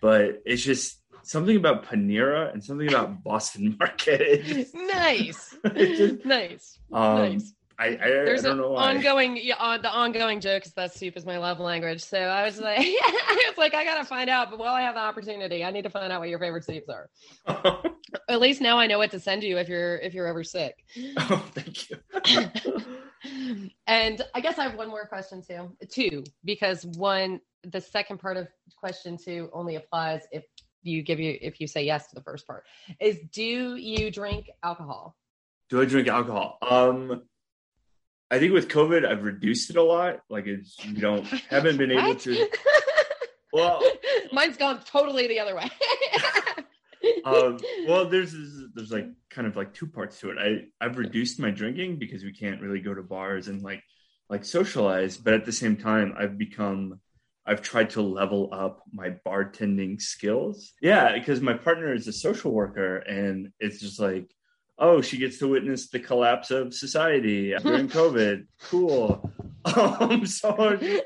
but 0.00 0.42
it's 0.44 0.62
just 0.62 1.00
something 1.22 1.56
about 1.56 1.84
Panera 1.86 2.52
and 2.52 2.62
something 2.62 2.88
about 2.88 3.22
Boston 3.22 3.76
Market. 3.80 4.44
Just, 4.44 4.74
nice, 4.74 5.56
just, 5.74 6.24
nice, 6.24 6.78
um, 6.92 7.16
nice. 7.18 7.52
I, 7.76 7.86
I, 7.86 7.96
There's 7.98 8.44
I 8.44 8.50
an 8.50 8.56
don't 8.58 8.66
know 8.66 8.72
why. 8.72 8.94
ongoing, 8.94 9.36
yeah, 9.42 9.56
on, 9.58 9.82
the 9.82 9.90
ongoing 9.90 10.40
joke 10.40 10.64
is 10.64 10.72
that 10.74 10.94
soup 10.94 11.16
is 11.16 11.26
my 11.26 11.38
love 11.38 11.58
language. 11.58 12.04
So 12.04 12.18
I 12.18 12.44
was 12.44 12.60
like, 12.60 12.78
I 12.78 13.46
was 13.48 13.58
like, 13.58 13.74
I 13.74 13.84
gotta 13.84 14.04
find 14.04 14.30
out. 14.30 14.50
But 14.50 14.60
while 14.60 14.74
I 14.74 14.82
have 14.82 14.94
the 14.94 15.00
opportunity, 15.00 15.64
I 15.64 15.72
need 15.72 15.82
to 15.82 15.90
find 15.90 16.12
out 16.12 16.20
what 16.20 16.28
your 16.28 16.38
favorite 16.38 16.64
soups 16.64 16.88
are. 16.88 17.10
At 18.28 18.40
least 18.40 18.60
now 18.60 18.78
I 18.78 18.86
know 18.86 18.98
what 18.98 19.10
to 19.10 19.18
send 19.18 19.42
you 19.42 19.58
if 19.58 19.68
you're 19.68 19.96
if 19.96 20.14
you're 20.14 20.28
ever 20.28 20.44
sick. 20.44 20.76
oh, 21.16 21.44
thank 21.52 21.90
you. 21.90 21.96
And 23.86 24.22
I 24.34 24.40
guess 24.40 24.58
I 24.58 24.64
have 24.64 24.76
one 24.76 24.88
more 24.88 25.06
question 25.06 25.42
too. 25.42 25.76
Two, 25.88 26.24
because 26.44 26.84
one, 26.84 27.40
the 27.62 27.80
second 27.80 28.18
part 28.18 28.36
of 28.36 28.48
question 28.76 29.16
two 29.16 29.50
only 29.52 29.76
applies 29.76 30.22
if 30.32 30.44
you 30.82 31.02
give 31.02 31.18
you 31.18 31.38
if 31.40 31.60
you 31.60 31.66
say 31.66 31.84
yes 31.84 32.08
to 32.08 32.14
the 32.14 32.22
first 32.22 32.46
part. 32.46 32.64
Is 33.00 33.18
do 33.32 33.76
you 33.76 34.10
drink 34.10 34.50
alcohol? 34.62 35.16
Do 35.70 35.80
I 35.80 35.86
drink 35.86 36.08
alcohol? 36.08 36.58
Um, 36.62 37.22
I 38.30 38.38
think 38.38 38.52
with 38.52 38.68
COVID, 38.68 39.06
I've 39.06 39.22
reduced 39.22 39.70
it 39.70 39.76
a 39.76 39.82
lot. 39.82 40.20
Like 40.28 40.46
it's 40.46 40.82
you 40.84 41.00
don't 41.00 41.26
haven't 41.50 41.78
been 41.78 41.90
able 41.90 42.14
to. 42.16 42.48
Well, 43.54 43.80
mine's 44.32 44.56
gone 44.56 44.80
totally 44.84 45.28
the 45.28 45.38
other 45.38 45.54
way. 45.54 45.70
um, 47.24 47.60
well, 47.86 48.04
there's 48.08 48.34
there's 48.74 48.90
like 48.90 49.06
kind 49.34 49.46
of 49.46 49.56
like 49.56 49.74
two 49.74 49.86
parts 49.86 50.20
to 50.20 50.30
it. 50.30 50.38
I 50.38 50.84
I've 50.84 50.96
reduced 50.96 51.40
my 51.40 51.50
drinking 51.50 51.98
because 51.98 52.24
we 52.24 52.32
can't 52.32 52.60
really 52.60 52.80
go 52.80 52.94
to 52.94 53.02
bars 53.02 53.48
and 53.48 53.62
like 53.62 53.82
like 54.30 54.44
socialize, 54.44 55.16
but 55.16 55.34
at 55.34 55.44
the 55.44 55.52
same 55.52 55.76
time, 55.76 56.14
I've 56.16 56.38
become 56.38 57.00
I've 57.46 57.60
tried 57.62 57.90
to 57.90 58.00
level 58.00 58.48
up 58.52 58.82
my 58.92 59.14
bartending 59.26 60.00
skills. 60.00 60.72
Yeah, 60.80 61.12
because 61.12 61.40
my 61.40 61.54
partner 61.54 61.92
is 61.92 62.08
a 62.08 62.12
social 62.12 62.52
worker, 62.52 62.98
and 62.98 63.50
it's 63.60 63.80
just 63.80 64.00
like, 64.00 64.30
oh, 64.78 65.02
she 65.02 65.18
gets 65.18 65.38
to 65.38 65.48
witness 65.48 65.88
the 65.88 66.00
collapse 66.00 66.50
of 66.50 66.72
society 66.72 67.54
during 67.62 67.88
COVID. 68.00 68.46
Cool. 68.62 69.30
Um, 69.66 70.26
so 70.26 70.54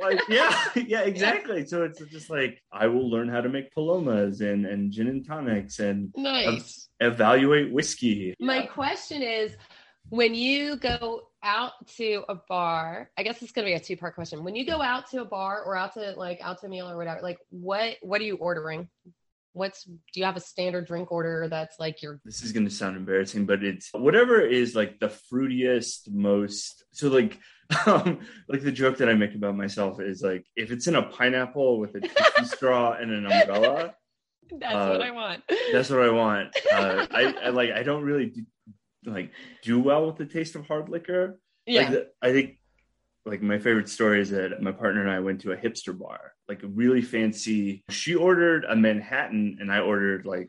like, 0.00 0.20
yeah, 0.28 0.64
yeah, 0.74 1.02
exactly. 1.02 1.64
So 1.64 1.84
it's 1.84 2.00
just 2.06 2.28
like 2.28 2.60
I 2.72 2.88
will 2.88 3.09
learn 3.09 3.28
how 3.28 3.40
to 3.40 3.48
make 3.48 3.72
palomas 3.72 4.40
and 4.40 4.66
and 4.66 4.90
gin 4.90 5.06
and 5.06 5.24
tonics 5.24 5.78
and 5.78 6.12
nice. 6.16 6.88
Evaluate 7.01 7.73
whiskey. 7.73 8.35
My 8.41 8.62
question 8.66 9.23
is 9.23 9.57
when 10.11 10.35
you 10.35 10.77
go 10.77 11.23
out 11.43 11.73
to 11.97 12.25
a 12.29 12.35
bar, 12.35 13.11
I 13.16 13.23
guess 13.23 13.43
it's 13.43 13.53
going 13.53 13.66
to 13.66 13.70
be 13.70 13.77
a 13.77 13.81
two 13.81 13.97
part 13.97 14.15
question. 14.15 14.45
When 14.45 14.57
you 14.57 14.65
go 14.65 14.81
out 14.81 15.11
to 15.11 15.23
a 15.23 15.25
bar 15.25 15.62
or 15.65 15.77
out 15.77 15.95
to 15.95 16.12
like 16.16 16.41
out 16.41 16.61
to 16.61 16.66
a 16.66 16.69
meal 16.69 16.89
or 16.89 16.97
whatever, 16.97 17.20
like 17.23 17.39
what 17.51 17.97
what 18.03 18.20
are 18.20 18.25
you 18.25 18.37
ordering? 18.37 18.89
What's 19.53 19.85
do 19.85 19.95
you 20.15 20.25
have 20.25 20.37
a 20.37 20.41
standard 20.41 20.87
drink 20.87 21.11
order 21.11 21.49
that's 21.49 21.79
like 21.79 22.03
your 22.03 22.20
this 22.25 22.43
is 22.43 22.53
going 22.53 22.66
to 22.66 22.70
sound 22.70 22.97
embarrassing, 22.97 23.47
but 23.47 23.62
it's 23.62 23.91
whatever 23.93 24.41
is 24.41 24.75
like 24.75 24.99
the 24.99 25.09
fruitiest, 25.33 26.11
most 26.11 26.85
so 26.93 27.09
like 27.09 27.39
um 27.87 28.20
like 28.49 28.62
the 28.62 28.73
joke 28.73 28.99
that 28.99 29.09
I 29.09 29.15
make 29.15 29.35
about 29.35 29.57
myself 29.57 30.01
is 30.01 30.23
like 30.23 30.47
if 30.57 30.70
it's 30.70 30.87
in 30.87 30.95
a 30.95 31.03
pineapple 31.03 31.79
with 31.79 31.97
a 31.97 32.45
straw 32.45 32.93
and 32.93 33.11
an 33.11 33.27
umbrella, 33.27 33.95
that's 34.51 34.75
Uh, 34.75 34.89
what 34.91 35.03
I 35.03 35.11
want. 35.11 35.43
that's 35.73 35.91
what 35.91 36.01
I 36.03 36.11
want. 36.11 36.57
Uh, 36.73 37.07
I, 37.11 37.35
I 37.45 37.49
like 37.51 37.70
I 37.70 37.83
don't 37.83 38.03
really 38.05 38.27
do, 38.27 38.43
like 39.07 39.31
do 39.62 39.81
well 39.81 40.07
with 40.07 40.16
the 40.16 40.27
taste 40.27 40.55
of 40.57 40.66
hard 40.66 40.89
liquor. 40.89 41.39
yeah. 41.66 41.81
Like 41.83 41.91
the, 41.91 42.09
I 42.23 42.33
think 42.33 42.59
like 43.27 43.43
my 43.43 43.59
favorite 43.59 43.89
story 43.89 44.20
is 44.20 44.31
that 44.31 44.62
my 44.62 44.73
partner 44.73 45.03
and 45.03 45.11
I 45.11 45.20
went 45.20 45.41
to 45.43 45.53
a 45.53 45.57
hipster 45.57 45.97
bar, 45.97 46.33
like 46.49 46.62
a 46.62 46.66
really 46.69 47.03
fancy. 47.03 47.85
She 47.91 48.15
ordered 48.15 48.65
a 48.65 48.75
Manhattan, 48.75 49.59
and 49.61 49.70
I 49.70 49.81
ordered 49.81 50.25
like 50.27 50.49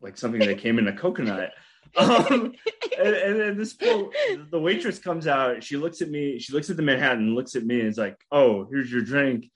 like 0.00 0.16
something 0.18 0.40
that 0.40 0.58
came 0.58 0.78
in 0.78 0.88
a 0.88 0.96
coconut. 0.96 1.52
Um, 1.96 2.52
and, 2.98 3.14
and 3.14 3.40
then 3.40 3.56
this 3.56 3.72
poor, 3.72 4.10
the 4.50 4.60
waitress 4.60 4.98
comes 4.98 5.26
out. 5.26 5.62
She 5.62 5.76
looks 5.78 6.02
at 6.02 6.10
me. 6.10 6.38
She 6.38 6.52
looks 6.52 6.68
at 6.68 6.76
the 6.76 6.82
Manhattan, 6.82 7.34
looks 7.34 7.54
at 7.54 7.64
me, 7.64 7.78
and 7.78 7.88
is 7.88 7.96
like, 7.96 8.16
"Oh, 8.30 8.66
here's 8.70 8.90
your 8.92 9.00
drink." 9.02 9.48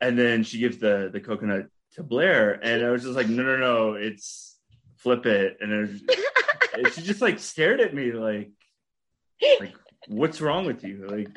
And 0.00 0.16
then 0.18 0.42
she 0.44 0.58
gives 0.58 0.78
the 0.78 1.10
the 1.12 1.20
coconut 1.20 1.66
to 1.94 2.02
Blair, 2.02 2.52
and 2.62 2.84
I 2.84 2.90
was 2.90 3.02
just 3.02 3.14
like, 3.16 3.28
"No, 3.28 3.42
no, 3.42 3.56
no! 3.56 3.94
It's 3.94 4.56
flip 4.96 5.26
it." 5.26 5.58
And, 5.60 5.72
it 5.72 5.80
was, 5.80 6.02
and 6.74 6.92
she 6.94 7.02
just 7.02 7.20
like 7.20 7.38
stared 7.38 7.80
at 7.80 7.94
me 7.94 8.12
like, 8.12 8.50
like, 9.60 9.74
"What's 10.08 10.40
wrong 10.40 10.64
with 10.66 10.82
you?" 10.84 11.06
Like, 11.08 11.28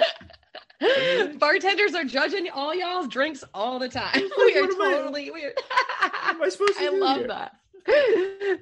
Bartenders 1.40 1.94
are 1.96 2.04
judging 2.04 2.50
all 2.50 2.74
y'all's 2.76 3.08
drinks 3.08 3.44
all 3.54 3.80
the 3.80 3.90
time. 3.90 4.14
We 4.38 4.58
are 4.58 4.64
I- 4.64 4.68
totally 4.68 5.32
we 5.32 5.44
are 5.46 5.54
what 6.02 6.36
am 6.36 6.42
I 6.44 6.50
supposed 6.50 6.78
to 6.78 6.86
I 6.86 6.90
love 6.90 7.18
here? 7.18 7.28
that. 7.28 7.52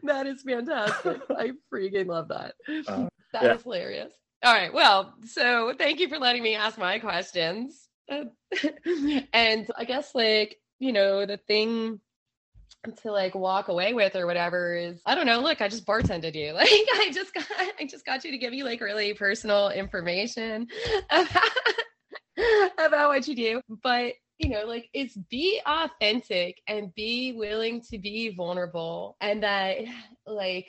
that 0.03 0.27
is 0.27 0.41
fantastic. 0.41 1.21
I 1.29 1.51
freaking 1.73 2.07
love 2.07 2.27
that. 2.29 2.55
Uh, 2.87 3.07
That 3.31 3.43
is 3.43 3.49
yeah. 3.49 3.57
hilarious. 3.63 4.13
All 4.43 4.53
right. 4.53 4.73
Well, 4.73 5.13
so 5.25 5.73
thank 5.77 5.99
you 5.99 6.09
for 6.09 6.17
letting 6.19 6.43
me 6.43 6.55
ask 6.55 6.77
my 6.77 6.99
questions. 6.99 7.87
And 8.09 9.67
I 9.77 9.85
guess 9.85 10.13
like, 10.13 10.57
you 10.83 10.91
know, 10.91 11.25
the 11.25 11.37
thing 11.37 12.01
to 13.01 13.11
like 13.11 13.33
walk 13.33 13.69
away 13.69 13.93
with 13.93 14.15
or 14.15 14.25
whatever 14.25 14.75
is 14.75 15.01
I 15.05 15.15
don't 15.15 15.25
know, 15.25 15.39
look, 15.39 15.61
I 15.61 15.69
just 15.69 15.85
bartended 15.85 16.35
you. 16.35 16.53
Like 16.53 16.69
I 16.69 17.09
just 17.13 17.33
got 17.33 17.45
I 17.49 17.85
just 17.89 18.05
got 18.05 18.25
you 18.25 18.31
to 18.31 18.37
give 18.37 18.53
you 18.53 18.65
like 18.65 18.81
really 18.81 19.13
personal 19.13 19.69
information 19.69 20.67
about, 21.09 21.27
about 22.77 23.09
what 23.09 23.27
you 23.27 23.35
do. 23.35 23.61
But 23.81 24.13
you 24.39 24.49
know, 24.49 24.65
like 24.65 24.89
it's 24.93 25.15
be 25.15 25.61
authentic 25.65 26.61
and 26.67 26.93
be 26.95 27.31
willing 27.31 27.81
to 27.91 27.97
be 27.97 28.35
vulnerable. 28.35 29.15
And 29.21 29.43
that 29.43 29.77
like 30.27 30.67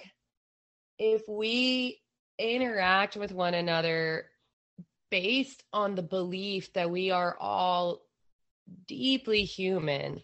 if 0.98 1.22
we 1.28 2.00
interact 2.38 3.16
with 3.16 3.32
one 3.32 3.54
another 3.54 4.26
based 5.10 5.64
on 5.72 5.96
the 5.96 6.02
belief 6.02 6.72
that 6.74 6.90
we 6.90 7.10
are 7.10 7.36
all 7.40 8.02
deeply 8.86 9.44
human 9.44 10.20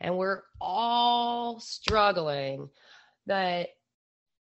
and 0.00 0.16
we're 0.16 0.42
all 0.60 1.60
struggling 1.60 2.68
that 3.26 3.68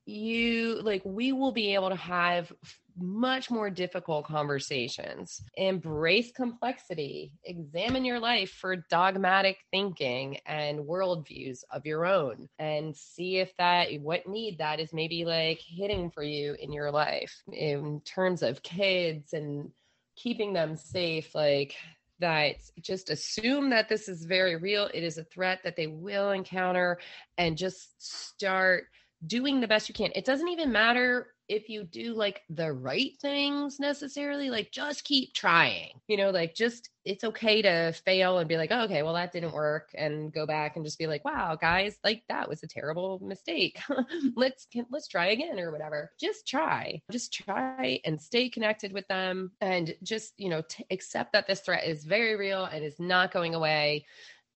you 0.05 0.79
like 0.83 1.01
we 1.03 1.31
will 1.31 1.51
be 1.51 1.73
able 1.73 1.89
to 1.89 1.95
have 1.95 2.51
much 2.97 3.51
more 3.51 3.69
difficult 3.69 4.25
conversations. 4.25 5.41
Embrace 5.55 6.31
complexity. 6.31 7.33
Examine 7.43 8.05
your 8.05 8.19
life 8.19 8.51
for 8.51 8.77
dogmatic 8.89 9.57
thinking 9.71 10.37
and 10.45 10.79
worldviews 10.79 11.63
of 11.71 11.85
your 11.85 12.05
own 12.05 12.47
and 12.57 12.95
see 12.95 13.37
if 13.37 13.55
that 13.57 13.89
what 14.01 14.27
need 14.27 14.59
that 14.59 14.79
is 14.79 14.93
maybe 14.93 15.25
like 15.25 15.59
hitting 15.59 16.09
for 16.09 16.23
you 16.23 16.55
in 16.59 16.71
your 16.71 16.91
life. 16.91 17.41
In 17.51 18.01
terms 18.05 18.41
of 18.41 18.63
kids 18.63 19.33
and 19.33 19.71
keeping 20.15 20.53
them 20.53 20.77
safe 20.77 21.35
like 21.35 21.75
that 22.19 22.55
just 22.81 23.09
assume 23.09 23.69
that 23.69 23.89
this 23.89 24.07
is 24.07 24.25
very 24.25 24.55
real 24.55 24.89
it 24.93 25.03
is 25.03 25.17
a 25.17 25.23
threat 25.25 25.59
that 25.63 25.75
they 25.75 25.87
will 25.87 26.31
encounter 26.31 26.97
and 27.37 27.57
just 27.57 28.01
start 28.01 28.85
doing 29.27 29.59
the 29.59 29.67
best 29.67 29.89
you 29.89 29.95
can. 29.95 30.11
It 30.15 30.25
doesn't 30.25 30.47
even 30.49 30.71
matter 30.71 31.27
if 31.47 31.69
you 31.69 31.83
do 31.83 32.13
like 32.13 32.43
the 32.49 32.71
right 32.71 33.11
things 33.21 33.79
necessarily, 33.79 34.49
like 34.49 34.71
just 34.71 35.03
keep 35.03 35.33
trying. 35.33 35.99
You 36.07 36.17
know, 36.17 36.29
like 36.31 36.55
just 36.55 36.89
it's 37.05 37.23
okay 37.23 37.61
to 37.61 37.93
fail 37.93 38.39
and 38.39 38.49
be 38.49 38.57
like, 38.57 38.71
oh, 38.71 38.81
okay, 38.81 39.03
well 39.03 39.13
that 39.13 39.31
didn't 39.31 39.53
work 39.53 39.89
and 39.95 40.33
go 40.33 40.45
back 40.47 40.75
and 40.75 40.83
just 40.83 40.97
be 40.97 41.07
like, 41.07 41.23
wow, 41.23 41.55
guys, 41.55 41.97
like 42.03 42.23
that 42.29 42.49
was 42.49 42.63
a 42.63 42.67
terrible 42.67 43.19
mistake. 43.23 43.79
let's 44.35 44.67
let's 44.89 45.07
try 45.07 45.27
again 45.27 45.59
or 45.59 45.71
whatever. 45.71 46.11
Just 46.19 46.47
try. 46.47 47.01
Just 47.11 47.33
try 47.33 47.99
and 48.05 48.19
stay 48.19 48.49
connected 48.49 48.91
with 48.91 49.07
them 49.07 49.51
and 49.61 49.95
just, 50.03 50.33
you 50.37 50.49
know, 50.49 50.63
t- 50.67 50.85
accept 50.89 51.33
that 51.33 51.47
this 51.47 51.61
threat 51.61 51.85
is 51.85 52.05
very 52.05 52.35
real 52.35 52.65
and 52.65 52.83
is 52.83 52.99
not 52.99 53.31
going 53.31 53.53
away 53.53 54.05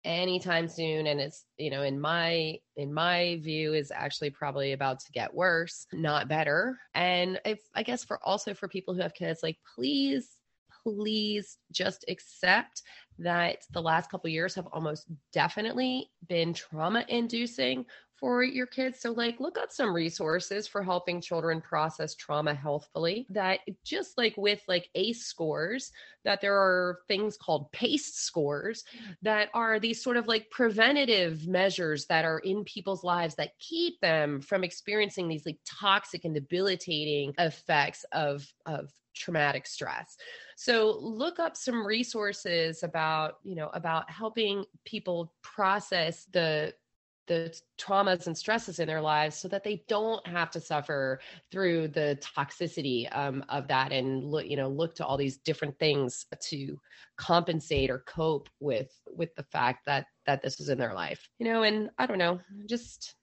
anytime 0.05 0.67
soon 0.67 1.07
and 1.07 1.19
it's 1.19 1.45
you 1.57 1.69
know 1.69 1.81
in 1.81 1.99
my 1.99 2.57
in 2.77 2.93
my 2.93 3.37
view 3.43 3.73
is 3.73 3.91
actually 3.91 4.29
probably 4.29 4.71
about 4.71 4.99
to 4.99 5.11
get 5.11 5.33
worse 5.33 5.85
not 5.91 6.27
better. 6.27 6.77
And 6.93 7.39
if 7.45 7.59
i 7.75 7.83
guess 7.83 8.03
for 8.03 8.19
also 8.23 8.53
for 8.53 8.67
people 8.67 8.93
who 8.93 9.01
have 9.01 9.13
kids 9.13 9.41
like 9.43 9.57
please 9.75 10.37
please 10.83 11.57
just 11.71 12.05
accept 12.07 12.81
that 13.17 13.57
the 13.71 13.81
last 13.81 14.09
couple 14.09 14.29
years 14.29 14.55
have 14.55 14.67
almost 14.71 15.07
definitely 15.33 16.09
been 16.27 16.53
trauma 16.53 17.03
inducing 17.09 17.85
for 18.19 18.43
your 18.43 18.65
kids. 18.65 18.99
So, 18.99 19.11
like, 19.11 19.39
look 19.39 19.57
up 19.57 19.71
some 19.71 19.93
resources 19.93 20.67
for 20.67 20.83
helping 20.83 21.21
children 21.21 21.61
process 21.61 22.15
trauma 22.15 22.53
healthfully. 22.53 23.25
That 23.29 23.61
just 23.83 24.17
like 24.17 24.35
with 24.37 24.61
like 24.67 24.89
ACE 24.95 25.25
scores, 25.25 25.91
that 26.23 26.41
there 26.41 26.55
are 26.55 26.99
things 27.07 27.37
called 27.37 27.71
PACE 27.71 28.13
scores 28.13 28.83
that 29.21 29.49
are 29.53 29.79
these 29.79 30.03
sort 30.03 30.17
of 30.17 30.27
like 30.27 30.49
preventative 30.49 31.47
measures 31.47 32.05
that 32.07 32.25
are 32.25 32.39
in 32.39 32.63
people's 32.65 33.03
lives 33.03 33.35
that 33.35 33.57
keep 33.59 33.99
them 34.01 34.41
from 34.41 34.63
experiencing 34.63 35.27
these 35.27 35.45
like 35.45 35.59
toxic 35.65 36.25
and 36.25 36.35
debilitating 36.35 37.33
effects 37.37 38.05
of 38.11 38.53
of 38.65 38.91
traumatic 39.15 39.67
stress. 39.67 40.17
So 40.55 40.97
look 40.99 41.39
up 41.39 41.57
some 41.57 41.85
resources 41.85 42.83
about, 42.83 43.39
you 43.43 43.55
know, 43.55 43.69
about 43.73 44.09
helping 44.09 44.65
people 44.85 45.33
process 45.41 46.25
the 46.25 46.73
the 47.29 47.55
traumas 47.79 48.25
and 48.25 48.35
stresses 48.35 48.79
in 48.79 48.87
their 48.87 48.99
lives 48.99 49.37
so 49.37 49.47
that 49.47 49.63
they 49.63 49.83
don't 49.87 50.25
have 50.27 50.49
to 50.49 50.59
suffer 50.59 51.19
through 51.51 51.87
the 51.87 52.19
toxicity 52.21 53.07
um, 53.15 53.45
of 53.49 53.67
that 53.67 53.93
and 53.93 54.25
look 54.25 54.47
you 54.47 54.57
know 54.57 54.67
look 54.67 54.95
to 54.95 55.05
all 55.05 55.15
these 55.15 55.37
different 55.37 55.77
things 55.77 56.25
to 56.41 56.77
compensate 57.17 57.91
or 57.91 57.99
cope 57.99 58.49
with 58.59 58.91
with 59.15 59.33
the 59.35 59.43
fact 59.43 59.85
that 59.85 60.07
that 60.25 60.41
this 60.41 60.59
is 60.59 60.69
in 60.69 60.79
their 60.79 60.93
life 60.93 61.29
you 61.37 61.45
know 61.45 61.61
and 61.61 61.91
i 61.99 62.05
don't 62.07 62.17
know 62.17 62.39
just 62.67 63.15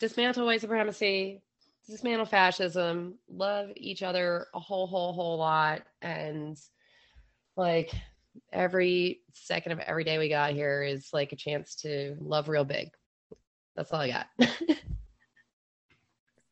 dismantle 0.00 0.44
white 0.44 0.60
supremacy 0.60 1.40
dismantle 1.88 2.26
fascism 2.26 3.16
love 3.30 3.68
each 3.76 4.02
other 4.02 4.46
a 4.54 4.58
whole 4.58 4.88
whole 4.88 5.12
whole 5.12 5.38
lot 5.38 5.82
and 6.02 6.58
like 7.56 7.92
every 8.52 9.20
second 9.32 9.72
of 9.72 9.78
every 9.78 10.02
day 10.02 10.18
we 10.18 10.28
got 10.28 10.52
here 10.52 10.82
is 10.82 11.10
like 11.12 11.32
a 11.32 11.36
chance 11.36 11.76
to 11.76 12.16
love 12.20 12.48
real 12.48 12.64
big 12.64 12.88
that's 13.78 13.92
all 13.92 14.00
I 14.00 14.08
got. 14.08 14.26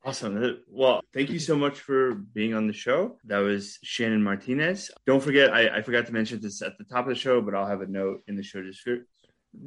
Awesome. 0.04 0.60
Well, 0.70 1.00
thank 1.12 1.30
you 1.30 1.40
so 1.40 1.56
much 1.56 1.80
for 1.80 2.14
being 2.14 2.54
on 2.54 2.68
the 2.68 2.72
show. 2.72 3.18
That 3.24 3.38
was 3.38 3.76
Shannon 3.82 4.22
Martinez. 4.22 4.88
Don't 5.04 5.20
forget, 5.20 5.52
I, 5.52 5.78
I, 5.78 5.82
forgot 5.82 6.06
to 6.06 6.12
mention 6.12 6.40
this 6.40 6.62
at 6.62 6.78
the 6.78 6.84
top 6.84 7.06
of 7.06 7.08
the 7.08 7.16
show, 7.16 7.40
but 7.40 7.56
I'll 7.56 7.66
have 7.66 7.80
a 7.80 7.88
note 7.88 8.22
in 8.28 8.36
the 8.36 8.42
show 8.44 8.62
description 8.62 9.04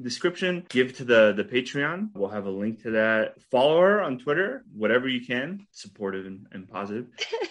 description 0.01 0.65
give 0.69 0.95
to 0.95 1.03
the 1.03 1.33
the 1.35 1.43
patreon 1.43 2.09
we'll 2.13 2.29
have 2.29 2.45
a 2.45 2.49
link 2.49 2.81
to 2.81 2.91
that 2.91 3.41
follow 3.49 3.81
her 3.81 4.01
on 4.01 4.19
twitter 4.19 4.63
whatever 4.73 5.07
you 5.07 5.25
can 5.25 5.65
supportive 5.71 6.25
and, 6.25 6.45
and 6.51 6.69
positive 6.69 7.07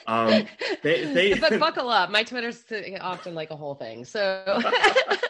um 0.06 0.46
they, 0.82 1.04
they... 1.12 1.34
but 1.34 1.58
buckle 1.58 1.88
up 1.88 2.10
my 2.10 2.22
twitter's 2.22 2.62
often 3.00 3.34
like 3.34 3.50
a 3.50 3.56
whole 3.56 3.74
thing 3.74 4.04
so 4.04 4.44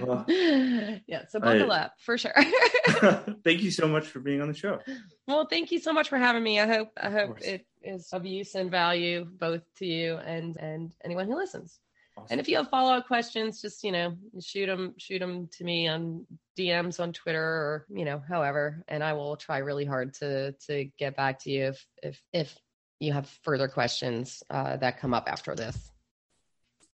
well, 0.00 0.24
yeah, 1.06 1.24
so 1.28 1.40
buckle 1.40 1.72
I, 1.72 1.80
up 1.80 1.94
for 1.98 2.16
sure. 2.16 2.34
thank 3.44 3.62
you 3.62 3.70
so 3.70 3.86
much 3.86 4.06
for 4.06 4.20
being 4.20 4.40
on 4.40 4.48
the 4.48 4.54
show. 4.54 4.78
Well, 5.26 5.46
thank 5.46 5.70
you 5.70 5.78
so 5.78 5.92
much 5.92 6.08
for 6.08 6.18
having 6.18 6.42
me. 6.42 6.60
I 6.60 6.66
hope 6.66 6.88
I 7.00 7.10
hope 7.10 7.40
it 7.42 7.66
is 7.82 8.08
of 8.12 8.24
use 8.24 8.54
and 8.54 8.70
value 8.70 9.24
both 9.24 9.62
to 9.76 9.86
you 9.86 10.16
and 10.16 10.56
and 10.56 10.92
anyone 11.04 11.26
who 11.26 11.36
listens. 11.36 11.78
Awesome. 12.16 12.26
And 12.30 12.40
if 12.40 12.48
you 12.48 12.56
have 12.56 12.68
follow 12.68 12.92
up 12.92 13.06
questions, 13.06 13.60
just 13.60 13.82
you 13.84 13.92
know 13.92 14.16
shoot 14.40 14.66
them 14.66 14.94
shoot 14.98 15.18
them 15.18 15.48
to 15.52 15.64
me 15.64 15.88
on 15.88 16.26
DMs 16.58 17.00
on 17.00 17.12
Twitter 17.12 17.42
or 17.42 17.86
you 17.88 18.04
know 18.04 18.22
however, 18.28 18.84
and 18.88 19.02
I 19.02 19.14
will 19.14 19.36
try 19.36 19.58
really 19.58 19.84
hard 19.84 20.14
to 20.14 20.52
to 20.66 20.84
get 20.98 21.16
back 21.16 21.40
to 21.40 21.50
you 21.50 21.64
if 21.66 21.86
if 22.02 22.22
if 22.32 22.58
you 23.00 23.12
have 23.12 23.28
further 23.42 23.66
questions 23.66 24.42
uh, 24.50 24.76
that 24.76 25.00
come 25.00 25.12
up 25.12 25.28
after 25.28 25.54
this. 25.54 25.91